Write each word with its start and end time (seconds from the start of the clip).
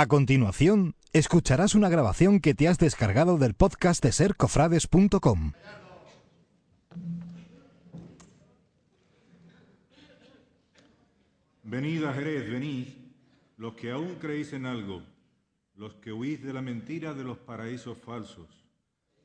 A 0.00 0.06
continuación, 0.06 0.94
escucharás 1.12 1.74
una 1.74 1.88
grabación 1.88 2.38
que 2.38 2.54
te 2.54 2.68
has 2.68 2.78
descargado 2.78 3.36
del 3.36 3.54
podcast 3.54 4.00
de 4.00 4.12
sercofrades.com. 4.12 5.54
Venid 11.64 12.04
a 12.04 12.12
Jerez, 12.12 12.48
venid, 12.48 12.86
los 13.56 13.74
que 13.74 13.90
aún 13.90 14.14
creéis 14.20 14.52
en 14.52 14.66
algo, 14.66 15.02
los 15.74 15.94
que 15.94 16.12
huís 16.12 16.44
de 16.44 16.52
la 16.52 16.62
mentira 16.62 17.12
de 17.12 17.24
los 17.24 17.38
paraísos 17.38 17.98
falsos, 17.98 18.46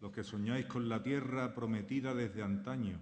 los 0.01 0.11
que 0.11 0.23
soñáis 0.23 0.65
con 0.65 0.89
la 0.89 1.03
tierra 1.03 1.53
prometida 1.53 2.15
desde 2.15 2.41
antaño, 2.41 2.99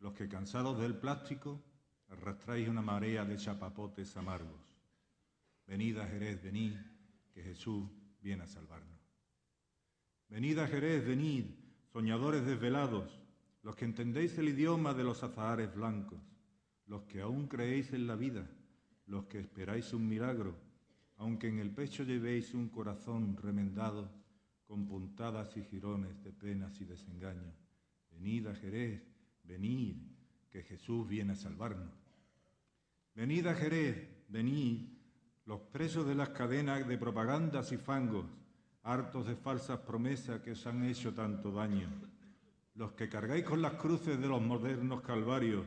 los 0.00 0.12
que 0.12 0.28
cansados 0.28 0.78
del 0.78 0.94
plástico 0.94 1.58
arrastráis 2.10 2.68
una 2.68 2.82
marea 2.82 3.24
de 3.24 3.38
chapapotes 3.38 4.14
amargos. 4.18 4.60
Venid 5.66 5.98
a 5.98 6.06
Jerez, 6.06 6.42
venid, 6.42 6.76
que 7.38 7.44
Jesús 7.44 7.88
viene 8.20 8.42
a 8.42 8.48
salvarnos. 8.48 8.98
Venid 10.28 10.58
a 10.58 10.66
Jerez, 10.66 11.06
venid, 11.06 11.44
soñadores 11.92 12.44
desvelados, 12.44 13.16
los 13.62 13.76
que 13.76 13.84
entendéis 13.84 14.36
el 14.38 14.48
idioma 14.48 14.92
de 14.92 15.04
los 15.04 15.22
azahares 15.22 15.72
blancos, 15.72 16.18
los 16.86 17.04
que 17.04 17.20
aún 17.20 17.46
creéis 17.46 17.92
en 17.92 18.08
la 18.08 18.16
vida, 18.16 18.50
los 19.06 19.26
que 19.26 19.38
esperáis 19.38 19.92
un 19.92 20.08
milagro, 20.08 20.56
aunque 21.14 21.46
en 21.46 21.60
el 21.60 21.70
pecho 21.70 22.02
llevéis 22.02 22.54
un 22.54 22.70
corazón 22.70 23.36
remendado 23.36 24.10
con 24.66 24.88
puntadas 24.88 25.56
y 25.56 25.62
jirones 25.62 26.20
de 26.24 26.32
penas 26.32 26.80
y 26.80 26.86
desengaños. 26.86 27.54
Venid 28.10 28.48
a 28.48 28.54
Jerez, 28.56 29.00
venid, 29.44 29.94
que 30.50 30.64
Jesús 30.64 31.06
viene 31.06 31.34
a 31.34 31.36
salvarnos. 31.36 31.94
Venid 33.14 33.46
a 33.46 33.54
Jerez, 33.54 34.26
venid, 34.28 34.97
los 35.48 35.60
presos 35.60 36.06
de 36.06 36.14
las 36.14 36.28
cadenas 36.28 36.86
de 36.86 36.98
propagandas 36.98 37.72
y 37.72 37.78
fangos, 37.78 38.26
hartos 38.82 39.26
de 39.26 39.34
falsas 39.34 39.78
promesas 39.78 40.42
que 40.42 40.50
os 40.50 40.66
han 40.66 40.84
hecho 40.84 41.14
tanto 41.14 41.50
daño, 41.50 41.88
los 42.74 42.92
que 42.92 43.08
cargáis 43.08 43.46
con 43.46 43.62
las 43.62 43.72
cruces 43.72 44.20
de 44.20 44.28
los 44.28 44.42
modernos 44.42 45.00
calvarios, 45.00 45.64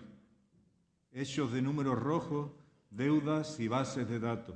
hechos 1.11 1.51
de 1.51 1.63
números 1.63 1.97
rojos, 1.97 2.51
deudas 2.91 3.59
y 3.59 3.67
bases 3.67 4.07
de 4.07 4.19
datos, 4.19 4.55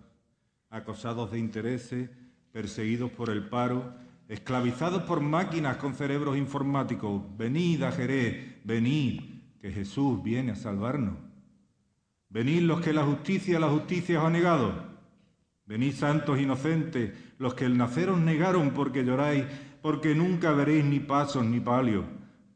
acosados 0.70 1.32
de 1.32 1.40
intereses, 1.40 2.08
perseguidos 2.52 3.10
por 3.10 3.32
el 3.32 3.50
paro, 3.50 3.96
esclavizados 4.28 5.02
por 5.04 5.22
máquinas 5.22 5.78
con 5.78 5.96
cerebros 5.96 6.38
informáticos. 6.38 7.24
Venid 7.36 7.82
a 7.82 7.92
Jerez, 7.92 8.64
venid, 8.64 9.22
que 9.60 9.72
Jesús 9.72 10.22
viene 10.22 10.52
a 10.52 10.56
salvarnos. 10.56 11.18
Venid 12.30 12.62
los 12.62 12.80
que 12.80 12.94
la 12.94 13.04
justicia, 13.04 13.60
la 13.60 13.70
justicia 13.70 14.20
os 14.20 14.26
ha 14.28 14.30
negado. 14.30 14.95
Venid 15.66 15.94
santos 15.94 16.40
inocentes, 16.40 17.12
los 17.40 17.56
que 17.56 17.66
el 17.66 17.78
nacer 17.78 18.10
os 18.10 18.20
negaron 18.20 18.72
porque 18.72 19.04
lloráis, 19.04 19.46
porque 19.82 20.14
nunca 20.14 20.52
veréis 20.52 20.86
ni 20.86 21.00
pasos 21.00 21.44
ni 21.46 21.60
palios. 21.60 22.06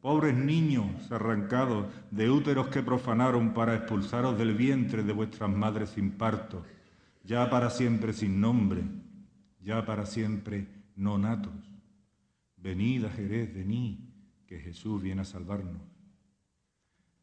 Pobres 0.00 0.34
niños 0.34 1.10
arrancados 1.10 1.86
de 2.10 2.30
úteros 2.30 2.68
que 2.68 2.82
profanaron 2.82 3.52
para 3.52 3.74
expulsaros 3.74 4.38
del 4.38 4.54
vientre 4.54 5.02
de 5.02 5.12
vuestras 5.12 5.50
madres 5.50 5.90
sin 5.90 6.12
parto, 6.12 6.64
ya 7.24 7.50
para 7.50 7.68
siempre 7.68 8.12
sin 8.12 8.40
nombre, 8.40 8.82
ya 9.60 9.84
para 9.84 10.06
siempre 10.06 10.66
no 10.96 11.18
natos. 11.18 11.52
Venid 12.56 13.04
a 13.04 13.10
Jerez, 13.10 13.52
venid, 13.52 13.98
que 14.46 14.58
Jesús 14.58 15.02
viene 15.02 15.22
a 15.22 15.24
salvarnos. 15.24 15.82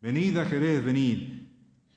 Venid 0.01 0.37
a 0.37 0.45
Jerez, 0.45 0.83
venid, 0.83 1.43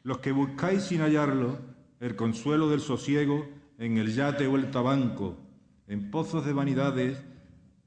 los 0.03 0.19
que 0.19 0.33
buscáis 0.33 0.85
sin 0.85 1.01
hallarlo 1.01 1.59
el 2.01 2.17
consuelo 2.17 2.69
del 2.71 2.81
sosiego 2.81 3.47
en 3.81 3.97
el 3.97 4.14
yate 4.14 4.47
o 4.47 4.56
el 4.56 4.70
tabanco, 4.70 5.39
en 5.86 6.11
pozos 6.11 6.45
de 6.45 6.53
vanidades 6.53 7.25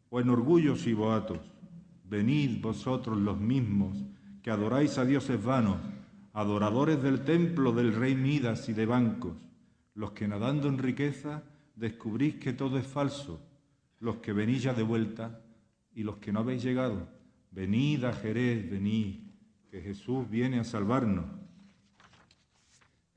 o 0.09 0.19
en 0.19 0.29
orgullos 0.29 0.87
y 0.87 0.93
boatos. 0.93 1.39
Venid 2.09 2.61
vosotros 2.61 3.15
los 3.19 3.39
mismos 3.39 3.95
que 4.41 4.49
adoráis 4.49 4.97
a 4.97 5.05
dioses 5.05 5.41
vanos, 5.41 5.77
adoradores 6.33 7.01
del 7.03 7.23
templo 7.23 7.71
del 7.73 7.93
rey 7.93 8.15
Midas 8.15 8.67
y 8.69 8.73
de 8.73 8.87
bancos, 8.87 9.33
los 9.93 10.13
que 10.13 10.27
nadando 10.27 10.67
en 10.67 10.79
riqueza 10.79 11.43
descubrís 11.75 12.35
que 12.35 12.53
todo 12.53 12.79
es 12.79 12.87
falso, 12.87 13.39
los 13.99 14.15
que 14.15 14.33
venís 14.33 14.63
ya 14.63 14.73
de 14.73 14.81
vuelta 14.81 15.43
y 15.93 16.01
los 16.01 16.17
que 16.17 16.33
no 16.33 16.39
habéis 16.39 16.63
llegado. 16.63 17.07
Venid 17.51 18.03
a 18.05 18.13
Jerez, 18.13 18.67
venid, 18.67 19.29
que 19.69 19.79
Jesús 19.79 20.27
viene 20.27 20.59
a 20.59 20.63
salvarnos. 20.63 21.42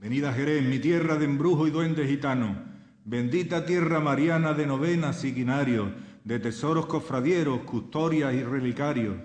Venid 0.06 0.22
a 0.22 0.32
Jerez, 0.32 0.62
mi 0.62 0.78
tierra 0.78 1.16
de 1.16 1.24
embrujo 1.24 1.66
y 1.66 1.72
duende 1.72 2.06
gitano, 2.06 2.56
bendita 3.04 3.66
tierra 3.66 3.98
mariana 3.98 4.54
de 4.54 4.64
novenas 4.64 5.24
y 5.24 5.32
guinarios, 5.32 5.90
de 6.22 6.38
tesoros 6.38 6.86
cofradieros, 6.86 7.62
custodias 7.62 8.32
y 8.32 8.44
relicarios, 8.44 9.16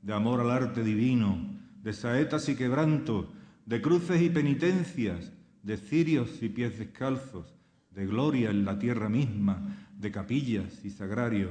de 0.00 0.14
amor 0.14 0.40
al 0.40 0.50
arte 0.50 0.82
divino, 0.82 1.36
de 1.82 1.92
saetas 1.92 2.48
y 2.48 2.56
quebrantos, 2.56 3.26
de 3.66 3.82
cruces 3.82 4.22
y 4.22 4.30
penitencias, 4.30 5.30
de 5.62 5.76
cirios 5.76 6.42
y 6.42 6.48
pies 6.48 6.78
descalzos, 6.78 7.54
de 7.90 8.06
gloria 8.06 8.48
en 8.48 8.64
la 8.64 8.78
tierra 8.78 9.10
misma, 9.10 9.76
de 9.98 10.10
capillas 10.10 10.82
y 10.82 10.88
sagrarios, 10.88 11.50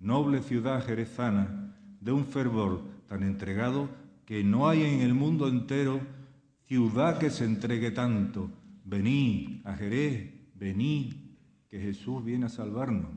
noble 0.00 0.42
ciudad 0.42 0.84
jerezana, 0.84 1.72
de 2.00 2.10
un 2.10 2.26
fervor 2.26 2.82
tan 3.06 3.22
entregado 3.22 3.88
que 4.26 4.42
no 4.42 4.68
hay 4.68 4.82
en 4.82 5.02
el 5.02 5.14
mundo 5.14 5.46
entero 5.46 6.00
ciudad 6.66 7.18
que 7.18 7.30
se 7.30 7.44
entregue 7.44 7.90
tanto. 7.90 8.50
Venid 8.84 9.64
a 9.64 9.74
Jerez, 9.74 10.30
venid, 10.54 11.14
que 11.68 11.80
Jesús 11.80 12.24
viene 12.24 12.46
a 12.46 12.48
salvarnos. 12.48 13.10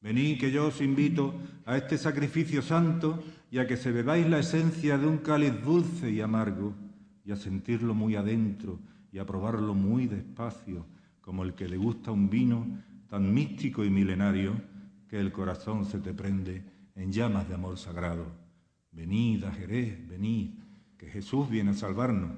Venid 0.00 0.38
que 0.38 0.50
yo 0.50 0.66
os 0.66 0.80
invito 0.80 1.34
a 1.64 1.76
este 1.76 1.96
sacrificio 1.96 2.60
santo 2.60 3.22
y 3.50 3.58
a 3.58 3.66
que 3.66 3.76
se 3.76 3.92
bebáis 3.92 4.28
la 4.28 4.40
esencia 4.40 4.98
de 4.98 5.06
un 5.06 5.18
cáliz 5.18 5.52
dulce 5.62 6.10
y 6.10 6.20
amargo 6.20 6.74
y 7.24 7.32
a 7.32 7.36
sentirlo 7.36 7.94
muy 7.94 8.16
adentro 8.16 8.80
y 9.12 9.18
a 9.18 9.26
probarlo 9.26 9.74
muy 9.74 10.06
despacio, 10.06 10.86
como 11.20 11.44
el 11.44 11.54
que 11.54 11.68
le 11.68 11.76
gusta 11.76 12.10
un 12.10 12.28
vino 12.28 12.66
tan 13.08 13.32
místico 13.32 13.84
y 13.84 13.90
milenario 13.90 14.54
que 15.08 15.20
el 15.20 15.30
corazón 15.30 15.84
se 15.84 16.00
te 16.00 16.14
prende 16.14 16.64
en 16.96 17.12
llamas 17.12 17.48
de 17.48 17.54
amor 17.54 17.76
sagrado. 17.76 18.26
Venid 18.90 19.44
a 19.44 19.50
venid, 19.50 20.50
que 21.02 21.10
Jesús 21.10 21.50
viene 21.50 21.72
a 21.72 21.74
salvarnos. 21.74 22.30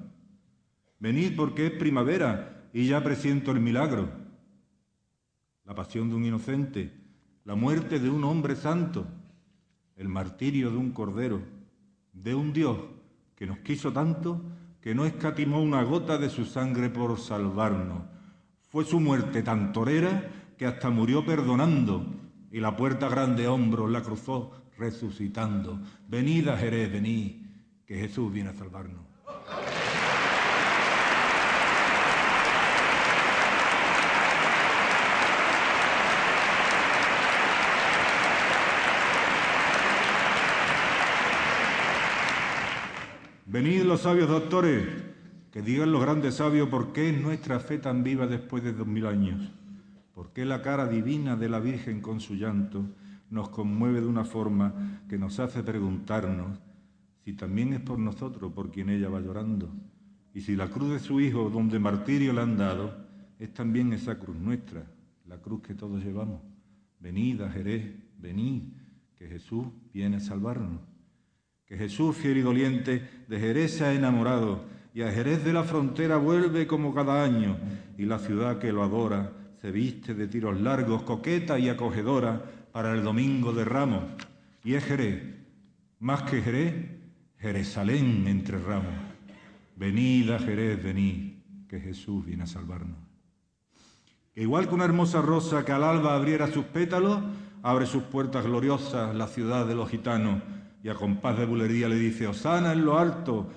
Venid 0.97 1.35
porque 1.35 1.67
es 1.67 1.73
primavera 1.73 2.67
y 2.73 2.87
ya 2.87 3.03
presiento 3.03 3.51
el 3.51 3.59
milagro. 3.59 4.09
La 5.65 5.75
pasión 5.75 6.09
de 6.09 6.15
un 6.15 6.25
inocente, 6.25 6.91
la 7.43 7.53
muerte 7.53 7.99
de 7.99 8.09
un 8.09 8.23
hombre 8.23 8.55
santo, 8.55 9.05
el 9.95 10.09
martirio 10.09 10.71
de 10.71 10.77
un 10.77 10.93
cordero, 10.93 11.43
de 12.11 12.33
un 12.33 12.53
Dios 12.53 12.79
que 13.35 13.45
nos 13.45 13.59
quiso 13.59 13.93
tanto 13.93 14.41
que 14.81 14.95
no 14.95 15.05
escatimó 15.05 15.61
una 15.61 15.83
gota 15.83 16.17
de 16.17 16.31
su 16.31 16.43
sangre 16.43 16.89
por 16.89 17.19
salvarnos. 17.19 18.01
Fue 18.67 18.83
su 18.83 18.99
muerte 18.99 19.43
tan 19.43 19.73
torera 19.73 20.55
que 20.57 20.65
hasta 20.65 20.89
murió 20.89 21.23
perdonando 21.23 22.03
y 22.51 22.59
la 22.61 22.75
puerta 22.75 23.09
grande 23.09 23.47
hombros 23.47 23.91
la 23.91 24.01
cruzó 24.01 24.53
resucitando. 24.75 25.79
Venid 26.07 26.47
a 26.47 26.57
Jerez, 26.57 26.91
venid 26.91 27.44
que 27.85 27.99
Jesús 27.99 28.31
viene 28.31 28.49
a 28.49 28.53
salvarnos. 28.53 29.01
Venid 43.45 43.83
los 43.83 44.01
sabios 44.01 44.27
doctores, 44.27 44.85
que 45.51 45.61
digan 45.61 45.91
los 45.91 46.01
grandes 46.01 46.35
sabios 46.35 46.67
por 46.67 46.91
qué 46.91 47.09
es 47.09 47.21
nuestra 47.21 47.61
fe 47.61 47.77
tan 47.77 48.03
viva 48.03 48.27
después 48.27 48.63
de 48.63 48.73
dos 48.73 48.85
mil 48.85 49.05
años, 49.05 49.49
por 50.13 50.33
qué 50.33 50.43
la 50.43 50.61
cara 50.61 50.87
divina 50.87 51.37
de 51.37 51.47
la 51.47 51.59
Virgen 51.59 52.01
con 52.01 52.19
su 52.19 52.35
llanto 52.35 52.83
nos 53.29 53.47
conmueve 53.49 54.01
de 54.01 54.07
una 54.07 54.25
forma 54.25 55.01
que 55.07 55.17
nos 55.17 55.39
hace 55.39 55.63
preguntarnos 55.63 56.59
si 57.25 57.33
también 57.33 57.73
es 57.73 57.79
por 57.81 57.97
nosotros 57.97 58.53
por 58.53 58.71
quien 58.71 58.89
ella 58.89 59.09
va 59.09 59.19
llorando, 59.19 59.73
y 60.31 60.41
si 60.41 60.55
la 60.55 60.67
cruz 60.67 60.91
de 60.91 60.99
su 60.99 61.19
Hijo, 61.19 61.49
donde 61.49 61.79
martirio 61.79 62.33
le 62.33 62.41
han 62.41 62.55
dado, 62.55 62.95
es 63.39 63.51
también 63.51 63.93
esa 63.93 64.19
cruz 64.19 64.37
nuestra, 64.37 64.85
la 65.25 65.37
cruz 65.37 65.63
que 65.63 65.73
todos 65.73 66.03
llevamos. 66.03 66.41
Venid 66.99 67.41
a 67.41 67.49
Jerez, 67.49 67.95
venid, 68.19 68.61
que 69.15 69.27
Jesús 69.27 69.65
viene 69.91 70.17
a 70.17 70.19
salvarnos. 70.19 70.81
Que 71.65 71.77
Jesús, 71.77 72.15
fiel 72.15 72.37
y 72.37 72.41
doliente, 72.41 73.09
de 73.27 73.39
Jerez 73.39 73.77
se 73.77 73.85
ha 73.85 73.93
enamorado, 73.93 74.65
y 74.93 75.01
a 75.01 75.11
Jerez 75.11 75.43
de 75.43 75.53
la 75.53 75.63
frontera 75.63 76.17
vuelve 76.17 76.67
como 76.67 76.93
cada 76.93 77.23
año, 77.23 77.57
y 77.97 78.05
la 78.05 78.19
ciudad 78.19 78.59
que 78.59 78.71
lo 78.71 78.83
adora 78.83 79.33
se 79.61 79.71
viste 79.71 80.13
de 80.13 80.27
tiros 80.27 80.61
largos, 80.61 81.01
coqueta 81.01 81.57
y 81.57 81.69
acogedora 81.69 82.67
para 82.71 82.93
el 82.93 83.03
domingo 83.03 83.51
de 83.51 83.65
Ramos. 83.65 84.03
Y 84.63 84.75
es 84.75 84.83
Jerez, 84.83 85.23
más 85.99 86.21
que 86.23 86.41
Jerez, 86.43 86.94
Jerusalén 87.39 88.25
entre 88.27 88.57
ramos. 88.57 88.93
Venid 89.75 90.31
a 90.31 90.39
Jerez, 90.39 90.81
venid, 90.81 91.33
que 91.67 91.79
Jesús 91.79 92.25
viene 92.25 92.43
a 92.43 92.47
salvarnos. 92.47 92.97
que 94.33 94.41
igual 94.41 94.67
que 94.67 94.75
una 94.75 94.85
hermosa 94.85 95.21
rosa 95.21 95.63
que 95.63 95.71
al 95.71 95.83
alba 95.83 96.15
abriera 96.15 96.47
sus 96.47 96.65
pétalos, 96.65 97.21
abre 97.63 97.85
sus 97.85 98.03
puertas 98.03 98.45
gloriosas 98.45 99.15
la 99.15 99.27
ciudad 99.27 99.65
de 99.65 99.75
los 99.75 99.89
gitanos 99.89 100.41
y 100.83 100.89
a 100.89 100.93
compás 100.93 101.37
de 101.37 101.45
bulería 101.45 101.89
le 101.89 101.95
dice, 101.95 102.27
Osana 102.27 102.73
en 102.73 102.85
lo 102.85 102.99
alto, 102.99 103.49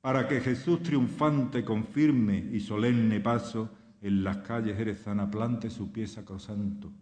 para 0.00 0.26
que 0.26 0.40
Jesús 0.40 0.82
triunfante 0.82 1.64
con 1.64 1.84
firme 1.84 2.38
y 2.52 2.60
solemne 2.60 3.20
paso 3.20 3.68
en 4.00 4.24
las 4.24 4.38
calles 4.38 4.76
jerezanas 4.76 5.28
plante 5.28 5.68
su 5.68 5.92
pie 5.92 6.06
sacrosanto 6.06 6.92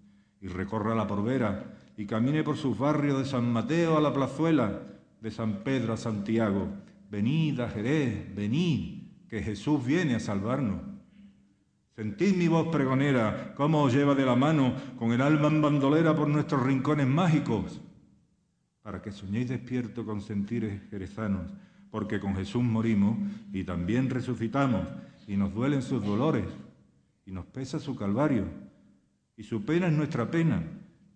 y 0.41 0.49
recorra 0.49 0.95
la 0.95 1.07
porvera 1.07 1.77
y 1.97 2.07
camine 2.07 2.43
por 2.43 2.57
sus 2.57 2.79
barrios 2.79 3.19
de 3.19 3.25
San 3.27 3.53
Mateo 3.53 3.97
a 3.97 4.00
la 4.00 4.12
plazuela, 4.12 4.81
de 5.25 5.31
San 5.31 5.65
Pedro 5.65 5.94
a 5.94 5.97
Santiago. 5.97 6.69
Venid 7.11 7.59
a 7.61 7.71
Jerez, 7.71 8.35
venid, 8.37 9.05
que 9.26 9.43
Jesús 9.43 9.82
viene 9.82 10.17
a 10.17 10.21
salvarnos. 10.21 10.82
Sentid 11.97 12.37
mi 12.37 12.47
voz 12.47 12.69
pregonera, 12.69 13.55
cómo 13.56 13.82
os 13.82 13.94
lleva 13.94 14.15
de 14.15 14.26
la 14.26 14.37
mano 14.37 14.75
con 14.99 15.12
el 15.12 15.23
alma 15.23 15.49
en 15.49 15.62
bandolera 15.62 16.15
por 16.15 16.29
nuestros 16.29 16.62
rincones 16.62 17.06
mágicos, 17.06 17.81
para 18.82 19.00
que 19.00 19.12
soñéis 19.12 19.49
despierto 19.49 20.05
con 20.05 20.21
sentires 20.21 20.82
jerezanos 20.91 21.50
porque 21.91 22.21
con 22.21 22.35
Jesús 22.35 22.62
morimos 22.62 23.17
y 23.53 23.62
también 23.62 24.11
resucitamos, 24.11 24.87
y 25.26 25.37
nos 25.37 25.55
duelen 25.55 25.81
sus 25.81 26.05
dolores, 26.05 26.44
y 27.25 27.31
nos 27.31 27.47
pesa 27.47 27.79
su 27.79 27.97
calvario, 27.97 28.47
y 29.37 29.44
su 29.44 29.65
pena 29.65 29.87
es 29.87 29.93
nuestra 29.94 30.29
pena, 30.29 30.61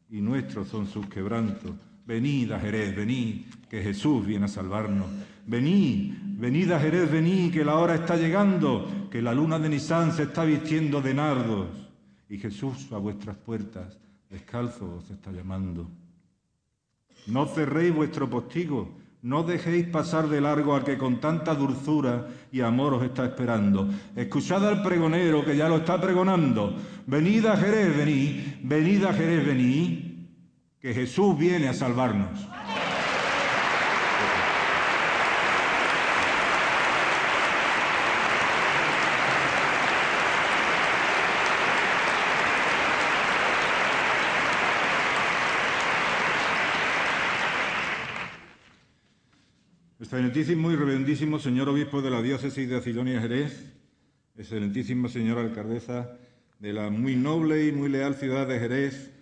y 0.08 0.20
nuestros 0.20 0.68
son 0.68 0.86
sus 0.86 1.06
quebrantos. 1.08 1.72
Venid 2.08 2.52
a 2.52 2.58
Jerez, 2.58 2.96
venid, 2.96 3.44
que 3.68 3.82
Jesús 3.82 4.24
viene 4.24 4.46
a 4.46 4.48
salvarnos. 4.48 5.08
Venid, 5.46 6.14
venid 6.38 6.72
a 6.72 6.80
Jerez, 6.80 7.10
venid, 7.12 7.52
que 7.52 7.62
la 7.62 7.74
hora 7.74 7.96
está 7.96 8.16
llegando, 8.16 9.08
que 9.10 9.20
la 9.20 9.34
luna 9.34 9.58
de 9.58 9.68
Nisán 9.68 10.14
se 10.14 10.22
está 10.22 10.42
vistiendo 10.44 11.02
de 11.02 11.12
nardos, 11.12 11.68
y 12.30 12.38
Jesús 12.38 12.90
a 12.92 12.96
vuestras 12.96 13.36
puertas, 13.36 13.98
descalzo, 14.30 14.96
os 14.96 15.10
está 15.10 15.30
llamando. 15.32 15.86
No 17.26 17.44
cerréis 17.44 17.94
vuestro 17.94 18.30
postigo, 18.30 18.96
no 19.20 19.42
dejéis 19.42 19.86
pasar 19.88 20.30
de 20.30 20.40
largo 20.40 20.74
al 20.74 20.84
que 20.84 20.96
con 20.96 21.20
tanta 21.20 21.54
dulzura 21.54 22.26
y 22.50 22.62
amor 22.62 22.94
os 22.94 23.02
está 23.02 23.26
esperando. 23.26 23.86
Escuchad 24.16 24.66
al 24.66 24.82
pregonero 24.82 25.44
que 25.44 25.54
ya 25.54 25.68
lo 25.68 25.76
está 25.76 26.00
pregonando. 26.00 26.74
Venid 27.06 27.44
a 27.44 27.56
Jerez, 27.58 27.94
venid, 27.94 28.40
venid 28.62 29.04
a 29.04 29.12
Jerez, 29.12 29.44
venid, 29.44 30.07
que 30.80 30.94
Jesús 30.94 31.36
viene 31.36 31.68
a 31.68 31.74
salvarnos. 31.74 32.46
Excelentísimo 50.00 50.70
y 50.70 50.76
reverendísimo 50.76 51.38
señor 51.38 51.68
obispo 51.68 52.00
de 52.00 52.10
la 52.10 52.22
diócesis 52.22 52.68
de 52.68 52.76
Acidonia 52.76 53.20
Jerez, 53.20 53.72
excelentísima 54.36 55.08
señora 55.08 55.42
alcaldesa 55.42 56.16
de 56.60 56.72
la 56.72 56.88
muy 56.88 57.14
noble 57.14 57.66
y 57.66 57.72
muy 57.72 57.88
leal 57.88 58.14
ciudad 58.14 58.46
de 58.46 58.58
Jerez, 58.58 59.17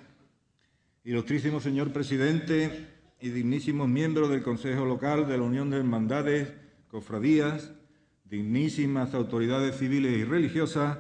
ilustrísimo 1.07 1.61
señor 1.61 1.93
presidente 1.93 2.89
y 3.21 3.29
dignísimos 3.29 3.89
miembros 3.89 4.29
del 4.29 4.43
Consejo 4.43 4.85
Local 4.85 5.29
de 5.29 5.39
la 5.39 5.45
Unión 5.45 5.71
de 5.71 5.77
Hermandades, 5.77 6.53
Cofradías, 6.89 7.71
dignísimas 8.25 9.15
autoridades 9.15 9.77
civiles 9.77 10.19
y 10.19 10.25
religiosas, 10.25 10.99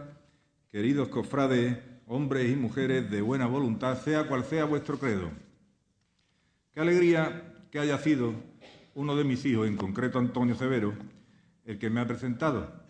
queridos 0.71 1.09
cofrades, 1.09 1.79
hombres 2.07 2.53
y 2.53 2.55
mujeres 2.55 3.11
de 3.11 3.21
buena 3.21 3.47
voluntad, 3.47 4.01
sea 4.01 4.29
cual 4.29 4.45
sea 4.45 4.65
vuestro 4.65 4.97
credo. 4.97 5.29
Qué 6.73 6.79
alegría 6.79 7.67
que 7.73 7.81
haya 7.81 7.99
sido 7.99 8.33
uno 8.95 9.17
de 9.17 9.25
mis 9.25 9.45
hijos, 9.45 9.67
en 9.67 9.77
concreto 9.77 10.21
Antonio 10.21 10.55
Severo, 10.55 10.95
el 11.65 11.81
que 11.81 11.91
me 11.91 12.01
ha 12.01 12.07
presentado. 12.07 12.81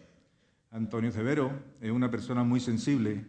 Antonio 0.71 1.11
Severo 1.13 1.51
es 1.81 1.91
una 1.91 2.11
persona 2.11 2.45
muy 2.45 2.61
sensible 2.61 3.25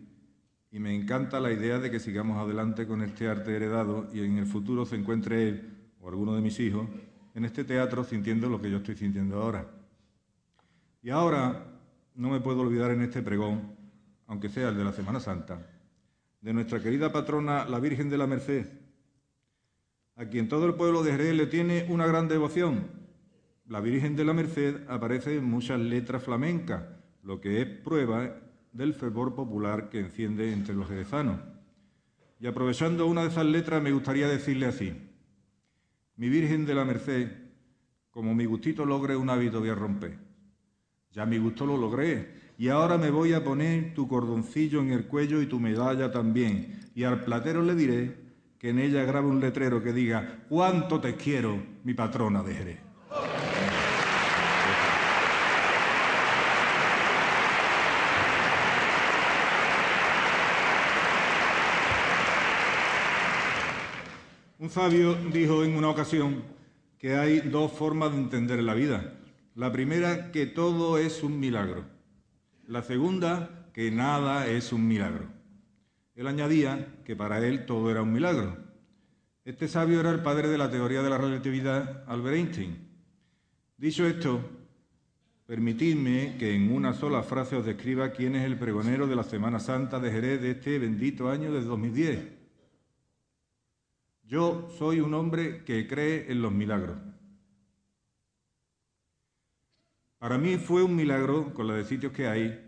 y 0.78 0.80
me 0.80 0.94
encanta 0.94 1.40
la 1.40 1.52
idea 1.52 1.80
de 1.80 1.90
que 1.90 2.00
sigamos 2.00 2.38
adelante 2.38 2.86
con 2.86 3.02
este 3.02 3.28
arte 3.28 3.56
heredado 3.56 4.08
y 4.14 4.20
en 4.20 4.38
el 4.38 4.46
futuro 4.46 4.86
se 4.86 4.96
encuentre 4.96 5.50
él 5.50 5.76
o 6.00 6.08
alguno 6.08 6.36
de 6.36 6.42
mis 6.44 6.60
hijos 6.60 6.88
en 7.34 7.46
este 7.46 7.64
teatro 7.64 8.04
sintiendo 8.04 8.48
lo 8.48 8.62
que 8.62 8.70
yo 8.70 8.78
estoy 8.78 8.96
sintiendo 8.96 9.42
ahora. 9.42 9.68
Y 11.02 11.10
ahora 11.10 11.66
no 12.14 12.30
me 12.30 12.42
puedo 12.42 12.62
olvidar 12.62 12.92
en 12.92 13.02
este 13.02 13.24
pregón, 13.24 13.76
aunque 14.28 14.50
sea 14.50 14.70
el 14.70 14.78
de 14.78 14.84
la 14.84 14.94
Semana 14.94 15.20
Santa, 15.20 15.68
de 16.42 16.54
nuestra 16.54 16.80
querida 16.80 17.12
patrona, 17.12 17.66
la 17.66 17.80
Virgen 17.80 18.12
de 18.12 18.20
la 18.20 18.28
Merced, 18.28 18.68
a 20.16 20.26
quien 20.26 20.48
todo 20.48 20.68
el 20.68 20.76
pueblo 20.76 21.02
de 21.02 21.14
Jerez 21.14 21.34
le 21.34 21.48
tiene 21.48 21.88
una 21.90 22.06
gran 22.06 22.28
devoción. 22.28 22.86
La 23.66 23.80
Virgen 23.80 24.16
de 24.16 24.26
la 24.26 24.34
Merced 24.34 24.88
aparece 24.88 25.38
en 25.38 25.46
muchas 25.46 25.80
letras 25.80 26.22
flamencas, 26.22 26.84
lo 27.24 27.42
que 27.42 27.64
es 27.64 27.68
prueba 27.68 28.44
del 28.78 28.94
fervor 28.94 29.34
popular 29.34 29.90
que 29.90 30.00
enciende 30.00 30.54
entre 30.54 30.76
los 30.76 30.88
jerezanos. 30.88 31.40
Y 32.40 32.46
aprovechando 32.46 33.08
una 33.08 33.24
de 33.24 33.30
esas 33.30 33.46
letras 33.46 33.82
me 33.82 33.92
gustaría 33.92 34.28
decirle 34.28 34.68
así, 34.68 34.94
mi 36.16 36.30
Virgen 36.30 36.66
de 36.68 36.76
la 36.76 36.86
Merced, 36.86 37.32
como 38.12 38.36
mi 38.36 38.46
gustito 38.46 38.86
logre 38.86 39.16
un 39.16 39.32
hábito 39.32 39.60
voy 39.60 39.70
a 39.70 39.76
romper. 39.76 40.20
Ya 41.12 41.26
mi 41.26 41.40
gusto 41.40 41.66
lo 41.66 41.76
logré 41.76 42.54
y 42.60 42.70
ahora 42.70 43.00
me 43.00 43.10
voy 43.10 43.34
a 43.34 43.44
poner 43.44 43.96
tu 43.96 44.08
cordoncillo 44.08 44.80
en 44.82 44.92
el 44.92 45.08
cuello 45.08 45.42
y 45.42 45.48
tu 45.48 45.60
medalla 45.60 46.12
también. 46.12 46.80
Y 46.94 47.04
al 47.04 47.24
platero 47.24 47.64
le 47.64 47.74
diré 47.74 48.16
que 48.60 48.70
en 48.70 48.80
ella 48.80 49.04
grabe 49.06 49.28
un 49.28 49.40
letrero 49.40 49.82
que 49.82 49.94
diga, 49.94 50.46
cuánto 50.50 51.02
te 51.02 51.16
quiero, 51.16 51.60
mi 51.84 51.96
patrona 51.96 52.44
de 52.44 52.54
Jerez. 52.54 52.87
Un 64.60 64.72
sabio 64.72 65.14
dijo 65.14 65.64
en 65.64 65.76
una 65.76 65.90
ocasión 65.90 66.42
que 66.98 67.14
hay 67.14 67.42
dos 67.42 67.72
formas 67.72 68.12
de 68.12 68.18
entender 68.18 68.64
la 68.64 68.74
vida. 68.74 69.14
La 69.54 69.72
primera, 69.72 70.32
que 70.32 70.48
todo 70.48 70.98
es 70.98 71.22
un 71.22 71.40
milagro. 71.40 71.86
La 72.66 72.82
segunda, 72.82 73.70
que 73.72 73.92
nada 73.92 74.48
es 74.48 74.74
un 74.74 74.88
milagro. 74.88 75.28
Él 76.16 76.26
añadía 76.26 76.96
que 77.06 77.16
para 77.16 77.38
él 77.46 77.68
todo 77.68 77.92
era 77.92 78.02
un 78.02 78.12
milagro. 78.12 78.58
Este 79.46 79.68
sabio 79.68 80.00
era 80.00 80.10
el 80.10 80.24
padre 80.24 80.48
de 80.48 80.58
la 80.58 80.72
teoría 80.72 81.04
de 81.04 81.12
la 81.12 81.20
relatividad, 81.20 82.04
Albert 82.08 82.38
Einstein. 82.38 82.78
Dicho 83.78 84.08
esto, 84.08 84.42
permitidme 85.46 86.36
que 86.40 86.56
en 86.56 86.72
una 86.72 86.96
sola 86.96 87.22
frase 87.22 87.58
os 87.58 87.66
describa 87.66 88.10
quién 88.10 88.36
es 88.36 88.44
el 88.44 88.58
pregonero 88.58 89.06
de 89.06 89.16
la 89.16 89.24
Semana 89.24 89.60
Santa 89.60 90.00
de 90.00 90.12
Jerez 90.12 90.42
de 90.42 90.52
este 90.52 90.80
bendito 90.80 91.30
año 91.30 91.52
de 91.52 91.62
2010. 91.62 92.37
Yo 94.28 94.68
soy 94.78 95.00
un 95.00 95.14
hombre 95.14 95.64
que 95.64 95.88
cree 95.88 96.30
en 96.30 96.42
los 96.42 96.52
milagros. 96.52 96.98
Para 100.18 100.38
mí 100.38 100.58
fue 100.58 100.84
un 100.84 100.98
milagro, 100.98 101.54
con 101.54 101.66
la 101.68 101.76
de 101.76 101.86
sitios 101.86 102.12
que 102.12 102.28
hay, 102.28 102.62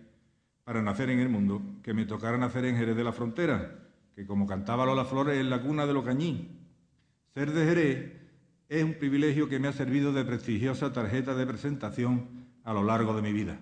para 0.63 0.81
nacer 0.81 1.09
en 1.09 1.19
el 1.19 1.27
mundo, 1.27 1.61
que 1.83 1.93
me 1.93 2.05
tocara 2.05 2.37
nacer 2.37 2.63
en 2.63 2.77
Jerez 2.77 2.95
de 2.95 3.03
la 3.03 3.11
Frontera, 3.11 3.89
que 4.15 4.25
como 4.25 4.47
cantaba 4.47 4.85
Lola 4.85 5.03
Flores 5.03 5.37
es 5.37 5.45
la 5.45 5.61
cuna 5.61 5.85
de 5.85 5.93
los 5.93 6.05
cañí. 6.05 6.47
Ser 7.33 7.51
de 7.51 7.65
Jerez 7.65 8.13
es 8.69 8.83
un 8.83 8.93
privilegio 8.93 9.49
que 9.49 9.59
me 9.59 9.67
ha 9.67 9.73
servido 9.73 10.13
de 10.13 10.23
prestigiosa 10.23 10.93
tarjeta 10.93 11.35
de 11.35 11.45
presentación 11.45 12.45
a 12.63 12.71
lo 12.71 12.83
largo 12.83 13.13
de 13.15 13.21
mi 13.21 13.33
vida. 13.33 13.59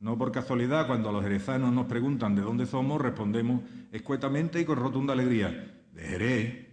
No 0.00 0.16
por 0.16 0.32
casualidad, 0.32 0.86
cuando 0.86 1.12
los 1.12 1.22
jerezanos 1.22 1.70
nos 1.70 1.84
preguntan 1.86 2.34
de 2.34 2.42
dónde 2.42 2.64
somos, 2.64 2.98
respondemos 2.98 3.60
escuetamente 3.92 4.58
y 4.58 4.64
con 4.64 4.78
rotunda 4.78 5.12
alegría, 5.12 5.84
de 5.92 6.02
Jerez. 6.02 6.63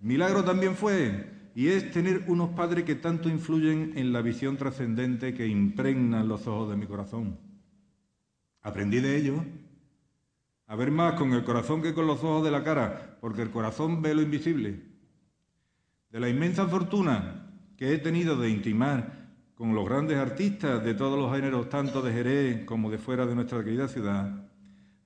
Milagro 0.00 0.44
también 0.44 0.76
fue, 0.76 1.50
y 1.54 1.68
es 1.68 1.90
tener 1.90 2.24
unos 2.28 2.50
padres 2.50 2.84
que 2.84 2.96
tanto 2.96 3.28
influyen 3.28 3.92
en 3.96 4.12
la 4.12 4.20
visión 4.20 4.56
trascendente 4.56 5.32
que 5.32 5.46
impregnan 5.46 6.28
los 6.28 6.46
ojos 6.46 6.70
de 6.70 6.76
mi 6.76 6.86
corazón. 6.86 7.38
Aprendí 8.62 9.00
de 9.00 9.16
ello 9.16 9.44
a 10.66 10.74
ver 10.74 10.90
más 10.90 11.14
con 11.14 11.32
el 11.32 11.44
corazón 11.44 11.80
que 11.80 11.94
con 11.94 12.06
los 12.06 12.22
ojos 12.24 12.44
de 12.44 12.50
la 12.50 12.64
cara, 12.64 13.16
porque 13.20 13.42
el 13.42 13.50
corazón 13.50 14.02
ve 14.02 14.14
lo 14.14 14.22
invisible. 14.22 14.82
De 16.10 16.20
la 16.20 16.28
inmensa 16.28 16.66
fortuna 16.66 17.52
que 17.76 17.94
he 17.94 17.98
tenido 17.98 18.36
de 18.36 18.50
intimar 18.50 19.30
con 19.54 19.74
los 19.74 19.88
grandes 19.88 20.18
artistas 20.18 20.84
de 20.84 20.94
todos 20.94 21.18
los 21.18 21.32
géneros, 21.32 21.68
tanto 21.68 22.02
de 22.02 22.12
Jerez 22.12 22.64
como 22.64 22.90
de 22.90 22.98
fuera 22.98 23.24
de 23.24 23.34
nuestra 23.34 23.62
querida 23.64 23.88
ciudad, 23.88 24.50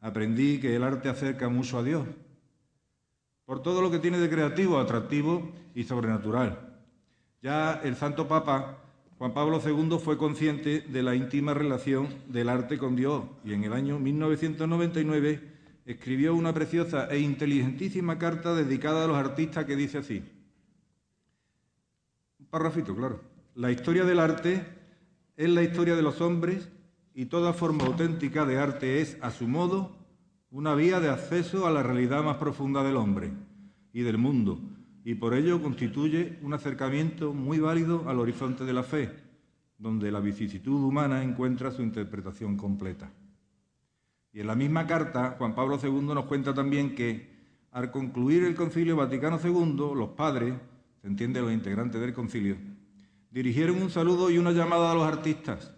aprendí 0.00 0.58
que 0.58 0.74
el 0.74 0.82
arte 0.82 1.08
acerca 1.08 1.48
mucho 1.48 1.78
a 1.78 1.84
Dios, 1.84 2.06
por 3.50 3.64
todo 3.64 3.82
lo 3.82 3.90
que 3.90 3.98
tiene 3.98 4.18
de 4.18 4.30
creativo, 4.30 4.78
atractivo 4.78 5.50
y 5.74 5.82
sobrenatural. 5.82 6.78
Ya 7.42 7.80
el 7.82 7.96
Santo 7.96 8.28
Papa 8.28 8.78
Juan 9.18 9.34
Pablo 9.34 9.60
II 9.60 9.98
fue 9.98 10.16
consciente 10.16 10.82
de 10.82 11.02
la 11.02 11.16
íntima 11.16 11.52
relación 11.52 12.06
del 12.28 12.48
arte 12.48 12.78
con 12.78 12.94
Dios 12.94 13.24
y 13.44 13.52
en 13.52 13.64
el 13.64 13.72
año 13.72 13.98
1999 13.98 15.40
escribió 15.84 16.32
una 16.32 16.54
preciosa 16.54 17.08
e 17.10 17.18
inteligentísima 17.18 18.18
carta 18.18 18.54
dedicada 18.54 19.02
a 19.02 19.08
los 19.08 19.16
artistas 19.16 19.64
que 19.64 19.74
dice 19.74 19.98
así. 19.98 20.22
Un 22.38 22.46
parrafito, 22.46 22.94
claro. 22.94 23.20
La 23.56 23.72
historia 23.72 24.04
del 24.04 24.20
arte 24.20 24.64
es 25.36 25.50
la 25.50 25.64
historia 25.64 25.96
de 25.96 26.02
los 26.02 26.20
hombres 26.20 26.68
y 27.16 27.24
toda 27.24 27.52
forma 27.52 27.84
auténtica 27.84 28.46
de 28.46 28.58
arte 28.58 29.00
es, 29.00 29.18
a 29.20 29.32
su 29.32 29.48
modo, 29.48 29.99
una 30.50 30.74
vía 30.74 30.98
de 30.98 31.08
acceso 31.08 31.66
a 31.66 31.70
la 31.70 31.82
realidad 31.82 32.24
más 32.24 32.36
profunda 32.36 32.82
del 32.82 32.96
hombre 32.96 33.30
y 33.92 34.02
del 34.02 34.18
mundo, 34.18 34.58
y 35.04 35.14
por 35.14 35.34
ello 35.34 35.62
constituye 35.62 36.38
un 36.42 36.52
acercamiento 36.54 37.32
muy 37.32 37.60
válido 37.60 38.08
al 38.08 38.18
horizonte 38.18 38.64
de 38.64 38.72
la 38.72 38.82
fe, 38.82 39.10
donde 39.78 40.10
la 40.10 40.20
vicisitud 40.20 40.82
humana 40.82 41.22
encuentra 41.22 41.70
su 41.70 41.82
interpretación 41.82 42.56
completa. 42.56 43.10
Y 44.32 44.40
en 44.40 44.48
la 44.48 44.56
misma 44.56 44.86
carta, 44.86 45.36
Juan 45.38 45.54
Pablo 45.54 45.78
II 45.82 46.02
nos 46.14 46.26
cuenta 46.26 46.52
también 46.52 46.94
que, 46.94 47.30
al 47.70 47.90
concluir 47.90 48.42
el 48.44 48.54
Concilio 48.54 48.96
Vaticano 48.96 49.38
II, 49.42 49.94
los 49.96 50.10
padres, 50.10 50.54
se 51.00 51.06
entiende 51.06 51.40
los 51.40 51.52
integrantes 51.52 52.00
del 52.00 52.12
concilio, 52.12 52.56
dirigieron 53.30 53.80
un 53.80 53.90
saludo 53.90 54.30
y 54.30 54.38
una 54.38 54.52
llamada 54.52 54.90
a 54.90 54.94
los 54.94 55.04
artistas. 55.04 55.72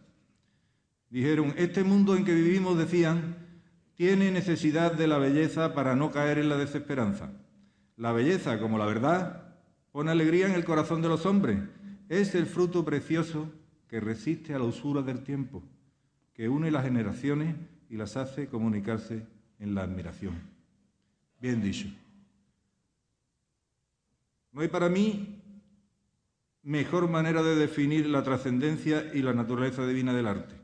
Dijeron, 1.10 1.54
este 1.56 1.84
mundo 1.84 2.16
en 2.16 2.24
que 2.24 2.34
vivimos, 2.34 2.76
decían, 2.76 3.41
tiene 3.94 4.30
necesidad 4.30 4.92
de 4.92 5.06
la 5.06 5.18
belleza 5.18 5.74
para 5.74 5.94
no 5.94 6.10
caer 6.10 6.38
en 6.38 6.48
la 6.48 6.56
desesperanza. 6.56 7.30
La 7.96 8.12
belleza, 8.12 8.58
como 8.58 8.78
la 8.78 8.86
verdad, 8.86 9.56
pone 9.92 10.10
alegría 10.10 10.46
en 10.46 10.54
el 10.54 10.64
corazón 10.64 11.02
de 11.02 11.08
los 11.08 11.26
hombres. 11.26 11.60
Es 12.08 12.34
el 12.34 12.46
fruto 12.46 12.84
precioso 12.84 13.50
que 13.88 14.00
resiste 14.00 14.54
a 14.54 14.58
la 14.58 14.64
usura 14.64 15.02
del 15.02 15.22
tiempo, 15.22 15.62
que 16.34 16.48
une 16.48 16.70
las 16.70 16.84
generaciones 16.84 17.54
y 17.88 17.96
las 17.96 18.16
hace 18.16 18.48
comunicarse 18.48 19.26
en 19.58 19.74
la 19.74 19.82
admiración. 19.82 20.34
Bien 21.40 21.60
dicho. 21.62 21.88
No 24.52 24.60
hay 24.60 24.68
para 24.68 24.88
mí 24.88 25.42
mejor 26.62 27.08
manera 27.08 27.42
de 27.42 27.56
definir 27.56 28.06
la 28.06 28.22
trascendencia 28.22 29.10
y 29.12 29.22
la 29.22 29.32
naturaleza 29.32 29.86
divina 29.86 30.12
del 30.14 30.26
arte. 30.26 30.54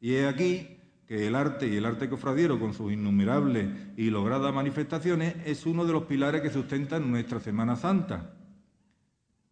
Y 0.00 0.14
he 0.14 0.26
aquí 0.26 0.81
que 1.12 1.26
el 1.26 1.34
arte 1.34 1.68
y 1.68 1.76
el 1.76 1.84
arte 1.84 2.08
cofradiero, 2.08 2.58
con 2.58 2.72
sus 2.72 2.90
innumerables 2.90 3.68
y 3.98 4.08
logradas 4.08 4.54
manifestaciones, 4.54 5.36
es 5.44 5.66
uno 5.66 5.84
de 5.84 5.92
los 5.92 6.04
pilares 6.04 6.40
que 6.40 6.48
sustentan 6.48 7.10
nuestra 7.10 7.38
Semana 7.38 7.76
Santa. 7.76 8.32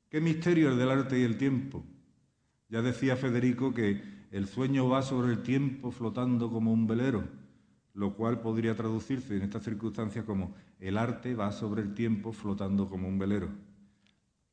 Qué 0.08 0.22
misterio 0.22 0.70
el 0.70 0.78
del 0.78 0.90
arte 0.90 1.20
y 1.20 1.22
el 1.22 1.36
tiempo. 1.36 1.84
Ya 2.70 2.80
decía 2.80 3.14
Federico 3.14 3.74
que 3.74 4.00
el 4.30 4.46
sueño 4.46 4.88
va 4.88 5.02
sobre 5.02 5.34
el 5.34 5.42
tiempo 5.42 5.90
flotando 5.90 6.50
como 6.50 6.72
un 6.72 6.86
velero, 6.86 7.24
lo 7.92 8.14
cual 8.14 8.40
podría 8.40 8.74
traducirse 8.74 9.36
en 9.36 9.42
estas 9.42 9.62
circunstancias 9.62 10.24
como 10.24 10.54
el 10.78 10.96
arte 10.96 11.34
va 11.34 11.52
sobre 11.52 11.82
el 11.82 11.92
tiempo 11.92 12.32
flotando 12.32 12.88
como 12.88 13.06
un 13.06 13.18
velero. 13.18 13.50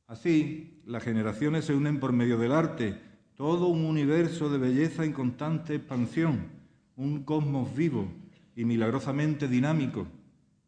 Así, 0.06 0.82
las 0.84 1.04
generaciones 1.04 1.64
se 1.64 1.74
unen 1.74 2.00
por 2.00 2.12
medio 2.12 2.36
del 2.36 2.52
arte, 2.52 3.00
todo 3.34 3.68
un 3.68 3.86
universo 3.86 4.50
de 4.50 4.58
belleza 4.58 5.06
en 5.06 5.14
constante 5.14 5.76
expansión 5.76 6.57
un 6.98 7.22
cosmos 7.22 7.74
vivo 7.74 8.08
y 8.56 8.64
milagrosamente 8.64 9.46
dinámico 9.46 10.06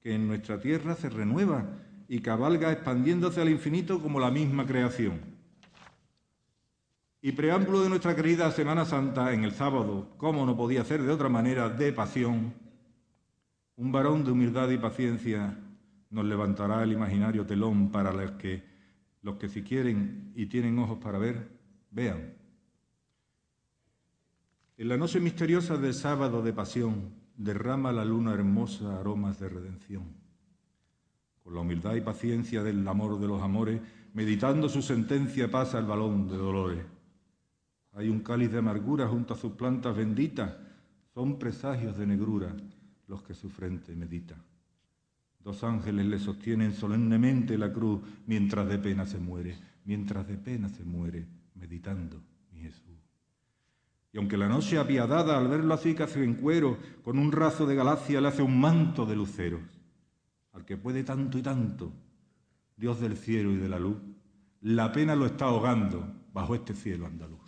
que 0.01 0.15
en 0.15 0.29
nuestra 0.29 0.61
tierra 0.61 0.95
se 0.95 1.11
renueva 1.11 1.67
y 2.09 2.21
cabalga 2.21 2.73
expandiéndose 2.73 3.41
al 3.41 3.51
infinito 3.51 4.01
como 4.01 4.21
la 4.21 4.31
misma 4.31 4.65
creación. 4.65 5.21
Y 7.21 7.33
preámbulo 7.33 7.83
de 7.83 7.89
nuestra 7.89 8.15
querida 8.15 8.51
Semana 8.53 8.85
Santa 8.85 9.35
en 9.35 9.45
el 9.45 9.53
sábado, 9.53 10.09
como 10.17 10.47
no 10.47 10.57
podía 10.57 10.85
ser 10.85 11.03
de 11.03 11.13
otra 11.13 11.29
manera, 11.29 11.69
de 11.69 11.93
pasión, 11.93 12.55
un 13.77 13.93
varón 13.93 14.25
de 14.25 14.31
humildad 14.31 14.71
y 14.71 14.79
paciencia 14.79 15.59
nos 16.11 16.25
levantará 16.25 16.83
el 16.83 16.93
imaginario 16.93 17.45
telón 17.45 17.91
para 17.91 18.13
los 18.13 18.33
que, 18.33 18.63
los 19.23 19.37
que 19.37 19.49
si 19.49 19.63
quieren 19.63 20.33
y 20.37 20.47
tienen 20.47 20.79
ojos 20.79 20.99
para 20.99 21.19
ver, 21.19 21.49
vean. 21.91 22.40
En 24.81 24.89
la 24.89 24.97
noche 24.97 25.21
misteriosa 25.21 25.77
del 25.77 25.93
sábado 25.93 26.41
de 26.41 26.55
pasión 26.55 27.13
derrama 27.37 27.93
la 27.93 28.03
luna 28.03 28.33
hermosa 28.33 28.99
aromas 28.99 29.39
de 29.39 29.51
redención. 29.51 30.05
Con 31.45 31.53
la 31.55 31.61
humildad 31.61 31.97
y 31.97 32.01
paciencia 32.01 32.63
del 32.63 32.89
amor 32.89 33.21
de 33.21 33.27
los 33.27 33.43
amores, 33.43 33.79
meditando 34.15 34.71
su 34.71 34.81
sentencia 34.81 35.51
pasa 35.51 35.79
el 35.79 35.85
balón 35.85 36.29
de 36.29 36.39
dolores. 36.39 36.83
Hay 37.93 38.09
un 38.09 38.21
cáliz 38.21 38.51
de 38.53 38.61
amargura 38.61 39.07
junto 39.07 39.35
a 39.35 39.37
sus 39.37 39.53
plantas 39.53 39.95
benditas, 39.95 40.57
son 41.13 41.39
presagios 41.39 41.99
de 41.99 42.07
negrura 42.07 42.57
los 43.07 43.23
que 43.23 43.35
su 43.35 43.51
frente 43.51 43.95
medita. 43.95 44.37
Dos 45.41 45.63
ángeles 45.63 46.07
le 46.07 46.19
sostienen 46.19 46.73
solemnemente 46.73 47.59
la 47.59 47.71
cruz 47.71 48.01
mientras 48.27 48.67
de 48.67 48.79
pena 48.79 49.05
se 49.05 49.19
muere, 49.19 49.59
mientras 49.85 50.27
de 50.27 50.39
pena 50.39 50.71
se 50.71 50.85
muere, 50.85 51.27
meditando. 51.55 52.30
Y 54.13 54.19
aunque 54.19 54.37
la 54.37 54.49
noche 54.49 54.79
apiadada 54.79 55.39
al 55.39 55.49
verlo 55.49 55.73
así 55.73 55.95
casi 55.95 56.21
en 56.21 56.35
cuero, 56.35 56.79
con 57.05 57.19
un 57.19 57.31
razo 57.31 57.67
de 57.67 57.77
galaxia 57.77 58.21
le 58.21 58.29
hace 58.29 58.43
un 58.43 58.61
manto 58.61 59.07
de 59.07 59.15
luceros, 59.15 59.63
al 60.53 60.65
que 60.65 60.77
puede 60.77 61.05
tanto 61.05 61.39
y 61.39 61.43
tanto, 61.43 61.93
Dios 62.77 63.01
del 63.01 63.17
cielo 63.17 63.53
y 63.53 63.57
de 63.57 63.69
la 63.69 63.79
luz, 63.79 63.99
la 64.63 64.91
pena 64.91 65.15
lo 65.15 65.27
está 65.27 65.45
ahogando 65.45 66.13
bajo 66.33 66.55
este 66.55 66.75
cielo 66.75 67.07
andaluz. 67.07 67.39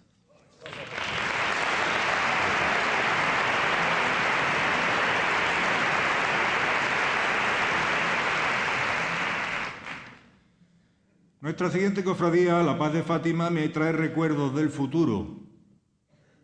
Nuestra 11.40 11.70
siguiente 11.70 12.04
cofradía, 12.04 12.62
la 12.62 12.78
paz 12.78 12.92
de 12.92 13.02
Fátima, 13.02 13.50
me 13.50 13.68
trae 13.68 13.90
recuerdos 13.90 14.54
del 14.54 14.70
futuro, 14.70 15.41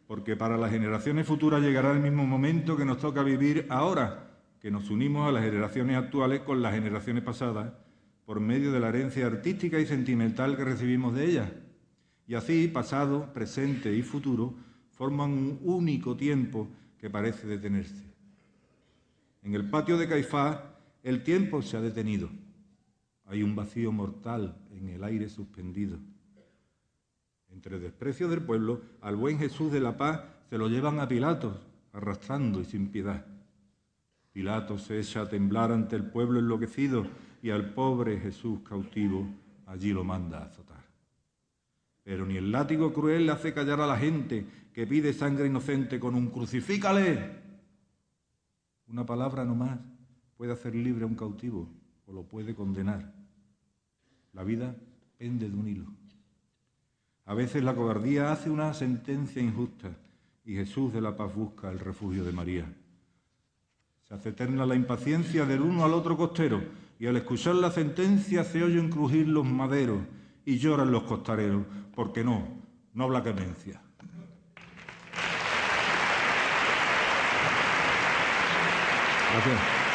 porque 0.09 0.37
para 0.37 0.57
las 0.57 0.71
generaciones 0.71 1.27
futuras 1.27 1.61
llegará 1.61 1.93
el 1.93 2.01
mismo 2.01 2.27
momento 2.27 2.79
que 2.79 2.87
nos 2.87 2.99
toca 2.99 3.23
vivir 3.23 3.67
ahora, 3.69 4.31
que 4.59 4.71
nos 4.71 4.89
unimos 4.89 5.29
a 5.29 5.33
las 5.33 5.45
generaciones 5.45 5.99
actuales 5.99 6.41
con 6.41 6.63
las 6.63 6.73
generaciones 6.73 7.23
pasadas 7.23 7.75
por 8.25 8.41
medio 8.41 8.73
de 8.73 8.81
la 8.81 8.89
herencia 8.89 9.27
artística 9.27 9.79
y 9.79 9.85
sentimental 9.85 10.57
que 10.57 10.65
recibimos 10.65 11.15
de 11.15 11.27
ellas. 11.27 11.53
Y 12.27 12.35
así, 12.35 12.69
pasado, 12.69 13.35
presente 13.35 13.95
y 13.95 14.01
futuro 14.01 14.55
forman 14.93 15.31
un 15.31 15.61
único 15.63 16.17
tiempo 16.17 16.69
que 16.99 17.11
parece 17.11 17.47
detenerse. 17.47 18.03
En 19.43 19.55
el 19.55 19.69
patio 19.69 19.99
de 19.99 20.09
Caifás, 20.09 20.59
el 21.03 21.23
tiempo 21.23 21.61
se 21.61 21.77
ha 21.77 21.83
detenido. 21.83 22.31
Hay 23.27 23.43
un 23.43 23.55
vacío 23.55 23.93
mortal 23.93 24.57
en 24.71 24.89
el 24.89 25.05
aire 25.05 25.29
suspendido. 25.29 25.99
Entre 27.51 27.79
desprecio 27.79 28.29
del 28.29 28.43
pueblo, 28.43 28.83
al 29.01 29.17
buen 29.17 29.39
Jesús 29.39 29.73
de 29.73 29.81
la 29.81 29.97
paz 29.97 30.23
se 30.49 30.59
lo 30.59 30.69
llevan 30.69 31.01
a 31.01 31.09
Pilatos, 31.09 31.57
arrastrando 31.93 32.61
y 32.61 32.65
sin 32.65 32.89
piedad. 32.89 33.25
Pilatos 34.33 34.83
se 34.83 35.01
echa 35.01 35.23
a 35.23 35.29
temblar 35.29 35.73
ante 35.73 35.97
el 35.97 36.05
pueblo 36.05 36.39
enloquecido 36.39 37.07
y 37.43 37.51
al 37.51 37.75
pobre 37.75 38.19
Jesús 38.21 38.61
cautivo 38.61 39.27
allí 39.67 39.93
lo 39.93 40.05
manda 40.05 40.39
a 40.39 40.45
azotar. 40.45 40.85
Pero 42.05 42.25
ni 42.25 42.37
el 42.37 42.53
látigo 42.53 42.93
cruel 42.93 43.27
le 43.27 43.33
hace 43.33 43.53
callar 43.53 43.81
a 43.81 43.87
la 43.87 43.99
gente 43.99 44.47
que 44.73 44.87
pide 44.87 45.13
sangre 45.13 45.47
inocente 45.47 45.99
con 45.99 46.15
un 46.15 46.29
crucifícale. 46.29 47.39
Una 48.87 49.05
palabra 49.05 49.45
no 49.45 49.55
más 49.55 49.79
puede 50.37 50.53
hacer 50.53 50.75
libre 50.75 51.05
a 51.05 51.07
un 51.07 51.17
cautivo 51.17 51.69
o 52.07 52.13
lo 52.13 52.23
puede 52.23 52.55
condenar. 52.55 53.13
La 54.33 54.45
vida 54.45 54.75
pende 55.19 55.51
de 55.51 55.57
un 55.57 55.69
hilo. 55.69 55.98
A 57.29 57.35
veces 57.35 57.63
la 57.63 57.75
cobardía 57.75 58.33
hace 58.33 58.49
una 58.49 58.73
sentencia 58.73 59.43
injusta 59.43 59.91
y 60.47 60.55
Jesús 60.55 60.95
de 60.95 61.03
la 61.03 61.15
paz 61.15 61.35
busca 61.35 61.71
el 61.71 61.79
refugio 61.79 62.25
de 62.25 62.33
María. 62.33 62.65
Se 64.05 64.15
hace 64.15 64.31
eterna 64.31 64.65
la 64.65 64.75
impaciencia 64.75 65.45
del 65.45 65.61
uno 65.61 65.85
al 65.85 65.93
otro 65.93 66.17
costero 66.17 66.63
y 66.99 67.07
al 67.07 67.19
escuchar 67.19 67.57
la 67.57 67.71
sentencia 67.71 68.45
se 68.45 68.65
oyen 68.65 68.89
crujir 68.89 69.29
los 69.29 69.45
maderos 69.45 70.01
y 70.47 70.57
lloran 70.57 70.91
los 70.91 71.03
costareros, 71.03 71.67
porque 71.95 72.25
no, 72.25 72.49
no 72.95 73.05
habla 73.05 73.23
clemencia. 73.23 73.83
Gracias. 79.35 79.88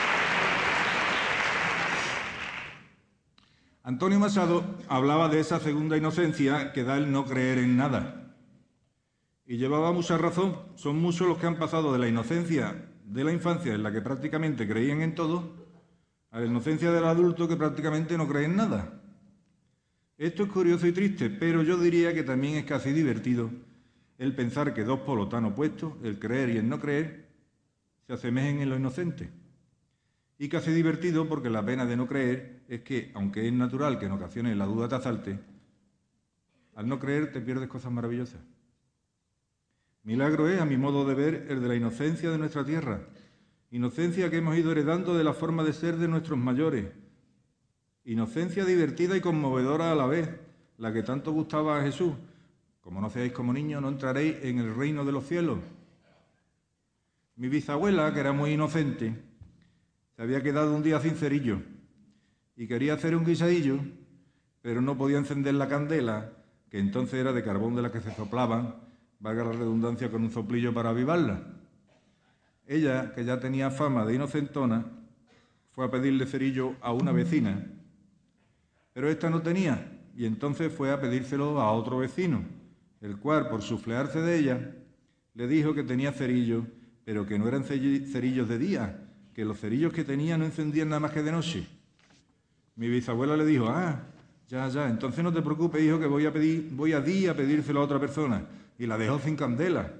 Antonio 3.85 4.17
Masado 4.17 4.63
hablaba 4.87 5.27
de 5.27 5.41
esa 5.41 5.59
segunda 5.59 5.97
inocencia 5.97 6.71
que 6.71 6.85
da 6.85 6.95
el 6.95 7.11
no 7.11 7.25
creer 7.25 7.57
en 7.57 7.75
nada. 7.75 8.33
Y 9.45 9.57
llevaba 9.57 9.91
mucha 9.91 10.17
razón. 10.17 10.57
Son 10.75 11.01
muchos 11.01 11.27
los 11.27 11.37
que 11.37 11.47
han 11.47 11.57
pasado 11.57 11.91
de 11.91 11.99
la 11.99 12.07
inocencia 12.07 12.89
de 13.05 13.23
la 13.25 13.33
infancia, 13.33 13.73
en 13.73 13.83
la 13.83 13.91
que 13.91 14.01
prácticamente 14.01 14.65
creían 14.65 15.01
en 15.01 15.15
todo, 15.15 15.51
a 16.31 16.39
la 16.39 16.45
inocencia 16.45 16.93
del 16.93 17.03
adulto 17.03 17.45
que 17.47 17.57
prácticamente 17.57 18.17
no 18.17 18.25
cree 18.25 18.45
en 18.45 18.55
nada. 18.55 19.01
Esto 20.17 20.43
es 20.43 20.49
curioso 20.49 20.87
y 20.87 20.93
triste, 20.93 21.29
pero 21.29 21.61
yo 21.61 21.77
diría 21.77 22.13
que 22.13 22.23
también 22.23 22.55
es 22.55 22.63
casi 22.63 22.91
divertido 22.93 23.51
el 24.17 24.33
pensar 24.33 24.73
que 24.73 24.85
dos 24.85 25.01
polos 25.01 25.27
tan 25.27 25.43
opuestos, 25.43 25.93
el 26.03 26.19
creer 26.19 26.51
y 26.51 26.57
el 26.57 26.69
no 26.69 26.79
creer, 26.79 27.27
se 28.07 28.13
asemejen 28.13 28.61
en 28.61 28.69
lo 28.69 28.77
inocente. 28.77 29.42
Y 30.43 30.49
casi 30.49 30.71
divertido 30.71 31.25
porque 31.25 31.49
la 31.49 31.63
pena 31.63 31.85
de 31.85 31.95
no 31.95 32.05
creer 32.05 32.63
es 32.67 32.81
que, 32.81 33.11
aunque 33.13 33.47
es 33.47 33.53
natural 33.53 33.97
que 33.97 34.07
en 34.07 34.11
ocasiones 34.11 34.57
la 34.57 34.65
duda 34.65 34.89
te 34.89 34.95
asalte, 34.95 35.39
al 36.75 36.85
no 36.85 36.99
creer 36.99 37.31
te 37.31 37.39
pierdes 37.39 37.69
cosas 37.69 37.93
maravillosas. 37.93 38.41
Milagro 40.03 40.49
es, 40.49 40.59
a 40.59 40.65
mi 40.65 40.75
modo 40.75 41.05
de 41.05 41.13
ver, 41.13 41.45
el 41.47 41.61
de 41.61 41.67
la 41.69 41.75
inocencia 41.75 42.29
de 42.29 42.37
nuestra 42.37 42.65
tierra, 42.65 43.07
inocencia 43.71 44.29
que 44.29 44.39
hemos 44.39 44.57
ido 44.57 44.73
heredando 44.73 45.15
de 45.15 45.23
la 45.23 45.33
forma 45.33 45.63
de 45.63 45.71
ser 45.71 45.95
de 45.95 46.09
nuestros 46.09 46.37
mayores, 46.37 46.91
inocencia 48.03 48.65
divertida 48.65 49.15
y 49.15 49.21
conmovedora 49.21 49.93
a 49.93 49.95
la 49.95 50.07
vez, 50.07 50.29
la 50.77 50.91
que 50.91 51.03
tanto 51.03 51.31
gustaba 51.31 51.79
a 51.79 51.83
Jesús. 51.83 52.15
Como 52.81 52.99
no 52.99 53.09
seáis 53.09 53.31
como 53.31 53.53
niños, 53.53 53.81
no 53.81 53.87
entraréis 53.87 54.35
en 54.41 54.59
el 54.59 54.75
reino 54.75 55.05
de 55.05 55.13
los 55.13 55.25
cielos. 55.25 55.59
Mi 57.37 57.47
bisabuela, 57.47 58.13
que 58.13 58.19
era 58.19 58.33
muy 58.33 58.51
inocente, 58.51 59.31
se 60.15 60.21
había 60.21 60.43
quedado 60.43 60.75
un 60.75 60.83
día 60.83 60.99
sin 60.99 61.15
cerillo 61.15 61.61
y 62.55 62.67
quería 62.67 62.93
hacer 62.93 63.15
un 63.15 63.25
guisadillo, 63.25 63.79
pero 64.61 64.81
no 64.81 64.97
podía 64.97 65.17
encender 65.17 65.55
la 65.55 65.67
candela, 65.67 66.31
que 66.69 66.79
entonces 66.79 67.19
era 67.19 67.33
de 67.33 67.43
carbón 67.43 67.75
de 67.75 67.81
la 67.81 67.91
que 67.91 67.99
se 67.99 68.13
soplaban, 68.13 68.75
valga 69.19 69.43
la 69.43 69.53
redundancia, 69.53 70.11
con 70.11 70.23
un 70.23 70.31
soplillo 70.31 70.73
para 70.73 70.89
avivarla. 70.89 71.41
Ella, 72.67 73.13
que 73.13 73.25
ya 73.25 73.39
tenía 73.39 73.71
fama 73.71 74.05
de 74.05 74.15
inocentona, 74.15 74.85
fue 75.71 75.85
a 75.85 75.91
pedirle 75.91 76.25
cerillo 76.27 76.75
a 76.81 76.93
una 76.93 77.11
vecina, 77.11 77.65
pero 78.93 79.09
esta 79.09 79.29
no 79.29 79.41
tenía, 79.41 79.99
y 80.15 80.25
entonces 80.25 80.71
fue 80.71 80.91
a 80.91 81.01
pedírselo 81.01 81.59
a 81.59 81.71
otro 81.71 81.97
vecino, 81.97 82.45
el 83.01 83.17
cual, 83.17 83.49
por 83.49 83.63
suflearse 83.63 84.21
de 84.21 84.37
ella, 84.37 84.75
le 85.33 85.47
dijo 85.47 85.73
que 85.73 85.83
tenía 85.83 86.11
cerillos, 86.11 86.65
pero 87.03 87.25
que 87.25 87.39
no 87.39 87.47
eran 87.47 87.63
cerillos 87.63 88.47
de 88.47 88.57
día, 88.59 89.02
que 89.33 89.45
los 89.45 89.59
cerillos 89.59 89.91
que 89.91 90.03
tenía 90.03 90.37
no 90.37 90.45
encendían 90.45 90.89
nada 90.89 90.99
más 90.99 91.11
que 91.11 91.23
de 91.23 91.31
noche. 91.31 91.67
Mi 92.75 92.87
bisabuela 92.87 93.35
le 93.35 93.45
dijo, 93.45 93.67
ah, 93.67 93.99
ya, 94.47 94.67
ya, 94.69 94.89
entonces 94.89 95.23
no 95.23 95.33
te 95.33 95.41
preocupes, 95.41 95.83
hijo, 95.83 95.99
que 95.99 96.05
voy 96.05 96.25
a 96.25 96.33
pedir, 96.33 96.69
voy 96.71 96.93
a 96.93 97.01
día 97.01 97.31
a 97.31 97.35
pedírselo 97.35 97.81
a 97.81 97.83
otra 97.83 97.99
persona. 97.99 98.45
Y 98.77 98.85
la 98.85 98.97
dejó 98.97 99.19
sin 99.19 99.35
candela. 99.35 99.91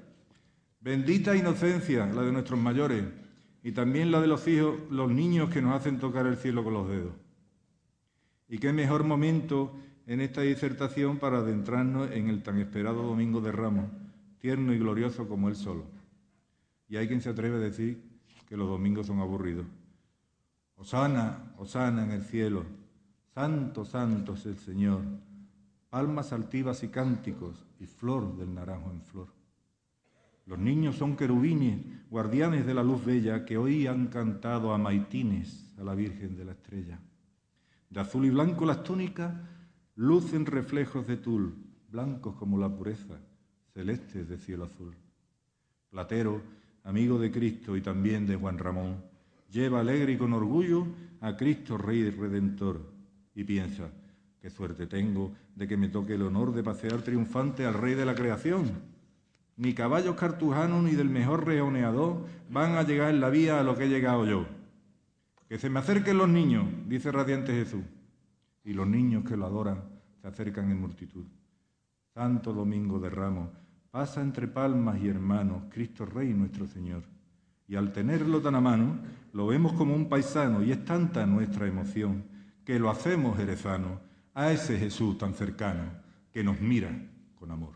Bendita 0.81 1.35
inocencia, 1.35 2.05
la 2.07 2.23
de 2.23 2.31
nuestros 2.31 2.59
mayores, 2.59 3.05
y 3.63 3.71
también 3.71 4.11
la 4.11 4.19
de 4.19 4.27
los 4.27 4.47
hijos, 4.47 4.75
los 4.89 5.09
niños 5.09 5.49
que 5.49 5.61
nos 5.61 5.73
hacen 5.79 5.99
tocar 5.99 6.27
el 6.27 6.37
cielo 6.37 6.63
con 6.63 6.73
los 6.73 6.89
dedos. 6.89 7.13
Y 8.49 8.57
qué 8.57 8.73
mejor 8.73 9.03
momento 9.03 9.73
en 10.05 10.19
esta 10.19 10.41
disertación 10.41 11.17
para 11.17 11.37
adentrarnos 11.37 12.11
en 12.11 12.29
el 12.29 12.43
tan 12.43 12.59
esperado 12.59 13.03
Domingo 13.03 13.39
de 13.39 13.53
Ramos, 13.53 13.85
tierno 14.39 14.73
y 14.73 14.77
glorioso 14.77 15.27
como 15.27 15.47
él 15.47 15.55
solo. 15.55 15.85
Y 16.89 16.97
hay 16.97 17.07
quien 17.07 17.21
se 17.21 17.29
atreve 17.29 17.55
a 17.55 17.59
decir 17.59 18.12
que 18.53 18.57
los 18.57 18.69
domingos 18.69 19.07
son 19.07 19.19
aburridos. 19.19 19.65
Osana, 20.75 21.55
Osana 21.57 22.03
en 22.03 22.11
el 22.11 22.21
cielo, 22.21 22.63
santo, 23.33 23.83
santo 23.83 24.35
es 24.35 24.45
el 24.45 24.59
Señor, 24.59 25.01
palmas 25.89 26.31
altivas 26.33 26.83
y 26.83 26.89
cánticos 26.89 27.65
y 27.79 27.87
flor 27.87 28.37
del 28.37 28.53
naranjo 28.53 28.91
en 28.91 29.01
flor. 29.01 29.27
Los 30.45 30.59
niños 30.59 30.97
son 30.97 31.15
querubines, 31.15 31.79
guardianes 32.11 32.67
de 32.67 32.75
la 32.75 32.83
luz 32.83 33.03
bella, 33.03 33.43
que 33.43 33.57
hoy 33.57 33.87
han 33.87 34.05
cantado 34.09 34.71
a 34.71 34.77
maitines 34.77 35.73
a 35.79 35.83
la 35.83 35.95
Virgen 35.95 36.37
de 36.37 36.45
la 36.45 36.51
Estrella. 36.51 36.99
De 37.89 38.01
azul 38.01 38.23
y 38.23 38.29
blanco 38.29 38.67
las 38.67 38.83
túnicas 38.83 39.33
lucen 39.95 40.45
reflejos 40.45 41.07
de 41.07 41.17
tul, 41.17 41.55
blancos 41.89 42.35
como 42.35 42.59
la 42.59 42.69
pureza, 42.69 43.19
celestes 43.73 44.29
de 44.29 44.37
cielo 44.37 44.65
azul. 44.65 44.95
Platero, 45.89 46.62
amigo 46.83 47.17
de 47.17 47.31
Cristo 47.31 47.75
y 47.77 47.81
también 47.81 48.27
de 48.27 48.35
Juan 48.35 48.57
Ramón, 48.57 49.03
lleva 49.49 49.79
alegre 49.79 50.13
y 50.13 50.17
con 50.17 50.33
orgullo 50.33 50.87
a 51.21 51.35
Cristo 51.37 51.77
Rey 51.77 51.99
y 51.99 52.09
Redentor 52.09 52.93
y 53.35 53.43
piensa, 53.43 53.89
qué 54.41 54.49
suerte 54.49 54.87
tengo 54.87 55.33
de 55.55 55.67
que 55.67 55.77
me 55.77 55.89
toque 55.89 56.15
el 56.15 56.23
honor 56.23 56.53
de 56.53 56.63
pasear 56.63 57.01
triunfante 57.01 57.65
al 57.65 57.73
Rey 57.73 57.95
de 57.95 58.05
la 58.05 58.15
creación. 58.15 58.71
Ni 59.55 59.73
caballos 59.73 60.15
cartujanos 60.15 60.83
ni 60.83 60.93
del 60.93 61.09
mejor 61.09 61.45
reoneador 61.45 62.25
van 62.49 62.75
a 62.75 62.83
llegar 62.83 63.11
en 63.11 63.21
la 63.21 63.29
vía 63.29 63.59
a 63.59 63.63
lo 63.63 63.75
que 63.75 63.85
he 63.85 63.89
llegado 63.89 64.25
yo. 64.25 64.45
Que 65.47 65.59
se 65.59 65.69
me 65.69 65.79
acerquen 65.79 66.17
los 66.17 66.29
niños, 66.29 66.65
dice 66.87 67.11
radiante 67.11 67.53
Jesús, 67.53 67.83
y 68.63 68.73
los 68.73 68.87
niños 68.87 69.23
que 69.23 69.37
lo 69.37 69.45
adoran 69.45 69.83
se 70.21 70.27
acercan 70.27 70.71
en 70.71 70.81
multitud. 70.81 71.25
Santo 72.13 72.53
Domingo 72.53 72.99
de 72.99 73.09
Ramos, 73.09 73.49
pasa 73.93 74.21
entre 74.21 74.47
palmas 74.47 74.99
y 75.03 75.07
hermanos 75.07 75.65
Cristo 75.69 76.03
Rey 76.03 76.33
nuestro 76.33 76.65
Señor. 76.65 77.03
Y 77.67 77.75
al 77.75 77.93
tenerlo 77.93 78.41
tan 78.41 78.55
a 78.55 78.59
mano, 78.59 78.97
lo 79.33 79.45
vemos 79.45 79.73
como 79.73 79.93
un 79.93 80.09
paisano 80.09 80.63
y 80.63 80.71
es 80.71 80.83
tanta 80.83 81.27
nuestra 81.27 81.67
emoción 81.67 82.25
que 82.65 82.79
lo 82.79 82.89
hacemos 82.89 83.37
jerezano 83.37 84.01
a 84.33 84.49
ese 84.49 84.79
Jesús 84.79 85.19
tan 85.19 85.35
cercano 85.35 85.83
que 86.31 86.43
nos 86.43 86.59
mira 86.59 86.89
con 87.35 87.51
amor. 87.51 87.75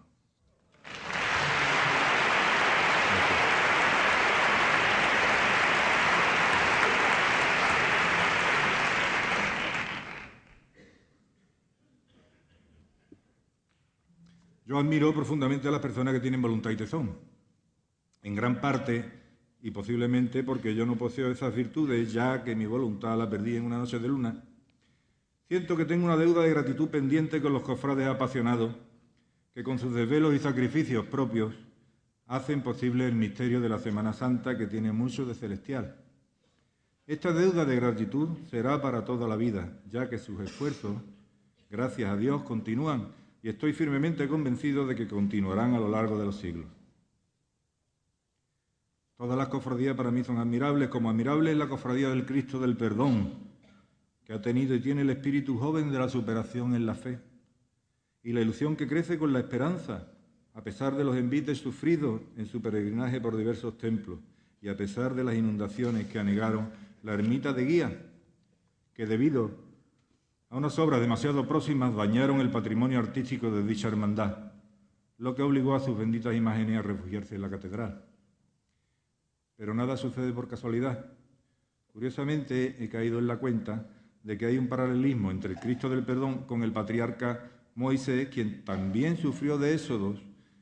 Yo 14.68 14.78
admiro 14.78 15.14
profundamente 15.14 15.70
a 15.70 15.72
las 15.72 15.80
personas 15.80 16.14
que 16.14 16.20
tienen 16.20 16.42
voluntad 16.42 16.72
y 16.72 16.76
tesón. 16.76 17.18
En 18.22 18.36
gran 18.36 18.60
parte, 18.60 19.10
y 19.62 19.72
posiblemente 19.72 20.44
porque 20.44 20.76
yo 20.76 20.86
no 20.86 20.98
poseo 20.98 21.32
esas 21.32 21.56
virtudes, 21.56 22.12
ya 22.12 22.44
que 22.44 22.54
mi 22.54 22.66
voluntad 22.66 23.18
la 23.18 23.30
perdí 23.30 23.56
en 23.56 23.64
una 23.64 23.78
noche 23.78 23.98
de 23.98 24.10
luna, 24.10 24.44
siento 25.48 25.78
que 25.78 25.86
tengo 25.86 26.04
una 26.04 26.18
deuda 26.18 26.42
de 26.42 26.50
gratitud 26.50 26.90
pendiente 26.90 27.42
con 27.42 27.54
los 27.54 27.62
cofrades 27.62 28.08
apasionados, 28.08 28.76
que 29.54 29.64
con 29.64 29.80
sus 29.80 29.94
desvelos 29.94 30.36
y 30.36 30.40
sacrificios 30.40 31.06
propios 31.06 31.54
hacen 32.26 32.62
posible 32.62 33.08
el 33.08 33.16
misterio 33.16 33.62
de 33.62 33.70
la 33.70 33.80
Semana 33.80 34.12
Santa 34.12 34.58
que 34.58 34.68
tiene 34.68 34.92
mucho 34.92 35.26
de 35.26 35.34
celestial. 35.34 35.96
Esta 37.06 37.32
deuda 37.32 37.64
de 37.64 37.78
gratitud 37.78 38.28
será 38.52 38.82
para 38.82 39.06
toda 39.06 39.30
la 39.30 39.38
vida, 39.38 39.80
ya 39.90 40.10
que 40.10 40.18
sus 40.18 40.42
esfuerzos, 40.42 40.98
gracias 41.70 42.12
a 42.12 42.18
Dios, 42.18 42.44
continúan 42.44 43.16
y 43.48 43.50
estoy 43.50 43.72
firmemente 43.72 44.28
convencido 44.28 44.86
de 44.86 44.94
que 44.94 45.08
continuarán 45.08 45.74
a 45.74 45.80
lo 45.80 45.88
largo 45.88 46.20
de 46.20 46.26
los 46.26 46.36
siglos. 46.36 46.66
Todas 49.16 49.38
las 49.38 49.48
cofradías 49.48 49.96
para 49.96 50.12
mí 50.12 50.22
son 50.26 50.38
admirables, 50.38 50.90
como 50.90 51.10
admirable 51.10 51.52
es 51.52 51.58
la 51.58 51.70
cofradía 51.70 52.10
del 52.10 52.26
Cristo 52.26 52.60
del 52.60 52.76
Perdón, 52.76 53.36
que 54.26 54.34
ha 54.34 54.42
tenido 54.42 54.76
y 54.76 54.82
tiene 54.82 55.04
el 55.04 55.12
espíritu 55.12 55.58
joven 55.58 55.94
de 55.94 55.98
la 55.98 56.10
superación 56.10 56.76
en 56.76 56.86
la 56.86 56.94
fe, 56.94 57.20
y 58.22 58.34
la 58.34 58.42
ilusión 58.42 58.76
que 58.76 58.86
crece 58.86 59.18
con 59.18 59.32
la 59.32 59.40
esperanza, 59.40 60.12
a 60.54 60.62
pesar 60.62 60.98
de 60.98 61.06
los 61.06 61.16
envites 61.16 61.58
sufridos 61.58 62.20
en 62.36 62.48
su 62.48 62.62
peregrinaje 62.62 63.22
por 63.22 63.38
diversos 63.38 63.78
templos, 63.78 64.20
y 64.62 64.68
a 64.68 64.76
pesar 64.76 65.16
de 65.16 65.24
las 65.24 65.36
inundaciones 65.36 66.08
que 66.08 66.20
anegaron 66.20 66.70
la 67.02 67.14
ermita 67.14 67.54
de 67.54 67.64
Guía, 67.64 68.06
que 68.94 69.06
debido 69.06 69.67
a 70.50 70.58
unas 70.58 70.80
obras 70.80 71.02
demasiado 71.02 71.48
próximas 71.48 71.94
dañaron 71.96 72.40
el 72.40 72.50
patrimonio 72.50 73.00
artístico 73.00 73.52
de 73.52 73.64
dicha 73.64 73.90
hermandad, 73.90 74.52
lo 75.18 75.36
que 75.36 75.42
obligó 75.42 75.76
a 75.76 75.80
sus 75.80 75.98
benditas 75.98 76.36
imágenes 76.36 76.80
a 76.80 76.82
refugiarse 76.82 77.36
en 77.36 77.42
la 77.42 77.50
catedral. 77.50 78.06
Pero 79.58 79.74
nada 79.74 79.98
sucede 79.98 80.32
por 80.32 80.48
casualidad. 80.48 81.06
Curiosamente, 81.92 82.82
he 82.82 82.88
caído 82.90 83.20
en 83.20 83.28
la 83.28 83.38
cuenta 83.38 83.88
de 84.24 84.38
que 84.38 84.46
hay 84.46 84.58
un 84.58 84.68
paralelismo 84.68 85.32
entre 85.32 85.54
el 85.54 85.60
Cristo 85.60 85.90
del 85.90 86.06
Perdón 86.06 86.46
con 86.46 86.64
el 86.64 86.72
patriarca 86.72 87.52
Moisés, 87.76 88.30
quien 88.30 88.64
también 88.64 89.18
sufrió 89.18 89.58
de 89.58 89.74
éxodos 89.74 90.22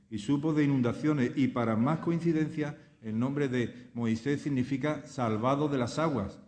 y 0.09 0.17
supo 0.17 0.53
de 0.53 0.63
inundaciones, 0.63 1.31
y 1.35 1.49
para 1.49 1.75
más 1.75 1.99
coincidencia, 1.99 2.77
el 3.01 3.19
nombre 3.19 3.49
de 3.49 3.89
Moisés 3.93 4.41
significa 4.41 5.05
salvado 5.05 5.67
de 5.67 5.77
las 5.77 5.99
aguas, 5.99 6.39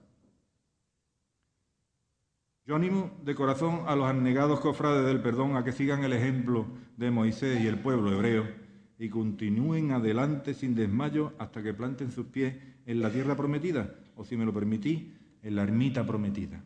yo 2.67 2.75
animo 2.75 3.17
de 3.23 3.33
corazón 3.33 3.83
a 3.87 3.95
los 3.95 4.07
abnegados 4.07 4.59
cofrades 4.59 5.05
del 5.05 5.21
perdón 5.21 5.55
a 5.55 5.63
que 5.63 5.71
sigan 5.71 6.03
el 6.03 6.11
ejemplo 6.11 6.67
de 6.97 7.09
Moisés 7.09 7.61
y 7.61 7.67
el 7.67 7.79
pueblo 7.79 8.11
hebreo 8.11 8.45
y 8.99 9.07
continúen 9.07 9.93
adelante 9.93 10.53
sin 10.53 10.75
desmayo 10.75 11.31
hasta 11.39 11.63
que 11.63 11.73
planten 11.73 12.11
sus 12.11 12.25
pies 12.25 12.57
en 12.85 13.01
la 13.01 13.09
tierra 13.09 13.37
prometida, 13.37 13.95
o 14.17 14.25
si 14.25 14.35
me 14.35 14.43
lo 14.43 14.53
permití, 14.53 15.15
en 15.43 15.55
la 15.55 15.63
ermita 15.63 16.05
prometida. 16.05 16.61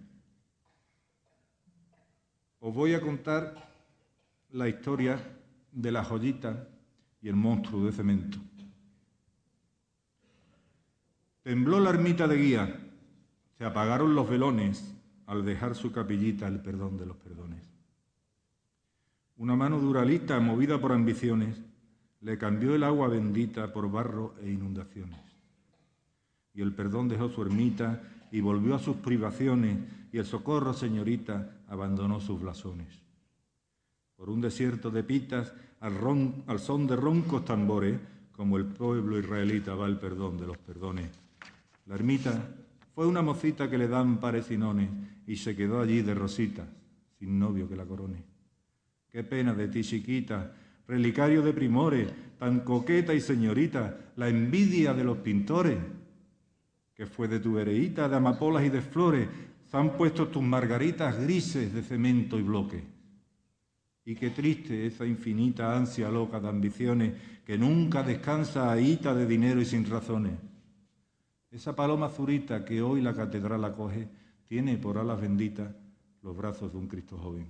Os 2.59 2.73
voy 2.73 2.95
a 2.95 3.01
contar 3.01 3.69
la 4.53 4.67
historia 4.67 5.19
de 5.71 5.91
la 5.91 6.03
joyita 6.03 6.67
y 7.21 7.29
el 7.29 7.35
monstruo 7.35 7.85
de 7.85 7.91
cemento. 7.91 8.39
Tembló 11.43 11.79
la 11.79 11.91
ermita 11.91 12.27
de 12.27 12.37
guía, 12.37 12.79
se 13.55 13.65
apagaron 13.65 14.15
los 14.15 14.27
velones 14.27 14.97
al 15.32 15.46
dejar 15.46 15.76
su 15.76 15.94
capillita 15.94 16.46
el 16.46 16.60
perdón 16.60 16.98
de 16.98 17.06
los 17.06 17.15
perdones. 17.15 17.63
una 19.38 19.56
mano 19.56 19.80
duralista 19.80 20.38
movida 20.41 20.78
por 20.82 20.91
ambiciones 20.91 21.58
le 22.20 22.38
cambió 22.38 22.76
el 22.76 22.84
agua 22.84 23.08
bendita 23.08 23.72
por 23.72 23.89
barro 23.89 24.36
e 24.44 24.52
inundaciones. 24.52 25.22
Y 26.54 26.62
el 26.62 26.74
perdón 26.74 27.08
dejó 27.08 27.30
su 27.30 27.41
ermita 27.44 28.04
y 28.30 28.41
volvió 28.41 28.76
a 28.76 28.80
sus 28.80 28.98
privaciones, 28.98 29.78
y 30.12 30.17
el 30.17 30.26
socorro, 30.26 30.74
señorita, 30.74 31.63
abandonó 31.70 32.20
sus 32.20 32.41
blasones. 32.41 32.89
Por 34.17 34.30
un 34.30 34.41
desierto 34.41 34.91
de 34.91 35.06
pitas, 35.06 35.54
al, 35.80 35.94
al 36.46 36.60
son 36.60 36.88
de 36.88 36.98
roncos 36.98 37.46
tambores, 37.46 37.98
como 38.34 38.58
el 38.58 38.65
pueblo 38.65 39.17
israelita 39.17 39.76
va 39.76 39.88
el 39.88 39.98
perdón 39.98 40.38
de 40.38 40.48
los 40.48 40.58
perdones. 40.58 41.10
La 41.86 41.96
ermita 41.96 42.50
fue 42.93 43.08
una 43.08 43.21
mocita 43.21 43.69
que 43.69 43.77
le 43.77 43.88
dan 43.88 44.19
parecinones 44.19 44.89
y 45.25 45.36
se 45.36 45.56
quedó 45.56 45.82
allí 45.82 46.01
de 46.01 46.13
rosita, 46.13 46.67
sin 47.17 47.39
novio 47.39 47.67
que 47.69 47.75
la 47.75 47.86
corone. 47.86 48.23
Qué 49.10 49.23
pena 49.23 49.54
de 49.54 49.67
ti, 49.67 49.82
chiquita, 49.84 50.54
relicario 50.88 51.41
de 51.41 51.54
primores, 51.54 52.12
tan 52.38 52.62
coqueta 52.62 53.13
y 53.13 53.21
señorita, 53.21 54.13
la 54.15 54.30
envidia 54.30 54.93
de 54.93 55.04
los 55.04 55.17
pintores. 55.17 55.77
Que 56.93 57.06
fue 57.06 57.27
de 57.27 57.39
tu 57.39 57.54
vereíta, 57.54 58.10
de 58.10 58.15
amapolas 58.15 58.63
y 58.65 58.69
de 58.69 58.82
flores, 58.82 59.27
se 59.69 59.77
han 59.77 59.95
puesto 59.95 60.27
tus 60.27 60.43
margaritas 60.43 61.17
grises 61.17 61.73
de 61.73 61.82
cemento 61.82 62.38
y 62.38 62.41
bloque. 62.41 62.84
Y 64.04 64.15
qué 64.15 64.32
triste 64.32 64.86
esa 64.86 65.06
infinita 65.06 65.75
ansia 65.75 66.10
loca 66.10 66.39
de 66.39 66.49
ambiciones 66.49 67.13
que 67.45 67.58
nunca 67.58 68.04
descansa 68.04 68.71
ahita 68.71 69.15
de 69.15 69.25
dinero 69.25 69.62
y 69.62 69.65
sin 69.65 69.89
razones. 69.89 70.34
Esa 71.51 71.75
paloma 71.75 72.09
zurita 72.09 72.63
que 72.63 72.81
hoy 72.81 73.01
la 73.01 73.13
catedral 73.13 73.65
acoge 73.65 74.07
tiene 74.47 74.77
por 74.77 74.97
alas 74.97 75.19
benditas 75.19 75.69
los 76.23 76.35
brazos 76.35 76.71
de 76.71 76.77
un 76.77 76.87
Cristo 76.87 77.17
joven. 77.17 77.45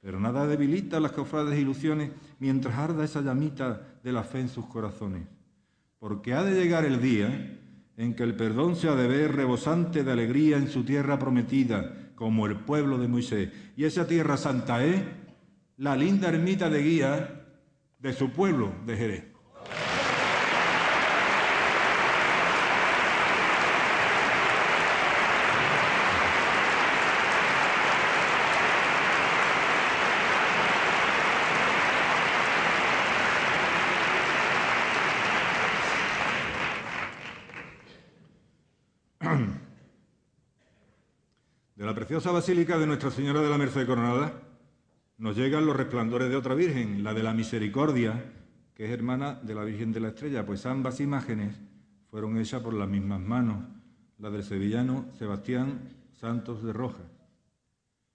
Pero 0.00 0.20
nada 0.20 0.46
debilita 0.46 1.00
las 1.00 1.10
cofrades 1.10 1.58
ilusiones 1.58 2.12
mientras 2.38 2.78
arda 2.78 3.04
esa 3.04 3.22
llamita 3.22 3.98
de 4.04 4.12
la 4.12 4.22
fe 4.22 4.38
en 4.38 4.48
sus 4.48 4.66
corazones. 4.66 5.26
Porque 5.98 6.32
ha 6.32 6.44
de 6.44 6.54
llegar 6.54 6.84
el 6.84 7.02
día 7.02 7.58
en 7.96 8.14
que 8.14 8.22
el 8.22 8.36
perdón 8.36 8.76
se 8.76 8.88
ha 8.88 8.94
de 8.94 9.08
ver 9.08 9.34
rebosante 9.34 10.04
de 10.04 10.12
alegría 10.12 10.56
en 10.56 10.68
su 10.68 10.84
tierra 10.84 11.18
prometida, 11.18 12.12
como 12.14 12.46
el 12.46 12.56
pueblo 12.56 12.98
de 12.98 13.08
Moisés. 13.08 13.50
Y 13.76 13.82
esa 13.82 14.06
tierra 14.06 14.36
santa 14.36 14.84
es 14.84 15.02
la 15.76 15.96
linda 15.96 16.28
ermita 16.28 16.70
de 16.70 16.82
guía 16.82 17.46
de 17.98 18.12
su 18.12 18.30
pueblo 18.30 18.72
de 18.86 18.96
Jerez. 18.96 19.35
Preciosa 42.06 42.30
basílica 42.30 42.78
de 42.78 42.86
Nuestra 42.86 43.10
Señora 43.10 43.40
de 43.40 43.50
la 43.50 43.58
Merced 43.58 43.84
Coronada 43.84 44.32
nos 45.18 45.36
llegan 45.36 45.66
los 45.66 45.74
resplandores 45.74 46.30
de 46.30 46.36
otra 46.36 46.54
Virgen, 46.54 47.02
la 47.02 47.12
de 47.12 47.24
la 47.24 47.34
Misericordia, 47.34 48.32
que 48.76 48.84
es 48.84 48.92
hermana 48.92 49.40
de 49.42 49.56
la 49.56 49.64
Virgen 49.64 49.90
de 49.90 49.98
la 49.98 50.10
Estrella, 50.10 50.46
pues 50.46 50.66
ambas 50.66 51.00
imágenes 51.00 51.56
fueron 52.08 52.38
hechas 52.38 52.62
por 52.62 52.74
las 52.74 52.88
mismas 52.88 53.20
manos, 53.20 53.56
la 54.18 54.30
del 54.30 54.44
sevillano 54.44 55.06
Sebastián 55.18 55.96
Santos 56.12 56.62
de 56.62 56.72
Rojas. 56.72 57.10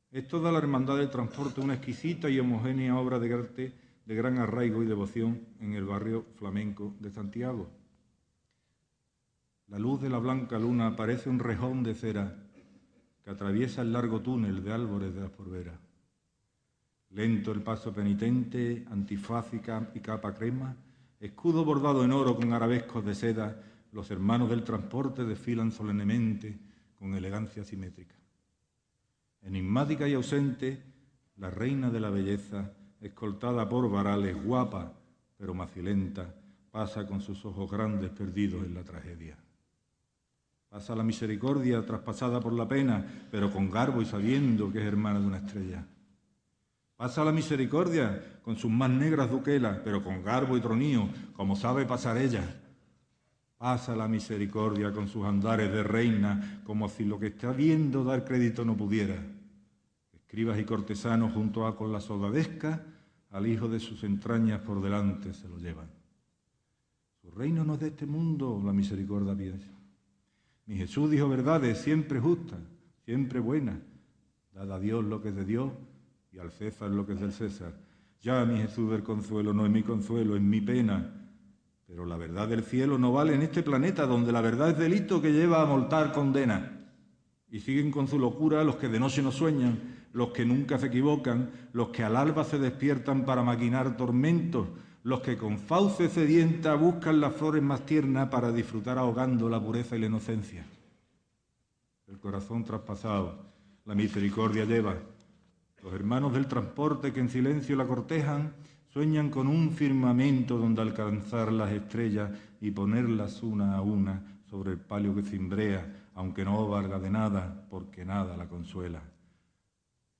Es 0.09 0.25
toda 0.25 0.53
la 0.53 0.59
hermandad 0.59 0.95
del 0.95 1.09
transporte 1.09 1.59
una 1.59 1.73
exquisita 1.73 2.29
y 2.29 2.39
homogénea 2.39 2.97
obra 2.97 3.19
de 3.19 3.33
arte 3.33 3.73
de 4.05 4.15
gran 4.15 4.37
arraigo 4.37 4.83
y 4.83 4.85
devoción 4.85 5.41
en 5.59 5.73
el 5.73 5.83
barrio 5.83 6.27
flamenco 6.37 6.95
de 7.01 7.11
Santiago. 7.11 7.69
La 9.67 9.77
luz 9.77 9.99
de 9.99 10.09
la 10.09 10.19
blanca 10.19 10.57
luna 10.57 10.95
parece 10.95 11.29
un 11.29 11.39
rejón 11.39 11.83
de 11.83 11.93
cera 11.93 12.50
que 13.23 13.29
atraviesa 13.29 13.81
el 13.81 13.93
largo 13.93 14.21
túnel 14.21 14.63
de 14.63 14.73
Álvarez 14.73 15.13
de 15.13 15.21
la 15.21 15.29
Forbera. 15.29 15.79
Lento 17.09 17.51
el 17.51 17.61
paso 17.61 17.93
penitente, 17.93 18.85
antifaz 18.89 19.53
y 19.53 19.99
capa 19.99 20.33
crema, 20.33 20.75
escudo 21.19 21.65
bordado 21.65 22.03
en 22.03 22.11
oro 22.11 22.35
con 22.35 22.53
arabescos 22.53 23.05
de 23.05 23.15
seda, 23.15 23.61
los 23.91 24.09
hermanos 24.09 24.49
del 24.49 24.63
transporte 24.63 25.25
desfilan 25.25 25.71
solemnemente 25.71 26.57
con 26.95 27.13
elegancia 27.13 27.63
simétrica. 27.63 28.15
Enigmática 29.41 30.07
y 30.07 30.13
ausente, 30.13 30.81
la 31.37 31.49
reina 31.49 31.89
de 31.89 31.99
la 31.99 32.09
belleza, 32.09 32.71
escoltada 33.01 33.67
por 33.67 33.89
varales, 33.89 34.41
guapa 34.41 34.93
pero 35.41 35.55
macilenta, 35.55 36.35
pasa 36.69 37.07
con 37.07 37.19
sus 37.19 37.43
ojos 37.45 37.69
grandes 37.71 38.11
perdidos 38.11 38.63
en 38.63 38.75
la 38.75 38.83
tragedia. 38.83 39.35
Pasa 40.71 40.95
la 40.95 41.03
misericordia 41.03 41.85
traspasada 41.85 42.39
por 42.39 42.53
la 42.53 42.65
pena, 42.65 43.05
pero 43.29 43.51
con 43.51 43.69
garbo 43.69 44.01
y 44.01 44.05
sabiendo 44.05 44.71
que 44.71 44.79
es 44.79 44.85
hermana 44.85 45.19
de 45.19 45.27
una 45.27 45.39
estrella. 45.39 45.85
Pasa 46.95 47.25
la 47.25 47.33
misericordia 47.33 48.39
con 48.41 48.55
sus 48.55 48.71
más 48.71 48.89
negras 48.89 49.29
duquelas, 49.29 49.79
pero 49.83 50.01
con 50.01 50.23
garbo 50.23 50.55
y 50.55 50.61
tronío, 50.61 51.09
como 51.33 51.57
sabe 51.57 51.85
pasar 51.85 52.17
ella. 52.17 52.57
Pasa 53.57 53.97
la 53.97 54.07
misericordia 54.07 54.93
con 54.93 55.09
sus 55.09 55.25
andares 55.25 55.69
de 55.73 55.83
reina, 55.83 56.61
como 56.63 56.87
si 56.87 57.03
lo 57.03 57.19
que 57.19 57.27
está 57.27 57.51
viendo 57.51 58.05
dar 58.05 58.23
crédito 58.23 58.63
no 58.63 58.77
pudiera. 58.77 59.21
Escribas 60.13 60.57
y 60.57 60.63
cortesanos 60.63 61.33
junto 61.33 61.67
a 61.67 61.75
con 61.75 61.91
la 61.91 61.99
soldadesca, 61.99 62.81
al 63.31 63.45
hijo 63.45 63.67
de 63.67 63.81
sus 63.81 64.05
entrañas 64.05 64.61
por 64.61 64.81
delante 64.81 65.33
se 65.33 65.49
lo 65.49 65.57
llevan. 65.57 65.89
Su 67.21 67.29
reino 67.29 67.65
no 67.65 67.73
es 67.73 67.81
de 67.81 67.87
este 67.87 68.05
mundo, 68.05 68.61
la 68.63 68.71
misericordia. 68.71 69.53
Mi 70.65 70.77
Jesús 70.77 71.09
dijo 71.09 71.27
verdades 71.27 71.79
siempre 71.79 72.19
justas, 72.19 72.59
siempre 73.05 73.39
buenas. 73.39 73.79
Dad 74.53 74.71
a 74.71 74.79
Dios 74.79 75.03
lo 75.03 75.21
que 75.21 75.29
es 75.29 75.35
de 75.35 75.45
Dios 75.45 75.71
y 76.31 76.39
al 76.39 76.51
César 76.51 76.89
lo 76.91 77.05
que 77.05 77.13
es 77.13 77.19
del 77.19 77.33
César. 77.33 77.73
Ya 78.21 78.45
mi 78.45 78.57
Jesús 78.57 78.91
del 78.91 79.03
consuelo 79.03 79.53
no 79.53 79.65
es 79.65 79.71
mi 79.71 79.83
consuelo, 79.83 80.35
es 80.35 80.41
mi 80.41 80.61
pena. 80.61 81.21
Pero 81.87 82.05
la 82.05 82.15
verdad 82.15 82.47
del 82.47 82.63
cielo 82.63 82.97
no 82.97 83.11
vale 83.11 83.33
en 83.33 83.41
este 83.41 83.63
planeta 83.63 84.05
donde 84.05 84.31
la 84.31 84.41
verdad 84.41 84.69
es 84.69 84.77
delito 84.77 85.21
que 85.21 85.33
lleva 85.33 85.61
a 85.61 85.65
moltar 85.65 86.11
condena. 86.11 86.79
Y 87.49 87.59
siguen 87.59 87.91
con 87.91 88.07
su 88.07 88.17
locura 88.17 88.63
los 88.63 88.77
que 88.77 88.87
de 88.87 88.99
noche 88.99 89.21
no 89.21 89.31
sueñan, 89.31 90.07
los 90.13 90.29
que 90.29 90.45
nunca 90.45 90.77
se 90.77 90.87
equivocan, 90.87 91.49
los 91.73 91.89
que 91.89 92.03
al 92.03 92.15
alba 92.15 92.43
se 92.43 92.59
despiertan 92.59 93.25
para 93.25 93.43
maquinar 93.43 93.97
tormentos, 93.97 94.67
los 95.03 95.21
que 95.21 95.37
con 95.37 95.57
fauce 95.57 96.09
sedienta 96.09 96.75
buscan 96.75 97.19
las 97.19 97.33
flores 97.33 97.63
más 97.63 97.85
tiernas 97.85 98.29
para 98.29 98.51
disfrutar 98.51 98.97
ahogando 98.97 99.49
la 99.49 99.59
pureza 99.59 99.95
y 99.95 99.99
la 99.99 100.05
inocencia. 100.07 100.65
El 102.07 102.19
corazón 102.19 102.63
traspasado, 102.63 103.51
la 103.85 103.95
misericordia 103.95 104.65
lleva. 104.65 104.95
Los 105.81 105.93
hermanos 105.93 106.33
del 106.33 106.47
transporte 106.47 107.11
que 107.11 107.19
en 107.19 107.29
silencio 107.29 107.75
la 107.75 107.87
cortejan 107.87 108.53
sueñan 108.89 109.29
con 109.29 109.47
un 109.47 109.71
firmamento 109.71 110.57
donde 110.57 110.81
alcanzar 110.81 111.51
las 111.51 111.71
estrellas 111.71 112.29
y 112.59 112.69
ponerlas 112.71 113.41
una 113.41 113.75
a 113.75 113.81
una 113.81 114.21
sobre 114.49 114.71
el 114.71 114.77
palio 114.77 115.15
que 115.15 115.23
cimbrea, 115.23 116.09
aunque 116.13 116.45
no 116.45 116.67
valga 116.67 116.99
de 116.99 117.09
nada, 117.09 117.65
porque 117.69 118.05
nada 118.05 118.35
la 118.37 118.47
consuela. 118.47 119.01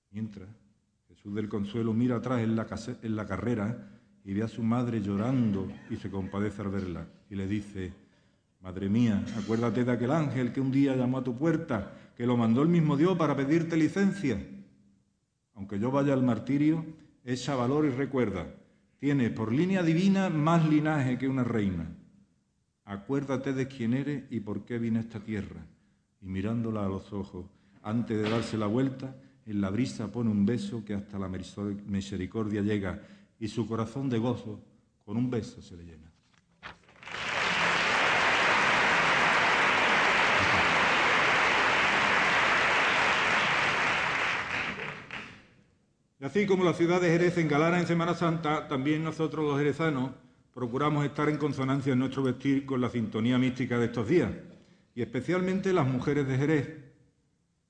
Mientras, 0.09 0.47
Jesús 1.09 1.35
del 1.35 1.49
Consuelo 1.49 1.93
mira 1.93 2.15
atrás 2.15 2.39
en 2.39 2.55
la, 2.55 2.65
en 3.03 3.15
la 3.15 3.25
carrera 3.25 3.90
y 4.23 4.33
ve 4.33 4.43
a 4.43 4.47
su 4.47 4.63
madre 4.63 5.01
llorando 5.01 5.67
y 5.89 5.95
se 5.95 6.09
compadece 6.09 6.61
al 6.61 6.69
verla 6.69 7.07
y 7.29 7.35
le 7.35 7.47
dice, 7.47 7.93
Madre 8.61 8.89
mía, 8.89 9.25
acuérdate 9.37 9.83
de 9.83 9.91
aquel 9.91 10.11
ángel 10.11 10.53
que 10.53 10.61
un 10.61 10.71
día 10.71 10.95
llamó 10.95 11.17
a 11.17 11.23
tu 11.23 11.35
puerta, 11.35 11.93
que 12.15 12.27
lo 12.27 12.37
mandó 12.37 12.61
el 12.61 12.69
mismo 12.69 12.95
Dios 12.95 13.17
para 13.17 13.35
pedirte 13.35 13.75
licencia. 13.75 14.39
Aunque 15.55 15.79
yo 15.79 15.89
vaya 15.89 16.13
al 16.13 16.21
martirio, 16.21 16.85
echa 17.25 17.55
valor 17.55 17.85
y 17.85 17.89
recuerda, 17.89 18.53
tiene 18.99 19.31
por 19.31 19.51
línea 19.51 19.81
divina 19.81 20.29
más 20.29 20.69
linaje 20.69 21.17
que 21.17 21.27
una 21.27 21.43
reina. 21.43 21.89
Acuérdate 22.85 23.53
de 23.53 23.67
quién 23.67 23.95
eres 23.95 24.25
y 24.29 24.41
por 24.41 24.63
qué 24.63 24.77
vine 24.77 24.99
a 24.99 25.01
esta 25.01 25.19
tierra. 25.19 25.65
Y 26.21 26.27
mirándola 26.27 26.85
a 26.85 26.89
los 26.89 27.11
ojos, 27.13 27.47
antes 27.81 28.21
de 28.21 28.29
darse 28.29 28.59
la 28.59 28.67
vuelta, 28.67 29.15
en 29.47 29.59
la 29.59 29.71
brisa 29.71 30.11
pone 30.11 30.29
un 30.29 30.45
beso 30.45 30.85
que 30.85 30.93
hasta 30.93 31.17
la 31.17 31.27
misericordia 31.29 32.61
llega 32.61 33.01
y 33.41 33.47
su 33.47 33.67
corazón 33.67 34.07
de 34.07 34.19
gozo 34.19 34.61
con 35.03 35.17
un 35.17 35.27
beso 35.31 35.63
se 35.63 35.75
le 35.75 35.83
llena. 35.83 36.11
Y 46.19 46.23
así 46.23 46.45
como 46.45 46.63
la 46.63 46.73
ciudad 46.73 47.01
de 47.01 47.09
Jerez 47.09 47.35
engalana 47.39 47.79
en 47.79 47.87
Semana 47.87 48.13
Santa, 48.13 48.67
también 48.67 49.03
nosotros 49.03 49.43
los 49.43 49.57
jerezanos 49.57 50.11
procuramos 50.53 51.03
estar 51.03 51.27
en 51.27 51.37
consonancia 51.37 51.93
en 51.93 51.99
nuestro 51.99 52.21
vestir 52.21 52.67
con 52.67 52.79
la 52.79 52.91
sintonía 52.91 53.39
mística 53.39 53.79
de 53.79 53.85
estos 53.85 54.07
días, 54.07 54.31
y 54.93 55.01
especialmente 55.01 55.73
las 55.73 55.87
mujeres 55.87 56.27
de 56.27 56.37
Jerez, 56.37 56.77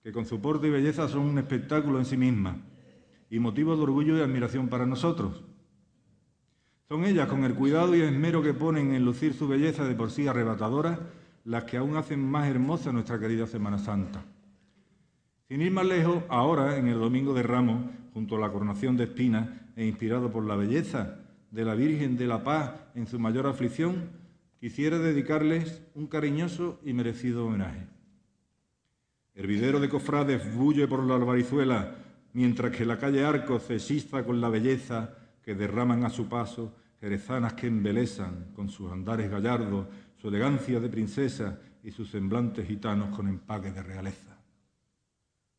que 0.04 0.12
con 0.12 0.26
su 0.26 0.42
porte 0.42 0.68
y 0.68 0.72
belleza 0.72 1.08
son 1.08 1.22
un 1.22 1.38
espectáculo 1.38 1.98
en 1.98 2.06
sí 2.06 2.18
mismas 2.18 2.58
y 3.30 3.40
motivo 3.40 3.78
de 3.78 3.84
orgullo 3.84 4.18
y 4.18 4.22
admiración 4.22 4.68
para 4.68 4.86
nosotros. 4.86 5.42
Son 6.92 7.06
ellas, 7.06 7.30
con 7.30 7.46
el 7.46 7.56
cuidado 7.56 7.96
y 7.96 8.02
esmero 8.02 8.44
que 8.44 8.54
ponen 8.54 8.94
en 8.94 9.06
lucir 9.06 9.34
su 9.34 9.48
belleza 9.48 9.86
de 9.86 9.96
por 9.96 10.12
sí 10.12 10.28
arrebatadora, 10.28 11.00
las 11.46 11.64
que 11.64 11.78
aún 11.78 11.96
hacen 11.96 12.20
más 12.20 12.50
hermosa 12.50 12.92
nuestra 12.92 13.18
querida 13.18 13.48
Semana 13.48 13.78
Santa. 13.78 14.26
Sin 15.48 15.62
ir 15.62 15.72
más 15.72 15.86
lejos, 15.86 16.22
ahora, 16.28 16.76
en 16.76 16.90
el 16.90 17.00
Domingo 17.00 17.34
de 17.34 17.44
Ramos, 17.44 17.90
junto 18.14 18.36
a 18.36 18.40
la 18.42 18.52
coronación 18.52 18.98
de 18.98 19.06
espinas 19.06 19.48
e 19.78 19.86
inspirado 19.86 20.34
por 20.34 20.44
la 20.44 20.58
belleza 20.58 21.20
de 21.50 21.64
la 21.64 21.76
Virgen 21.76 22.18
de 22.18 22.28
la 22.28 22.44
Paz 22.44 22.74
en 22.94 23.08
su 23.08 23.18
mayor 23.20 23.48
aflicción, 23.48 24.10
quisiera 24.60 25.00
dedicarles 25.00 25.82
un 25.96 26.08
cariñoso 26.08 26.82
y 26.84 26.92
merecido 26.92 27.46
homenaje. 27.46 27.88
El 29.34 29.48
videro 29.48 29.80
de 29.80 29.88
cofrades 29.88 30.54
bulle 30.54 30.90
por 30.90 31.06
la 31.06 31.16
albarizuela, 31.16 31.96
mientras 32.34 32.76
que 32.76 32.86
la 32.86 33.00
calle 33.00 33.24
Arcos 33.24 33.64
se 33.64 33.80
siza 33.80 34.26
con 34.26 34.42
la 34.42 34.50
belleza 34.50 35.16
que 35.42 35.56
derraman 35.56 36.04
a 36.04 36.10
su 36.10 36.28
paso 36.28 36.76
jerezanas 37.02 37.54
que 37.54 37.66
embelezan 37.66 38.52
con 38.56 38.70
sus 38.70 38.92
andares 38.92 39.30
gallardos, 39.30 39.88
su 40.18 40.28
elegancia 40.28 40.80
de 40.80 40.88
princesa 40.88 41.60
y 41.84 41.90
sus 41.90 42.12
semblantes 42.12 42.68
gitanos 42.68 43.16
con 43.16 43.28
empaque 43.28 43.72
de 43.72 43.82
realeza. 43.82 44.38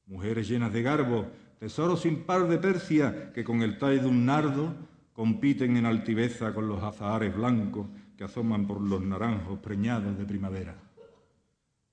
Mujeres 0.06 0.48
llenas 0.48 0.72
de 0.72 0.82
garbo, 0.82 1.26
tesoros 1.58 2.02
sin 2.02 2.22
par 2.24 2.46
de 2.46 2.58
Persia, 2.58 3.32
que 3.32 3.42
con 3.42 3.60
el 3.62 3.76
talle 3.76 4.00
de 4.00 4.06
un 4.06 4.24
nardo 4.24 4.72
compiten 5.12 5.76
en 5.76 5.84
altiveza 5.84 6.54
con 6.54 6.68
los 6.68 6.80
azahares 6.80 7.34
blancos 7.34 7.88
que 8.16 8.24
asoman 8.24 8.64
por 8.64 8.80
los 8.80 9.02
naranjos 9.02 9.58
preñados 9.58 10.16
de 10.16 10.24
primavera. 10.24 10.76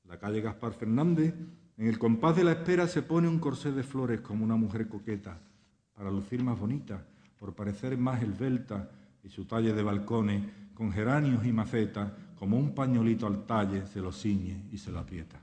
La 0.07 0.19
calle 0.19 0.41
Gaspar 0.41 0.73
Fernández, 0.73 1.33
en 1.75 1.87
el 1.87 1.97
compás 1.97 2.35
de 2.35 2.43
la 2.43 2.51
espera, 2.51 2.87
se 2.87 3.01
pone 3.01 3.27
un 3.27 3.39
corsé 3.39 3.71
de 3.71 3.83
flores 3.83 4.21
como 4.21 4.45
una 4.45 4.55
mujer 4.55 4.87
coqueta, 4.87 5.39
para 5.95 6.11
lucir 6.11 6.43
más 6.43 6.59
bonita, 6.59 7.03
por 7.39 7.55
parecer 7.55 7.97
más 7.97 8.21
esbelta, 8.21 8.89
y 9.23 9.29
su 9.29 9.45
talle 9.45 9.73
de 9.73 9.83
balcones, 9.83 10.43
con 10.73 10.91
geranios 10.91 11.45
y 11.45 11.51
macetas, 11.51 12.11
como 12.37 12.57
un 12.57 12.73
pañolito 12.73 13.27
al 13.27 13.45
talle, 13.45 13.85
se 13.85 13.99
lo 13.99 14.11
ciñe 14.11 14.63
y 14.71 14.77
se 14.77 14.91
lo 14.91 14.99
aprieta. 14.99 15.39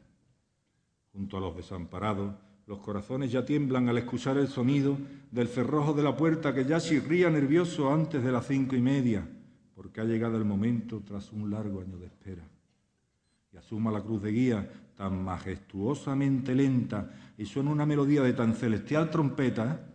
Junto 1.12 1.36
a 1.36 1.40
los 1.40 1.56
desamparados, 1.56 2.34
los 2.66 2.78
corazones 2.78 3.30
ya 3.30 3.44
tiemblan 3.44 3.88
al 3.88 3.98
escuchar 3.98 4.38
el 4.38 4.48
sonido 4.48 4.98
del 5.30 5.48
cerrojo 5.48 5.92
de 5.92 6.02
la 6.02 6.16
puerta 6.16 6.54
que 6.54 6.64
ya 6.64 6.80
chirría 6.80 7.30
nervioso 7.30 7.92
antes 7.92 8.24
de 8.24 8.32
las 8.32 8.46
cinco 8.46 8.74
y 8.74 8.80
media, 8.80 9.28
porque 9.74 10.00
ha 10.00 10.04
llegado 10.04 10.36
el 10.36 10.44
momento 10.44 11.02
tras 11.06 11.32
un 11.32 11.50
largo 11.50 11.80
año 11.80 11.98
de 11.98 12.06
espera. 12.06 12.42
Y 13.52 13.56
asuma 13.56 13.92
la 13.92 14.02
cruz 14.02 14.22
de 14.22 14.32
guía 14.32 14.68
tan 14.96 15.22
majestuosamente 15.22 16.54
lenta 16.54 17.10
y 17.36 17.44
suena 17.44 17.70
una 17.70 17.86
melodía 17.86 18.22
de 18.22 18.32
tan 18.32 18.54
celestial 18.54 19.10
trompeta 19.10 19.86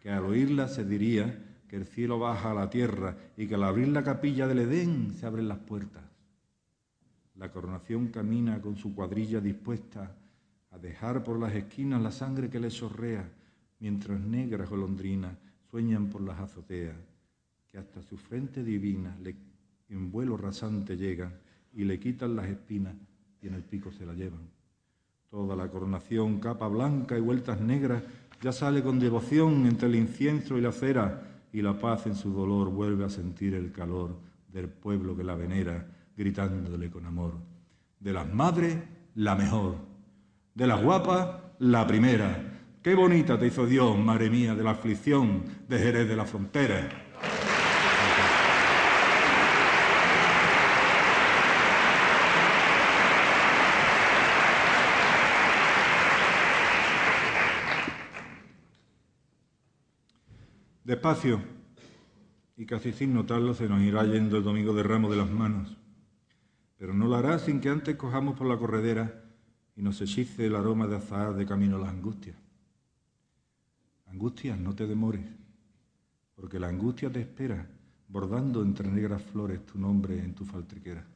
que 0.00 0.10
al 0.10 0.24
oírla 0.24 0.68
se 0.68 0.84
diría 0.84 1.49
que 1.70 1.76
el 1.76 1.86
cielo 1.86 2.18
baja 2.18 2.50
a 2.50 2.54
la 2.54 2.68
tierra 2.68 3.16
y 3.36 3.46
que 3.46 3.54
al 3.54 3.62
abrir 3.62 3.86
la 3.86 4.02
capilla 4.02 4.48
del 4.48 4.58
Edén 4.58 5.14
se 5.14 5.24
abren 5.24 5.46
las 5.46 5.58
puertas. 5.58 6.02
La 7.36 7.52
coronación 7.52 8.08
camina 8.08 8.60
con 8.60 8.74
su 8.74 8.92
cuadrilla 8.92 9.40
dispuesta 9.40 10.12
a 10.72 10.78
dejar 10.78 11.22
por 11.22 11.38
las 11.38 11.54
esquinas 11.54 12.02
la 12.02 12.10
sangre 12.10 12.50
que 12.50 12.58
le 12.58 12.70
sorrea, 12.70 13.24
mientras 13.78 14.18
negras 14.20 14.68
golondrinas 14.68 15.36
sueñan 15.70 16.08
por 16.08 16.22
las 16.22 16.40
azoteas, 16.40 16.96
que 17.68 17.78
hasta 17.78 18.02
su 18.02 18.16
frente 18.16 18.64
divina 18.64 19.16
le, 19.22 19.36
en 19.90 20.10
vuelo 20.10 20.36
rasante 20.36 20.96
llegan 20.96 21.32
y 21.72 21.84
le 21.84 22.00
quitan 22.00 22.34
las 22.34 22.48
espinas 22.48 22.96
y 23.40 23.46
en 23.46 23.54
el 23.54 23.62
pico 23.62 23.92
se 23.92 24.04
la 24.04 24.14
llevan. 24.14 24.42
Toda 25.30 25.54
la 25.54 25.70
coronación, 25.70 26.40
capa 26.40 26.66
blanca 26.66 27.16
y 27.16 27.20
vueltas 27.20 27.60
negras, 27.60 28.02
ya 28.42 28.50
sale 28.50 28.82
con 28.82 28.98
devoción 28.98 29.66
entre 29.66 29.86
el 29.86 29.94
incienso 29.94 30.58
y 30.58 30.62
la 30.62 30.72
cera, 30.72 31.29
y 31.52 31.62
la 31.62 31.78
paz 31.78 32.06
en 32.06 32.14
su 32.14 32.32
dolor 32.32 32.70
vuelve 32.70 33.04
a 33.04 33.10
sentir 33.10 33.54
el 33.54 33.72
calor 33.72 34.16
del 34.52 34.68
pueblo 34.68 35.16
que 35.16 35.24
la 35.24 35.34
venera, 35.34 35.86
gritándole 36.16 36.90
con 36.90 37.06
amor. 37.06 37.34
De 37.98 38.12
las 38.12 38.32
madres, 38.32 38.76
la 39.14 39.34
mejor. 39.34 39.76
De 40.54 40.66
las 40.66 40.82
guapas, 40.82 41.28
la 41.58 41.86
primera. 41.86 42.60
Qué 42.82 42.94
bonita 42.94 43.38
te 43.38 43.46
hizo 43.46 43.66
Dios, 43.66 43.98
madre 43.98 44.30
mía, 44.30 44.54
de 44.54 44.64
la 44.64 44.70
aflicción 44.70 45.42
de 45.68 45.78
Jerez 45.78 46.08
de 46.08 46.16
la 46.16 46.24
Frontera. 46.24 47.09
Despacio, 60.90 61.40
y 62.56 62.66
casi 62.66 62.90
sin 62.90 63.14
notarlo 63.14 63.54
se 63.54 63.68
nos 63.68 63.80
irá 63.80 64.02
yendo 64.02 64.38
el 64.38 64.42
domingo 64.42 64.74
de 64.74 64.82
ramo 64.82 65.08
de 65.08 65.18
las 65.18 65.30
manos, 65.30 65.76
pero 66.76 66.92
no 66.92 67.06
lo 67.06 67.14
hará 67.14 67.38
sin 67.38 67.60
que 67.60 67.68
antes 67.68 67.94
cojamos 67.94 68.36
por 68.36 68.48
la 68.48 68.58
corredera 68.58 69.22
y 69.76 69.82
nos 69.82 70.00
hechice 70.00 70.46
el 70.46 70.56
aroma 70.56 70.88
de 70.88 70.96
azahar 70.96 71.34
de 71.34 71.46
camino 71.46 71.76
a 71.76 71.78
las 71.78 71.90
angustias. 71.90 72.36
Angustias, 74.06 74.58
no 74.58 74.74
te 74.74 74.88
demores, 74.88 75.24
porque 76.34 76.58
la 76.58 76.66
angustia 76.66 77.08
te 77.08 77.20
espera, 77.20 77.68
bordando 78.08 78.60
entre 78.60 78.90
negras 78.90 79.22
flores 79.22 79.64
tu 79.64 79.78
nombre 79.78 80.18
en 80.18 80.34
tu 80.34 80.44
faltriquera. 80.44 81.06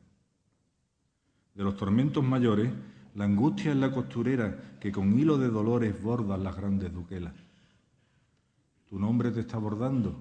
De 1.52 1.64
los 1.64 1.76
tormentos 1.76 2.22
mayores, 2.22 2.70
la 3.16 3.24
angustia 3.24 3.72
es 3.72 3.76
la 3.76 3.90
costurera 3.90 4.78
que 4.78 4.92
con 4.92 5.18
hilo 5.18 5.36
de 5.36 5.48
dolores 5.48 6.00
borda 6.00 6.38
las 6.38 6.54
grandes 6.54 6.92
duquelas. 6.92 7.43
Tu 8.94 9.00
nombre 9.00 9.32
te 9.32 9.40
está 9.40 9.58
bordando. 9.58 10.14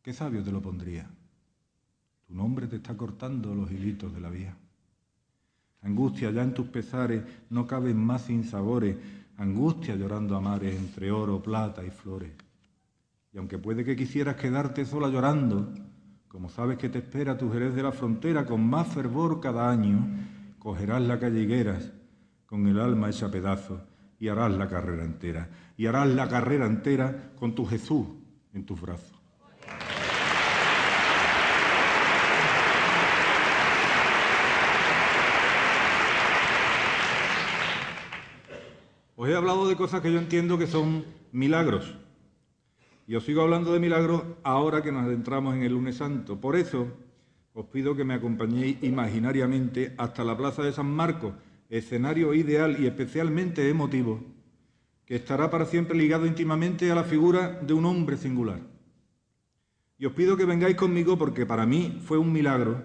¿Qué 0.00 0.12
sabio 0.12 0.40
te 0.40 0.52
lo 0.52 0.62
pondría? 0.62 1.10
Tu 2.24 2.32
nombre 2.32 2.68
te 2.68 2.76
está 2.76 2.96
cortando 2.96 3.56
los 3.56 3.72
hilitos 3.72 4.14
de 4.14 4.20
la 4.20 4.30
vía. 4.30 4.56
Angustia, 5.82 6.30
ya 6.30 6.44
en 6.44 6.54
tus 6.54 6.68
pesares 6.68 7.24
no 7.50 7.66
caben 7.66 7.96
más 7.96 8.22
sinsabores. 8.22 8.96
Angustia 9.36 9.96
llorando 9.96 10.36
a 10.36 10.40
mares 10.40 10.76
entre 10.76 11.10
oro, 11.10 11.42
plata 11.42 11.84
y 11.84 11.90
flores. 11.90 12.30
Y 13.32 13.38
aunque 13.38 13.58
puede 13.58 13.84
que 13.84 13.96
quisieras 13.96 14.36
quedarte 14.36 14.84
sola 14.84 15.08
llorando, 15.08 15.74
como 16.28 16.48
sabes 16.48 16.78
que 16.78 16.88
te 16.88 16.98
espera 16.98 17.36
tu 17.36 17.50
Jerez 17.50 17.74
de 17.74 17.82
la 17.82 17.90
frontera 17.90 18.46
con 18.46 18.64
más 18.64 18.86
fervor 18.86 19.40
cada 19.40 19.68
año, 19.68 20.06
cogerás 20.60 21.02
la 21.02 21.18
calle 21.18 21.66
con 22.46 22.64
el 22.68 22.78
alma 22.78 23.10
hecha 23.10 23.28
pedazos 23.28 23.80
y 24.18 24.28
harás 24.28 24.52
la 24.52 24.68
carrera 24.68 25.04
entera. 25.04 25.48
Y 25.76 25.86
harás 25.86 26.08
la 26.08 26.28
carrera 26.28 26.66
entera 26.66 27.32
con 27.38 27.54
tu 27.54 27.66
Jesús 27.66 28.06
en 28.54 28.64
tus 28.64 28.80
brazos. 28.80 29.12
Os 39.18 39.28
he 39.28 39.34
hablado 39.34 39.66
de 39.66 39.76
cosas 39.76 40.02
que 40.02 40.12
yo 40.12 40.18
entiendo 40.18 40.58
que 40.58 40.66
son 40.66 41.04
milagros. 41.32 41.94
Y 43.06 43.14
os 43.14 43.24
sigo 43.24 43.42
hablando 43.42 43.72
de 43.72 43.80
milagros 43.80 44.22
ahora 44.42 44.82
que 44.82 44.92
nos 44.92 45.04
adentramos 45.04 45.54
en 45.54 45.62
el 45.62 45.72
lunes 45.72 45.96
santo. 45.96 46.40
Por 46.40 46.56
eso 46.56 46.88
os 47.54 47.64
pido 47.66 47.96
que 47.96 48.04
me 48.04 48.14
acompañéis 48.14 48.82
imaginariamente 48.82 49.94
hasta 49.96 50.22
la 50.24 50.36
plaza 50.36 50.62
de 50.62 50.72
San 50.72 50.90
Marcos, 50.90 51.32
escenario 51.68 52.34
ideal 52.34 52.76
y 52.78 52.86
especialmente 52.86 53.68
emotivo, 53.68 54.24
que 55.04 55.16
estará 55.16 55.50
para 55.50 55.66
siempre 55.66 55.96
ligado 55.96 56.26
íntimamente 56.26 56.90
a 56.90 56.94
la 56.94 57.04
figura 57.04 57.60
de 57.62 57.74
un 57.74 57.84
hombre 57.84 58.16
singular. 58.16 58.60
Y 59.98 60.06
os 60.06 60.12
pido 60.12 60.36
que 60.36 60.44
vengáis 60.44 60.76
conmigo 60.76 61.16
porque 61.16 61.46
para 61.46 61.64
mí 61.64 62.00
fue 62.04 62.18
un 62.18 62.32
milagro 62.32 62.84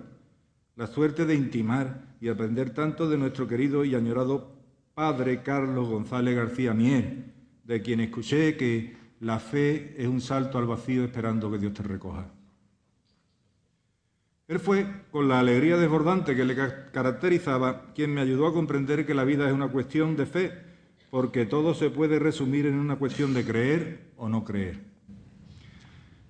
la 0.75 0.87
suerte 0.87 1.25
de 1.25 1.35
intimar 1.35 2.15
y 2.21 2.29
aprender 2.29 2.73
tanto 2.73 3.09
de 3.09 3.17
nuestro 3.17 3.47
querido 3.47 3.83
y 3.83 3.95
añorado 3.95 4.55
padre 4.93 5.43
Carlos 5.43 5.89
González 5.89 6.35
García 6.35 6.73
Mier, 6.73 7.33
de 7.63 7.81
quien 7.81 7.99
escuché 7.99 8.55
que 8.55 8.95
la 9.19 9.39
fe 9.39 9.95
es 9.97 10.07
un 10.07 10.21
salto 10.21 10.57
al 10.57 10.65
vacío 10.65 11.03
esperando 11.03 11.51
que 11.51 11.57
Dios 11.57 11.73
te 11.73 11.83
recoja. 11.83 12.31
Él 14.51 14.59
fue, 14.59 14.85
con 15.11 15.29
la 15.29 15.39
alegría 15.39 15.77
desbordante 15.77 16.35
que 16.35 16.43
le 16.43 16.57
caracterizaba, 16.91 17.93
quien 17.95 18.13
me 18.13 18.19
ayudó 18.19 18.47
a 18.47 18.53
comprender 18.53 19.05
que 19.05 19.13
la 19.13 19.23
vida 19.23 19.47
es 19.47 19.53
una 19.53 19.69
cuestión 19.69 20.17
de 20.17 20.25
fe, 20.25 20.51
porque 21.09 21.45
todo 21.45 21.73
se 21.73 21.89
puede 21.89 22.19
resumir 22.19 22.65
en 22.65 22.77
una 22.77 22.97
cuestión 22.97 23.33
de 23.33 23.45
creer 23.45 24.11
o 24.17 24.27
no 24.27 24.43
creer. 24.43 24.81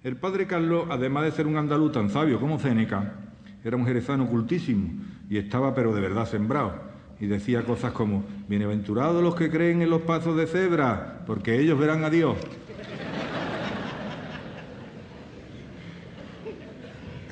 El 0.03 0.17
padre 0.17 0.45
Carlos, 0.45 0.85
además 0.91 1.23
de 1.23 1.31
ser 1.31 1.47
un 1.47 1.57
andaluz 1.57 1.93
tan 1.93 2.11
sabio 2.11 2.39
como 2.39 2.59
Céneca, 2.59 3.15
era 3.63 3.75
un 3.75 3.87
jerezano 3.87 4.27
cultísimo 4.27 5.01
y 5.27 5.39
estaba 5.39 5.73
pero 5.73 5.91
de 5.91 6.01
verdad 6.01 6.27
sembrado. 6.27 6.75
Y 7.19 7.25
decía 7.25 7.63
cosas 7.63 7.91
como, 7.91 8.23
bienaventurados 8.47 9.23
los 9.23 9.33
que 9.33 9.49
creen 9.49 9.81
en 9.81 9.89
los 9.89 10.03
pasos 10.03 10.37
de 10.37 10.45
cebra, 10.45 11.23
porque 11.25 11.59
ellos 11.59 11.79
verán 11.79 12.03
a 12.03 12.11
Dios. 12.11 12.37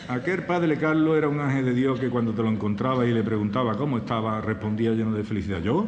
Aquel 0.10 0.44
padre 0.44 0.76
Carlos 0.80 1.16
era 1.20 1.30
un 1.30 1.40
ángel 1.40 1.66
de 1.66 1.74
Dios 1.76 2.00
que 2.00 2.10
cuando 2.10 2.34
te 2.34 2.42
lo 2.42 2.50
encontraba 2.50 3.06
y 3.06 3.14
le 3.14 3.22
preguntaba 3.22 3.78
cómo 3.78 4.00
estaba, 4.00 4.42
respondía 4.42 4.92
lleno 4.94 5.14
de 5.14 5.24
felicidad. 5.24 5.62
¿Yo? 5.62 5.86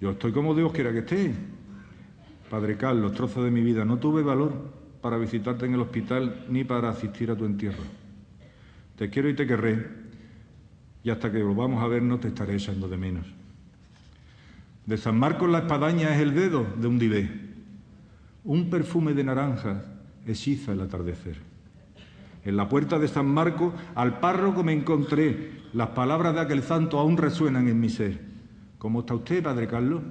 Yo 0.00 0.12
estoy 0.12 0.32
como 0.32 0.54
Dios 0.54 0.72
quiera 0.72 0.90
que 0.90 1.00
esté. 1.00 1.34
Padre 2.48 2.78
Carlos, 2.78 3.12
trozo 3.12 3.44
de 3.44 3.50
mi 3.50 3.60
vida, 3.60 3.84
no 3.84 3.98
tuve 3.98 4.22
valor 4.22 4.54
para 5.02 5.18
visitarte 5.18 5.66
en 5.66 5.74
el 5.74 5.80
hospital 5.80 6.46
ni 6.48 6.64
para 6.64 6.88
asistir 6.88 7.30
a 7.30 7.36
tu 7.36 7.44
entierro. 7.44 7.82
Te 8.96 9.10
quiero 9.10 9.28
y 9.28 9.34
te 9.34 9.46
querré, 9.46 9.86
y 11.02 11.10
hasta 11.10 11.30
que 11.30 11.42
volvamos 11.42 11.84
a 11.84 11.88
vernos 11.88 12.20
te 12.20 12.28
estaré 12.28 12.54
echando 12.54 12.88
de 12.88 12.96
menos. 12.96 13.26
De 14.86 14.96
San 14.96 15.18
Marcos 15.18 15.50
la 15.50 15.58
espadaña 15.58 16.14
es 16.14 16.22
el 16.22 16.34
dedo 16.34 16.66
de 16.80 16.86
un 16.86 16.98
divé. 16.98 17.28
Un 18.44 18.70
perfume 18.70 19.12
de 19.12 19.24
naranjas 19.24 19.84
hechiza 20.26 20.72
el 20.72 20.80
atardecer. 20.80 21.53
En 22.44 22.56
la 22.56 22.68
puerta 22.68 22.98
de 22.98 23.08
San 23.08 23.26
Marcos, 23.26 23.72
al 23.94 24.20
párroco 24.20 24.62
me 24.62 24.72
encontré. 24.72 25.52
Las 25.72 25.88
palabras 25.88 26.34
de 26.34 26.40
aquel 26.40 26.62
santo 26.62 26.98
aún 26.98 27.16
resuenan 27.16 27.68
en 27.68 27.80
mi 27.80 27.88
ser. 27.88 28.20
¿Cómo 28.78 29.00
está 29.00 29.14
usted, 29.14 29.42
Padre 29.42 29.66
Carlos? 29.66 30.02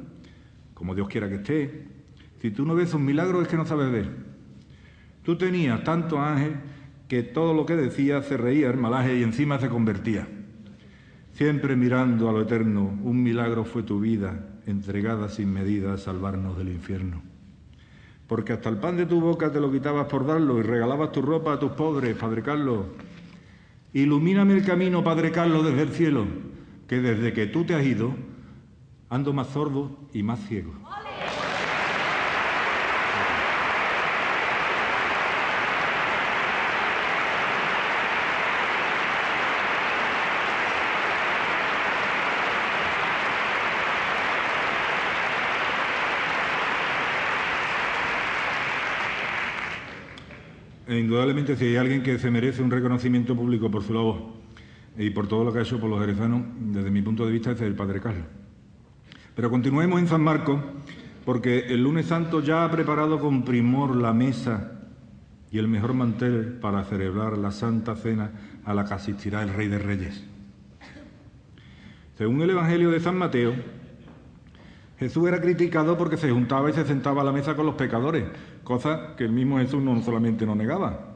Como 0.74 0.96
Dios 0.96 1.08
quiera 1.08 1.30
que 1.30 1.36
esté. 1.36 1.88
Si 2.41 2.52
tú 2.52 2.65
no 2.65 2.76
ves 2.76 2.93
un 2.93 3.06
milagro 3.06 3.41
es 3.41 3.48
que 3.48 3.56
no 3.56 3.65
sabes 3.65 3.91
ver. 3.91 4.10
Tú 5.24 5.38
tenías 5.38 5.84
tanto 5.84 6.19
ángel 6.19 6.56
que 7.08 7.24
todo 7.24 7.54
lo 7.54 7.65
que 7.65 7.76
decía 7.76 8.22
se 8.24 8.36
reía 8.36 8.69
el 8.69 8.78
malaje 8.78 9.17
y 9.17 9.24
encima 9.24 9.60
se 9.60 9.69
convertía. 9.69 10.28
Siempre 11.34 11.76
mirando 11.76 12.30
a 12.30 12.34
lo 12.34 12.41
eterno, 12.41 13.00
un 13.04 13.24
milagro 13.24 13.63
fue 13.63 13.84
tu 13.84 14.00
vida, 14.00 14.48
entregada 14.65 15.30
sin 15.30 15.54
medida 15.54 15.93
a 15.93 15.98
salvarnos 15.98 16.58
del 16.58 16.69
infierno. 16.69 17.33
Porque 18.34 18.54
hasta 18.54 18.67
el 18.67 18.78
pan 18.78 18.98
de 18.98 19.06
tu 19.06 19.22
boca 19.22 19.52
te 19.52 19.60
lo 19.60 19.72
quitabas 19.72 20.08
por 20.08 20.26
darlo 20.26 20.58
y 20.58 20.63
regalabas 20.63 21.12
tu 21.12 21.22
ropa 21.22 21.54
a 21.54 21.60
tus 21.60 21.74
pobres, 21.74 22.17
Padre 22.17 22.41
Carlos. 22.41 22.88
Ilumíname 23.93 24.56
el 24.56 24.65
camino, 24.65 25.04
Padre 25.04 25.32
Carlos, 25.32 25.63
desde 25.63 25.84
el 25.84 25.89
cielo, 25.89 26.26
que 26.88 27.00
desde 27.00 27.32
que 27.32 27.46
tú 27.46 27.63
te 27.63 27.76
has 27.76 27.86
ido, 27.86 28.12
ando 29.12 29.34
más 29.34 29.50
sordo 29.50 30.00
y 30.13 30.24
más 30.24 30.39
ciego. 30.48 30.74
E 50.93 50.99
indudablemente, 50.99 51.56
si 51.56 51.65
hay 51.65 51.75
alguien 51.77 52.03
que 52.03 52.19
se 52.19 52.29
merece 52.29 52.62
un 52.62 52.69
reconocimiento 52.69 53.36
público 53.36 53.71
por 53.71 53.82
su 53.82 53.95
labor 53.95 54.17
y 54.95 55.10
por 55.10 55.27
todo 55.27 55.43
lo 55.43 55.51
que 55.51 55.58
ha 55.58 55.62
hecho 55.63 55.79
por 55.79 55.89
los 55.89 55.99
jerezanos, 55.99 56.43
desde 56.71 56.91
mi 56.91 57.01
punto 57.01 57.25
de 57.25 57.32
vista, 57.32 57.49
es 57.49 57.62
el 57.62 57.73
Padre 57.73 57.99
Carlos. 57.99 58.27
Pero 59.36 59.49
continuemos 59.49 59.99
en 59.99 60.08
San 60.08 60.21
Marcos, 60.21 60.62
porque 61.25 61.65
el 61.69 61.82
lunes 61.82 62.06
santo 62.06 62.41
ya 62.41 62.63
ha 62.63 62.69
preparado 62.69 63.19
con 63.19 63.43
primor 63.43 63.95
la 63.95 64.13
mesa 64.13 64.82
y 65.51 65.58
el 65.58 65.67
mejor 65.67 65.95
mantel 65.95 66.60
para 66.62 66.84
celebrar 66.84 67.39
la 67.39 67.49
Santa 67.49 67.95
Cena 67.95 68.29
a 68.63 68.75
la 68.75 68.86
que 68.86 68.93
asistirá 68.93 69.41
el 69.41 69.51
Rey 69.51 69.69
de 69.69 69.79
Reyes. 69.79 70.23
Según 72.19 72.39
el 72.43 72.51
Evangelio 72.51 72.91
de 72.91 72.99
San 72.99 73.17
Mateo, 73.17 73.56
Jesús 74.99 75.27
era 75.27 75.41
criticado 75.41 75.97
porque 75.97 76.17
se 76.17 76.29
juntaba 76.29 76.69
y 76.69 76.73
se 76.73 76.86
sentaba 76.86 77.23
a 77.23 77.25
la 77.25 77.32
mesa 77.32 77.56
con 77.56 77.65
los 77.65 77.73
pecadores, 77.73 78.25
cosa 78.63 79.15
que 79.17 79.26
el 79.26 79.32
mismo 79.32 79.60
Jesús 79.60 79.82
no 79.82 80.02
solamente 80.02 80.45
no 80.45 80.56
negaba, 80.56 81.15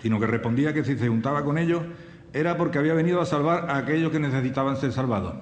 sino 0.00 0.20
que 0.20 0.26
respondía 0.26 0.72
que 0.74 0.84
si 0.84 0.96
se 0.96 1.08
juntaba 1.08 1.44
con 1.44 1.58
ellos 1.58 1.82
era 2.32 2.56
porque 2.56 2.78
había 2.78 2.94
venido 2.94 3.20
a 3.20 3.26
salvar 3.26 3.70
a 3.70 3.78
aquellos 3.78 4.12
que 4.12 4.20
necesitaban 4.20 4.76
ser 4.76 4.92
salvados. 4.92 5.34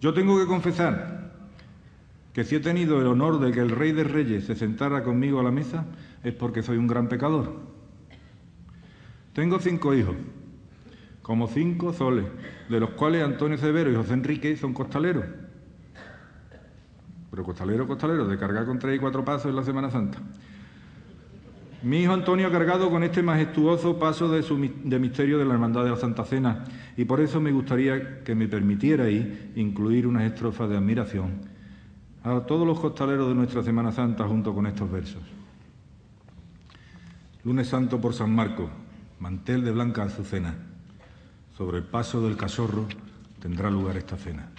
Yo 0.00 0.14
tengo 0.14 0.38
que 0.38 0.46
confesar 0.46 1.32
que 2.32 2.44
si 2.44 2.56
he 2.56 2.60
tenido 2.60 3.00
el 3.00 3.06
honor 3.06 3.40
de 3.40 3.52
que 3.52 3.60
el 3.60 3.70
Rey 3.70 3.92
de 3.92 4.04
Reyes 4.04 4.44
se 4.44 4.54
sentara 4.54 5.02
conmigo 5.02 5.40
a 5.40 5.42
la 5.42 5.50
mesa 5.50 5.86
es 6.22 6.34
porque 6.34 6.62
soy 6.62 6.76
un 6.76 6.86
gran 6.86 7.08
pecador. 7.08 7.60
Tengo 9.32 9.58
cinco 9.58 9.94
hijos 9.94 10.16
como 11.22 11.48
cinco 11.48 11.92
soles, 11.92 12.26
de 12.68 12.78
los 12.78 12.90
cuales 12.90 13.24
Antonio 13.24 13.58
Severo 13.58 13.90
y 13.90 13.96
José 13.96 14.14
Enrique 14.14 14.56
son 14.56 14.72
costaleros. 14.72 15.24
Pero 17.36 17.44
costalero, 17.44 17.86
costalero, 17.86 18.26
de 18.26 18.38
cargar 18.38 18.64
con 18.64 18.78
tres 18.78 18.96
y 18.96 18.98
cuatro 18.98 19.22
pasos 19.22 19.50
en 19.50 19.56
la 19.56 19.62
Semana 19.62 19.90
Santa. 19.90 20.18
Mi 21.82 22.00
hijo 22.00 22.14
Antonio 22.14 22.46
ha 22.46 22.50
cargado 22.50 22.88
con 22.88 23.02
este 23.02 23.22
majestuoso 23.22 23.98
paso 23.98 24.30
de, 24.30 24.42
su, 24.42 24.56
misterio 24.56 25.38
de 25.38 25.44
la 25.44 25.52
Hermandad 25.52 25.84
de 25.84 25.90
la 25.90 25.96
Santa 25.96 26.24
Cena 26.24 26.64
y 26.96 27.04
por 27.04 27.20
eso 27.20 27.38
me 27.38 27.52
gustaría 27.52 28.24
que 28.24 28.34
me 28.34 28.48
permitierais 28.48 29.54
incluir 29.54 30.06
unas 30.06 30.22
estrofas 30.22 30.70
de 30.70 30.78
admiración 30.78 31.42
a 32.24 32.40
todos 32.40 32.66
los 32.66 32.80
costaleros 32.80 33.28
de 33.28 33.34
nuestra 33.34 33.62
Semana 33.62 33.92
Santa 33.92 34.26
junto 34.26 34.54
con 34.54 34.66
estos 34.66 34.90
versos. 34.90 35.22
Lunes 37.44 37.68
Santo 37.68 38.00
por 38.00 38.14
San 38.14 38.34
Marcos, 38.34 38.70
mantel 39.20 39.62
de 39.62 39.72
blanca 39.72 40.04
azucena. 40.04 40.54
Sobre 41.54 41.76
el 41.76 41.84
paso 41.84 42.22
del 42.22 42.38
cachorro 42.38 42.86
tendrá 43.42 43.70
lugar 43.70 43.98
esta 43.98 44.16
cena. 44.16 44.55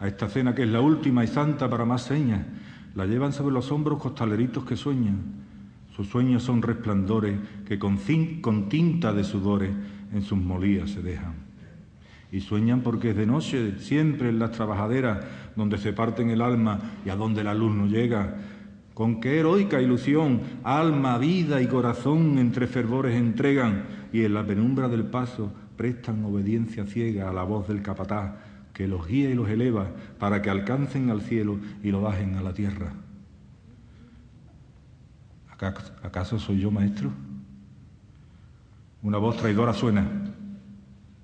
A 0.00 0.08
esta 0.08 0.28
cena, 0.28 0.54
que 0.54 0.62
es 0.62 0.68
la 0.68 0.80
última 0.80 1.22
y 1.22 1.26
santa 1.26 1.68
para 1.68 1.84
más 1.84 2.02
señas, 2.02 2.40
la 2.94 3.04
llevan 3.04 3.34
sobre 3.34 3.52
los 3.52 3.70
hombros 3.70 4.00
costaleritos 4.00 4.64
que 4.64 4.74
sueñan. 4.74 5.18
Sus 5.94 6.08
sueños 6.08 6.42
son 6.42 6.62
resplandores 6.62 7.38
que 7.66 7.78
con, 7.78 7.98
tinta 8.70 9.12
de 9.12 9.24
sudores 9.24 9.70
en 10.14 10.22
sus 10.22 10.38
molías 10.38 10.90
se 10.90 11.02
dejan. 11.02 11.34
Y 12.32 12.40
sueñan 12.40 12.80
porque 12.80 13.10
es 13.10 13.16
de 13.16 13.26
noche, 13.26 13.78
siempre 13.78 14.30
en 14.30 14.38
las 14.38 14.52
trabajaderas, 14.52 15.22
donde 15.54 15.76
se 15.76 15.92
parten 15.92 16.30
el 16.30 16.40
alma 16.40 16.78
y 17.04 17.10
a 17.10 17.16
donde 17.16 17.44
la 17.44 17.52
luz 17.52 17.74
no 17.74 17.86
llega. 17.86 18.36
Con 18.94 19.20
qué 19.20 19.38
heroica 19.38 19.82
ilusión, 19.82 20.40
alma, 20.64 21.18
vida 21.18 21.60
y 21.60 21.66
corazón 21.66 22.38
entre 22.38 22.66
fervores 22.66 23.14
entregan, 23.16 23.84
y 24.14 24.24
en 24.24 24.32
la 24.32 24.46
penumbra 24.46 24.88
del 24.88 25.04
paso 25.04 25.52
prestan 25.76 26.24
obediencia 26.24 26.86
ciega 26.86 27.28
a 27.28 27.32
la 27.34 27.42
voz 27.42 27.68
del 27.68 27.82
capataz 27.82 28.49
que 28.80 28.88
los 28.88 29.06
guía 29.06 29.28
y 29.28 29.34
los 29.34 29.46
eleva 29.46 29.90
para 30.18 30.40
que 30.40 30.48
alcancen 30.48 31.10
al 31.10 31.20
cielo 31.20 31.58
y 31.82 31.90
lo 31.90 32.00
bajen 32.00 32.36
a 32.36 32.42
la 32.42 32.54
tierra. 32.54 32.94
¿Acaso 36.02 36.38
soy 36.38 36.60
yo 36.60 36.70
maestro? 36.70 37.10
Una 39.02 39.18
voz 39.18 39.36
traidora 39.36 39.74
suena 39.74 40.08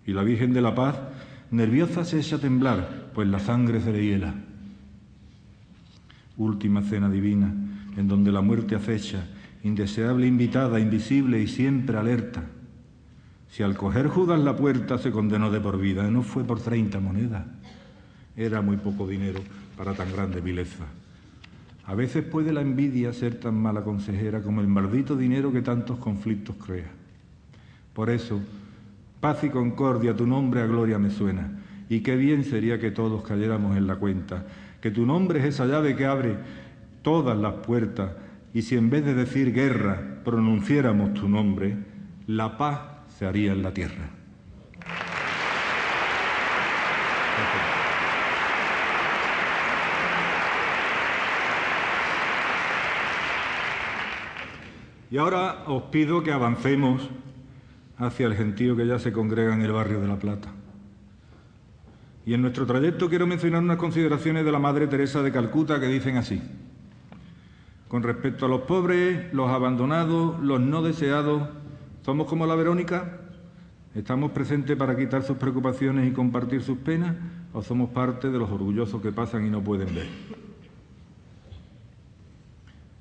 y 0.05 0.13
la 0.13 0.23
Virgen 0.23 0.53
de 0.53 0.61
la 0.61 0.75
Paz 0.75 0.97
nerviosa 1.51 2.05
se 2.05 2.19
echa 2.21 2.37
a 2.37 2.41
temblar, 2.41 3.11
pues 3.15 3.27
la 3.27 3.39
sangre 3.39 3.81
se 3.81 3.91
le 3.91 4.05
hiela. 4.05 4.35
Última 6.37 6.83
cena 6.83 7.09
divina, 7.09 7.55
en 7.97 8.07
donde 8.07 8.33
la 8.33 8.43
muerte 8.43 8.75
acecha, 8.75 9.25
indeseable 9.65 10.27
invitada, 10.27 10.79
invisible 10.79 11.41
y 11.41 11.47
siempre 11.47 11.97
alerta 11.97 12.45
si 13.51 13.63
al 13.63 13.77
coger 13.77 14.09
Judas 14.09 14.41
la 14.41 14.57
puerta 14.57 14.99
se 14.99 15.11
condenó 15.11 15.51
de 15.51 15.61
por 15.61 15.79
vida, 15.79 16.11
no 16.11 16.23
fue 16.23 16.45
por 16.45 16.61
30 16.61 17.01
monedas. 17.01 17.45
Era 18.37 18.61
muy 18.61 18.77
poco 18.77 19.07
dinero 19.07 19.41
para 19.77 19.95
tan 19.95 20.13
grande 20.13 20.41
vileza. 20.41 20.85
A 21.87 21.95
veces 21.95 22.25
puede 22.25 22.53
la 22.53 22.61
envidia 22.61 23.13
ser 23.13 23.39
tan 23.39 23.55
mala 23.55 23.83
consejera 23.83 24.43
como 24.43 24.61
el 24.61 24.67
maldito 24.67 25.17
dinero 25.17 25.53
que 25.53 25.63
tantos 25.63 25.99
conflictos 25.99 26.57
crea. 26.57 26.91
Por 27.95 28.11
eso, 28.11 28.41
paz 29.21 29.45
y 29.45 29.51
concordia, 29.51 30.17
tu 30.17 30.27
nombre 30.27 30.61
a 30.61 30.67
gloria 30.67 30.99
me 30.99 31.11
suena. 31.11 31.63
Y 31.89 32.01
qué 32.01 32.17
bien 32.17 32.45
sería 32.45 32.81
que 32.81 32.91
todos 32.91 33.23
cayéramos 33.23 33.77
en 33.77 33.87
la 33.87 33.97
cuenta, 33.97 34.45
que 34.81 34.91
tu 34.91 35.07
nombre 35.07 35.39
es 35.39 35.47
esa 35.47 35.67
llave 35.67 35.95
que 35.95 36.05
abre 36.05 36.37
todas 37.03 37.39
las 37.39 37.55
puertas, 37.55 38.11
y 38.53 38.63
si 38.63 38.77
en 38.77 38.91
vez 38.91 39.05
de 39.05 39.15
decir 39.15 39.53
guerra 39.53 40.21
pronunciáramos 40.25 41.15
tu 41.15 41.29
nombre, 41.29 41.77
la 42.27 42.59
paz 42.59 42.96
se 43.19 43.25
haría 43.25 43.53
en 43.53 43.63
la 43.63 43.73
tierra. 43.73 44.11
Y 55.11 55.19
ahora 55.19 55.65
os 55.67 55.85
pido 55.85 56.23
que 56.23 56.33
avancemos 56.33 57.09
hacia 57.97 58.27
el 58.27 58.35
gentío 58.35 58.77
que 58.77 58.87
ya 58.87 58.99
se 58.99 59.13
congrega 59.13 59.55
en 59.55 59.63
el 59.63 59.73
barrio 59.73 60.01
de 60.01 60.09
La 60.09 60.19
Plata. 60.19 60.51
Y 62.27 62.35
en 62.35 62.43
nuestro 62.43 62.67
trayecto 62.67 63.09
quiero 63.09 63.27
mencionar 63.27 63.63
unas 63.63 63.79
consideraciones 63.79 64.45
de 64.45 64.53
la 64.53 64.59
Madre 64.59 64.89
Teresa 64.89 65.23
de 65.23 65.33
Calcuta 65.33 65.81
que 65.81 65.87
dicen 65.87 66.19
así. 66.19 66.43
Con 67.89 68.03
respecto 68.03 68.45
a 68.47 68.49
los 68.49 68.63
pobres, 68.63 69.33
los 69.33 69.49
abandonados, 69.49 70.39
los 70.41 70.61
no 70.61 70.83
deseados, 70.83 71.49
¿Somos 72.07 72.29
como 72.29 72.47
la 72.47 72.55
Verónica? 72.55 73.19
¿Estamos 73.93 74.31
presentes 74.31 74.77
para 74.77 74.97
quitar 74.97 75.25
sus 75.25 75.39
preocupaciones 75.39 76.09
y 76.09 76.13
compartir 76.13 76.63
sus 76.63 76.79
penas? 76.79 77.17
¿O 77.53 77.63
somos 77.63 77.91
parte 77.91 78.31
de 78.31 78.39
los 78.39 78.49
orgullosos 78.49 79.03
que 79.03 79.11
pasan 79.11 79.45
y 79.45 79.51
no 79.51 79.61
pueden 79.61 79.93
ver? 79.93 80.07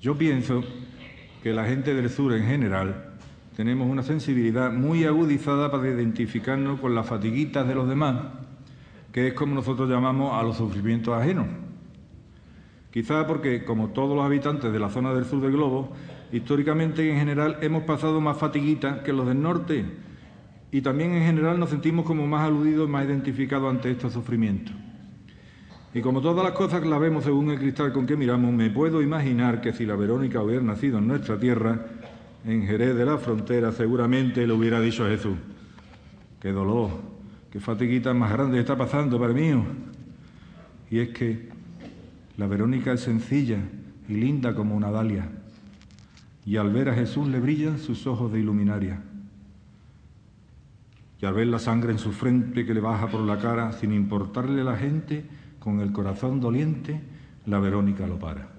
Yo 0.02 0.18
pienso 0.18 0.64
que 1.44 1.54
la 1.54 1.66
gente 1.66 1.94
del 1.94 2.10
sur 2.10 2.34
en 2.34 2.48
general 2.48 3.14
tenemos 3.56 3.88
una 3.88 4.02
sensibilidad 4.02 4.74
muy 4.74 5.04
agudizada 5.04 5.70
para 5.70 5.88
identificarnos 5.88 6.80
con 6.80 6.96
las 6.96 7.06
fatiguitas 7.06 7.68
de 7.68 7.76
los 7.76 7.88
demás, 7.88 8.16
que 9.12 9.28
es 9.28 9.34
como 9.36 9.54
nosotros 9.54 9.88
llamamos 9.88 10.34
a 10.34 10.42
los 10.42 10.58
sufrimientos 10.58 11.14
ajenos. 11.16 11.46
Quizá 12.90 13.28
porque, 13.28 13.66
como 13.66 13.90
todos 13.90 14.16
los 14.16 14.26
habitantes 14.26 14.74
de 14.74 14.80
la 14.80 14.90
zona 14.90 15.14
del 15.14 15.26
sur 15.26 15.42
del 15.42 15.52
globo, 15.52 15.92
históricamente 16.36 17.10
en 17.10 17.18
general 17.18 17.58
hemos 17.62 17.84
pasado 17.84 18.20
más 18.20 18.38
fatiguitas 18.38 19.00
que 19.00 19.14
los 19.14 19.26
del 19.26 19.42
norte 19.42 19.86
y 20.70 20.82
también 20.82 21.14
en 21.14 21.24
general 21.24 21.58
nos 21.58 21.70
sentimos 21.70 22.06
como 22.06 22.28
más 22.28 22.46
aludidos, 22.46 22.90
más 22.90 23.06
identificados 23.06 23.70
ante 23.74 23.92
estos 23.92 24.12
sufrimientos. 24.12 24.76
Y 25.94 26.02
como 26.02 26.20
todas 26.20 26.44
las 26.44 26.54
cosas 26.54 26.86
las 26.86 27.00
vemos 27.00 27.24
según 27.24 27.52
el 27.52 27.58
cristal 27.58 27.94
con 27.94 28.06
que 28.06 28.18
miramos, 28.18 28.52
me 28.52 28.70
puedo 28.70 29.02
imaginar 29.02 29.62
que 29.62 29.72
si 29.72 29.86
la 29.86 29.96
Verónica 29.96 30.42
hubiera 30.42 30.62
nacido 30.62 30.98
en 30.98 31.08
nuestra 31.08 31.40
tierra, 31.40 31.86
en 32.46 32.68
Jerez 32.68 32.98
de 32.98 33.06
la 33.06 33.18
Frontera, 33.18 33.72
seguramente 33.72 34.46
le 34.46 34.52
hubiera 34.52 34.82
dicho 34.82 35.06
a 35.06 35.10
Jesús, 35.10 35.38
qué 36.42 36.52
dolor, 36.52 36.90
qué 37.50 37.62
fatiguita 37.62 38.14
más 38.14 38.34
grande 38.34 38.60
está 38.60 38.76
pasando 38.76 39.18
para 39.18 39.34
mí. 39.34 39.54
Y 40.92 41.00
es 41.00 41.10
que 41.10 41.48
la 42.36 42.48
Verónica 42.48 42.92
es 42.92 43.00
sencilla 43.00 43.60
y 44.10 44.16
linda 44.16 44.54
como 44.54 44.76
una 44.76 44.92
dalia, 44.92 45.30
y 46.46 46.58
al 46.58 46.72
ver 46.72 46.90
a 46.90 46.94
Jesús 46.94 47.28
le 47.28 47.40
brillan 47.40 47.80
sus 47.80 48.06
ojos 48.06 48.32
de 48.32 48.40
iluminaria. 48.40 49.02
Y 51.20 51.26
al 51.26 51.34
ver 51.34 51.48
la 51.48 51.60
sangre 51.60 51.92
en 51.92 51.98
su 51.98 52.12
frente 52.12 52.66
que 52.66 52.74
le 52.74 52.82
baja 52.82 53.08
por 53.08 53.22
la 53.22 53.40
cara, 53.40 53.72
sin 53.72 53.92
importarle 53.92 54.64
la 54.64 54.78
gente, 54.78 55.26
con 55.60 55.80
el 55.80 55.92
corazón 55.92 56.40
doliente, 56.40 57.02
la 57.48 57.60
Verónica 57.60 58.06
lo 58.06 58.20
para. 58.20 58.50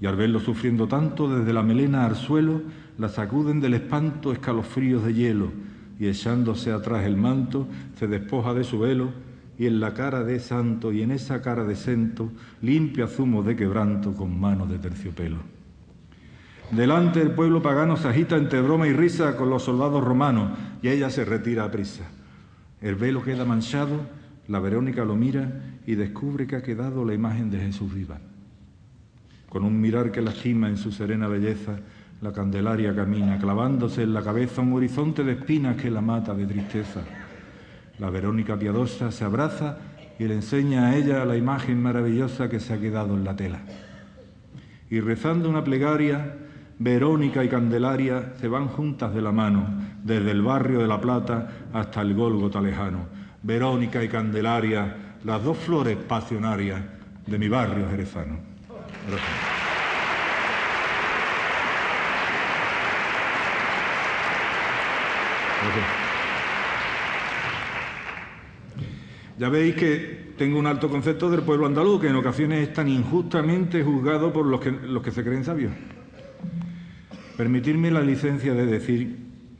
Y 0.00 0.06
al 0.06 0.16
verlo 0.16 0.38
sufriendo 0.38 0.86
tanto, 0.86 1.34
desde 1.34 1.54
la 1.54 1.62
melena 1.62 2.04
al 2.04 2.16
suelo, 2.16 2.60
la 2.98 3.08
sacuden 3.08 3.60
del 3.60 3.74
espanto 3.74 4.32
escalofríos 4.32 5.02
de 5.04 5.14
hielo, 5.14 5.52
y 5.98 6.08
echándose 6.08 6.72
atrás 6.72 7.06
el 7.06 7.16
manto, 7.16 7.68
se 7.98 8.06
despoja 8.06 8.52
de 8.52 8.64
su 8.64 8.80
velo, 8.80 9.12
y 9.56 9.66
en 9.66 9.80
la 9.80 9.94
cara 9.94 10.24
de 10.24 10.40
santo 10.40 10.92
y 10.92 11.00
en 11.00 11.12
esa 11.12 11.40
cara 11.40 11.64
de 11.64 11.76
sento, 11.76 12.30
limpia 12.60 13.06
zumo 13.06 13.42
de 13.42 13.56
quebranto 13.56 14.12
con 14.12 14.38
manos 14.38 14.68
de 14.68 14.78
terciopelo. 14.78 15.54
Delante 16.70 17.20
el 17.20 17.30
pueblo 17.30 17.62
pagano 17.62 17.96
se 17.96 18.08
agita 18.08 18.36
entre 18.36 18.60
broma 18.60 18.88
y 18.88 18.92
risa 18.92 19.36
con 19.36 19.50
los 19.50 19.64
soldados 19.64 20.02
romanos, 20.02 20.58
y 20.82 20.88
ella 20.88 21.10
se 21.10 21.24
retira 21.24 21.64
a 21.64 21.70
prisa. 21.70 22.04
El 22.80 22.96
velo 22.96 23.22
queda 23.22 23.44
manchado, 23.44 24.00
la 24.48 24.60
Verónica 24.60 25.04
lo 25.04 25.16
mira 25.16 25.62
y 25.86 25.94
descubre 25.94 26.46
que 26.46 26.56
ha 26.56 26.62
quedado 26.62 27.04
la 27.04 27.14
imagen 27.14 27.50
de 27.50 27.60
Jesús 27.60 27.92
viva. 27.94 28.18
Con 29.48 29.64
un 29.64 29.80
mirar 29.80 30.10
que 30.10 30.20
lastima 30.20 30.68
en 30.68 30.76
su 30.76 30.90
serena 30.90 31.28
belleza, 31.28 31.76
la 32.20 32.32
Candelaria 32.32 32.94
camina, 32.94 33.38
clavándose 33.38 34.02
en 34.02 34.14
la 34.14 34.22
cabeza 34.22 34.62
un 34.62 34.72
horizonte 34.72 35.24
de 35.24 35.32
espinas 35.32 35.76
que 35.76 35.90
la 35.90 36.00
mata 36.00 36.34
de 36.34 36.46
tristeza. 36.46 37.02
La 37.98 38.10
Verónica 38.10 38.58
piadosa 38.58 39.12
se 39.12 39.24
abraza 39.24 39.78
y 40.18 40.24
le 40.24 40.34
enseña 40.34 40.88
a 40.88 40.96
ella 40.96 41.24
la 41.24 41.36
imagen 41.36 41.82
maravillosa 41.82 42.48
que 42.48 42.60
se 42.60 42.72
ha 42.72 42.80
quedado 42.80 43.14
en 43.14 43.24
la 43.24 43.36
tela. 43.36 43.60
Y 44.90 45.00
rezando 45.00 45.48
una 45.48 45.64
plegaria, 45.64 46.36
Verónica 46.78 47.44
y 47.44 47.48
Candelaria 47.48 48.34
se 48.40 48.48
van 48.48 48.68
juntas 48.68 49.14
de 49.14 49.22
la 49.22 49.32
mano, 49.32 49.66
desde 50.02 50.32
el 50.32 50.42
barrio 50.42 50.80
de 50.80 50.88
La 50.88 51.00
Plata 51.00 51.48
hasta 51.72 52.00
el 52.00 52.14
Gólgota 52.14 52.60
lejano 52.60 53.06
Verónica 53.44 54.02
y 54.02 54.08
Candelaria, 54.08 54.96
las 55.22 55.44
dos 55.44 55.58
flores 55.58 55.96
pasionarias 55.96 56.80
de 57.26 57.38
mi 57.38 57.48
barrio 57.48 57.88
jerezano. 57.90 58.38
Ya 69.38 69.48
veis 69.50 69.74
que 69.74 70.32
tengo 70.38 70.58
un 70.58 70.66
alto 70.66 70.88
concepto 70.88 71.28
del 71.28 71.42
pueblo 71.42 71.66
andaluz, 71.66 72.00
que 72.00 72.08
en 72.08 72.16
ocasiones 72.16 72.68
es 72.68 72.72
tan 72.72 72.88
injustamente 72.88 73.82
juzgado 73.82 74.32
por 74.32 74.46
los 74.46 74.60
que, 74.60 74.70
los 74.70 75.02
que 75.02 75.10
se 75.10 75.22
creen 75.22 75.44
sabios. 75.44 75.72
Permitirme 77.36 77.90
la 77.90 78.02
licencia 78.02 78.54
de 78.54 78.66
decir 78.66 79.16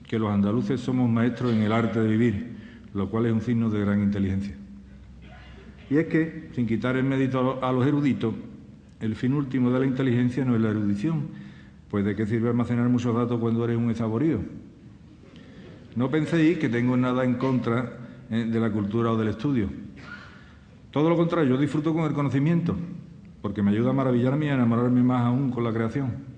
que 0.07 0.19
los 0.19 0.31
andaluces 0.31 0.81
somos 0.81 1.11
maestros 1.11 1.53
en 1.53 1.63
el 1.63 1.73
arte 1.73 2.01
de 2.01 2.09
vivir 2.09 2.55
lo 2.95 3.11
cual 3.11 3.27
es 3.27 3.33
un 3.33 3.43
signo 3.43 3.69
de 3.69 3.81
gran 3.81 4.01
inteligencia. 4.01 4.55
Y 5.91 5.97
es 5.99 6.07
que, 6.07 6.49
sin 6.55 6.67
quitar 6.67 6.97
el 6.97 7.05
mérito 7.05 7.63
a 7.63 7.73
los 7.73 7.87
eruditos, 7.87 8.35
el 9.01 9.17
fin 9.17 9.35
último 9.35 9.71
de 9.71 9.81
la 9.81 9.87
inteligencia 9.87 10.45
no 10.45 10.55
es 10.55 10.63
la 10.63 10.71
erudición, 10.71 11.29
pues 11.91 12.05
de 12.05 12.17
qué 12.17 12.25
sirve 12.25 12.49
almacenar 12.49 12.89
muchos 12.89 13.15
datos 13.15 13.39
cuando 13.39 13.65
eres 13.65 13.77
un 13.77 13.91
esaborío. 13.91 14.41
No 15.97 16.11
penséis 16.11 16.59
que 16.59 16.69
tengo 16.69 16.97
nada 16.97 17.25
en 17.25 17.35
contra 17.35 17.99
eh, 18.31 18.47
de 18.51 18.61
la 18.61 18.71
cultura 18.71 19.13
o 19.13 19.17
del 19.17 19.29
estudio. 19.29 19.69
Todo 20.91 21.11
lo 21.11 21.17
contrario, 21.17 21.55
yo 21.55 21.61
disfruto 21.61 21.93
con 21.93 22.05
el 22.05 22.13
conocimiento, 22.13 22.77
porque 23.43 23.63
me 23.63 23.73
ayuda 23.73 23.91
a 23.91 23.93
maravillarme 23.93 24.47
y 24.47 24.49
a 24.49 24.55
enamorarme 24.55 25.03
más 25.03 25.23
aún 25.23 25.51
con 25.51 25.65
la 25.65 25.73
creación. 25.73 26.34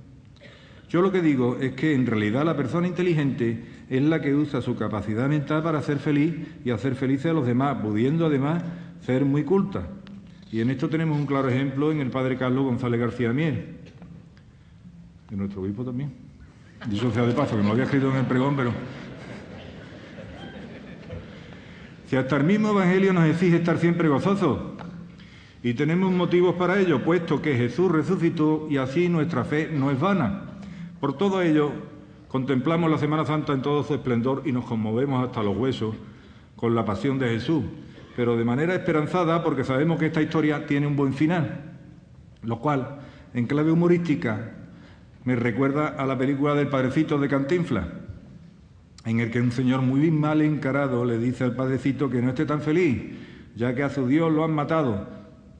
Yo 0.88 1.02
lo 1.02 1.10
que 1.10 1.20
digo 1.20 1.56
es 1.60 1.72
que 1.72 1.94
en 1.94 2.06
realidad 2.06 2.44
la 2.44 2.56
persona 2.56 2.86
inteligente 2.86 3.64
es 3.90 4.02
la 4.02 4.20
que 4.20 4.34
usa 4.34 4.62
su 4.62 4.76
capacidad 4.76 5.28
mental 5.28 5.62
para 5.62 5.82
ser 5.82 5.98
feliz 5.98 6.34
y 6.64 6.70
hacer 6.70 6.94
felices 6.94 7.26
a 7.26 7.34
los 7.34 7.46
demás, 7.46 7.78
pudiendo 7.82 8.26
además 8.26 8.62
ser 9.00 9.24
muy 9.24 9.42
culta. 9.42 9.88
Y 10.52 10.60
en 10.60 10.70
esto 10.70 10.88
tenemos 10.88 11.18
un 11.18 11.26
claro 11.26 11.48
ejemplo 11.48 11.90
en 11.90 12.00
el 12.00 12.10
padre 12.10 12.36
Carlos 12.36 12.64
González 12.64 13.00
García 13.00 13.32
Miel, 13.32 13.76
en 15.30 15.38
nuestro 15.38 15.60
obispo 15.62 15.84
también. 15.84 16.12
Dicho 16.88 17.10
sea 17.10 17.26
de 17.26 17.32
paso, 17.32 17.56
que 17.56 17.62
no 17.62 17.68
lo 17.68 17.72
había 17.72 17.84
escrito 17.84 18.10
en 18.10 18.16
el 18.16 18.26
pregón, 18.26 18.54
pero... 18.56 18.72
Si 22.06 22.14
hasta 22.14 22.36
el 22.36 22.44
mismo 22.44 22.70
Evangelio 22.70 23.12
nos 23.12 23.24
exige 23.24 23.56
estar 23.56 23.78
siempre 23.78 24.08
gozosos, 24.08 24.58
y 25.64 25.74
tenemos 25.74 26.12
motivos 26.12 26.54
para 26.54 26.78
ello, 26.78 27.02
puesto 27.02 27.42
que 27.42 27.56
Jesús 27.56 27.90
resucitó 27.90 28.68
y 28.70 28.76
así 28.76 29.08
nuestra 29.08 29.42
fe 29.42 29.68
no 29.72 29.90
es 29.90 29.98
vana. 29.98 30.45
Por 31.00 31.18
todo 31.18 31.42
ello, 31.42 31.72
contemplamos 32.28 32.90
la 32.90 32.98
Semana 32.98 33.26
Santa 33.26 33.52
en 33.52 33.62
todo 33.62 33.82
su 33.82 33.94
esplendor 33.94 34.42
y 34.46 34.52
nos 34.52 34.64
conmovemos 34.64 35.24
hasta 35.24 35.42
los 35.42 35.56
huesos 35.56 35.94
con 36.56 36.74
la 36.74 36.84
pasión 36.84 37.18
de 37.18 37.28
Jesús, 37.28 37.64
pero 38.16 38.36
de 38.36 38.44
manera 38.44 38.74
esperanzada 38.74 39.44
porque 39.44 39.62
sabemos 39.62 39.98
que 39.98 40.06
esta 40.06 40.22
historia 40.22 40.66
tiene 40.66 40.86
un 40.86 40.96
buen 40.96 41.12
final, 41.12 41.74
lo 42.42 42.58
cual, 42.60 43.00
en 43.34 43.46
clave 43.46 43.70
humorística, 43.70 44.52
me 45.24 45.36
recuerda 45.36 45.88
a 45.88 46.06
la 46.06 46.16
película 46.16 46.54
del 46.54 46.68
Padrecito 46.68 47.18
de 47.18 47.28
Cantinflas, 47.28 47.86
en 49.04 49.20
el 49.20 49.30
que 49.30 49.40
un 49.40 49.52
señor 49.52 49.82
muy 49.82 50.10
mal 50.10 50.40
encarado 50.40 51.04
le 51.04 51.18
dice 51.18 51.44
al 51.44 51.54
Padrecito 51.54 52.08
que 52.08 52.22
no 52.22 52.30
esté 52.30 52.46
tan 52.46 52.62
feliz, 52.62 53.12
ya 53.54 53.74
que 53.74 53.82
a 53.82 53.90
su 53.90 54.06
Dios 54.06 54.32
lo 54.32 54.44
han 54.44 54.52
matado. 54.52 55.08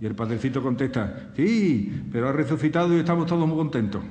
Y 0.00 0.06
el 0.06 0.14
Padrecito 0.14 0.62
contesta, 0.62 1.30
sí, 1.36 2.04
pero 2.10 2.28
ha 2.28 2.32
resucitado 2.32 2.94
y 2.94 2.98
estamos 2.98 3.26
todos 3.26 3.46
muy 3.46 3.56
contentos. 3.56 4.02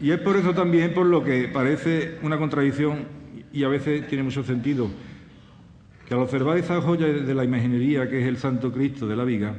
Y 0.00 0.10
es 0.10 0.20
por 0.20 0.36
eso 0.36 0.52
también 0.52 0.92
por 0.92 1.06
lo 1.06 1.24
que 1.24 1.48
parece 1.48 2.18
una 2.22 2.38
contradicción 2.38 3.06
y 3.52 3.64
a 3.64 3.68
veces 3.68 4.06
tiene 4.06 4.22
mucho 4.22 4.44
sentido, 4.44 4.88
que 6.06 6.12
al 6.12 6.20
observar 6.20 6.58
esa 6.58 6.80
joya 6.82 7.06
de 7.06 7.34
la 7.34 7.44
imaginería 7.44 8.08
que 8.08 8.20
es 8.20 8.26
el 8.26 8.36
Santo 8.36 8.70
Cristo 8.70 9.06
de 9.06 9.16
la 9.16 9.24
Viga, 9.24 9.54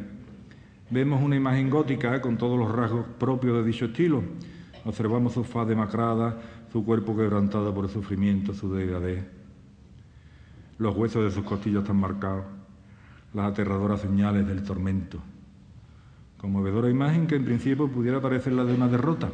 vemos 0.91 1.23
una 1.23 1.35
imagen 1.35 1.69
gótica 1.69 2.21
con 2.21 2.37
todos 2.37 2.59
los 2.59 2.71
rasgos 2.71 3.05
propios 3.17 3.57
de 3.57 3.63
dicho 3.63 3.85
estilo. 3.85 4.21
Observamos 4.85 5.33
su 5.33 5.43
faz 5.43 5.67
demacrada, 5.67 6.39
su 6.71 6.85
cuerpo 6.85 7.17
quebrantado 7.17 7.73
por 7.73 7.85
el 7.85 7.91
sufrimiento, 7.91 8.53
su 8.53 8.71
degradez, 8.71 9.25
los 10.77 10.95
huesos 10.95 11.23
de 11.23 11.31
sus 11.31 11.43
costillas 11.43 11.81
están 11.81 11.97
marcados, 11.97 12.45
las 13.33 13.51
aterradoras 13.51 14.01
señales 14.01 14.47
del 14.47 14.61
tormento. 14.61 15.19
Conmovedora 16.37 16.89
imagen 16.89 17.25
que 17.25 17.35
en 17.35 17.45
principio 17.45 17.87
pudiera 17.87 18.21
parecer 18.21 18.53
la 18.53 18.63
de 18.63 18.75
una 18.75 18.87
derrota 18.87 19.31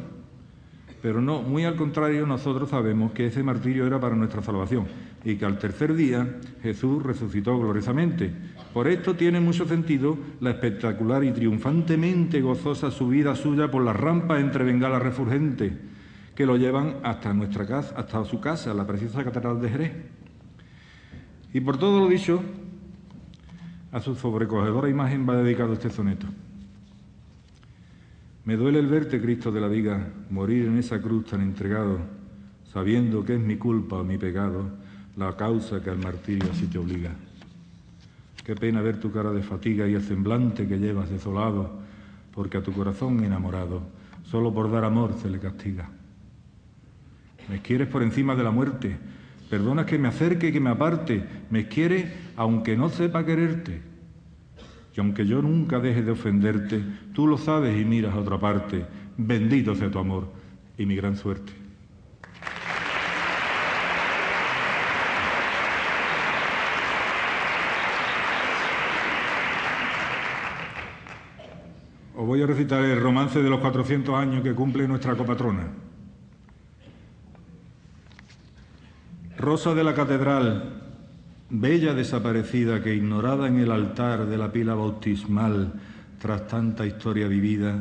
pero 1.04 1.20
no, 1.20 1.42
muy 1.42 1.66
al 1.66 1.76
contrario, 1.76 2.26
nosotros 2.26 2.70
sabemos 2.70 3.12
que 3.12 3.26
ese 3.26 3.42
martirio 3.42 3.86
era 3.86 4.00
para 4.00 4.16
nuestra 4.16 4.40
salvación 4.40 4.86
y 5.22 5.36
que 5.36 5.44
al 5.44 5.58
tercer 5.58 5.94
día 5.94 6.38
Jesús 6.62 7.02
resucitó 7.02 7.58
gloriosamente. 7.58 8.32
Por 8.72 8.88
esto 8.88 9.14
tiene 9.14 9.38
mucho 9.38 9.66
sentido 9.66 10.16
la 10.40 10.52
espectacular 10.52 11.22
y 11.22 11.32
triunfantemente 11.32 12.40
gozosa 12.40 12.90
subida 12.90 13.36
suya 13.36 13.70
por 13.70 13.84
la 13.84 13.92
rampa 13.92 14.40
entre 14.40 14.64
bengalas 14.64 15.02
refulgentes 15.02 15.74
que 16.34 16.46
lo 16.46 16.56
llevan 16.56 17.00
hasta 17.02 17.34
nuestra 17.34 17.66
casa, 17.66 17.94
hasta 17.98 18.24
su 18.24 18.40
casa, 18.40 18.72
la 18.72 18.86
preciosa 18.86 19.22
catedral 19.22 19.60
de 19.60 19.68
Jerez. 19.68 19.92
Y 21.52 21.60
por 21.60 21.76
todo 21.76 22.00
lo 22.00 22.08
dicho, 22.08 22.42
a 23.92 24.00
su 24.00 24.14
sobrecogedora 24.14 24.88
imagen 24.88 25.28
va 25.28 25.36
dedicado 25.36 25.74
este 25.74 25.90
soneto. 25.90 26.28
Me 28.44 28.56
duele 28.56 28.78
el 28.78 28.86
verte, 28.86 29.20
Cristo 29.20 29.50
de 29.50 29.60
la 29.60 29.68
viga, 29.68 30.06
morir 30.30 30.66
en 30.66 30.78
esa 30.78 31.00
cruz 31.00 31.26
tan 31.26 31.40
entregado, 31.40 31.98
sabiendo 32.72 33.24
que 33.24 33.34
es 33.34 33.40
mi 33.40 33.56
culpa 33.56 34.02
mi 34.02 34.18
pecado 34.18 34.70
la 35.16 35.36
causa 35.36 35.82
que 35.82 35.90
al 35.90 35.98
martirio 35.98 36.50
así 36.50 36.66
te 36.66 36.78
obliga. 36.78 37.12
Qué 38.44 38.54
pena 38.54 38.82
ver 38.82 39.00
tu 39.00 39.10
cara 39.10 39.32
de 39.32 39.42
fatiga 39.42 39.88
y 39.88 39.94
el 39.94 40.02
semblante 40.02 40.66
que 40.66 40.78
llevas 40.78 41.08
desolado, 41.08 41.70
porque 42.34 42.58
a 42.58 42.62
tu 42.62 42.72
corazón 42.72 43.24
enamorado, 43.24 43.82
solo 44.24 44.52
por 44.52 44.70
dar 44.70 44.84
amor 44.84 45.14
se 45.22 45.30
le 45.30 45.38
castiga. 45.38 45.88
Me 47.48 47.62
quieres 47.62 47.88
por 47.88 48.02
encima 48.02 48.34
de 48.34 48.42
la 48.42 48.50
muerte, 48.50 48.98
Perdonas 49.48 49.86
que 49.86 49.98
me 49.98 50.08
acerque 50.08 50.48
y 50.48 50.52
que 50.52 50.60
me 50.60 50.70
aparte. 50.70 51.22
Me 51.50 51.68
quiere 51.68 52.12
aunque 52.36 52.76
no 52.76 52.88
sepa 52.88 53.24
quererte. 53.24 53.80
Y 54.96 55.00
aunque 55.00 55.26
yo 55.26 55.42
nunca 55.42 55.80
deje 55.80 56.02
de 56.02 56.12
ofenderte, 56.12 56.80
tú 57.12 57.26
lo 57.26 57.36
sabes 57.36 57.80
y 57.80 57.84
miras 57.84 58.14
a 58.14 58.18
otra 58.18 58.38
parte. 58.38 58.86
Bendito 59.16 59.74
sea 59.74 59.90
tu 59.90 59.98
amor 59.98 60.28
y 60.78 60.86
mi 60.86 60.94
gran 60.94 61.16
suerte. 61.16 61.52
Os 72.16 72.24
voy 72.24 72.40
a 72.42 72.46
recitar 72.46 72.84
el 72.84 73.00
romance 73.00 73.42
de 73.42 73.50
los 73.50 73.58
400 73.58 74.14
años 74.14 74.42
que 74.44 74.54
cumple 74.54 74.86
nuestra 74.86 75.16
copatrona. 75.16 75.66
Rosa 79.36 79.74
de 79.74 79.82
la 79.82 79.92
Catedral, 79.92 80.83
bella 81.60 81.94
desaparecida 81.94 82.82
que 82.82 82.94
ignorada 82.94 83.46
en 83.46 83.58
el 83.58 83.70
altar 83.70 84.26
de 84.26 84.36
la 84.36 84.50
pila 84.50 84.74
bautismal 84.74 85.72
tras 86.18 86.48
tanta 86.48 86.84
historia 86.84 87.28
vivida, 87.28 87.80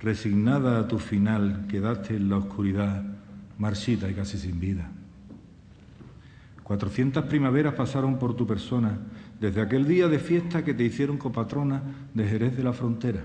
resignada 0.00 0.80
a 0.80 0.88
tu 0.88 0.98
final, 0.98 1.66
quedaste 1.68 2.16
en 2.16 2.28
la 2.28 2.38
oscuridad, 2.38 3.04
marchita 3.58 4.10
y 4.10 4.14
casi 4.14 4.38
sin 4.38 4.58
vida. 4.58 4.90
Cuatrocientas 6.64 7.24
primaveras 7.26 7.74
pasaron 7.74 8.18
por 8.18 8.34
tu 8.34 8.44
persona, 8.44 8.98
desde 9.38 9.60
aquel 9.60 9.86
día 9.86 10.08
de 10.08 10.18
fiesta 10.18 10.64
que 10.64 10.74
te 10.74 10.84
hicieron 10.84 11.18
copatrona 11.18 11.82
de 12.14 12.26
Jerez 12.26 12.56
de 12.56 12.64
la 12.64 12.72
Frontera. 12.72 13.22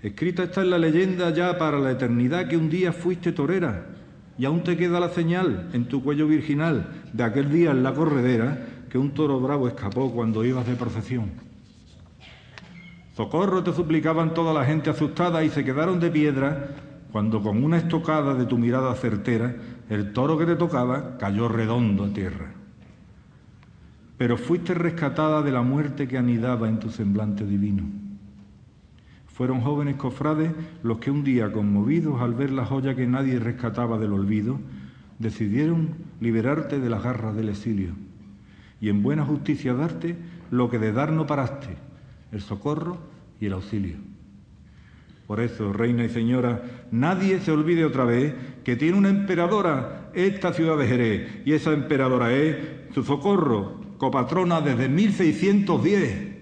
Escrita 0.00 0.44
está 0.44 0.62
en 0.62 0.70
la 0.70 0.78
leyenda 0.78 1.30
ya 1.30 1.58
para 1.58 1.78
la 1.78 1.90
eternidad 1.90 2.48
que 2.48 2.56
un 2.56 2.70
día 2.70 2.92
fuiste 2.92 3.32
torera 3.32 4.03
y 4.38 4.44
aún 4.44 4.62
te 4.62 4.76
queda 4.76 5.00
la 5.00 5.10
señal 5.10 5.68
en 5.72 5.86
tu 5.86 6.02
cuello 6.02 6.26
virginal 6.26 6.88
de 7.12 7.24
aquel 7.24 7.50
día 7.50 7.70
en 7.70 7.82
la 7.82 7.94
corredera 7.94 8.66
que 8.90 8.98
un 8.98 9.12
toro 9.12 9.40
bravo 9.40 9.68
escapó 9.68 10.12
cuando 10.12 10.44
ibas 10.44 10.66
de 10.66 10.74
procesión. 10.74 11.30
Socorro 13.16 13.62
te 13.62 13.72
suplicaban 13.72 14.34
toda 14.34 14.52
la 14.52 14.64
gente 14.64 14.90
asustada 14.90 15.44
y 15.44 15.50
se 15.50 15.64
quedaron 15.64 16.00
de 16.00 16.10
piedra 16.10 16.70
cuando 17.12 17.40
con 17.42 17.62
una 17.62 17.76
estocada 17.76 18.34
de 18.34 18.46
tu 18.46 18.58
mirada 18.58 18.94
certera 18.96 19.54
el 19.88 20.12
toro 20.12 20.36
que 20.36 20.46
te 20.46 20.56
tocaba 20.56 21.16
cayó 21.18 21.48
redondo 21.48 22.04
a 22.04 22.08
tierra. 22.08 22.52
Pero 24.18 24.36
fuiste 24.36 24.74
rescatada 24.74 25.42
de 25.42 25.52
la 25.52 25.62
muerte 25.62 26.08
que 26.08 26.18
anidaba 26.18 26.68
en 26.68 26.80
tu 26.80 26.90
semblante 26.90 27.44
divino 27.46 27.84
fueron 29.34 29.60
jóvenes 29.60 29.96
cofrades 29.96 30.52
los 30.82 30.98
que 30.98 31.10
un 31.10 31.24
día, 31.24 31.52
conmovidos 31.52 32.22
al 32.22 32.34
ver 32.34 32.50
la 32.50 32.64
joya 32.64 32.94
que 32.94 33.06
nadie 33.06 33.38
rescataba 33.38 33.98
del 33.98 34.12
olvido, 34.12 34.60
decidieron 35.18 35.90
liberarte 36.20 36.78
de 36.78 36.88
las 36.88 37.02
garras 37.02 37.34
del 37.34 37.48
exilio 37.48 37.90
y 38.80 38.90
en 38.90 39.02
buena 39.02 39.24
justicia 39.24 39.74
darte 39.74 40.16
lo 40.50 40.70
que 40.70 40.78
de 40.78 40.92
dar 40.92 41.10
no 41.12 41.26
paraste, 41.26 41.76
el 42.32 42.42
socorro 42.42 42.98
y 43.40 43.46
el 43.46 43.54
auxilio. 43.54 43.96
Por 45.26 45.40
eso, 45.40 45.72
reina 45.72 46.04
y 46.04 46.10
señora, 46.10 46.62
nadie 46.90 47.40
se 47.40 47.50
olvide 47.50 47.84
otra 47.84 48.04
vez 48.04 48.34
que 48.62 48.76
tiene 48.76 48.98
una 48.98 49.08
emperadora 49.08 50.10
esta 50.14 50.52
ciudad 50.52 50.76
de 50.76 50.86
Jerez, 50.86 51.42
y 51.44 51.54
esa 51.54 51.72
emperadora 51.72 52.32
es 52.32 52.56
su 52.94 53.02
socorro, 53.02 53.80
copatrona 53.96 54.60
desde 54.60 54.88
1610. 54.88 56.33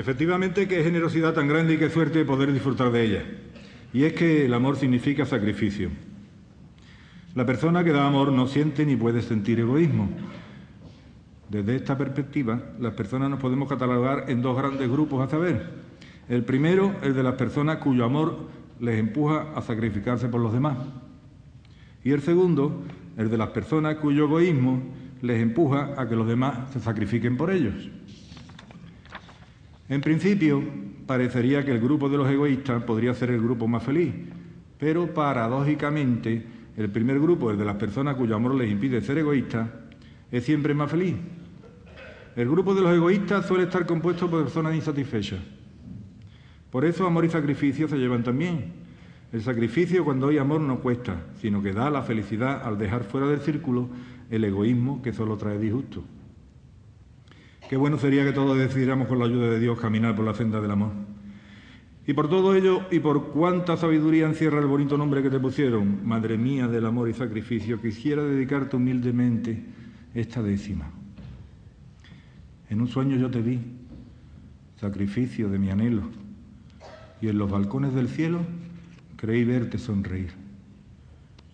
Efectivamente, 0.00 0.66
qué 0.66 0.82
generosidad 0.82 1.34
tan 1.34 1.46
grande 1.46 1.74
y 1.74 1.76
qué 1.76 1.90
suerte 1.90 2.24
poder 2.24 2.54
disfrutar 2.54 2.90
de 2.90 3.04
ella. 3.04 3.22
Y 3.92 4.04
es 4.04 4.14
que 4.14 4.46
el 4.46 4.54
amor 4.54 4.76
significa 4.76 5.26
sacrificio. 5.26 5.90
La 7.34 7.44
persona 7.44 7.84
que 7.84 7.92
da 7.92 8.06
amor 8.06 8.32
no 8.32 8.46
siente 8.46 8.86
ni 8.86 8.96
puede 8.96 9.20
sentir 9.20 9.60
egoísmo. 9.60 10.08
Desde 11.50 11.76
esta 11.76 11.98
perspectiva, 11.98 12.62
las 12.80 12.94
personas 12.94 13.28
nos 13.28 13.40
podemos 13.40 13.68
catalogar 13.68 14.24
en 14.28 14.40
dos 14.40 14.56
grandes 14.56 14.88
grupos 14.88 15.22
a 15.22 15.30
saber. 15.30 15.68
El 16.30 16.44
primero, 16.44 16.94
el 17.02 17.12
de 17.12 17.22
las 17.22 17.34
personas 17.34 17.76
cuyo 17.76 18.06
amor 18.06 18.48
les 18.80 18.98
empuja 18.98 19.52
a 19.54 19.60
sacrificarse 19.60 20.28
por 20.28 20.40
los 20.40 20.54
demás. 20.54 20.78
Y 22.02 22.12
el 22.12 22.22
segundo, 22.22 22.84
el 23.18 23.28
de 23.28 23.36
las 23.36 23.50
personas 23.50 23.96
cuyo 23.96 24.24
egoísmo 24.24 24.80
les 25.20 25.42
empuja 25.42 25.92
a 25.98 26.08
que 26.08 26.16
los 26.16 26.26
demás 26.26 26.72
se 26.72 26.80
sacrifiquen 26.80 27.36
por 27.36 27.50
ellos. 27.50 27.90
En 29.90 30.00
principio, 30.00 30.62
parecería 31.04 31.64
que 31.64 31.72
el 31.72 31.80
grupo 31.80 32.08
de 32.08 32.16
los 32.16 32.30
egoístas 32.30 32.80
podría 32.84 33.12
ser 33.12 33.30
el 33.30 33.42
grupo 33.42 33.66
más 33.66 33.82
feliz, 33.82 34.14
pero 34.78 35.12
paradójicamente, 35.12 36.46
el 36.76 36.90
primer 36.90 37.18
grupo, 37.18 37.50
el 37.50 37.58
de 37.58 37.64
las 37.64 37.74
personas 37.74 38.14
cuyo 38.14 38.36
amor 38.36 38.54
les 38.54 38.70
impide 38.70 39.00
ser 39.00 39.18
egoístas, 39.18 39.68
es 40.30 40.44
siempre 40.44 40.74
más 40.74 40.92
feliz. 40.92 41.16
El 42.36 42.48
grupo 42.48 42.72
de 42.72 42.82
los 42.82 42.94
egoístas 42.94 43.46
suele 43.46 43.64
estar 43.64 43.84
compuesto 43.84 44.30
por 44.30 44.44
personas 44.44 44.76
insatisfechas. 44.76 45.40
Por 46.70 46.84
eso 46.84 47.04
amor 47.04 47.24
y 47.24 47.28
sacrificio 47.28 47.88
se 47.88 47.98
llevan 47.98 48.22
también. 48.22 48.72
El 49.32 49.42
sacrificio 49.42 50.04
cuando 50.04 50.28
hay 50.28 50.38
amor 50.38 50.60
no 50.60 50.78
cuesta, 50.78 51.16
sino 51.40 51.60
que 51.64 51.72
da 51.72 51.90
la 51.90 52.02
felicidad 52.02 52.62
al 52.64 52.78
dejar 52.78 53.02
fuera 53.02 53.26
del 53.26 53.40
círculo 53.40 53.88
el 54.30 54.44
egoísmo 54.44 55.02
que 55.02 55.12
solo 55.12 55.36
trae 55.36 55.58
disgusto. 55.58 56.04
Qué 57.70 57.76
bueno 57.76 57.98
sería 57.98 58.24
que 58.24 58.32
todos 58.32 58.58
decidiéramos 58.58 59.06
con 59.06 59.20
la 59.20 59.26
ayuda 59.26 59.48
de 59.48 59.60
Dios 59.60 59.78
caminar 59.78 60.16
por 60.16 60.24
la 60.24 60.34
senda 60.34 60.60
del 60.60 60.72
amor. 60.72 60.90
Y 62.04 62.14
por 62.14 62.28
todo 62.28 62.56
ello, 62.56 62.80
y 62.90 62.98
por 62.98 63.28
cuánta 63.28 63.76
sabiduría 63.76 64.26
encierra 64.26 64.58
el 64.58 64.66
bonito 64.66 64.98
nombre 64.98 65.22
que 65.22 65.30
te 65.30 65.38
pusieron, 65.38 66.04
Madre 66.04 66.36
mía 66.36 66.66
del 66.66 66.84
amor 66.84 67.08
y 67.08 67.14
sacrificio, 67.14 67.80
quisiera 67.80 68.24
dedicarte 68.24 68.74
humildemente 68.74 69.62
esta 70.12 70.42
décima. 70.42 70.90
En 72.68 72.80
un 72.80 72.88
sueño 72.88 73.16
yo 73.16 73.30
te 73.30 73.40
vi, 73.40 73.60
sacrificio 74.80 75.48
de 75.48 75.60
mi 75.60 75.70
anhelo, 75.70 76.10
y 77.22 77.28
en 77.28 77.38
los 77.38 77.48
balcones 77.48 77.94
del 77.94 78.08
cielo 78.08 78.40
creí 79.14 79.44
verte 79.44 79.78
sonreír. 79.78 80.32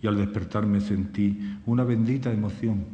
Y 0.01 0.07
al 0.07 0.17
despertarme 0.17 0.81
sentí 0.81 1.59
una 1.67 1.83
bendita 1.83 2.33
emoción 2.33 2.85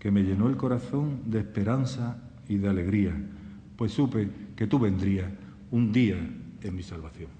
que 0.00 0.10
me 0.10 0.24
llenó 0.24 0.48
el 0.48 0.56
corazón 0.56 1.20
de 1.26 1.38
esperanza 1.38 2.18
y 2.48 2.56
de 2.56 2.68
alegría, 2.68 3.14
pues 3.76 3.92
supe 3.92 4.28
que 4.56 4.66
tú 4.66 4.78
vendrías 4.78 5.30
un 5.70 5.92
día 5.92 6.16
en 6.62 6.74
mi 6.74 6.82
salvación. 6.82 7.30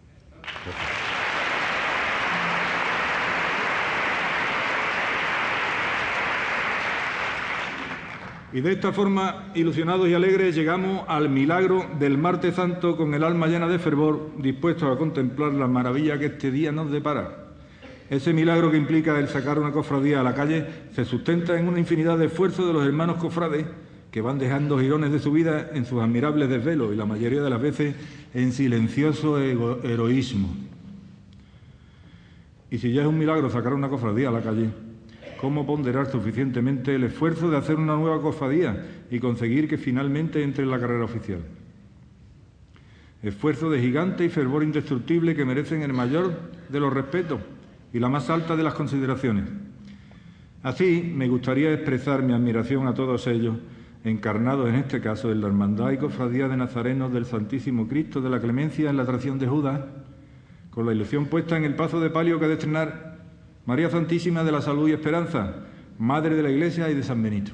Y 8.55 8.61
de 8.61 8.73
esta 8.73 8.93
forma, 8.93 9.51
ilusionados 9.55 10.09
y 10.09 10.15
alegres, 10.15 10.55
llegamos 10.55 11.05
al 11.09 11.31
milagro 11.31 11.87
del 11.99 12.19
martes 12.19 12.57
santo 12.57 12.99
con 12.99 13.15
el 13.15 13.25
alma 13.25 13.47
llena 13.47 13.67
de 13.67 13.79
fervor, 13.79 14.33
dispuestos 14.37 14.95
a 14.95 14.99
contemplar 14.99 15.55
la 15.55 15.67
maravilla 15.69 16.19
que 16.19 16.27
este 16.27 16.51
día 16.51 16.71
nos 16.71 16.91
depara. 16.91 17.43
Ese 18.11 18.35
milagro 18.35 18.71
que 18.71 18.77
implica 18.77 19.19
el 19.19 19.29
sacar 19.29 19.59
una 19.59 19.73
cofradía 19.73 20.21
a 20.21 20.23
la 20.23 20.35
calle 20.35 20.67
se 20.95 21.07
sustenta 21.07 21.59
en 21.59 21.67
una 21.67 21.79
infinidad 21.79 22.19
de 22.19 22.27
esfuerzos 22.27 22.67
de 22.67 22.75
los 22.75 22.85
hermanos 22.85 23.17
cofrades 23.17 23.65
que 24.13 24.21
van 24.21 24.39
dejando 24.39 24.79
girones 24.79 25.11
de 25.11 25.19
su 25.19 25.33
vida 25.33 25.71
en 25.73 25.87
sus 25.87 26.03
admirables 26.03 26.51
desvelos 26.51 26.93
y 26.93 26.97
la 26.97 27.07
mayoría 27.07 27.43
de 27.43 27.49
las 27.49 27.61
veces 27.61 27.97
en 28.35 28.53
silencioso 28.53 29.41
heroísmo. 29.41 30.55
Y 32.71 32.77
si 32.77 32.93
ya 32.93 33.03
es 33.03 33.09
un 33.09 33.19
milagro 33.19 33.49
sacar 33.49 33.73
una 33.73 33.89
cofradía 33.89 34.29
a 34.29 34.33
la 34.33 34.43
calle, 34.43 34.69
¿cómo 35.41 35.67
ponderar 35.67 36.11
suficientemente 36.11 36.95
el 36.95 37.05
esfuerzo 37.05 37.51
de 37.51 37.57
hacer 37.57 37.77
una 37.77 37.97
nueva 37.97 38.21
cofradía 38.21 38.87
y 39.11 39.19
conseguir 39.19 39.67
que 39.67 39.79
finalmente 39.79 40.43
entre 40.43 40.65
en 40.65 40.71
la 40.71 40.79
carrera 40.79 41.07
oficial? 41.07 41.41
Esfuerzo 43.23 43.71
de 43.71 43.81
gigante 43.81 44.27
y 44.27 44.29
fervor 44.29 44.63
indestructible 44.63 45.35
que 45.35 45.47
merecen 45.47 45.81
el 45.83 45.95
mayor 45.95 46.39
de 46.69 46.81
los 46.81 46.93
respetos 46.93 47.41
y 47.95 47.99
la 47.99 48.11
más 48.11 48.29
alta 48.29 48.57
de 48.57 48.63
las 48.63 48.75
consideraciones. 48.75 49.45
Así, 50.63 51.13
me 51.15 51.29
gustaría 51.29 51.73
expresar 51.73 52.23
mi 52.23 52.35
admiración 52.35 52.87
a 52.87 52.95
todos 52.95 53.27
ellos 53.27 53.57
encarnados 54.05 54.69
en 54.69 54.77
este 54.77 55.01
caso 55.01 55.31
en 55.31 55.41
la 55.41 55.47
Hermandad 55.47 55.93
y 55.93 55.99
Cofradía 55.99 56.49
de 56.49 56.57
Nazarenos 56.57 57.13
del 57.13 57.25
Santísimo 57.25 57.87
Cristo 57.87 58.21
de 58.21 58.31
la 58.31 58.41
Clemencia 58.41 58.91
en 58.91 58.97
la 58.97 59.05
atracción 59.05 59.39
de 59.39 59.47
Judas, 59.47 59.81
con 60.71 60.87
la 60.87 60.93
ilusión 60.93 61.27
puesta 61.27 61.57
en 61.57 61.65
el 61.65 61.77
paso 61.77 62.01
de 62.01 62.11
palio 62.11 62.39
que 62.39 62.47
ha 62.47 62.49
de 62.49 62.55
estrenar 62.55 63.19
María 63.67 63.91
Santísima 63.91 64.43
de 64.43 64.53
la 64.53 64.61
Salud 64.61 64.89
y 64.89 64.93
Esperanza, 64.93 65.55
Madre 65.99 66.35
de 66.35 66.43
la 66.43 66.51
Iglesia 66.51 66.91
y 66.91 66.95
de 66.95 67.03
San 67.03 67.23
Benito. 67.23 67.53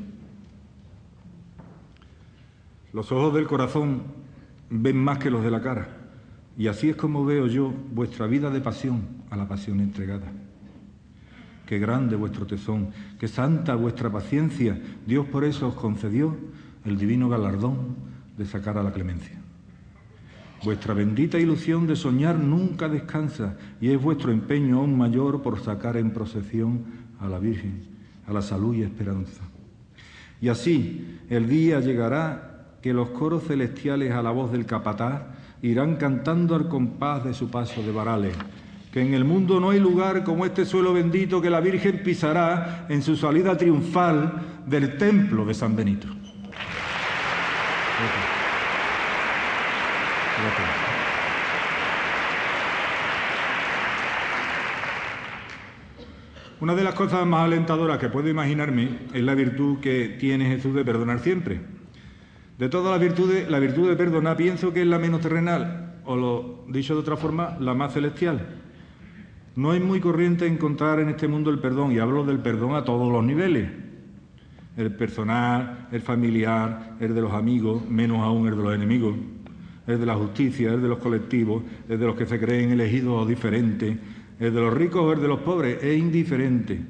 Los 2.93 3.13
ojos 3.13 3.35
del 3.35 3.47
corazón 3.47 4.05
ven 4.71 4.97
más 4.97 5.19
que 5.19 5.31
los 5.31 5.45
de 5.45 5.51
la 5.51 5.61
cara, 5.61 5.89
y 6.57 6.69
así 6.69 6.89
es 6.89 6.97
como 6.97 7.25
veo 7.25 7.47
yo 7.47 7.73
vuestra 7.93 8.27
vida 8.27 8.51
de 8.51 8.61
pasión 8.61 9.03
a 9.31 9.37
la 9.37 9.47
pasión 9.47 9.81
entregada. 9.81 10.33
Qué 11.69 11.79
grande 11.79 12.17
vuestro 12.17 12.47
tesón, 12.47 12.89
qué 13.21 13.29
santa 13.29 13.75
vuestra 13.75 14.11
paciencia. 14.11 14.81
Dios 15.07 15.27
por 15.27 15.45
eso 15.45 15.69
os 15.69 15.75
concedió 15.75 16.35
el 16.87 16.97
divino 16.97 17.29
galardón 17.29 17.95
de 18.39 18.47
sacar 18.47 18.79
a 18.79 18.83
la 18.83 18.91
clemencia. 18.91 19.37
Vuestra 20.65 20.95
bendita 20.95 21.39
ilusión 21.39 21.87
de 21.87 21.95
soñar 21.95 22.39
nunca 22.39 22.89
descansa 22.89 23.59
y 23.83 23.91
es 23.91 24.01
vuestro 24.01 24.33
empeño 24.33 24.79
aún 24.79 24.97
mayor 24.97 25.43
por 25.43 25.61
sacar 25.61 25.99
en 25.99 26.13
procesión 26.13 26.85
a 27.21 27.29
la 27.29 27.39
Virgen, 27.39 27.83
a 28.27 28.33
la 28.33 28.41
salud 28.41 28.75
y 28.75 28.83
esperanza. 28.83 29.43
Y 30.41 30.49
así 30.49 31.19
el 31.29 31.51
día 31.51 31.81
llegará 31.81 32.79
que 32.81 32.95
los 32.95 33.11
coros 33.11 33.45
celestiales 33.45 34.13
a 34.13 34.23
la 34.23 34.31
voz 34.31 34.53
del 34.53 34.65
capataz 34.65 35.21
irán 35.61 35.97
cantando 35.97 36.55
al 36.55 36.67
compás 36.67 37.25
de 37.25 37.35
su 37.35 37.51
paso 37.51 37.83
de 37.83 37.93
varales, 37.93 38.35
en 39.01 39.15
el 39.15 39.25
mundo 39.25 39.61
no 39.61 39.71
hay 39.71 39.81
lugar 39.81 40.25
como 40.25 40.45
este 40.45 40.65
suelo 40.65 40.93
bendito 40.93 41.41
que 41.41 41.51
la 41.51 41.61
Virgen 41.61 42.03
pisará 42.03 42.87
en 42.89 43.03
su 43.03 43.17
salida 43.17 43.57
triunfal 43.57 44.63
del 44.67 44.97
templo 44.97 45.45
de 45.45 45.55
San 45.55 45.75
Benito. 45.75 46.09
Una 56.61 56.75
de 56.75 56.83
las 56.83 56.95
cosas 56.95 57.25
más 57.25 57.45
alentadoras 57.45 57.99
que 57.99 58.09
puedo 58.09 58.29
imaginarme 58.29 58.89
es 59.15 59.23
la 59.23 59.35
virtud 59.35 59.79
que 59.79 60.17
tiene 60.19 60.47
Jesús 60.47 60.75
de 60.75 60.85
perdonar 60.85 61.21
siempre. 61.21 61.61
De 62.59 62.69
todas 62.69 62.91
las 62.91 63.01
virtudes, 63.01 63.49
la 63.49 63.61
virtud 63.61 63.89
de 63.89 63.95
perdonar 63.95 64.37
pienso 64.37 64.73
que 64.73 64.83
es 64.83 64.87
la 64.89 64.99
menos 64.99 65.21
terrenal, 65.21 66.01
o 66.05 66.17
lo 66.17 66.65
dicho 66.67 66.95
de 66.95 67.01
otra 67.01 67.17
forma, 67.17 67.57
la 67.61 67.75
más 67.75 67.93
celestial. 67.93 68.68
No 69.59 69.75
es 69.75 69.83
muy 69.83 69.99
corriente 69.99 70.47
encontrar 70.47 71.01
en 71.01 71.09
este 71.09 71.27
mundo 71.27 71.51
el 71.51 71.59
perdón, 71.59 71.91
y 71.91 71.99
hablo 71.99 72.25
del 72.25 72.39
perdón 72.39 72.77
a 72.77 72.85
todos 72.85 73.11
los 73.11 73.25
niveles. 73.25 73.69
El 74.77 74.95
personal, 74.95 75.89
el 75.91 76.01
familiar, 76.01 76.95
el 77.01 77.13
de 77.13 77.21
los 77.21 77.33
amigos, 77.33 77.83
menos 77.91 78.21
aún 78.21 78.47
el 78.47 78.57
de 78.57 78.63
los 78.63 78.73
enemigos, 78.73 79.17
el 79.89 79.99
de 79.99 80.07
la 80.07 80.15
justicia, 80.15 80.73
el 80.73 80.81
de 80.81 80.87
los 80.87 80.99
colectivos, 80.99 81.65
el 81.89 81.99
de 81.99 82.07
los 82.07 82.15
que 82.15 82.25
se 82.25 82.39
creen 82.39 82.71
elegidos 82.71 83.21
o 83.21 83.27
diferentes, 83.27 83.97
el 84.39 84.55
de 84.55 84.61
los 84.61 84.73
ricos 84.73 85.03
o 85.03 85.13
el 85.13 85.21
de 85.21 85.27
los 85.27 85.41
pobres, 85.41 85.83
es 85.83 85.99
indiferente. 85.99 86.81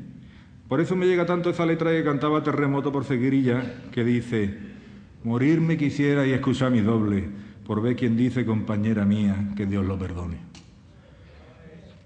Por 0.69 0.83
eso 0.83 0.95
me 0.95 1.07
llega 1.07 1.25
tanto 1.25 1.49
esa 1.49 1.64
letra 1.64 1.91
que 1.93 2.05
cantaba 2.05 2.43
Terremoto 2.43 2.93
por 2.93 3.05
Seguirilla, 3.05 3.62
que 3.91 4.05
dice, 4.05 4.59
morirme 5.25 5.79
quisiera 5.79 6.27
y 6.27 6.33
escuchar 6.33 6.71
mi 6.71 6.83
doble, 6.83 7.31
por 7.66 7.81
ver 7.81 7.97
quien 7.97 8.14
dice, 8.14 8.45
compañera 8.45 9.07
mía, 9.07 9.55
que 9.57 9.64
Dios 9.64 9.87
lo 9.87 9.99
perdone. 9.99 10.47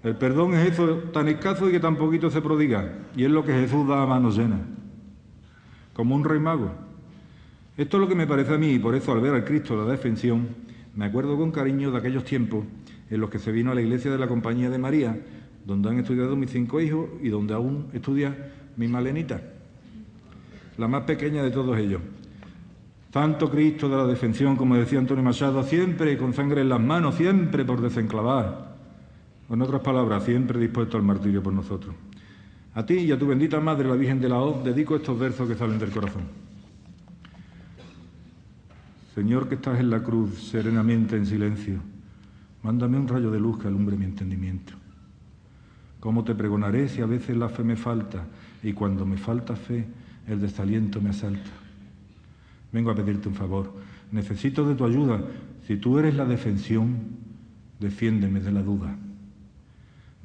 El 0.03 0.17
perdón 0.17 0.53
es 0.53 0.73
eso 0.73 0.95
tan 1.13 1.29
escaso 1.29 1.69
y 1.69 1.71
que 1.71 1.79
tan 1.79 1.95
poquito 1.95 2.29
se 2.29 2.41
prodiga, 2.41 2.93
y 3.15 3.23
es 3.23 3.31
lo 3.31 3.45
que 3.45 3.53
Jesús 3.53 3.87
da 3.87 4.03
a 4.03 4.05
mano 4.05 4.31
llena, 4.31 4.59
como 5.93 6.13
un 6.13 6.25
rey 6.25 6.41
mago. 6.41 6.73
Esto 7.77 7.97
es 7.97 8.01
lo 8.01 8.09
que 8.09 8.15
me 8.15 8.27
parece 8.27 8.53
a 8.53 8.57
mí, 8.57 8.71
y 8.71 8.79
por 8.79 8.95
eso 8.95 9.13
al 9.13 9.21
ver 9.21 9.33
al 9.33 9.45
Cristo 9.45 9.77
la 9.77 9.89
defensión, 9.89 10.49
me 10.93 11.05
acuerdo 11.05 11.37
con 11.37 11.51
cariño 11.51 11.89
de 11.89 11.97
aquellos 11.97 12.25
tiempos 12.25 12.65
en 13.09 13.21
los 13.21 13.29
que 13.29 13.39
se 13.39 13.53
vino 13.53 13.71
a 13.71 13.75
la 13.75 13.81
iglesia 13.81 14.11
de 14.11 14.17
la 14.17 14.27
Compañía 14.27 14.69
de 14.69 14.77
María, 14.77 15.17
donde 15.65 15.89
han 15.89 15.99
estudiado 15.99 16.35
mis 16.35 16.51
cinco 16.51 16.81
hijos 16.81 17.07
y 17.21 17.29
donde 17.29 17.53
aún 17.53 17.87
estudia 17.93 18.51
mi 18.75 18.89
Malenita, 18.89 19.41
la 20.77 20.89
más 20.89 21.03
pequeña 21.03 21.41
de 21.43 21.51
todos 21.51 21.77
ellos. 21.77 22.01
Santo 23.13 23.49
Cristo 23.49 23.87
de 23.87 23.95
la 23.95 24.05
defensión, 24.05 24.57
como 24.57 24.75
decía 24.75 24.99
Antonio 24.99 25.23
Machado, 25.23 25.63
siempre 25.63 26.17
con 26.17 26.33
sangre 26.33 26.59
en 26.59 26.69
las 26.69 26.81
manos, 26.81 27.15
siempre 27.15 27.63
por 27.63 27.79
desenclavar. 27.79 28.72
En 29.49 29.61
otras 29.61 29.81
palabras, 29.81 30.23
siempre 30.23 30.59
dispuesto 30.59 30.97
al 30.97 31.03
martirio 31.03 31.43
por 31.43 31.53
nosotros. 31.53 31.93
A 32.73 32.85
ti 32.85 32.95
y 32.95 33.11
a 33.11 33.19
tu 33.19 33.27
bendita 33.27 33.59
Madre, 33.59 33.87
la 33.87 33.95
Virgen 33.95 34.19
de 34.19 34.29
la 34.29 34.39
O, 34.39 34.63
dedico 34.63 34.95
estos 34.95 35.17
versos 35.19 35.47
que 35.47 35.55
salen 35.55 35.77
del 35.77 35.91
corazón. 35.91 36.23
Señor 39.13 39.47
que 39.47 39.55
estás 39.55 39.79
en 39.79 39.89
la 39.91 40.01
cruz, 40.01 40.49
serenamente 40.49 41.15
en 41.15 41.25
silencio 41.25 41.93
Mándame 42.63 42.97
un 42.97 43.09
rayo 43.09 43.29
de 43.29 43.41
luz 43.41 43.59
que 43.59 43.67
alumbre 43.67 43.97
mi 43.97 44.05
entendimiento. 44.05 44.73
¿Cómo 45.99 46.23
te 46.23 46.33
pregonaré 46.33 46.87
si 46.87 47.01
a 47.01 47.05
veces 47.05 47.35
la 47.35 47.49
fe 47.49 47.63
me 47.63 47.75
falta 47.75 48.25
y 48.63 48.71
cuando 48.71 49.05
me 49.05 49.17
falta 49.17 49.55
fe 49.55 49.85
el 50.27 50.39
desaliento 50.39 51.01
me 51.01 51.09
asalta? 51.09 51.51
Vengo 52.71 52.89
a 52.89 52.95
pedirte 52.95 53.27
un 53.27 53.35
favor. 53.35 53.73
Necesito 54.11 54.67
de 54.67 54.75
tu 54.75 54.85
ayuda. 54.85 55.21
Si 55.67 55.75
tú 55.75 55.99
eres 55.99 56.15
la 56.15 56.25
defensión, 56.25 56.99
defiéndeme 57.81 58.39
de 58.39 58.51
la 58.53 58.63
duda. 58.63 58.95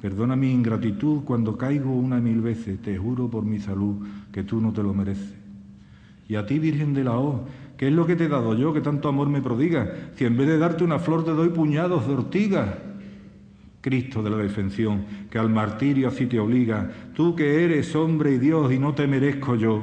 Perdona 0.01 0.35
mi 0.35 0.51
ingratitud 0.51 1.23
cuando 1.23 1.57
caigo 1.57 1.91
una 1.91 2.19
mil 2.19 2.41
veces. 2.41 2.81
Te 2.81 2.97
juro 2.97 3.29
por 3.29 3.43
mi 3.43 3.59
salud 3.59 4.05
que 4.31 4.43
tú 4.43 4.61
no 4.61 4.71
te 4.71 4.83
lo 4.83 4.93
mereces. 4.93 5.35
Y 6.27 6.35
a 6.35 6.45
ti, 6.45 6.59
Virgen 6.59 6.93
de 6.93 7.03
la 7.03 7.17
O, 7.17 7.45
¿Qué 7.79 7.87
es 7.87 7.93
lo 7.93 8.05
que 8.05 8.17
te 8.17 8.25
he 8.25 8.27
dado 8.27 8.55
yo 8.55 8.73
que 8.73 8.81
tanto 8.81 9.07
amor 9.07 9.29
me 9.29 9.41
prodiga? 9.41 10.11
Si 10.15 10.25
en 10.25 10.35
vez 10.35 10.47
de 10.49 10.57
darte 10.57 10.83
una 10.83 10.99
flor 10.99 11.23
te 11.23 11.31
doy 11.31 11.47
puñados 11.47 12.05
de 12.05 12.13
ortiga. 12.13 12.77
Cristo 13.79 14.21
de 14.21 14.29
la 14.29 14.35
defensión, 14.35 15.05
que 15.31 15.39
al 15.39 15.49
martirio 15.49 16.09
así 16.09 16.25
te 16.25 16.41
obliga, 16.41 16.91
tú 17.15 17.37
que 17.37 17.63
eres 17.63 17.95
hombre 17.95 18.33
y 18.33 18.37
Dios 18.37 18.73
y 18.73 18.79
no 18.79 18.93
te 18.93 19.07
merezco 19.07 19.55
yo, 19.55 19.81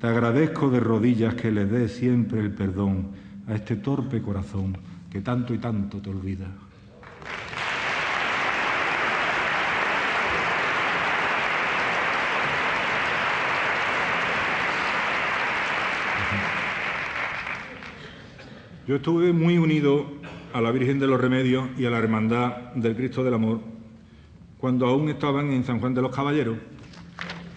te 0.00 0.06
agradezco 0.06 0.70
de 0.70 0.80
rodillas 0.80 1.34
que 1.34 1.52
le 1.52 1.66
des 1.66 1.92
siempre 1.92 2.40
el 2.40 2.50
perdón 2.50 3.08
a 3.46 3.54
este 3.54 3.76
torpe 3.76 4.22
corazón 4.22 4.78
que 5.10 5.20
tanto 5.20 5.52
y 5.52 5.58
tanto 5.58 5.98
te 5.98 6.08
olvida. 6.08 6.46
Yo 18.86 18.96
estuve 18.96 19.32
muy 19.32 19.56
unido 19.56 20.04
a 20.52 20.60
la 20.60 20.70
Virgen 20.70 20.98
de 20.98 21.06
los 21.06 21.18
Remedios 21.18 21.70
y 21.78 21.86
a 21.86 21.90
la 21.90 21.98
Hermandad 21.98 22.74
del 22.74 22.94
Cristo 22.94 23.24
del 23.24 23.32
Amor 23.32 23.60
cuando 24.58 24.86
aún 24.86 25.08
estaban 25.08 25.52
en 25.52 25.64
San 25.64 25.80
Juan 25.80 25.94
de 25.94 26.02
los 26.02 26.14
Caballeros, 26.14 26.58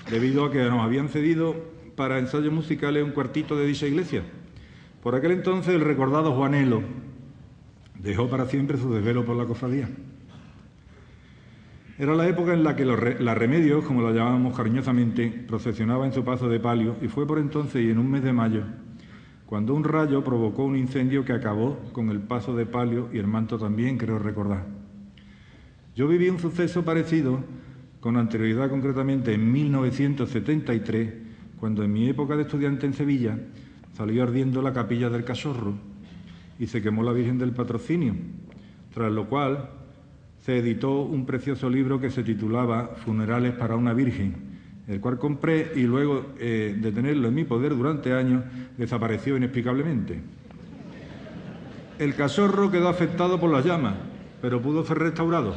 debido 0.10 0.46
a 0.46 0.52
que 0.52 0.64
nos 0.64 0.82
habían 0.82 1.10
cedido 1.10 1.54
para 1.98 2.18
ensayos 2.20 2.54
musicales 2.54 3.04
un 3.04 3.12
cuartito 3.12 3.58
de 3.58 3.66
dicha 3.66 3.88
iglesia. 3.88 4.24
Por 5.04 5.16
aquel 5.16 5.32
entonces 5.32 5.76
el 5.76 5.82
recordado 5.82 6.34
Juanelo 6.34 6.82
dejó 8.00 8.30
para 8.30 8.46
siempre 8.46 8.78
su 8.78 8.94
desvelo 8.94 9.26
por 9.26 9.36
la 9.36 9.46
cofradía. 9.46 9.90
Era 11.98 12.16
la 12.16 12.28
época 12.28 12.54
en 12.54 12.64
la 12.64 12.76
que 12.78 12.86
la 12.86 13.36
Remedios, 13.36 13.84
como 13.84 14.02
la 14.02 14.12
llamábamos 14.12 14.56
cariñosamente, 14.56 15.28
procesionaba 15.46 16.06
en 16.06 16.14
su 16.14 16.24
paso 16.24 16.48
de 16.48 16.62
palio 16.62 16.96
y 17.02 17.10
fue 17.10 17.28
por 17.28 17.40
entonces 17.40 17.84
y 17.84 17.90
en 17.90 17.98
un 17.98 18.10
mes 18.10 18.24
de 18.24 18.32
mayo 18.32 18.64
cuando 19.48 19.74
un 19.74 19.86
rayo 19.86 20.26
provocó 20.26 20.66
un 20.66 20.76
incendio 20.76 21.24
que 21.24 21.32
acabó 21.32 21.80
con 21.94 22.10
el 22.10 22.20
paso 22.20 22.54
de 22.54 22.66
palio 22.66 23.10
y 23.14 23.18
el 23.18 23.28
manto 23.28 23.58
también, 23.58 23.98
creo 23.98 24.20
recordar. 24.20 24.66
Yo 25.96 26.06
viví 26.10 26.30
un 26.30 26.38
suceso 26.38 26.84
parecido, 26.84 27.40
con 28.02 28.18
anterioridad 28.18 28.70
concretamente 28.70 29.34
en 29.34 29.50
1973, 29.50 31.14
cuando 31.62 31.82
en 31.84 31.94
mi 31.94 32.10
época 32.10 32.36
de 32.36 32.42
estudiante 32.42 32.86
en 32.86 32.94
Sevilla 32.94 33.40
salió 33.94 34.24
ardiendo 34.24 34.62
la 34.62 34.74
capilla 34.74 35.10
del 35.10 35.24
Cachorro 35.24 35.76
y 36.60 36.68
se 36.68 36.82
quemó 36.82 37.02
la 37.02 37.14
Virgen 37.14 37.38
del 37.38 37.54
Patrocinio, 37.54 38.16
tras 38.94 39.14
lo 39.14 39.30
cual 39.30 39.70
se 40.42 40.58
editó 40.58 41.04
un 41.04 41.26
precioso 41.26 41.70
libro 41.70 42.02
que 42.02 42.12
se 42.12 42.24
titulaba 42.24 42.96
Funerales 42.98 43.54
para 43.54 43.78
una 43.78 43.94
Virgen, 43.94 44.57
el 44.88 45.02
cual 45.02 45.20
compré 45.20 45.74
y 45.76 45.82
luego 45.82 46.28
eh, 46.40 46.76
de 46.80 46.92
tenerlo 46.92 47.28
en 47.28 47.36
mi 47.36 47.44
poder 47.44 47.76
durante 47.76 48.14
años, 48.14 48.44
desapareció 48.78 49.36
inexplicablemente. 49.36 50.22
El 52.00 52.16
cachorro 52.16 52.72
quedó 52.72 52.88
afectado 52.88 53.40
por 53.40 53.52
las 53.52 53.66
llamas, 53.66 53.96
pero 54.42 54.62
pudo 54.62 54.86
ser 54.86 55.00
restaurado. 55.00 55.56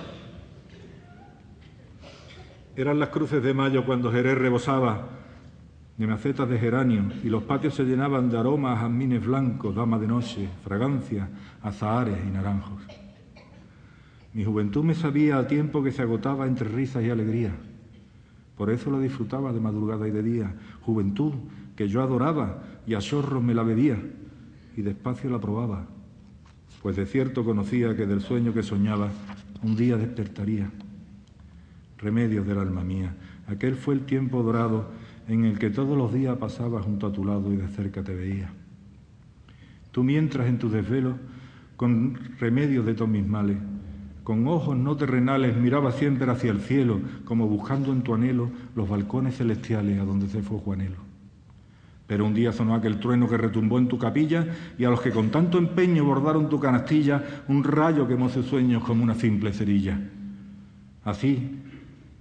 Eran 2.75 2.99
las 2.99 3.11
cruces 3.11 3.43
de 3.43 3.55
mayo 3.55 3.85
cuando 3.85 4.11
Jerez 4.11 4.39
rebosaba 4.39 5.09
de 5.97 6.07
macetas 6.07 6.49
de 6.49 6.59
geranio 6.59 7.13
y 7.23 7.29
los 7.29 7.43
patios 7.43 7.75
se 7.75 7.85
llenaban 7.85 8.31
de 8.31 8.39
aromas 8.39 8.79
a 8.79 8.81
jazmines 8.83 9.25
blancos, 9.25 9.75
dama 9.75 9.99
de 9.99 10.09
noche, 10.09 10.49
fragancias, 10.65 11.29
azahares 11.63 12.17
y 12.27 12.31
naranjos. 12.31 12.81
Mi 14.33 14.45
juventud 14.45 14.83
me 14.83 14.95
sabía 14.95 15.37
a 15.39 15.47
tiempo 15.47 15.83
que 15.83 15.93
se 15.93 16.01
agotaba 16.01 16.47
entre 16.47 16.69
risas 16.69 17.05
y 17.05 17.11
alegría. 17.11 17.53
Por 18.61 18.69
eso 18.69 18.91
la 18.91 19.01
disfrutaba 19.01 19.55
de 19.55 19.59
madrugada 19.59 20.07
y 20.07 20.11
de 20.11 20.23
día. 20.23 20.55
Juventud 20.83 21.33
que 21.75 21.89
yo 21.89 22.03
adoraba 22.03 22.63
y 22.87 22.93
a 22.93 22.99
chorros 22.99 23.43
me 23.43 23.55
la 23.55 23.63
bebía 23.63 23.97
y 24.77 24.83
despacio 24.83 25.31
la 25.31 25.41
probaba. 25.41 25.87
Pues 26.83 26.95
de 26.97 27.07
cierto 27.07 27.43
conocía 27.43 27.97
que 27.97 28.05
del 28.05 28.21
sueño 28.21 28.53
que 28.53 28.63
soñaba 28.63 29.09
un 29.63 29.77
día 29.77 29.97
despertaría. 29.97 30.71
Remedios 31.97 32.47
del 32.47 32.59
alma 32.59 32.85
mía, 32.85 33.17
aquel 33.47 33.77
fue 33.77 33.95
el 33.95 34.05
tiempo 34.05 34.43
dorado 34.43 34.91
en 35.27 35.47
el 35.47 35.59
que 35.59 35.71
todos 35.71 35.97
los 35.97 36.13
días 36.13 36.37
pasaba 36.37 36.83
junto 36.83 37.07
a 37.07 37.13
tu 37.15 37.25
lado 37.25 37.51
y 37.55 37.57
de 37.57 37.69
cerca 37.69 38.03
te 38.03 38.15
veía. 38.15 38.53
Tú 39.91 40.05
mientras 40.05 40.47
en 40.49 40.59
tu 40.59 40.69
desvelo, 40.69 41.17
con 41.79 42.19
remedios 42.39 42.85
de 42.85 42.93
todos 42.93 43.11
mis 43.11 43.27
males, 43.27 43.57
con 44.31 44.47
ojos 44.47 44.77
no 44.77 44.97
terrenales 44.97 45.57
miraba 45.57 45.91
siempre 45.91 46.31
hacia 46.31 46.53
el 46.53 46.61
cielo, 46.61 47.01
como 47.25 47.49
buscando 47.49 47.91
en 47.91 48.03
tu 48.03 48.15
anhelo 48.15 48.49
los 48.77 48.89
balcones 48.89 49.37
celestiales 49.37 49.99
a 49.99 50.05
donde 50.05 50.29
se 50.29 50.41
fue 50.41 50.61
Juanelo. 50.61 50.99
Pero 52.07 52.27
un 52.27 52.33
día 52.33 52.53
sonó 52.53 52.77
aquel 52.77 53.01
trueno 53.01 53.29
que 53.29 53.37
retumbó 53.37 53.81
en 53.81 53.89
tu 53.89 53.99
capilla 53.99 54.47
y 54.79 54.85
a 54.85 54.91
los 54.91 55.01
que 55.01 55.11
con 55.11 55.31
tanto 55.31 55.59
empeño 55.59 56.05
bordaron 56.05 56.49
tu 56.49 56.61
canastilla, 56.61 57.43
un 57.49 57.65
rayo 57.65 58.07
quemó 58.07 58.29
sus 58.29 58.47
sueños 58.47 58.85
como 58.85 59.03
una 59.03 59.17
simple 59.17 59.53
cerilla. 59.53 59.99
Así, 61.03 61.59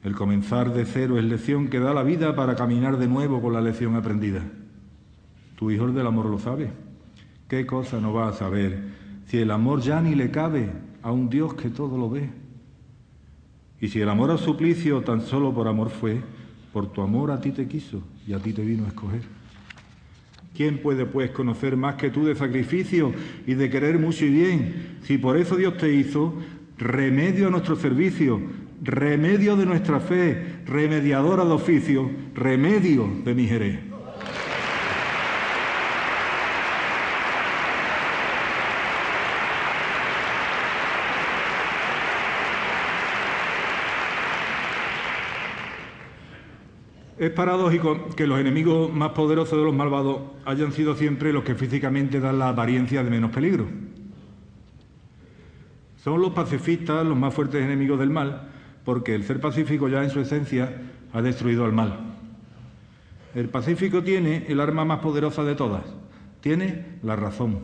el 0.04 0.16
comenzar 0.16 0.74
de 0.74 0.86
cero 0.86 1.20
es 1.20 1.26
lección 1.26 1.68
que 1.68 1.80
da 1.80 1.94
la 1.94 2.02
vida 2.02 2.36
para 2.36 2.56
caminar 2.56 2.98
de 2.98 3.08
nuevo 3.08 3.40
con 3.40 3.54
la 3.54 3.62
lección 3.62 3.96
aprendida. 3.96 4.42
Tu 5.58 5.70
hijo 5.70 5.88
del 5.90 6.08
amor 6.08 6.26
lo 6.26 6.40
sabe. 6.40 6.72
¿Qué 7.48 7.68
cosa 7.68 8.02
no 8.02 8.14
va 8.14 8.30
a 8.30 8.34
saber 8.34 8.80
si 9.28 9.38
el 9.38 9.52
amor 9.52 9.82
ya 9.82 10.02
ni 10.02 10.16
le 10.16 10.32
cabe 10.32 10.89
a 11.02 11.12
un 11.12 11.30
Dios 11.30 11.54
que 11.54 11.70
todo 11.70 11.98
lo 11.98 12.10
ve? 12.10 12.30
Y 13.82 13.88
si 13.88 14.02
el 14.02 14.10
amor 14.10 14.32
al 14.32 14.40
suplicio 14.40 15.02
tan 15.02 15.22
solo 15.22 15.54
por 15.54 15.68
amor 15.68 15.90
fue, 15.90 16.22
por 16.74 16.92
tu 16.92 17.02
amor 17.02 17.32
a 17.32 17.40
ti 17.40 17.52
te 17.52 17.68
quiso 17.68 18.02
y 18.28 18.34
a 18.34 18.40
ti 18.40 18.54
te 18.54 18.64
vino 18.64 18.86
a 18.86 18.90
escoger. 18.90 19.22
¿Quién 20.56 20.80
puede 20.80 21.06
pues 21.06 21.32
conocer 21.32 21.78
más 21.78 21.96
que 21.96 22.10
tú 22.10 22.26
de 22.26 22.36
sacrificio 22.36 23.14
y 23.48 23.54
de 23.54 23.70
querer 23.70 23.98
mucho 23.98 24.26
y 24.26 24.30
bien? 24.30 24.98
Si 25.04 25.18
por 25.18 25.38
eso 25.38 25.56
Dios 25.56 25.78
te 25.78 25.94
hizo 25.94 26.34
remedio 26.78 27.48
a 27.48 27.52
nuestro 27.52 27.76
servicio, 27.76 28.42
remedio 28.82 29.56
de 29.56 29.66
nuestra 29.66 30.00
fe, 30.00 30.60
remediadora 30.66 31.46
de 31.46 31.52
oficio, 31.52 32.10
remedio 32.36 33.10
de 33.24 33.36
mi 33.36 33.48
jerez. 33.48 33.89
Es 47.20 47.32
paradójico 47.32 48.08
que 48.16 48.26
los 48.26 48.40
enemigos 48.40 48.94
más 48.94 49.10
poderosos 49.10 49.60
de 49.60 49.66
los 49.66 49.76
malvados 49.76 50.22
hayan 50.46 50.72
sido 50.72 50.96
siempre 50.96 51.34
los 51.34 51.44
que 51.44 51.54
físicamente 51.54 52.22
dan 52.22 52.40
la 52.40 52.48
apariencia 52.48 53.04
de 53.04 53.10
menos 53.10 53.32
peligro. 53.32 53.68
Son 55.98 56.22
los 56.22 56.32
pacifistas 56.32 57.06
los 57.06 57.18
más 57.18 57.34
fuertes 57.34 57.62
enemigos 57.62 58.00
del 58.00 58.10
mal, 58.10 58.50
porque 58.86 59.16
el 59.16 59.26
ser 59.26 59.42
pacífico 59.42 59.90
ya 59.90 60.02
en 60.02 60.12
su 60.12 60.22
esencia 60.22 60.82
ha 61.12 61.22
destruido 61.22 61.66
al 61.66 61.74
mal. 61.74 62.00
El 63.36 63.50
pacífico 63.50 64.02
tiene 64.02 64.46
el 64.48 64.62
arma 64.62 64.86
más 64.86 65.00
poderosa 65.00 65.44
de 65.44 65.56
todas, 65.56 65.84
tiene 66.40 67.00
la 67.04 67.18
razón. 67.18 67.60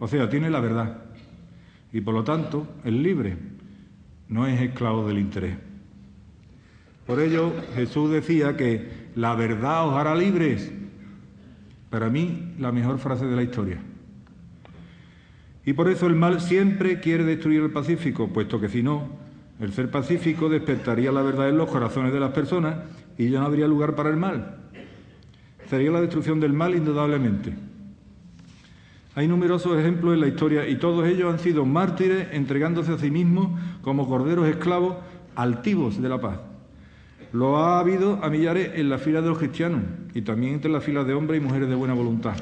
O 0.00 0.08
sea, 0.08 0.28
tiene 0.28 0.50
la 0.50 0.58
verdad. 0.58 1.04
Y 1.92 2.00
por 2.00 2.12
lo 2.12 2.24
tanto, 2.24 2.66
es 2.82 2.92
libre, 2.92 3.36
no 4.26 4.48
es 4.48 4.60
esclavo 4.60 5.06
del 5.06 5.20
interés. 5.20 5.56
Por 7.12 7.20
ello 7.20 7.52
Jesús 7.74 8.10
decía 8.10 8.56
que 8.56 8.88
la 9.16 9.34
verdad 9.34 9.86
os 9.86 9.94
hará 9.96 10.14
libres. 10.14 10.72
Para 11.90 12.08
mí, 12.08 12.54
la 12.58 12.72
mejor 12.72 12.98
frase 12.98 13.26
de 13.26 13.36
la 13.36 13.42
historia. 13.42 13.82
Y 15.66 15.74
por 15.74 15.90
eso 15.90 16.06
el 16.06 16.14
mal 16.14 16.40
siempre 16.40 17.00
quiere 17.00 17.24
destruir 17.24 17.60
el 17.60 17.70
pacífico, 17.70 18.28
puesto 18.28 18.58
que 18.58 18.70
si 18.70 18.82
no, 18.82 19.10
el 19.60 19.74
ser 19.74 19.90
pacífico 19.90 20.48
despertaría 20.48 21.12
la 21.12 21.20
verdad 21.20 21.50
en 21.50 21.58
los 21.58 21.68
corazones 21.68 22.14
de 22.14 22.20
las 22.20 22.30
personas 22.30 22.76
y 23.18 23.28
ya 23.28 23.40
no 23.40 23.44
habría 23.44 23.68
lugar 23.68 23.94
para 23.94 24.08
el 24.08 24.16
mal. 24.16 24.70
Sería 25.68 25.90
la 25.90 26.00
destrucción 26.00 26.40
del 26.40 26.54
mal 26.54 26.74
indudablemente. 26.74 27.52
Hay 29.14 29.28
numerosos 29.28 29.78
ejemplos 29.78 30.14
en 30.14 30.20
la 30.20 30.28
historia 30.28 30.66
y 30.66 30.76
todos 30.76 31.06
ellos 31.06 31.30
han 31.30 31.40
sido 31.40 31.66
mártires 31.66 32.28
entregándose 32.32 32.92
a 32.92 32.96
sí 32.96 33.10
mismos 33.10 33.50
como 33.82 34.08
corderos 34.08 34.48
esclavos 34.48 34.96
altivos 35.36 36.00
de 36.00 36.08
la 36.08 36.18
paz. 36.18 36.51
Lo 37.32 37.56
ha 37.56 37.80
habido 37.80 38.22
a 38.22 38.28
millares 38.28 38.72
en 38.74 38.90
la 38.90 38.98
fila 38.98 39.22
de 39.22 39.28
los 39.28 39.38
cristianos 39.38 39.80
y 40.12 40.20
también 40.20 40.54
entre 40.54 40.70
las 40.70 40.84
filas 40.84 41.06
de 41.06 41.14
hombres 41.14 41.40
y 41.40 41.44
mujeres 41.44 41.68
de 41.68 41.74
buena 41.74 41.94
voluntad. 41.94 42.34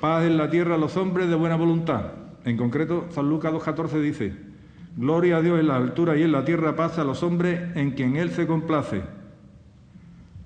Paz 0.00 0.24
en 0.24 0.36
la 0.36 0.50
tierra 0.50 0.74
a 0.74 0.78
los 0.78 0.96
hombres 0.98 1.28
de 1.28 1.36
buena 1.36 1.56
voluntad. 1.56 2.12
En 2.44 2.58
concreto, 2.58 3.06
San 3.10 3.30
Lucas 3.30 3.52
2.14 3.52 4.00
dice, 4.00 4.36
Gloria 4.94 5.38
a 5.38 5.40
Dios 5.40 5.58
en 5.58 5.68
la 5.68 5.76
altura 5.76 6.18
y 6.18 6.22
en 6.22 6.32
la 6.32 6.44
tierra 6.44 6.76
paz 6.76 6.98
a 6.98 7.04
los 7.04 7.22
hombres 7.22 7.74
en 7.74 7.92
quien 7.92 8.16
Él 8.16 8.30
se 8.30 8.46
complace. 8.46 9.02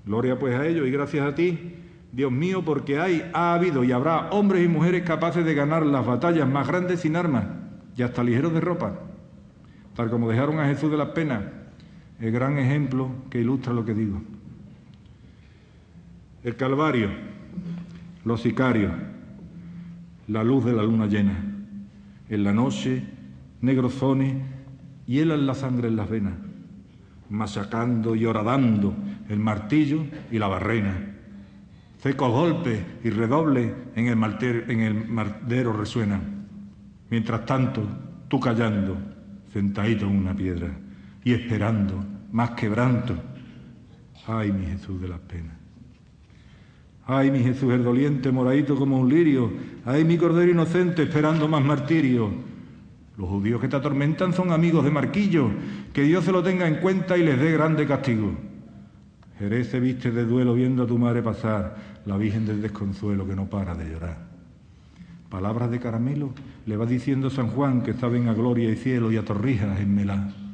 Gloria 0.05 0.39
pues 0.39 0.55
a 0.55 0.65
ellos 0.65 0.87
y 0.87 0.91
gracias 0.91 1.27
a 1.27 1.35
ti, 1.35 1.75
Dios 2.13 2.31
mío, 2.31 2.63
porque 2.63 2.97
hay, 2.97 3.29
ha 3.33 3.53
habido 3.55 3.83
y 3.83 3.91
habrá 3.91 4.29
hombres 4.29 4.63
y 4.63 4.69
mujeres 4.69 5.03
capaces 5.03 5.43
de 5.43 5.53
ganar 5.53 5.85
las 5.85 6.05
batallas 6.05 6.47
más 6.47 6.65
grandes 6.65 7.01
sin 7.01 7.17
armas 7.17 7.45
y 7.97 8.03
hasta 8.03 8.23
ligeros 8.23 8.53
de 8.53 8.61
ropa, 8.61 8.99
tal 9.95 10.09
como 10.09 10.29
dejaron 10.29 10.59
a 10.59 10.67
Jesús 10.67 10.89
de 10.89 10.97
las 10.97 11.09
penas 11.09 11.56
el 12.19 12.31
gran 12.31 12.57
ejemplo 12.57 13.09
que 13.29 13.41
ilustra 13.41 13.73
lo 13.73 13.85
que 13.85 13.93
digo. 13.93 14.21
El 16.43 16.55
Calvario, 16.55 17.09
los 18.25 18.41
sicarios, 18.41 18.93
la 20.27 20.43
luz 20.43 20.65
de 20.65 20.73
la 20.73 20.83
luna 20.83 21.07
llena, 21.07 21.43
en 22.29 22.43
la 22.43 22.53
noche, 22.53 23.03
negrozones, 23.61 24.35
hielan 25.05 25.45
la 25.45 25.53
sangre 25.53 25.87
en 25.87 25.95
las 25.95 26.09
venas, 26.09 26.33
masacando 27.29 28.15
y 28.15 28.25
horadando 28.25 28.95
el 29.29 29.39
martillo 29.39 30.03
y 30.31 30.39
la 30.39 30.47
barrena. 30.47 31.13
Secos 31.99 32.31
golpes 32.31 32.79
y 33.03 33.09
redobles 33.09 33.73
en 33.95 34.07
el, 34.07 34.67
en 34.69 34.79
el 34.81 35.07
mardero 35.07 35.73
resuenan. 35.73 36.47
Mientras 37.09 37.45
tanto, 37.45 37.83
tú 38.27 38.39
callando, 38.39 38.97
sentadito 39.51 40.05
en 40.05 40.17
una 40.17 40.35
piedra 40.35 40.86
y 41.27 41.33
esperando 41.33 42.05
más 42.31 42.51
quebranto. 42.51 43.13
Ay, 44.27 44.49
mi 44.53 44.65
Jesús 44.65 45.01
de 45.01 45.09
las 45.09 45.19
penas. 45.19 45.57
Ay, 47.05 47.31
mi 47.31 47.39
Jesús 47.39 47.73
el 47.73 47.83
doliente, 47.83 48.31
moradito 48.31 48.77
como 48.77 48.97
un 48.97 49.09
lirio. 49.09 49.51
Ay, 49.83 50.05
mi 50.05 50.17
Cordero 50.17 50.49
inocente, 50.49 51.03
esperando 51.03 51.49
más 51.49 51.61
martirio. 51.61 52.31
Los 53.17 53.27
judíos 53.27 53.59
que 53.59 53.67
te 53.67 53.75
atormentan 53.75 54.31
son 54.31 54.53
amigos 54.53 54.85
de 54.85 54.91
Marquillo. 54.91 55.49
Que 55.91 56.03
Dios 56.03 56.23
se 56.23 56.31
lo 56.31 56.41
tenga 56.41 56.65
en 56.65 56.75
cuenta 56.75 57.17
y 57.17 57.23
les 57.23 57.37
dé 57.37 57.51
grande 57.51 57.85
castigo. 57.85 58.31
Jerez 59.37 59.67
se 59.67 59.81
viste 59.81 60.11
de 60.11 60.23
duelo 60.23 60.53
viendo 60.53 60.83
a 60.83 60.87
tu 60.87 60.97
madre 60.97 61.21
pasar, 61.21 61.75
la 62.05 62.15
Virgen 62.15 62.45
del 62.45 62.61
Desconsuelo 62.61 63.27
que 63.27 63.35
no 63.35 63.49
para 63.49 63.75
de 63.75 63.89
llorar. 63.91 64.17
Palabras 65.29 65.71
de 65.71 65.79
caramelo 65.81 66.29
le 66.65 66.77
va 66.77 66.85
diciendo 66.85 67.29
San 67.29 67.49
Juan 67.49 67.81
que 67.81 67.91
saben 67.91 68.29
a 68.29 68.33
gloria 68.33 68.71
y 68.71 68.77
cielo 68.77 69.11
y 69.11 69.17
a 69.17 69.25
torrijas 69.25 69.77
en 69.81 69.93
Melán. 69.93 70.46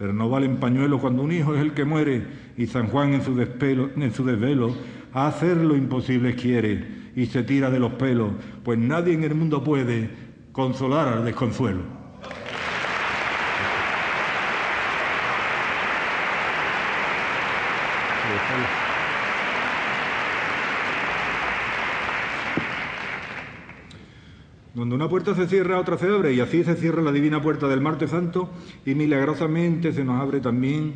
Pero 0.00 0.14
no 0.14 0.30
valen 0.30 0.56
pañuelos 0.56 0.98
cuando 0.98 1.22
un 1.22 1.30
hijo 1.30 1.54
es 1.54 1.60
el 1.60 1.74
que 1.74 1.84
muere 1.84 2.26
y 2.56 2.66
San 2.66 2.86
Juan 2.86 3.12
en 3.12 3.22
su, 3.22 3.38
en 3.38 4.14
su 4.14 4.24
desvelo 4.24 4.74
a 5.12 5.26
hacer 5.26 5.58
lo 5.58 5.76
imposible 5.76 6.34
quiere 6.34 7.10
y 7.14 7.26
se 7.26 7.42
tira 7.42 7.68
de 7.68 7.80
los 7.80 7.92
pelos, 7.92 8.32
pues 8.64 8.78
nadie 8.78 9.12
en 9.12 9.24
el 9.24 9.34
mundo 9.34 9.62
puede 9.62 10.08
consolar 10.52 11.06
al 11.06 11.26
desconsuelo. 11.26 11.82
Donde 24.74 24.94
una 24.94 25.08
puerta 25.08 25.34
se 25.34 25.48
cierra, 25.48 25.80
otra 25.80 25.98
se 25.98 26.06
abre, 26.06 26.32
y 26.32 26.40
así 26.40 26.62
se 26.62 26.76
cierra 26.76 27.02
la 27.02 27.10
divina 27.10 27.42
puerta 27.42 27.66
del 27.66 27.80
martes 27.80 28.10
santo, 28.10 28.50
y 28.86 28.94
milagrosamente 28.94 29.92
se 29.92 30.04
nos 30.04 30.20
abre 30.20 30.40
también, 30.40 30.94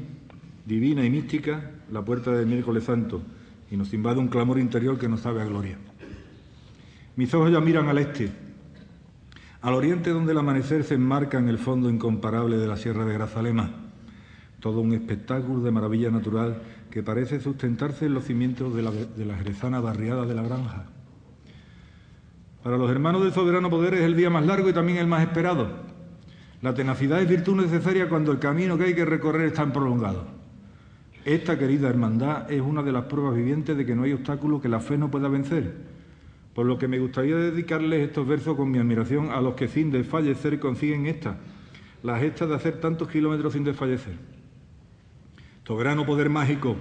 divina 0.64 1.05
y 1.05 1.11
mística, 1.11 1.72
la 1.91 2.05
puerta 2.05 2.31
del 2.31 2.47
miércoles 2.47 2.85
santo, 2.85 3.20
y 3.70 3.77
nos 3.77 3.93
invade 3.93 4.20
un 4.20 4.29
clamor 4.29 4.61
interior 4.61 4.97
que 4.97 5.09
nos 5.09 5.20
sabe 5.20 5.43
a 5.43 5.47
gloria. 5.47 5.77
Mis 7.16 7.35
ojos 7.35 7.51
ya 7.51 7.61
miran 7.61 7.89
al 7.89 7.99
este, 7.99 8.31
al 9.61 9.75
oriente 9.75 10.11
donde 10.11 10.33
el 10.33 10.39
amanecer 10.39 10.85
se 10.85 10.95
enmarca 10.95 11.39
en 11.39 11.49
el 11.49 11.59
fondo 11.59 11.91
incomparable 11.91 12.59
de 12.59 12.68
la 12.68 12.77
Sierra 12.77 13.05
de 13.05 13.14
Grazalema, 13.14 13.70
todo 14.61 14.81
un 14.81 14.93
espectáculo 14.93 15.62
de 15.62 15.72
maravilla 15.72 16.11
natural 16.11 16.62
que 16.93 17.03
parece 17.03 17.41
sustentarse 17.41 18.07
en 18.07 18.14
los 18.14 18.25
cimientos 18.25 18.72
de 18.75 18.83
la, 18.83 18.93
de 18.93 19.25
la 19.25 19.35
jerezana 19.35 19.81
barriada 19.81 20.27
de 20.27 20.35
la 20.35 20.43
granja 20.43 20.93
para 22.64 22.78
los 22.78 22.90
hermanos 22.90 23.22
del 23.22 23.34
soberano 23.34 23.68
poder 23.68 23.92
es 23.92 24.00
el 24.00 24.16
día 24.16 24.30
más 24.30 24.46
largo 24.46 24.70
y 24.70 24.72
también 24.72 24.96
el 24.96 25.06
más 25.06 25.20
esperado. 25.20 25.68
La 26.62 26.72
tenacidad 26.72 27.20
es 27.20 27.28
virtud 27.28 27.60
necesaria 27.60 28.08
cuando 28.08 28.32
el 28.32 28.38
camino 28.38 28.78
que 28.78 28.84
hay 28.84 28.94
que 28.94 29.04
recorrer 29.04 29.48
es 29.48 29.52
tan 29.52 29.70
prolongado. 29.70 30.24
Esta 31.26 31.58
querida 31.58 31.90
hermandad 31.90 32.50
es 32.50 32.62
una 32.62 32.82
de 32.82 32.90
las 32.90 33.04
pruebas 33.04 33.36
vivientes 33.36 33.76
de 33.76 33.84
que 33.84 33.94
no 33.94 34.04
hay 34.04 34.14
obstáculo 34.14 34.62
que 34.62 34.70
la 34.70 34.80
fe 34.80 34.96
no 34.96 35.10
pueda 35.10 35.28
vencer. 35.28 35.74
Por 36.54 36.64
lo 36.64 36.78
que 36.78 36.88
me 36.88 36.98
gustaría 36.98 37.36
dedicarles 37.36 38.00
estos 38.00 38.26
versos 38.26 38.56
con 38.56 38.70
mi 38.70 38.78
admiración 38.78 39.30
a 39.30 39.42
los 39.42 39.52
que 39.52 39.68
sin 39.68 39.90
desfallecer 39.90 40.58
consiguen 40.58 41.04
esta, 41.04 41.36
la 42.02 42.18
gesta 42.18 42.46
de 42.46 42.54
hacer 42.54 42.80
tantos 42.80 43.08
kilómetros 43.10 43.52
sin 43.52 43.64
desfallecer. 43.64 44.14
Soberano 45.66 46.06
poder 46.06 46.30
mágico, 46.30 46.76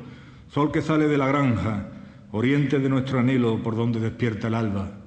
sol 0.47 0.71
que 0.71 0.81
sale 0.81 1.09
de 1.09 1.17
la 1.17 1.27
granja, 1.27 1.89
oriente 2.31 2.79
de 2.79 2.87
nuestro 2.87 3.19
anhelo 3.19 3.61
por 3.61 3.75
donde 3.75 3.99
despierta 3.99 4.47
el 4.47 4.53
alba. 4.53 5.02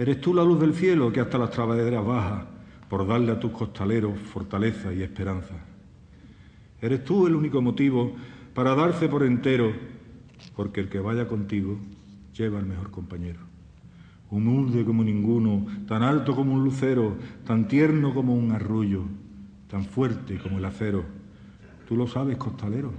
Eres 0.00 0.18
tú 0.18 0.32
la 0.32 0.42
luz 0.42 0.58
del 0.58 0.72
cielo 0.72 1.12
que 1.12 1.20
hasta 1.20 1.36
las 1.36 1.50
trabaderas 1.50 2.02
baja 2.02 2.46
por 2.88 3.06
darle 3.06 3.32
a 3.32 3.38
tus 3.38 3.50
costaleros 3.50 4.18
fortaleza 4.18 4.94
y 4.94 5.02
esperanza. 5.02 5.56
Eres 6.80 7.04
tú 7.04 7.26
el 7.26 7.34
único 7.34 7.60
motivo 7.60 8.14
para 8.54 8.74
darse 8.74 9.10
por 9.10 9.24
entero, 9.24 9.74
porque 10.56 10.80
el 10.80 10.88
que 10.88 11.00
vaya 11.00 11.28
contigo 11.28 11.76
lleva 12.34 12.60
al 12.60 12.64
mejor 12.64 12.90
compañero. 12.90 13.40
Humilde 14.30 14.86
como 14.86 15.04
ninguno, 15.04 15.66
tan 15.86 16.02
alto 16.02 16.34
como 16.34 16.54
un 16.54 16.64
lucero, 16.64 17.18
tan 17.44 17.68
tierno 17.68 18.14
como 18.14 18.34
un 18.34 18.52
arrullo, 18.52 19.02
tan 19.68 19.84
fuerte 19.84 20.38
como 20.38 20.56
el 20.56 20.64
acero. 20.64 21.04
Tú 21.86 21.94
lo 21.94 22.06
sabes, 22.06 22.38
costalero. 22.38 22.90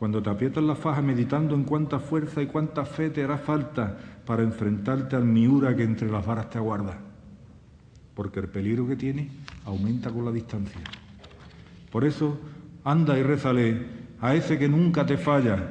Cuando 0.00 0.22
te 0.22 0.30
aprietas 0.30 0.64
la 0.64 0.76
faja 0.76 1.02
meditando 1.02 1.54
en 1.54 1.64
cuánta 1.64 1.98
fuerza 1.98 2.40
y 2.40 2.46
cuánta 2.46 2.86
fe 2.86 3.10
te 3.10 3.22
hará 3.22 3.36
falta 3.36 3.98
para 4.24 4.42
enfrentarte 4.42 5.14
al 5.14 5.26
miura 5.26 5.76
que 5.76 5.82
entre 5.82 6.10
las 6.10 6.24
varas 6.24 6.48
te 6.48 6.56
aguarda. 6.56 6.96
Porque 8.14 8.40
el 8.40 8.48
peligro 8.48 8.88
que 8.88 8.96
tiene 8.96 9.28
aumenta 9.66 10.08
con 10.08 10.24
la 10.24 10.32
distancia. 10.32 10.80
Por 11.92 12.06
eso, 12.06 12.40
anda 12.82 13.18
y 13.18 13.22
rézale 13.22 13.76
a 14.22 14.34
ese 14.34 14.58
que 14.58 14.70
nunca 14.70 15.04
te 15.04 15.18
falla, 15.18 15.68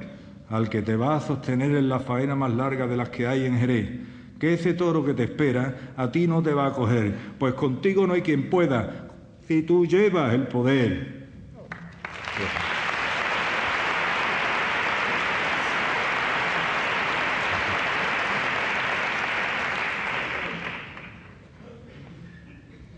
al 0.48 0.70
que 0.70 0.84
te 0.84 0.96
va 0.96 1.16
a 1.16 1.22
sostener 1.22 1.76
en 1.76 1.90
la 1.90 2.00
faena 2.00 2.36
más 2.36 2.54
larga 2.54 2.86
de 2.86 2.98
las 2.98 3.10
que 3.10 3.26
hay 3.26 3.48
en 3.48 3.58
Jerez, 3.58 4.00
que 4.38 4.54
ese 4.54 4.76
toro 4.76 5.04
que 5.04 5.16
te 5.16 5.24
espera 5.24 5.94
a 5.98 6.12
ti 6.12 6.28
no 6.28 6.44
te 6.44 6.54
va 6.54 6.68
a 6.68 6.74
coger, 6.74 7.16
pues 7.40 7.56
contigo 7.56 8.06
no 8.06 8.14
hay 8.14 8.22
quien 8.22 8.48
pueda, 8.52 9.08
si 9.48 9.64
tú 9.64 9.88
llevas 9.88 10.36
el 10.36 10.44
poder. 10.44 11.18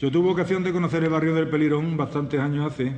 Yo 0.01 0.09
tuve 0.09 0.31
ocasión 0.31 0.63
de 0.63 0.73
conocer 0.73 1.03
el 1.03 1.11
barrio 1.11 1.35
del 1.35 1.47
Pelirón 1.47 1.95
bastantes 1.95 2.39
años 2.39 2.65
hace 2.65 2.91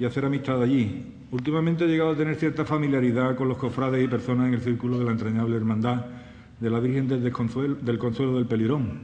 y 0.00 0.06
hacer 0.06 0.24
amistad 0.24 0.62
allí. 0.62 1.12
Últimamente 1.30 1.84
he 1.84 1.86
llegado 1.86 2.12
a 2.12 2.16
tener 2.16 2.34
cierta 2.36 2.64
familiaridad 2.64 3.36
con 3.36 3.46
los 3.46 3.58
cofrades 3.58 4.02
y 4.02 4.08
personas 4.08 4.48
en 4.48 4.54
el 4.54 4.62
círculo 4.62 4.98
de 4.98 5.04
la 5.04 5.10
entrañable 5.10 5.54
hermandad 5.54 6.06
de 6.58 6.70
la 6.70 6.80
Virgen 6.80 7.08
del, 7.08 7.30
Consuelo 7.30 8.38
del 8.38 8.46
Pelirón, 8.46 9.00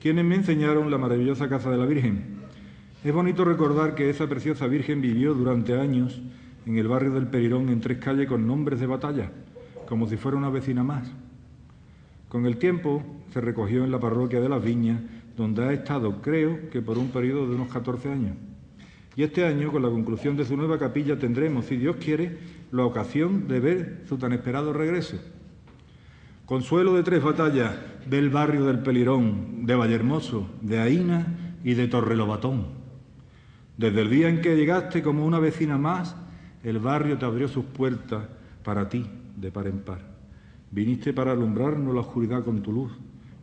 quienes 0.00 0.24
me 0.24 0.36
enseñaron 0.36 0.90
la 0.90 0.96
maravillosa 0.96 1.46
casa 1.46 1.70
de 1.70 1.76
la 1.76 1.84
Virgen. 1.84 2.38
Es 3.04 3.12
bonito 3.12 3.44
recordar 3.44 3.94
que 3.94 4.08
esa 4.08 4.26
preciosa 4.26 4.66
Virgen 4.66 5.02
vivió 5.02 5.34
durante 5.34 5.78
años 5.78 6.22
en 6.64 6.78
el 6.78 6.88
barrio 6.88 7.10
del 7.10 7.26
Pelirón 7.26 7.68
en 7.68 7.82
tres 7.82 7.98
calles 7.98 8.28
con 8.28 8.46
nombres 8.46 8.80
de 8.80 8.86
batalla, 8.86 9.30
como 9.86 10.08
si 10.08 10.16
fuera 10.16 10.38
una 10.38 10.48
vecina 10.48 10.82
más. 10.82 11.06
Con 12.30 12.46
el 12.46 12.56
tiempo 12.56 13.04
se 13.34 13.42
recogió 13.42 13.84
en 13.84 13.90
la 13.90 14.00
parroquia 14.00 14.40
de 14.40 14.48
las 14.48 14.64
Viñas, 14.64 15.02
donde 15.36 15.64
ha 15.64 15.72
estado, 15.72 16.22
creo, 16.22 16.70
que 16.70 16.80
por 16.80 16.98
un 16.98 17.08
periodo 17.08 17.48
de 17.48 17.54
unos 17.54 17.72
14 17.72 18.10
años. 18.10 18.36
Y 19.14 19.22
este 19.22 19.44
año, 19.44 19.70
con 19.70 19.82
la 19.82 19.88
conclusión 19.88 20.36
de 20.36 20.44
su 20.44 20.56
nueva 20.56 20.78
capilla, 20.78 21.18
tendremos, 21.18 21.66
si 21.66 21.76
Dios 21.76 21.96
quiere, 21.96 22.38
la 22.72 22.84
ocasión 22.84 23.46
de 23.48 23.60
ver 23.60 24.02
su 24.08 24.18
tan 24.18 24.32
esperado 24.32 24.72
regreso. 24.72 25.18
Consuelo 26.44 26.94
de 26.94 27.02
tres 27.02 27.22
batallas 27.22 27.74
del 28.08 28.30
barrio 28.30 28.64
del 28.64 28.80
Pelirón, 28.80 29.66
de 29.66 29.74
Vallehermoso, 29.74 30.48
de 30.60 30.78
Aína 30.78 31.26
y 31.64 31.74
de 31.74 31.88
Torrelobatón. 31.88 32.66
Desde 33.76 34.02
el 34.02 34.10
día 34.10 34.28
en 34.28 34.40
que 34.40 34.56
llegaste 34.56 35.02
como 35.02 35.26
una 35.26 35.38
vecina 35.38 35.76
más, 35.76 36.16
el 36.62 36.78
barrio 36.78 37.18
te 37.18 37.24
abrió 37.24 37.48
sus 37.48 37.64
puertas 37.64 38.24
para 38.62 38.88
ti, 38.88 39.06
de 39.36 39.50
par 39.50 39.66
en 39.66 39.80
par. 39.80 40.00
Viniste 40.70 41.12
para 41.12 41.32
alumbrarnos 41.32 41.94
la 41.94 42.00
oscuridad 42.00 42.44
con 42.44 42.62
tu 42.62 42.72
luz 42.72 42.92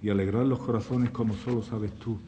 y 0.03 0.09
alegrar 0.09 0.45
los 0.45 0.59
corazones 0.59 1.09
como 1.09 1.33
solo 1.33 1.63
sabes 1.63 1.93
tú 1.93 2.19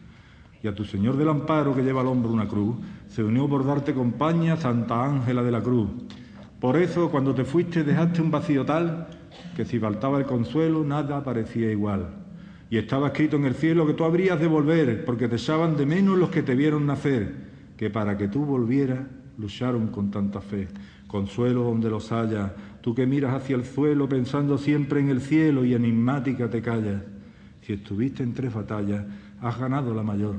y 0.63 0.67
a 0.67 0.73
tu 0.73 0.84
Señor 0.84 1.15
del 1.17 1.30
Amparo 1.30 1.76
que 1.76 1.84
lleva 1.84 2.01
al 2.01 2.07
hombro 2.07 2.32
una 2.32 2.47
cruz, 2.47 2.76
se 3.07 3.23
unió 3.23 3.47
por 3.47 3.63
darte 3.63 3.93
compañía 3.93 4.57
Santa 4.57 5.05
Ángela 5.05 5.43
de 5.43 5.51
la 5.51 5.61
Cruz. 5.61 5.89
Por 6.59 6.78
eso, 6.78 7.11
cuando 7.11 7.36
te 7.36 7.45
fuiste, 7.45 7.84
dejaste 7.84 8.21
un 8.21 8.32
vacío 8.32 8.65
tal 8.65 9.07
que 9.55 9.65
si 9.65 9.78
faltaba 9.78 10.17
el 10.17 10.26
consuelo, 10.26 10.84
nada 10.84 11.23
parecía 11.23 11.69
igual. 11.69 12.07
Y 12.69 12.78
estaba 12.78 13.07
escrito 13.07 13.36
en 13.36 13.45
el 13.45 13.53
cielo 13.53 13.86
que 13.86 13.93
tú 13.93 14.05
habrías 14.05 14.39
de 14.39 14.47
volver, 14.47 15.05
porque 15.05 15.28
te 15.28 15.36
echaban 15.36 15.78
de 15.78 15.86
menos 15.86 16.17
los 16.17 16.30
que 16.30 16.41
te 16.41 16.55
vieron 16.55 16.88
nacer, 16.88 17.36
que 17.78 17.91
para 17.91 18.17
que 18.17 18.28
tú 18.28 18.43
volvieras 18.45 19.01
lucharon 19.38 19.88
con 19.88 20.09
tanta 20.09 20.41
fe. 20.41 20.67
Consuelo 21.05 21.63
donde 21.63 21.89
los 21.89 22.11
haya, 22.11 22.55
tú 22.82 22.95
que 22.95 23.05
miras 23.05 23.36
hacia 23.36 23.55
el 23.55 23.65
suelo 23.65 24.09
pensando 24.09 24.57
siempre 24.57 24.99
en 24.99 25.09
el 25.09 25.21
cielo 25.21 25.63
y 25.63 25.76
enigmática 25.76 26.49
te 26.49 26.61
callas. 26.61 27.03
Si 27.66 27.74
estuviste 27.74 28.22
en 28.22 28.36
tres 28.36 28.53
batallas, 28.53 29.03
has 29.41 29.57
ganado 29.57 29.95
la 29.95 30.03
mayor. 30.03 30.36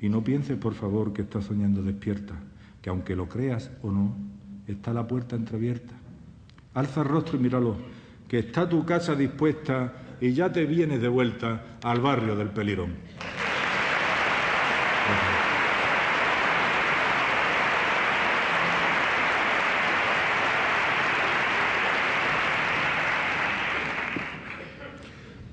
Y 0.00 0.08
no 0.08 0.24
pienses, 0.24 0.56
por 0.56 0.74
favor, 0.74 1.12
que 1.12 1.22
estás 1.22 1.44
soñando 1.44 1.84
despierta, 1.84 2.34
que 2.82 2.90
aunque 2.90 3.14
lo 3.14 3.28
creas 3.28 3.70
o 3.80 3.92
no, 3.92 4.16
está 4.66 4.92
la 4.92 5.06
puerta 5.06 5.36
entreabierta. 5.36 5.94
Alza 6.74 7.02
el 7.02 7.08
rostro 7.08 7.38
y 7.38 7.42
míralo, 7.42 7.76
que 8.26 8.40
está 8.40 8.68
tu 8.68 8.84
casa 8.84 9.14
dispuesta 9.14 10.16
y 10.20 10.32
ya 10.32 10.52
te 10.52 10.66
vienes 10.66 11.00
de 11.00 11.08
vuelta 11.08 11.78
al 11.80 12.00
barrio 12.00 12.34
del 12.34 12.48
Pelirón. 12.48 12.90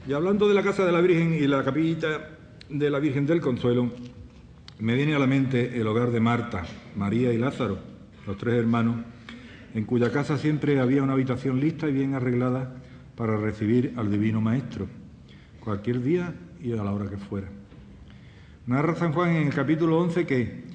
Y 0.07 0.13
hablando 0.13 0.47
de 0.47 0.53
la 0.53 0.61
casa 0.61 0.85
de 0.85 0.91
la 0.91 1.01
Virgen 1.01 1.33
y 1.33 1.47
la 1.47 1.63
capillita 1.63 2.29
de 2.69 2.89
la 2.91 2.99
Virgen 2.99 3.25
del 3.25 3.41
Consuelo, 3.41 3.89
me 4.77 4.93
viene 4.93 5.15
a 5.15 5.19
la 5.19 5.25
mente 5.25 5.79
el 5.79 5.87
hogar 5.87 6.11
de 6.11 6.19
Marta, 6.19 6.63
María 6.95 7.33
y 7.33 7.39
Lázaro, 7.39 7.79
los 8.27 8.37
tres 8.37 8.53
hermanos, 8.53 8.97
en 9.73 9.83
cuya 9.85 10.11
casa 10.11 10.37
siempre 10.37 10.79
había 10.79 11.01
una 11.01 11.13
habitación 11.13 11.59
lista 11.59 11.89
y 11.89 11.93
bien 11.93 12.13
arreglada 12.13 12.75
para 13.15 13.35
recibir 13.37 13.95
al 13.97 14.11
Divino 14.11 14.41
Maestro, 14.41 14.87
cualquier 15.59 16.03
día 16.03 16.35
y 16.61 16.73
a 16.73 16.83
la 16.83 16.93
hora 16.93 17.09
que 17.09 17.17
fuera. 17.17 17.47
Narra 18.67 18.93
San 18.93 19.11
Juan 19.11 19.31
en 19.31 19.47
el 19.47 19.55
capítulo 19.55 19.97
11 20.01 20.27
que 20.27 20.65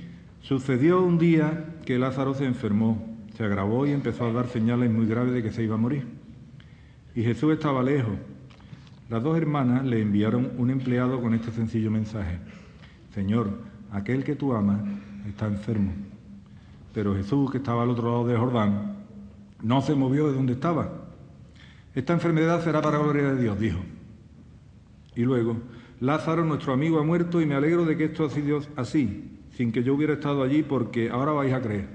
sucedió 0.41 1.03
un 1.03 1.19
día 1.19 1.77
que 1.87 2.01
Lázaro 2.01 2.35
se 2.35 2.47
enfermó, 2.47 3.17
se 3.37 3.45
agravó 3.45 3.87
y 3.87 3.93
empezó 3.93 4.27
a 4.27 4.33
dar 4.33 4.49
señales 4.49 4.91
muy 4.91 5.07
graves 5.07 5.35
de 5.35 5.43
que 5.45 5.53
se 5.53 5.63
iba 5.63 5.77
a 5.77 5.79
morir. 5.79 6.05
Y 7.15 7.23
Jesús 7.23 7.53
estaba 7.53 7.81
lejos. 7.85 8.17
Las 9.11 9.25
dos 9.25 9.37
hermanas 9.37 9.85
le 9.85 10.01
enviaron 10.01 10.53
un 10.57 10.71
empleado 10.71 11.21
con 11.21 11.35
este 11.35 11.51
sencillo 11.51 11.91
mensaje. 11.91 12.39
Señor, 13.13 13.59
aquel 13.91 14.23
que 14.23 14.37
tú 14.37 14.55
amas 14.55 14.83
está 15.27 15.49
enfermo. 15.49 15.93
Pero 16.95 17.17
Jesús, 17.17 17.51
que 17.51 17.59
estaba 17.59 17.83
al 17.83 17.91
otro 17.91 18.09
lado 18.09 18.29
del 18.29 18.39
Jordán, 18.39 18.99
no 19.63 19.83
se 19.83 19.97
movió 19.97 20.29
de 20.29 20.35
donde 20.35 20.53
estaba. 20.53 21.09
Esta 21.93 22.13
enfermedad 22.13 22.63
será 22.63 22.81
para 22.81 22.99
gloria 22.99 23.35
de 23.35 23.43
Dios, 23.43 23.59
dijo. 23.59 23.81
Y 25.17 25.23
luego, 25.23 25.57
Lázaro, 25.99 26.45
nuestro 26.45 26.73
amigo, 26.73 27.01
ha 27.01 27.03
muerto 27.03 27.41
y 27.41 27.47
me 27.47 27.57
alegro 27.57 27.85
de 27.85 27.97
que 27.97 28.05
esto 28.05 28.27
ha 28.27 28.31
sido 28.31 28.61
así, 28.77 29.41
sin 29.57 29.73
que 29.73 29.83
yo 29.83 29.95
hubiera 29.95 30.13
estado 30.13 30.45
allí, 30.45 30.63
porque 30.63 31.11
ahora 31.11 31.33
vais 31.33 31.53
a 31.53 31.61
creer. 31.61 31.89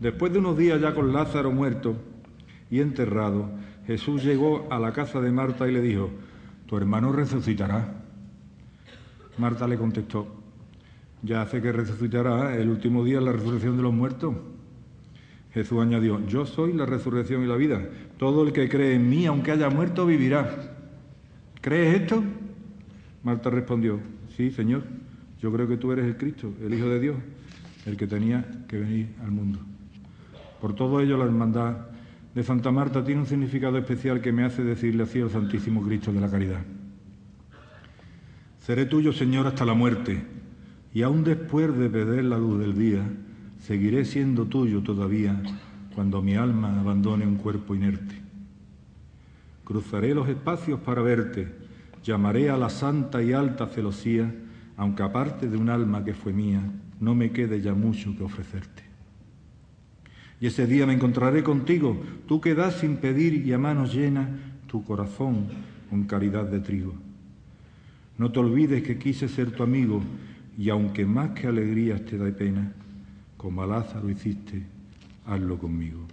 Después 0.00 0.32
de 0.32 0.40
unos 0.40 0.58
días 0.58 0.80
ya 0.80 0.96
con 0.96 1.12
Lázaro 1.12 1.52
muerto 1.52 1.94
y 2.72 2.80
enterrado, 2.80 3.50
Jesús 3.86 4.24
llegó 4.24 4.66
a 4.70 4.78
la 4.78 4.92
casa 4.92 5.20
de 5.20 5.30
Marta 5.30 5.68
y 5.68 5.72
le 5.72 5.80
dijo, 5.80 6.10
tu 6.66 6.76
hermano 6.76 7.12
resucitará. 7.12 8.02
Marta 9.38 9.68
le 9.68 9.76
contestó, 9.76 10.26
ya 11.22 11.42
hace 11.42 11.62
que 11.62 11.70
resucitará 11.70 12.56
el 12.56 12.68
último 12.68 13.04
día 13.04 13.20
la 13.20 13.32
resurrección 13.32 13.76
de 13.76 13.82
los 13.82 13.94
muertos. 13.94 14.34
Jesús 15.52 15.80
añadió, 15.80 16.24
yo 16.26 16.44
soy 16.44 16.72
la 16.72 16.84
resurrección 16.84 17.42
y 17.42 17.46
la 17.46 17.56
vida. 17.56 17.88
Todo 18.18 18.42
el 18.42 18.52
que 18.52 18.68
cree 18.68 18.94
en 18.94 19.08
mí, 19.08 19.24
aunque 19.26 19.52
haya 19.52 19.70
muerto, 19.70 20.04
vivirá. 20.04 20.74
¿Crees 21.60 22.02
esto? 22.02 22.22
Marta 23.22 23.50
respondió, 23.50 24.00
sí, 24.36 24.50
Señor, 24.50 24.82
yo 25.40 25.52
creo 25.52 25.68
que 25.68 25.76
tú 25.76 25.92
eres 25.92 26.06
el 26.06 26.16
Cristo, 26.16 26.52
el 26.62 26.74
Hijo 26.74 26.88
de 26.88 27.00
Dios, 27.00 27.16
el 27.86 27.96
que 27.96 28.06
tenía 28.06 28.64
que 28.68 28.78
venir 28.78 29.14
al 29.22 29.30
mundo. 29.30 29.60
Por 30.60 30.74
todo 30.74 31.00
ello, 31.00 31.16
la 31.16 31.24
hermandad 31.24 31.95
de 32.36 32.44
Santa 32.44 32.70
Marta 32.70 33.02
tiene 33.02 33.22
un 33.22 33.26
significado 33.26 33.78
especial 33.78 34.20
que 34.20 34.30
me 34.30 34.44
hace 34.44 34.62
decirle 34.62 35.04
así 35.04 35.22
al 35.22 35.30
Santísimo 35.30 35.80
Cristo 35.80 36.12
de 36.12 36.20
la 36.20 36.30
Caridad. 36.30 36.60
Seré 38.60 38.84
tuyo, 38.84 39.14
Señor, 39.14 39.46
hasta 39.46 39.64
la 39.64 39.72
muerte 39.72 40.22
y 40.92 41.00
aún 41.00 41.24
después 41.24 41.74
de 41.78 41.88
perder 41.88 42.24
la 42.24 42.36
luz 42.36 42.60
del 42.60 42.76
día, 42.76 43.00
seguiré 43.58 44.04
siendo 44.04 44.44
tuyo 44.44 44.82
todavía 44.82 45.42
cuando 45.94 46.20
mi 46.20 46.34
alma 46.34 46.78
abandone 46.78 47.26
un 47.26 47.36
cuerpo 47.36 47.74
inerte. 47.74 48.16
Cruzaré 49.64 50.14
los 50.14 50.28
espacios 50.28 50.78
para 50.80 51.00
verte, 51.00 51.54
llamaré 52.04 52.50
a 52.50 52.58
la 52.58 52.68
santa 52.68 53.22
y 53.22 53.32
alta 53.32 53.66
celosía, 53.66 54.30
aunque 54.76 55.02
aparte 55.02 55.48
de 55.48 55.56
un 55.56 55.70
alma 55.70 56.04
que 56.04 56.12
fue 56.12 56.34
mía, 56.34 56.60
no 57.00 57.14
me 57.14 57.30
quede 57.30 57.62
ya 57.62 57.72
mucho 57.72 58.14
que 58.14 58.24
ofrecerte. 58.24 58.85
Y 60.40 60.46
ese 60.46 60.66
día 60.66 60.86
me 60.86 60.92
encontraré 60.92 61.42
contigo, 61.42 61.96
tú 62.26 62.40
que 62.40 62.54
das 62.54 62.80
sin 62.80 62.96
pedir 62.96 63.46
y 63.46 63.52
a 63.52 63.58
manos 63.58 63.94
llenas 63.94 64.28
tu 64.66 64.84
corazón 64.84 65.48
con 65.88 66.04
caridad 66.04 66.44
de 66.44 66.60
trigo. 66.60 66.94
No 68.18 68.32
te 68.32 68.40
olvides 68.40 68.82
que 68.82 68.98
quise 68.98 69.28
ser 69.28 69.50
tu 69.50 69.62
amigo 69.62 70.02
y 70.58 70.70
aunque 70.70 71.06
más 71.06 71.30
que 71.30 71.46
alegrías 71.46 72.04
te 72.04 72.18
da 72.18 72.30
pena, 72.30 72.72
como 73.36 73.62
a 73.62 73.66
Lázaro 73.66 74.10
hiciste, 74.10 74.62
hazlo 75.26 75.58
conmigo. 75.58 76.06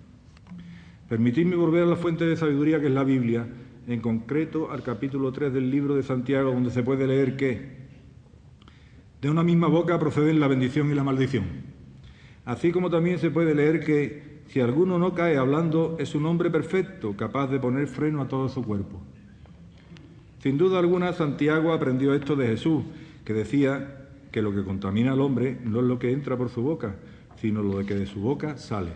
Permitidme 1.07 1.55
volver 1.55 1.83
a 1.83 1.87
la 1.87 1.95
fuente 1.95 2.25
de 2.25 2.35
sabiduría 2.35 2.79
que 2.79 2.87
es 2.87 2.93
la 2.93 3.03
Biblia, 3.03 3.47
en 3.87 3.99
concreto 3.99 4.71
al 4.71 4.83
capítulo 4.83 5.31
3 5.31 5.53
del 5.53 5.69
libro 5.69 5.95
de 5.95 6.03
Santiago, 6.03 6.51
donde 6.51 6.71
se 6.71 6.83
puede 6.83 7.07
leer 7.07 7.35
que 7.35 7.83
de 9.21 9.29
una 9.29 9.43
misma 9.43 9.67
boca 9.67 9.99
proceden 9.99 10.39
la 10.39 10.47
bendición 10.47 10.91
y 10.91 10.95
la 10.95 11.03
maldición. 11.03 11.43
Así 12.45 12.71
como 12.71 12.89
también 12.89 13.19
se 13.19 13.31
puede 13.31 13.55
leer 13.55 13.83
que 13.85 14.41
si 14.47 14.59
alguno 14.59 14.99
no 14.99 15.13
cae 15.13 15.37
hablando, 15.37 15.95
es 15.99 16.13
un 16.13 16.25
hombre 16.25 16.49
perfecto, 16.49 17.15
capaz 17.15 17.47
de 17.47 17.59
poner 17.59 17.87
freno 17.87 18.21
a 18.21 18.27
todo 18.27 18.49
su 18.49 18.63
cuerpo. 18.63 19.01
Sin 20.39 20.57
duda 20.57 20.79
alguna, 20.79 21.13
Santiago 21.13 21.71
aprendió 21.71 22.13
esto 22.13 22.35
de 22.35 22.47
Jesús, 22.47 22.83
que 23.23 23.33
decía 23.33 24.09
que 24.31 24.41
lo 24.41 24.53
que 24.53 24.63
contamina 24.63 25.13
al 25.13 25.21
hombre 25.21 25.57
no 25.63 25.79
es 25.79 25.85
lo 25.85 25.97
que 25.99 26.11
entra 26.11 26.35
por 26.35 26.49
su 26.49 26.61
boca, 26.61 26.95
sino 27.37 27.63
lo 27.63 27.85
que 27.85 27.95
de 27.95 28.05
su 28.05 28.19
boca 28.19 28.57
sale. 28.57 28.91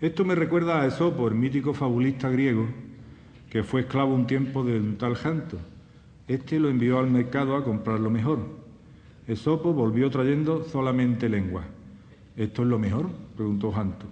Esto 0.00 0.24
me 0.24 0.34
recuerda 0.34 0.82
a 0.82 0.86
Esopo, 0.86 1.26
el 1.28 1.34
mítico 1.34 1.72
fabulista 1.72 2.28
griego, 2.28 2.68
que 3.48 3.62
fue 3.62 3.82
esclavo 3.82 4.14
un 4.14 4.26
tiempo 4.26 4.64
de 4.64 4.78
un 4.78 4.98
tal 4.98 5.14
Janto. 5.14 5.58
Este 6.28 6.60
lo 6.60 6.68
envió 6.68 6.98
al 6.98 7.10
mercado 7.10 7.56
a 7.56 7.64
comprar 7.64 8.00
lo 8.00 8.10
mejor. 8.10 8.63
Esopo 9.26 9.72
volvió 9.72 10.10
trayendo 10.10 10.64
solamente 10.64 11.28
lengua. 11.28 11.64
¿Esto 12.36 12.62
es 12.62 12.68
lo 12.68 12.78
mejor? 12.78 13.08
preguntó 13.36 13.72
Janto. 13.72 14.06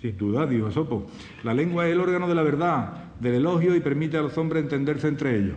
Sin 0.00 0.16
duda, 0.16 0.46
dijo 0.46 0.68
Esopo. 0.68 1.06
La 1.42 1.54
lengua 1.54 1.86
es 1.86 1.92
el 1.92 2.00
órgano 2.00 2.28
de 2.28 2.34
la 2.34 2.42
verdad, 2.42 3.04
del 3.20 3.34
elogio 3.34 3.74
y 3.74 3.80
permite 3.80 4.16
a 4.16 4.22
los 4.22 4.36
hombres 4.38 4.62
entenderse 4.62 5.08
entre 5.08 5.38
ellos. 5.38 5.56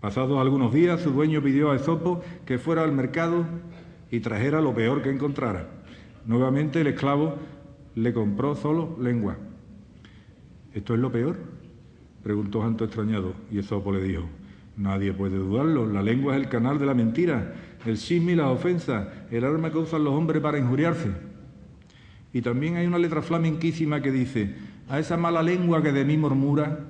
Pasados 0.00 0.38
algunos 0.38 0.72
días, 0.72 1.00
su 1.00 1.10
dueño 1.10 1.42
pidió 1.42 1.70
a 1.70 1.76
Esopo 1.76 2.22
que 2.46 2.58
fuera 2.58 2.82
al 2.82 2.92
mercado 2.92 3.44
y 4.10 4.20
trajera 4.20 4.60
lo 4.60 4.74
peor 4.74 5.02
que 5.02 5.10
encontrara. 5.10 5.68
Nuevamente 6.26 6.80
el 6.80 6.86
esclavo 6.88 7.36
le 7.94 8.12
compró 8.12 8.54
solo 8.54 8.96
lengua. 9.00 9.36
¿Esto 10.72 10.94
es 10.94 11.00
lo 11.00 11.10
peor? 11.10 11.38
preguntó 12.22 12.62
Janto 12.62 12.84
extrañado, 12.84 13.34
y 13.50 13.58
Esopo 13.58 13.92
le 13.92 14.02
dijo, 14.02 14.22
nadie 14.76 15.12
puede 15.12 15.36
dudarlo, 15.36 15.86
la 15.86 16.02
lengua 16.02 16.34
es 16.36 16.42
el 16.42 16.48
canal 16.48 16.78
de 16.78 16.86
la 16.86 16.94
mentira, 16.94 17.54
el 17.86 17.96
chisme 17.96 18.32
y 18.32 18.36
las 18.36 18.46
ofensas, 18.46 19.06
el 19.30 19.44
arma 19.44 19.70
que 19.70 19.78
usan 19.78 20.04
los 20.04 20.14
hombres 20.14 20.42
para 20.42 20.58
injuriarse. 20.58 21.10
Y 22.32 22.42
también 22.42 22.76
hay 22.76 22.86
una 22.86 22.98
letra 22.98 23.22
flamenquísima 23.22 24.02
que 24.02 24.10
dice, 24.10 24.54
a 24.88 24.98
esa 24.98 25.16
mala 25.16 25.42
lengua 25.42 25.82
que 25.82 25.92
de 25.92 26.04
mí 26.04 26.16
murmura, 26.16 26.80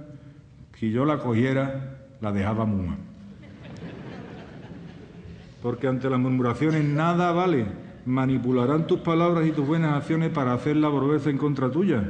si 0.78 0.90
yo 0.90 1.04
la 1.04 1.18
cogiera, 1.18 1.98
la 2.20 2.32
dejaba 2.32 2.64
muda. 2.64 2.96
Porque 5.62 5.86
ante 5.86 6.10
las 6.10 6.18
murmuraciones 6.18 6.84
nada 6.84 7.32
vale, 7.32 7.66
manipularán 8.06 8.86
tus 8.86 9.00
palabras 9.00 9.46
y 9.46 9.52
tus 9.52 9.66
buenas 9.66 9.96
acciones 9.96 10.30
para 10.30 10.52
hacerla 10.52 10.88
volverse 10.88 11.30
en 11.30 11.38
contra 11.38 11.70
tuya. 11.70 12.02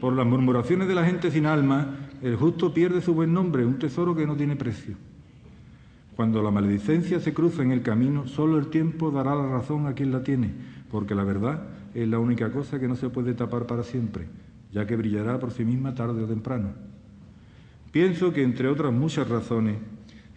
Por 0.00 0.14
las 0.14 0.26
murmuraciones 0.26 0.88
de 0.88 0.94
la 0.94 1.04
gente 1.04 1.30
sin 1.30 1.46
alma, 1.46 2.01
el 2.22 2.36
justo 2.36 2.72
pierde 2.72 3.02
su 3.02 3.14
buen 3.14 3.32
nombre, 3.32 3.66
un 3.66 3.78
tesoro 3.78 4.14
que 4.14 4.26
no 4.26 4.36
tiene 4.36 4.54
precio. 4.54 4.96
Cuando 6.14 6.40
la 6.42 6.50
maledicencia 6.50 7.18
se 7.18 7.34
cruza 7.34 7.62
en 7.62 7.72
el 7.72 7.82
camino, 7.82 8.28
solo 8.28 8.58
el 8.58 8.68
tiempo 8.68 9.10
dará 9.10 9.34
la 9.34 9.48
razón 9.48 9.86
a 9.86 9.94
quien 9.94 10.12
la 10.12 10.22
tiene, 10.22 10.52
porque 10.90 11.16
la 11.16 11.24
verdad 11.24 11.64
es 11.94 12.06
la 12.06 12.20
única 12.20 12.52
cosa 12.52 12.78
que 12.78 12.86
no 12.86 12.96
se 12.96 13.08
puede 13.08 13.34
tapar 13.34 13.66
para 13.66 13.82
siempre, 13.82 14.26
ya 14.70 14.86
que 14.86 14.94
brillará 14.94 15.40
por 15.40 15.50
sí 15.50 15.64
misma 15.64 15.94
tarde 15.94 16.22
o 16.22 16.26
temprano. 16.26 16.68
Pienso 17.90 18.32
que, 18.32 18.42
entre 18.42 18.68
otras 18.68 18.92
muchas 18.92 19.28
razones, 19.28 19.78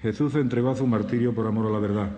Jesús 0.02 0.34
entregó 0.36 0.72
a 0.72 0.76
su 0.76 0.88
martirio 0.88 1.36
por 1.36 1.46
amor 1.46 1.68
a 1.68 1.70
la 1.70 1.80
verdad, 1.80 2.12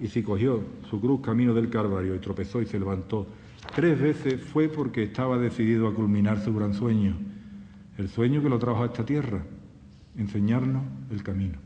y 0.00 0.06
si 0.06 0.22
cogió 0.22 0.62
su 0.88 1.00
cruz 1.00 1.20
camino 1.22 1.54
del 1.54 1.70
Calvario 1.70 2.14
y 2.14 2.18
tropezó 2.20 2.62
y 2.62 2.66
se 2.66 2.78
levantó 2.78 3.26
tres 3.74 4.00
veces 4.00 4.40
fue 4.40 4.68
porque 4.68 5.04
estaba 5.04 5.38
decidido 5.38 5.88
a 5.88 5.94
culminar 5.94 6.40
su 6.40 6.54
gran 6.54 6.74
sueño, 6.74 7.16
el 7.98 8.08
sueño 8.08 8.42
que 8.42 8.48
lo 8.48 8.58
trajo 8.58 8.82
a 8.82 8.86
esta 8.86 9.04
tierra, 9.04 9.42
enseñarnos 10.16 10.82
el 11.10 11.22
camino. 11.22 11.58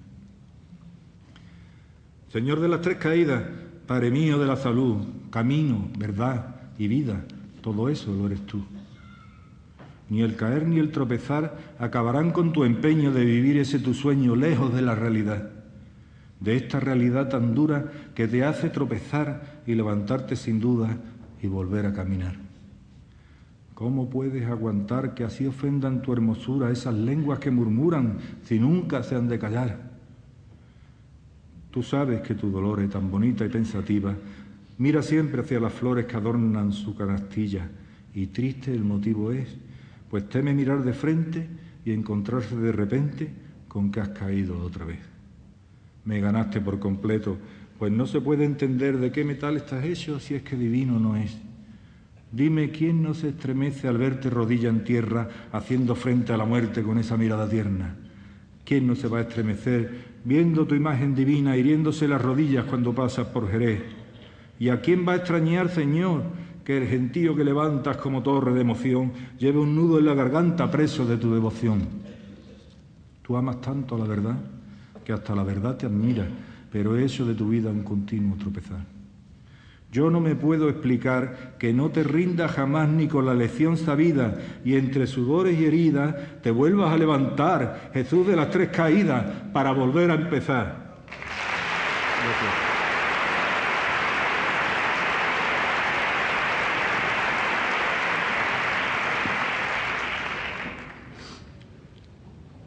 Señor 2.32 2.60
de 2.60 2.68
las 2.68 2.80
tres 2.80 2.98
caídas, 2.98 3.44
Padre 3.86 4.10
mío 4.10 4.38
de 4.38 4.46
la 4.46 4.56
salud, 4.56 5.06
camino, 5.30 5.88
verdad 5.96 6.56
y 6.76 6.88
vida, 6.88 7.24
todo 7.60 7.88
eso 7.88 8.12
lo 8.12 8.26
eres 8.26 8.44
tú. 8.46 8.64
Ni 10.08 10.22
el 10.22 10.36
caer 10.36 10.66
ni 10.66 10.78
el 10.78 10.90
tropezar 10.90 11.56
acabarán 11.78 12.32
con 12.32 12.52
tu 12.52 12.64
empeño 12.64 13.12
de 13.12 13.24
vivir 13.24 13.58
ese 13.58 13.78
tu 13.78 13.94
sueño 13.94 14.34
lejos 14.34 14.74
de 14.74 14.82
la 14.82 14.94
realidad 14.94 15.50
de 16.40 16.56
esta 16.56 16.80
realidad 16.80 17.28
tan 17.28 17.54
dura 17.54 17.90
que 18.14 18.28
te 18.28 18.44
hace 18.44 18.68
tropezar 18.68 19.62
y 19.66 19.74
levantarte 19.74 20.36
sin 20.36 20.60
duda 20.60 20.96
y 21.42 21.46
volver 21.46 21.86
a 21.86 21.92
caminar. 21.92 22.45
¿Cómo 23.76 24.10
puedes 24.10 24.44
aguantar 24.46 25.14
que 25.14 25.22
así 25.22 25.46
ofendan 25.46 26.02
tu 26.02 26.12
hermosura 26.12 26.72
esas 26.72 26.94
lenguas 26.94 27.38
que 27.38 27.52
murmuran 27.52 28.18
si 28.42 28.58
nunca 28.58 29.04
se 29.04 29.14
han 29.14 29.28
de 29.28 29.38
callar? 29.38 29.92
Tú 31.70 31.84
sabes 31.84 32.20
que 32.22 32.34
tu 32.34 32.50
dolor 32.50 32.80
es 32.80 32.90
tan 32.90 33.08
bonita 33.08 33.44
y 33.44 33.48
pensativa. 33.48 34.16
Mira 34.78 35.00
siempre 35.00 35.42
hacia 35.42 35.60
las 35.60 35.72
flores 35.72 36.06
que 36.06 36.16
adornan 36.16 36.72
su 36.72 36.96
canastilla 36.96 37.70
y 38.12 38.26
triste 38.26 38.74
el 38.74 38.82
motivo 38.82 39.30
es, 39.30 39.56
pues 40.10 40.28
teme 40.28 40.52
mirar 40.52 40.82
de 40.82 40.92
frente 40.92 41.46
y 41.84 41.92
encontrarse 41.92 42.56
de 42.56 42.72
repente 42.72 43.30
con 43.68 43.92
que 43.92 44.00
has 44.00 44.08
caído 44.08 44.58
otra 44.58 44.84
vez 44.84 45.16
me 46.06 46.20
ganaste 46.20 46.60
por 46.60 46.78
completo, 46.78 47.36
pues 47.78 47.92
no 47.92 48.06
se 48.06 48.22
puede 48.22 48.44
entender 48.44 48.96
de 48.96 49.12
qué 49.12 49.24
metal 49.24 49.56
estás 49.56 49.84
hecho 49.84 50.18
si 50.18 50.34
es 50.34 50.42
que 50.42 50.56
divino 50.56 50.98
no 50.98 51.16
es. 51.16 51.36
Dime 52.32 52.70
quién 52.70 53.02
no 53.02 53.14
se 53.14 53.28
estremece 53.28 53.88
al 53.88 53.98
verte 53.98 54.30
rodilla 54.30 54.68
en 54.68 54.84
tierra 54.84 55.28
haciendo 55.52 55.94
frente 55.94 56.32
a 56.32 56.36
la 56.36 56.44
muerte 56.44 56.82
con 56.82 56.98
esa 56.98 57.16
mirada 57.16 57.48
tierna. 57.48 57.94
¿Quién 58.64 58.86
no 58.86 58.94
se 58.94 59.08
va 59.08 59.18
a 59.18 59.22
estremecer 59.22 60.16
viendo 60.24 60.66
tu 60.66 60.74
imagen 60.74 61.14
divina 61.14 61.56
hiriéndose 61.56 62.08
las 62.08 62.20
rodillas 62.20 62.64
cuando 62.64 62.92
pasas 62.92 63.28
por 63.28 63.50
Jerez? 63.50 63.82
¿Y 64.58 64.70
a 64.70 64.80
quién 64.80 65.06
va 65.06 65.12
a 65.12 65.16
extrañar, 65.16 65.68
Señor, 65.68 66.24
que 66.64 66.78
el 66.78 66.88
gentío 66.88 67.36
que 67.36 67.44
levantas 67.44 67.96
como 67.98 68.22
torre 68.22 68.52
de 68.54 68.62
emoción 68.62 69.12
lleve 69.38 69.60
un 69.60 69.76
nudo 69.76 69.98
en 69.98 70.06
la 70.06 70.14
garganta 70.14 70.70
preso 70.70 71.06
de 71.06 71.16
tu 71.16 71.32
devoción? 71.32 71.82
¿Tú 73.22 73.36
amas 73.36 73.60
tanto 73.60 73.94
a 73.94 73.98
la 73.98 74.06
verdad? 74.06 74.36
que 75.06 75.12
hasta 75.12 75.36
la 75.36 75.44
verdad 75.44 75.76
te 75.76 75.86
admira, 75.86 76.26
pero 76.72 76.96
eso 76.96 77.24
de 77.24 77.36
tu 77.36 77.48
vida 77.48 77.70
un 77.70 77.84
continuo 77.84 78.36
tropezar. 78.36 78.95
Yo 79.97 80.11
no 80.11 80.20
me 80.20 80.34
puedo 80.34 80.68
explicar 80.68 81.55
que 81.59 81.72
no 81.72 81.88
te 81.88 82.03
rindas 82.03 82.53
jamás 82.53 82.86
ni 82.86 83.09
con 83.09 83.24
la 83.24 83.32
lección 83.32 83.78
sabida 83.78 84.36
y 84.62 84.76
entre 84.76 85.07
sudores 85.07 85.59
y 85.59 85.64
heridas 85.64 86.14
te 86.42 86.51
vuelvas 86.51 86.92
a 86.92 86.99
levantar, 86.99 87.92
Jesús 87.94 88.26
de 88.26 88.36
las 88.36 88.51
tres 88.51 88.68
caídas, 88.68 89.24
para 89.55 89.70
volver 89.70 90.11
a 90.11 90.16
empezar. 90.16 90.99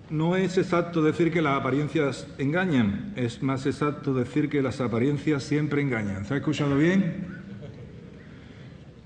No 0.09 0.35
es 0.35 0.57
exacto 0.57 1.03
decir 1.03 1.31
que 1.31 1.39
las 1.39 1.59
apariencias 1.59 2.27
engañan, 2.39 3.13
es 3.15 3.43
más 3.43 3.67
exacto 3.67 4.11
decir 4.15 4.49
que 4.49 4.63
las 4.63 4.81
apariencias 4.81 5.43
siempre 5.43 5.83
engañan. 5.83 6.25
¿Se 6.25 6.33
ha 6.33 6.37
escuchado 6.37 6.75
bien? 6.75 7.27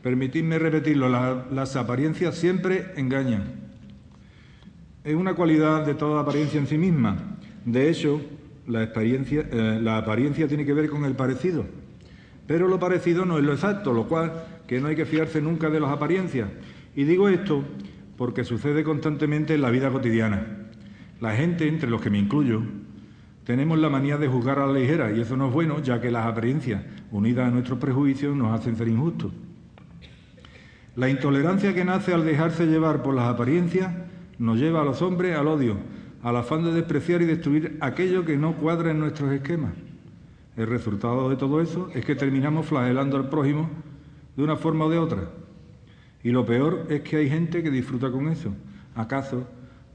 Permitidme 0.01 0.59
repetirlo, 0.59 1.09
las 1.09 1.75
apariencias 1.75 2.35
siempre 2.35 2.93
engañan. 2.95 3.43
Es 5.03 5.15
una 5.15 5.33
cualidad 5.33 5.85
de 5.85 5.93
toda 5.93 6.21
apariencia 6.21 6.57
en 6.57 6.67
sí 6.67 6.77
misma. 6.77 7.37
De 7.65 7.89
hecho, 7.89 8.21
la, 8.65 8.83
eh, 8.83 9.79
la 9.81 9.97
apariencia 9.97 10.47
tiene 10.47 10.65
que 10.65 10.73
ver 10.73 10.89
con 10.89 11.03
el 11.03 11.15
parecido. 11.15 11.65
Pero 12.47 12.69
lo 12.69 12.79
parecido 12.79 13.25
no 13.25 13.37
es 13.37 13.43
lo 13.43 13.51
exacto, 13.51 13.91
lo 13.91 14.07
cual 14.07 14.31
que 14.67 14.79
no 14.79 14.87
hay 14.87 14.95
que 14.95 15.05
fiarse 15.05 15.41
nunca 15.41 15.69
de 15.69 15.81
las 15.81 15.91
apariencias. 15.91 16.47
Y 16.95 17.03
digo 17.03 17.27
esto 17.27 17.61
porque 18.17 18.45
sucede 18.45 18.85
constantemente 18.85 19.55
en 19.55 19.61
la 19.61 19.69
vida 19.69 19.89
cotidiana. 19.91 20.62
La 21.21 21.35
gente, 21.35 21.67
entre 21.67 21.89
los 21.89 22.01
que 22.01 22.09
me 22.09 22.19
incluyo, 22.19 22.61
tenemos 23.45 23.77
la 23.77 23.89
manía 23.89 24.17
de 24.17 24.27
juzgar 24.27 24.59
a 24.59 24.67
la 24.67 24.73
ligera 24.73 25.11
y 25.11 25.19
eso 25.19 25.35
no 25.35 25.47
es 25.47 25.53
bueno, 25.53 25.81
ya 25.81 25.99
que 25.99 26.11
las 26.11 26.25
apariencias, 26.25 26.83
unidas 27.11 27.47
a 27.47 27.51
nuestros 27.51 27.79
prejuicios, 27.79 28.35
nos 28.35 28.57
hacen 28.57 28.75
ser 28.75 28.87
injustos. 28.87 29.31
La 30.95 31.09
intolerancia 31.09 31.73
que 31.73 31.83
nace 31.83 32.13
al 32.13 32.23
dejarse 32.23 32.67
llevar 32.67 33.01
por 33.01 33.15
las 33.15 33.25
apariencias 33.25 33.91
nos 34.37 34.59
lleva 34.59 34.81
a 34.81 34.85
los 34.85 35.01
hombres 35.01 35.37
al 35.37 35.47
odio, 35.47 35.77
al 36.21 36.37
afán 36.37 36.63
de 36.63 36.71
despreciar 36.71 37.21
y 37.21 37.25
destruir 37.25 37.77
aquello 37.81 38.23
que 38.23 38.37
no 38.37 38.55
cuadra 38.55 38.91
en 38.91 38.99
nuestros 38.99 39.31
esquemas. 39.31 39.73
El 40.55 40.67
resultado 40.67 41.29
de 41.29 41.35
todo 41.35 41.61
eso 41.61 41.89
es 41.93 42.05
que 42.05 42.15
terminamos 42.15 42.67
flagelando 42.67 43.17
al 43.17 43.27
prójimo 43.27 43.69
de 44.37 44.43
una 44.43 44.55
forma 44.55 44.85
o 44.85 44.89
de 44.89 44.99
otra. 44.99 45.29
Y 46.23 46.29
lo 46.29 46.45
peor 46.45 46.85
es 46.89 47.01
que 47.01 47.17
hay 47.17 47.29
gente 47.29 47.63
que 47.63 47.71
disfruta 47.71 48.11
con 48.11 48.27
eso. 48.29 48.53
¿Acaso 48.95 49.47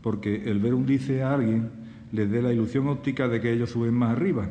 porque 0.09 0.44
el 0.46 0.59
ver 0.59 0.72
un 0.72 0.86
dice 0.86 1.22
a 1.22 1.34
alguien 1.34 1.68
les 2.12 2.30
dé 2.30 2.40
la 2.40 2.50
ilusión 2.50 2.88
óptica 2.88 3.28
de 3.28 3.42
que 3.42 3.52
ellos 3.52 3.68
suben 3.68 3.92
más 3.92 4.12
arriba. 4.12 4.48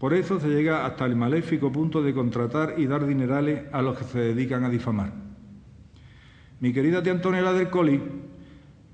Por 0.00 0.14
eso 0.14 0.40
se 0.40 0.48
llega 0.48 0.84
hasta 0.84 1.06
el 1.06 1.14
maléfico 1.14 1.70
punto 1.70 2.02
de 2.02 2.12
contratar 2.12 2.74
y 2.76 2.86
dar 2.86 3.06
dinerales 3.06 3.62
a 3.70 3.82
los 3.82 3.96
que 3.96 4.02
se 4.02 4.18
dedican 4.18 4.64
a 4.64 4.68
difamar. 4.68 5.12
Mi 6.58 6.72
querida 6.72 7.04
tía 7.04 7.12
Antonella 7.12 7.52
del 7.52 7.70
Coli 7.70 8.00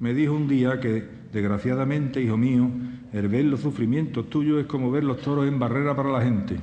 me 0.01 0.13
dijo 0.13 0.35
un 0.35 0.49
día 0.49 0.81
que, 0.81 1.03
desgraciadamente, 1.33 2.21
hijo 2.21 2.37
mío, 2.37 2.69
el 3.15 3.29
ver 3.29 3.47
los 3.47 3.61
sufrimientos 3.61 4.29
tuyos 4.29 4.61
es 4.61 4.67
como 4.67 4.91
ver 4.91 5.05
los 5.05 5.23
toros 5.23 5.49
en 5.49 5.59
barrera 5.59 5.97
para 5.97 6.11
la 6.11 6.21
gente. 6.21 6.59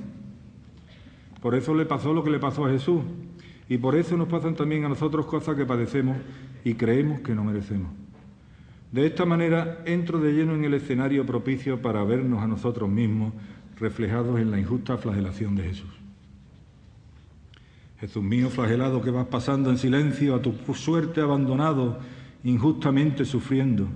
Por 1.42 1.56
eso 1.56 1.74
le 1.74 1.88
pasó 1.88 2.14
lo 2.14 2.24
que 2.24 2.30
le 2.30 2.38
pasó 2.38 2.68
a 2.68 2.70
Jesús. 2.70 3.02
Y 3.68 3.80
por 3.80 3.96
eso 3.96 4.16
nos 4.16 4.28
pasan 4.28 4.54
también 4.54 4.86
a 4.86 4.90
nosotros 4.90 5.26
cosas 5.26 5.56
que 5.56 5.66
padecemos 5.66 6.18
y 6.64 6.76
creemos 6.76 7.22
que 7.22 7.34
no 7.34 7.44
merecemos. 7.44 8.01
De 8.92 9.06
esta 9.06 9.26
manera 9.26 9.82
entro 9.86 10.20
de 10.20 10.34
lleno 10.34 10.54
en 10.54 10.66
el 10.66 10.74
escenario 10.74 11.26
propicio 11.26 11.82
para 11.82 12.04
vernos 12.04 12.44
a 12.44 12.48
nosotros 12.48 12.90
mismos 12.90 13.34
reflejados 13.80 14.40
en 14.40 14.52
la 14.52 14.60
injusta 14.60 14.98
flagelación 14.98 15.56
de 15.56 15.64
Jesús. 15.64 15.90
Jesús 18.02 18.24
mío 18.24 18.50
flagelado 18.50 19.02
que 19.02 19.12
vas 19.12 19.28
pasando 19.28 19.70
en 19.70 19.78
silencio 19.78 20.36
a 20.36 20.42
tu 20.42 20.54
suerte 20.74 21.22
abandonado, 21.22 22.00
injustamente 22.44 23.26
sufriendo. 23.26 23.88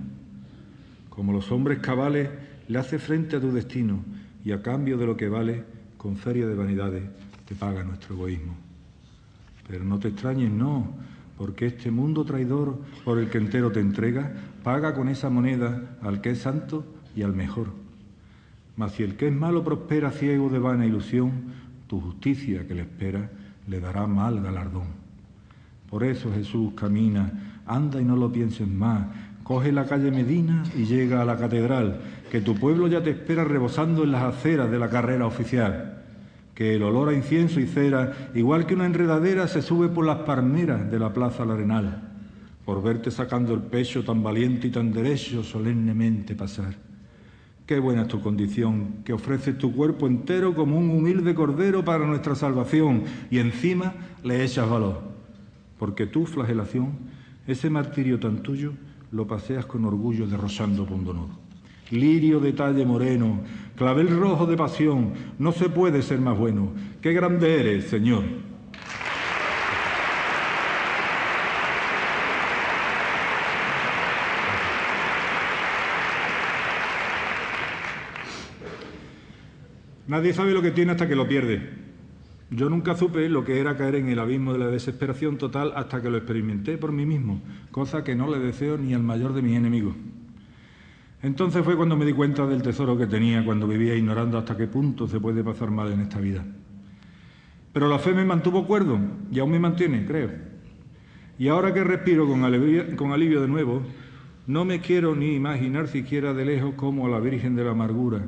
Como 1.10 1.32
los 1.32 1.50
hombres 1.50 1.80
cabales 1.80 2.30
le 2.68 2.78
hace 2.78 2.98
frente 2.98 3.36
a 3.36 3.40
tu 3.40 3.52
destino 3.52 4.02
y 4.44 4.52
a 4.52 4.62
cambio 4.62 4.96
de 4.96 5.06
lo 5.06 5.16
que 5.16 5.28
vale, 5.28 5.64
con 5.96 6.16
feria 6.16 6.46
de 6.46 6.54
vanidades, 6.54 7.02
te 7.46 7.54
paga 7.54 7.82
nuestro 7.82 8.14
egoísmo. 8.14 8.56
Pero 9.68 9.84
no 9.84 9.98
te 9.98 10.08
extrañes, 10.08 10.50
no, 10.50 10.94
porque 11.36 11.66
este 11.66 11.90
mundo 11.90 12.24
traidor 12.24 12.78
por 13.04 13.18
el 13.18 13.28
que 13.28 13.38
entero 13.38 13.70
te 13.70 13.80
entrega, 13.80 14.32
paga 14.62 14.94
con 14.94 15.08
esa 15.08 15.30
moneda 15.30 15.96
al 16.02 16.20
que 16.20 16.30
es 16.30 16.38
santo 16.40 16.84
y 17.14 17.22
al 17.22 17.34
mejor. 17.34 17.68
Mas 18.76 18.92
si 18.92 19.02
el 19.02 19.16
que 19.16 19.28
es 19.28 19.34
malo 19.34 19.64
prospera 19.64 20.10
ciego 20.10 20.48
de 20.48 20.58
vana 20.58 20.86
ilusión, 20.86 21.32
tu 21.86 22.00
justicia 22.00 22.66
que 22.66 22.74
le 22.74 22.82
espera 22.82 23.30
le 23.68 23.80
dará 23.80 24.06
mal 24.06 24.42
galardón. 24.42 25.06
Por 25.90 26.04
eso 26.04 26.32
Jesús 26.32 26.72
camina, 26.74 27.62
anda 27.66 28.00
y 28.00 28.04
no 28.04 28.16
lo 28.16 28.32
pienses 28.32 28.68
más, 28.68 29.06
coge 29.42 29.72
la 29.72 29.86
calle 29.86 30.10
Medina 30.10 30.64
y 30.76 30.84
llega 30.84 31.22
a 31.22 31.24
la 31.24 31.38
catedral, 31.38 32.00
que 32.30 32.40
tu 32.40 32.54
pueblo 32.54 32.88
ya 32.88 33.02
te 33.02 33.10
espera 33.10 33.44
rebosando 33.44 34.02
en 34.04 34.12
las 34.12 34.22
aceras 34.22 34.70
de 34.70 34.78
la 34.78 34.90
carrera 34.90 35.26
oficial, 35.26 36.04
que 36.56 36.74
el 36.74 36.82
olor 36.82 37.10
a 37.10 37.12
incienso 37.12 37.60
y 37.60 37.66
cera, 37.66 38.30
igual 38.34 38.64
que 38.64 38.74
una 38.74 38.86
enredadera, 38.86 39.46
se 39.46 39.60
sube 39.60 39.88
por 39.88 40.06
las 40.06 40.20
palmeras 40.20 40.90
de 40.90 40.98
la 40.98 41.12
plaza 41.12 41.44
Larenal, 41.44 42.14
por 42.64 42.82
verte 42.82 43.10
sacando 43.10 43.52
el 43.52 43.60
pecho 43.60 44.02
tan 44.02 44.22
valiente 44.22 44.68
y 44.68 44.70
tan 44.70 44.90
derecho 44.90 45.44
solemnemente 45.44 46.34
pasar. 46.34 46.74
Qué 47.66 47.78
buena 47.78 48.02
es 48.02 48.08
tu 48.08 48.22
condición, 48.22 49.02
que 49.04 49.12
ofreces 49.12 49.58
tu 49.58 49.74
cuerpo 49.74 50.06
entero 50.06 50.54
como 50.54 50.78
un 50.78 50.88
humilde 50.88 51.34
cordero 51.34 51.84
para 51.84 52.06
nuestra 52.06 52.34
salvación 52.34 53.02
y 53.30 53.38
encima 53.38 53.92
le 54.24 54.42
echas 54.42 54.68
valor, 54.68 55.02
porque 55.78 56.06
tu 56.06 56.24
flagelación, 56.24 56.92
ese 57.46 57.68
martirio 57.68 58.18
tan 58.18 58.38
tuyo, 58.42 58.72
lo 59.12 59.26
paseas 59.26 59.66
con 59.66 59.84
orgullo 59.84 60.26
de 60.26 60.38
Rosando. 60.38 60.86
Lirio 61.90 62.40
de 62.40 62.52
talle 62.52 62.84
moreno, 62.84 63.40
clavel 63.76 64.08
rojo 64.08 64.46
de 64.46 64.56
pasión, 64.56 65.12
no 65.38 65.52
se 65.52 65.68
puede 65.68 66.02
ser 66.02 66.20
más 66.20 66.36
bueno. 66.36 66.72
Qué 67.00 67.12
grande 67.12 67.60
eres, 67.60 67.84
Señor. 67.84 68.24
Nadie 80.08 80.32
sabe 80.32 80.52
lo 80.52 80.62
que 80.62 80.70
tiene 80.70 80.92
hasta 80.92 81.08
que 81.08 81.16
lo 81.16 81.26
pierde. 81.26 81.68
Yo 82.50 82.70
nunca 82.70 82.94
supe 82.94 83.28
lo 83.28 83.44
que 83.44 83.58
era 83.58 83.76
caer 83.76 83.96
en 83.96 84.08
el 84.08 84.20
abismo 84.20 84.52
de 84.52 84.60
la 84.60 84.68
desesperación 84.68 85.36
total 85.36 85.72
hasta 85.74 86.00
que 86.00 86.10
lo 86.10 86.16
experimenté 86.16 86.78
por 86.78 86.92
mí 86.92 87.04
mismo, 87.04 87.42
cosa 87.72 88.04
que 88.04 88.14
no 88.14 88.30
le 88.30 88.38
deseo 88.38 88.78
ni 88.78 88.94
al 88.94 89.02
mayor 89.02 89.34
de 89.34 89.42
mis 89.42 89.56
enemigos. 89.56 89.96
Entonces 91.22 91.64
fue 91.64 91.76
cuando 91.76 91.96
me 91.96 92.04
di 92.04 92.12
cuenta 92.12 92.46
del 92.46 92.62
tesoro 92.62 92.96
que 92.96 93.06
tenía 93.06 93.44
cuando 93.44 93.66
vivía 93.66 93.94
ignorando 93.94 94.38
hasta 94.38 94.56
qué 94.56 94.66
punto 94.66 95.08
se 95.08 95.18
puede 95.18 95.42
pasar 95.42 95.70
mal 95.70 95.90
en 95.92 96.00
esta 96.00 96.20
vida. 96.20 96.44
Pero 97.72 97.88
la 97.88 97.98
fe 97.98 98.12
me 98.12 98.24
mantuvo 98.24 98.66
cuerdo 98.66 98.98
y 99.30 99.38
aún 99.38 99.50
me 99.50 99.58
mantiene, 99.58 100.06
creo. 100.06 100.30
Y 101.38 101.48
ahora 101.48 101.74
que 101.74 101.84
respiro 101.84 102.26
con 102.26 102.44
alivio, 102.44 103.40
de 103.40 103.48
nuevo, 103.48 103.82
no 104.46 104.64
me 104.64 104.80
quiero 104.80 105.14
ni 105.14 105.34
imaginar 105.34 105.88
siquiera 105.88 106.32
de 106.32 106.46
lejos 106.46 106.74
como 106.74 107.06
a 107.06 107.10
la 107.10 107.20
Virgen 107.20 107.54
de 107.54 107.64
la 107.64 107.72
Amargura, 107.72 108.22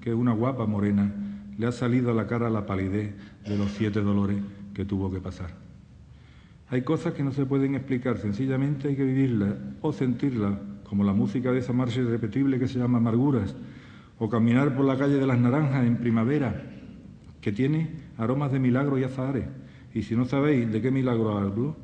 que 0.00 0.10
es 0.10 0.16
una 0.16 0.32
guapa 0.32 0.66
morena, 0.66 1.12
le 1.58 1.66
ha 1.66 1.72
salido 1.72 2.12
a 2.12 2.14
la 2.14 2.26
cara 2.26 2.50
la 2.50 2.66
palidez 2.66 3.14
de 3.44 3.58
los 3.58 3.72
siete 3.72 4.00
dolores 4.00 4.36
que 4.74 4.84
tuvo 4.84 5.10
que 5.10 5.20
pasar. 5.20 5.50
Hay 6.68 6.82
cosas 6.82 7.14
que 7.14 7.24
no 7.24 7.32
se 7.32 7.44
pueden 7.44 7.74
explicar, 7.74 8.18
sencillamente 8.18 8.88
hay 8.88 8.96
que 8.96 9.04
vivirlas 9.04 9.54
o 9.80 9.92
sentirlas, 9.92 10.54
como 10.92 11.04
la 11.04 11.14
música 11.14 11.50
de 11.52 11.60
esa 11.60 11.72
marcha 11.72 12.02
irrepetible 12.02 12.58
que 12.58 12.68
se 12.68 12.78
llama 12.78 12.98
Amarguras, 12.98 13.56
o 14.18 14.28
caminar 14.28 14.76
por 14.76 14.84
la 14.84 14.98
calle 14.98 15.14
de 15.14 15.26
las 15.26 15.38
Naranjas 15.38 15.86
en 15.86 15.96
primavera, 15.96 16.64
que 17.40 17.50
tiene 17.50 17.92
aromas 18.18 18.52
de 18.52 18.58
milagro 18.58 18.98
y 18.98 19.04
azahares. 19.04 19.46
Y 19.94 20.02
si 20.02 20.14
no 20.14 20.26
sabéis 20.26 20.70
de 20.70 20.82
qué 20.82 20.90
milagro 20.90 21.38
hablo, 21.38 21.76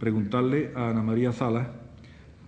preguntarle 0.00 0.72
a 0.74 0.90
Ana 0.90 1.04
María 1.04 1.30
Salas, 1.30 1.68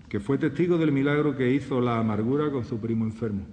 que 0.08 0.18
fue 0.18 0.38
testigo 0.38 0.76
del 0.76 0.90
milagro 0.90 1.36
que 1.36 1.52
hizo 1.52 1.80
la 1.80 2.00
amargura 2.00 2.50
con 2.50 2.64
su 2.64 2.80
primo 2.80 3.04
enfermo. 3.04 3.44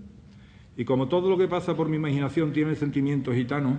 Y 0.76 0.86
como 0.86 1.08
todo 1.08 1.30
lo 1.30 1.38
que 1.38 1.48
pasa 1.48 1.78
por 1.78 1.88
mi 1.88 1.98
imaginación 1.98 2.52
tiene 2.52 2.74
sentimientos 2.74 3.36
gitanos, 3.36 3.78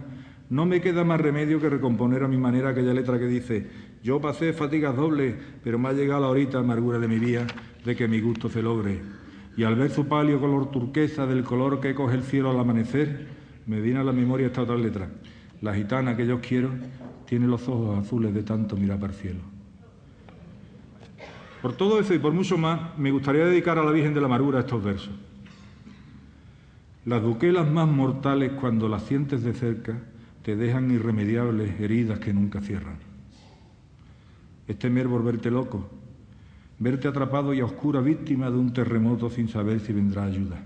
no 0.49 0.65
me 0.65 0.81
queda 0.81 1.03
más 1.03 1.21
remedio 1.21 1.61
que 1.61 1.69
recomponer 1.69 2.23
a 2.23 2.29
mi 2.29 2.37
manera 2.37 2.69
aquella 2.69 2.95
letra 2.95 3.19
que 3.19 3.27
dice, 3.27 3.67
yo 4.05 4.21
pasé 4.21 4.53
fatigas 4.53 4.95
dobles, 4.95 5.35
pero 5.65 5.77
me 5.77 5.89
ha 5.89 5.93
llegado 5.93 6.21
la 6.21 6.29
horita 6.29 6.61
amargura 6.61 7.01
de 7.01 7.09
mi 7.09 7.19
vida 7.19 7.49
de 7.87 7.97
que 7.97 8.09
mi 8.09 8.21
gusto 8.21 8.51
se 8.51 8.63
logre. 8.63 9.01
Y 9.57 9.63
al 9.63 9.77
ver 9.77 9.91
su 9.91 10.07
palio 10.07 10.39
color 10.39 10.71
turquesa 10.71 11.27
del 11.27 11.45
color 11.45 11.81
que 11.81 11.95
coge 11.95 12.17
el 12.17 12.25
cielo 12.25 12.51
al 12.51 12.61
amanecer, 12.61 13.29
me 13.67 13.81
viene 13.81 14.01
a 14.01 14.05
la 14.05 14.13
memoria 14.13 14.49
esta 14.49 14.63
otra 14.63 14.77
letra. 14.77 15.09
La 15.63 15.75
gitana 15.75 16.17
que 16.17 16.27
yo 16.27 16.41
quiero 16.41 16.71
tiene 17.25 17.47
los 17.47 17.67
ojos 17.69 18.05
azules 18.05 18.35
de 18.35 18.43
tanto 18.43 18.77
mirar 18.77 18.99
para 18.99 19.13
el 19.13 19.19
cielo. 19.19 19.41
Por 21.63 21.75
todo 21.75 21.99
eso 21.99 22.13
y 22.13 22.19
por 22.19 22.33
mucho 22.33 22.59
más, 22.59 22.99
me 22.99 23.11
gustaría 23.11 23.47
dedicar 23.47 23.79
a 23.79 23.85
la 23.85 23.93
Virgen 23.93 24.13
de 24.13 24.21
la 24.21 24.27
Amargura 24.27 24.61
estos 24.61 24.85
versos. 24.85 25.15
Las 27.05 27.23
duquelas 27.23 27.71
más 27.71 27.89
mortales, 27.89 28.53
cuando 28.61 28.89
las 28.89 29.05
sientes 29.05 29.43
de 29.43 29.55
cerca, 29.55 29.97
te 30.43 30.57
dejan 30.57 30.91
irremediables 30.91 31.81
heridas 31.81 32.19
que 32.19 32.35
nunca 32.35 32.61
cierran. 32.61 32.99
Es 34.69 34.79
temer 34.79 35.07
volverte 35.09 35.51
loco, 35.51 35.89
verte 36.79 37.09
atrapado 37.09 37.55
y 37.55 37.61
a 37.61 37.65
oscura 37.65 38.01
víctima 38.01 38.51
de 38.51 38.57
un 38.57 38.73
terremoto 38.73 39.31
sin 39.31 39.49
saber 39.49 39.81
si 39.81 39.93
vendrá 39.93 40.25
ayuda. 40.25 40.61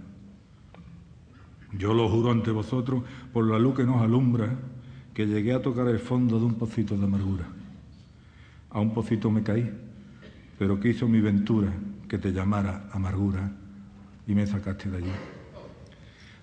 Yo 1.73 1.95
lo 1.95 2.09
juro 2.09 2.33
ante 2.33 2.51
vosotros, 2.51 3.05
por 3.33 3.49
la 3.49 3.59
luz 3.59 3.77
que 3.77 3.85
nos 3.85 4.03
alumbra, 4.03 4.57
que 5.15 5.27
llegué 5.27 5.53
a 5.53 5.63
tocar 5.63 5.87
el 5.89 6.01
fondo 6.01 6.39
de 6.39 6.47
un 6.47 6.55
pocito 6.55 6.97
de 6.97 7.05
amargura. 7.05 7.47
A 8.71 8.81
un 8.81 8.93
pocito 8.93 9.31
me 9.31 9.43
caí, 9.43 9.71
pero 10.59 10.81
quiso 10.81 11.09
mi 11.09 11.21
ventura 11.21 11.73
que 12.09 12.19
te 12.19 12.33
llamara 12.33 12.89
amargura 12.93 13.53
y 14.27 14.35
me 14.35 14.47
sacaste 14.47 14.91
de 14.91 14.99
allí. 14.99 15.40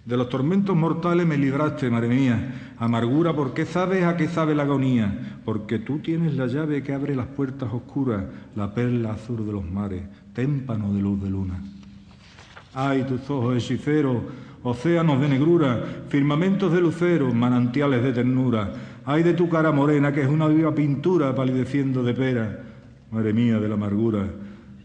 De 0.08 0.16
los 0.16 0.30
tormentos 0.30 0.74
mortales 0.74 1.28
me 1.28 1.38
libraste, 1.38 1.90
madre 1.90 2.08
mía. 2.08 2.74
Amargura, 2.78 3.36
¿por 3.36 3.54
qué 3.54 3.66
sabes 3.66 4.06
a 4.06 4.16
qué 4.16 4.30
sabe 4.30 4.56
la 4.56 4.64
agonía? 4.64 5.42
Porque 5.44 5.80
tú 5.80 6.00
tienes 6.00 6.38
la 6.38 6.48
llave 6.48 6.82
que 6.82 6.94
abre 6.94 7.14
las 7.14 7.26
puertas 7.26 7.74
oscuras, 7.74 8.24
la 8.56 8.74
perla 8.74 9.12
azul 9.12 9.46
de 9.46 9.52
los 9.52 9.70
mares, 9.70 10.04
témpano 10.32 10.94
de 10.94 11.02
luz 11.02 11.22
de 11.22 11.30
luna. 11.30 11.62
Ay, 12.74 13.04
tus 13.04 13.30
ojos 13.30 13.58
hechiceros, 13.58 14.24
océanos 14.64 15.20
de 15.20 15.28
negrura, 15.28 15.84
firmamentos 16.08 16.72
de 16.72 16.80
lucero, 16.80 17.34
manantiales 17.34 18.02
de 18.02 18.14
ternura. 18.14 18.72
Ay 19.04 19.24
de 19.24 19.34
tu 19.34 19.50
cara 19.50 19.74
morena, 19.74 20.14
que 20.14 20.22
es 20.22 20.30
una 20.30 20.48
viva 20.48 20.74
pintura 20.74 21.36
palideciendo 21.36 22.02
de 22.02 22.14
pera. 22.14 22.64
Madre 23.12 23.34
mía 23.34 23.60
de 23.60 23.68
la 23.68 23.74
amargura, 23.74 24.26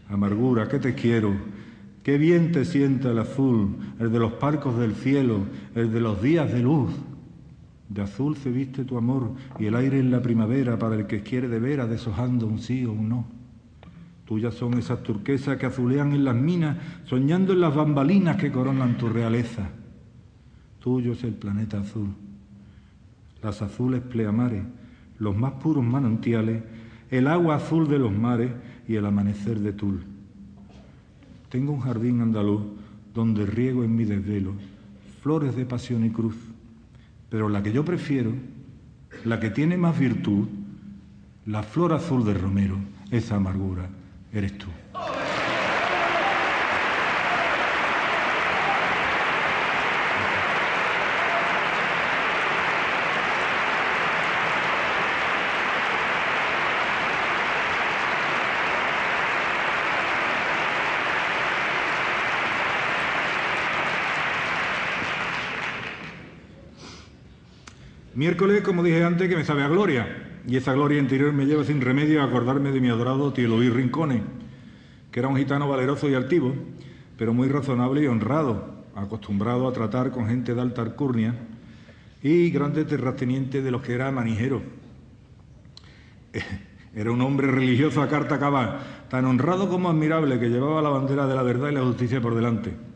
amargura, 0.09 0.67
que 0.67 0.79
te 0.79 0.93
quiero 0.93 1.33
Qué 2.03 2.17
bien 2.17 2.51
te 2.51 2.65
sienta 2.65 3.11
el 3.11 3.19
azul, 3.19 3.77
el 3.97 4.11
de 4.11 4.19
los 4.19 4.33
parcos 4.33 4.77
del 4.77 4.93
cielo, 4.93 5.39
el 5.73 5.91
de 5.93 6.01
los 6.01 6.21
días 6.21 6.51
de 6.51 6.61
luz. 6.61 6.91
De 7.87 8.01
azul 8.01 8.35
se 8.35 8.51
viste 8.51 8.83
tu 8.83 8.97
amor 8.97 9.31
y 9.57 9.67
el 9.67 9.75
aire 9.75 9.99
en 9.99 10.11
la 10.11 10.21
primavera 10.21 10.77
para 10.77 10.95
el 10.95 11.07
que 11.07 11.23
quiere 11.23 11.47
de 11.47 11.59
veras 11.59 11.89
deshojando 11.89 12.45
un 12.45 12.59
sí 12.59 12.83
o 12.83 12.91
un 12.91 13.07
no. 13.07 13.25
Tuyas 14.25 14.53
son 14.53 14.73
esas 14.73 15.01
turquesas 15.01 15.57
que 15.57 15.65
azulean 15.65 16.11
en 16.11 16.25
las 16.25 16.35
minas, 16.35 16.77
soñando 17.05 17.53
en 17.53 17.61
las 17.61 17.73
bambalinas 17.73 18.35
que 18.35 18.51
coronan 18.51 18.97
tu 18.97 19.07
realeza. 19.07 19.69
Tuyo 20.79 21.13
es 21.13 21.23
el 21.23 21.33
planeta 21.33 21.79
azul, 21.79 22.09
las 23.41 23.61
azules 23.61 24.01
pleamares, 24.01 24.63
los 25.19 25.37
más 25.37 25.53
puros 25.53 25.83
manantiales, 25.83 26.63
el 27.09 27.27
agua 27.27 27.55
azul 27.55 27.87
de 27.87 27.99
los 27.99 28.11
mares 28.11 28.51
y 28.87 28.95
el 28.95 29.05
amanecer 29.05 29.59
de 29.59 29.71
Tul. 29.71 30.12
Tengo 31.53 31.71
un 31.71 31.81
jardín 31.81 32.19
andaluz 32.19 32.63
donde 33.13 33.45
riego 33.45 33.83
en 33.83 33.95
mi 33.95 34.05
desvelo 34.05 34.55
flores 35.21 35.55
de 35.55 35.67
pasión 35.67 36.03
y 36.03 36.09
cruz, 36.09 36.35
pero 37.29 37.47
la 37.47 37.61
que 37.61 37.71
yo 37.71 37.85
prefiero, 37.85 38.31
la 39.23 39.39
que 39.39 39.51
tiene 39.51 39.77
más 39.77 39.99
virtud, 39.99 40.47
la 41.45 41.61
flor 41.61 41.93
azul 41.93 42.25
del 42.25 42.41
romero, 42.41 42.77
esa 43.11 43.35
amargura, 43.35 43.87
eres 44.33 44.57
tú. 44.57 44.65
Miércoles, 68.23 68.61
como 68.61 68.83
dije 68.83 69.03
antes, 69.03 69.27
que 69.27 69.35
me 69.35 69.43
sabe 69.43 69.63
a 69.63 69.67
gloria, 69.67 70.39
y 70.47 70.55
esa 70.55 70.71
gloria 70.71 70.97
interior 70.97 71.33
me 71.33 71.45
lleva 71.45 71.65
sin 71.65 71.81
remedio 71.81 72.21
a 72.21 72.23
acordarme 72.23 72.71
de 72.71 72.79
mi 72.79 72.87
adorado 72.87 73.33
tío 73.33 73.49
Luis 73.49 73.73
Rincones, 73.73 74.21
que 75.11 75.19
era 75.19 75.27
un 75.27 75.35
gitano 75.35 75.67
valeroso 75.67 76.07
y 76.07 76.13
altivo, 76.13 76.55
pero 77.17 77.33
muy 77.33 77.49
razonable 77.49 78.01
y 78.01 78.07
honrado, 78.07 78.85
acostumbrado 78.95 79.67
a 79.67 79.73
tratar 79.73 80.11
con 80.11 80.29
gente 80.29 80.55
de 80.55 80.61
alta 80.61 80.81
alcurnia 80.81 81.35
y 82.21 82.49
grande 82.49 82.85
terrateniente 82.85 83.61
de 83.61 83.71
los 83.71 83.81
que 83.81 83.91
era 83.91 84.09
manijero. 84.09 84.61
Era 86.95 87.11
un 87.11 87.19
hombre 87.19 87.47
religioso 87.47 88.01
a 88.01 88.07
carta 88.07 88.39
cabal, 88.39 88.79
tan 89.09 89.25
honrado 89.25 89.67
como 89.67 89.89
admirable, 89.89 90.39
que 90.39 90.47
llevaba 90.47 90.81
la 90.81 90.87
bandera 90.87 91.27
de 91.27 91.35
la 91.35 91.43
verdad 91.43 91.71
y 91.71 91.73
la 91.73 91.81
justicia 91.81 92.21
por 92.21 92.35
delante 92.35 92.92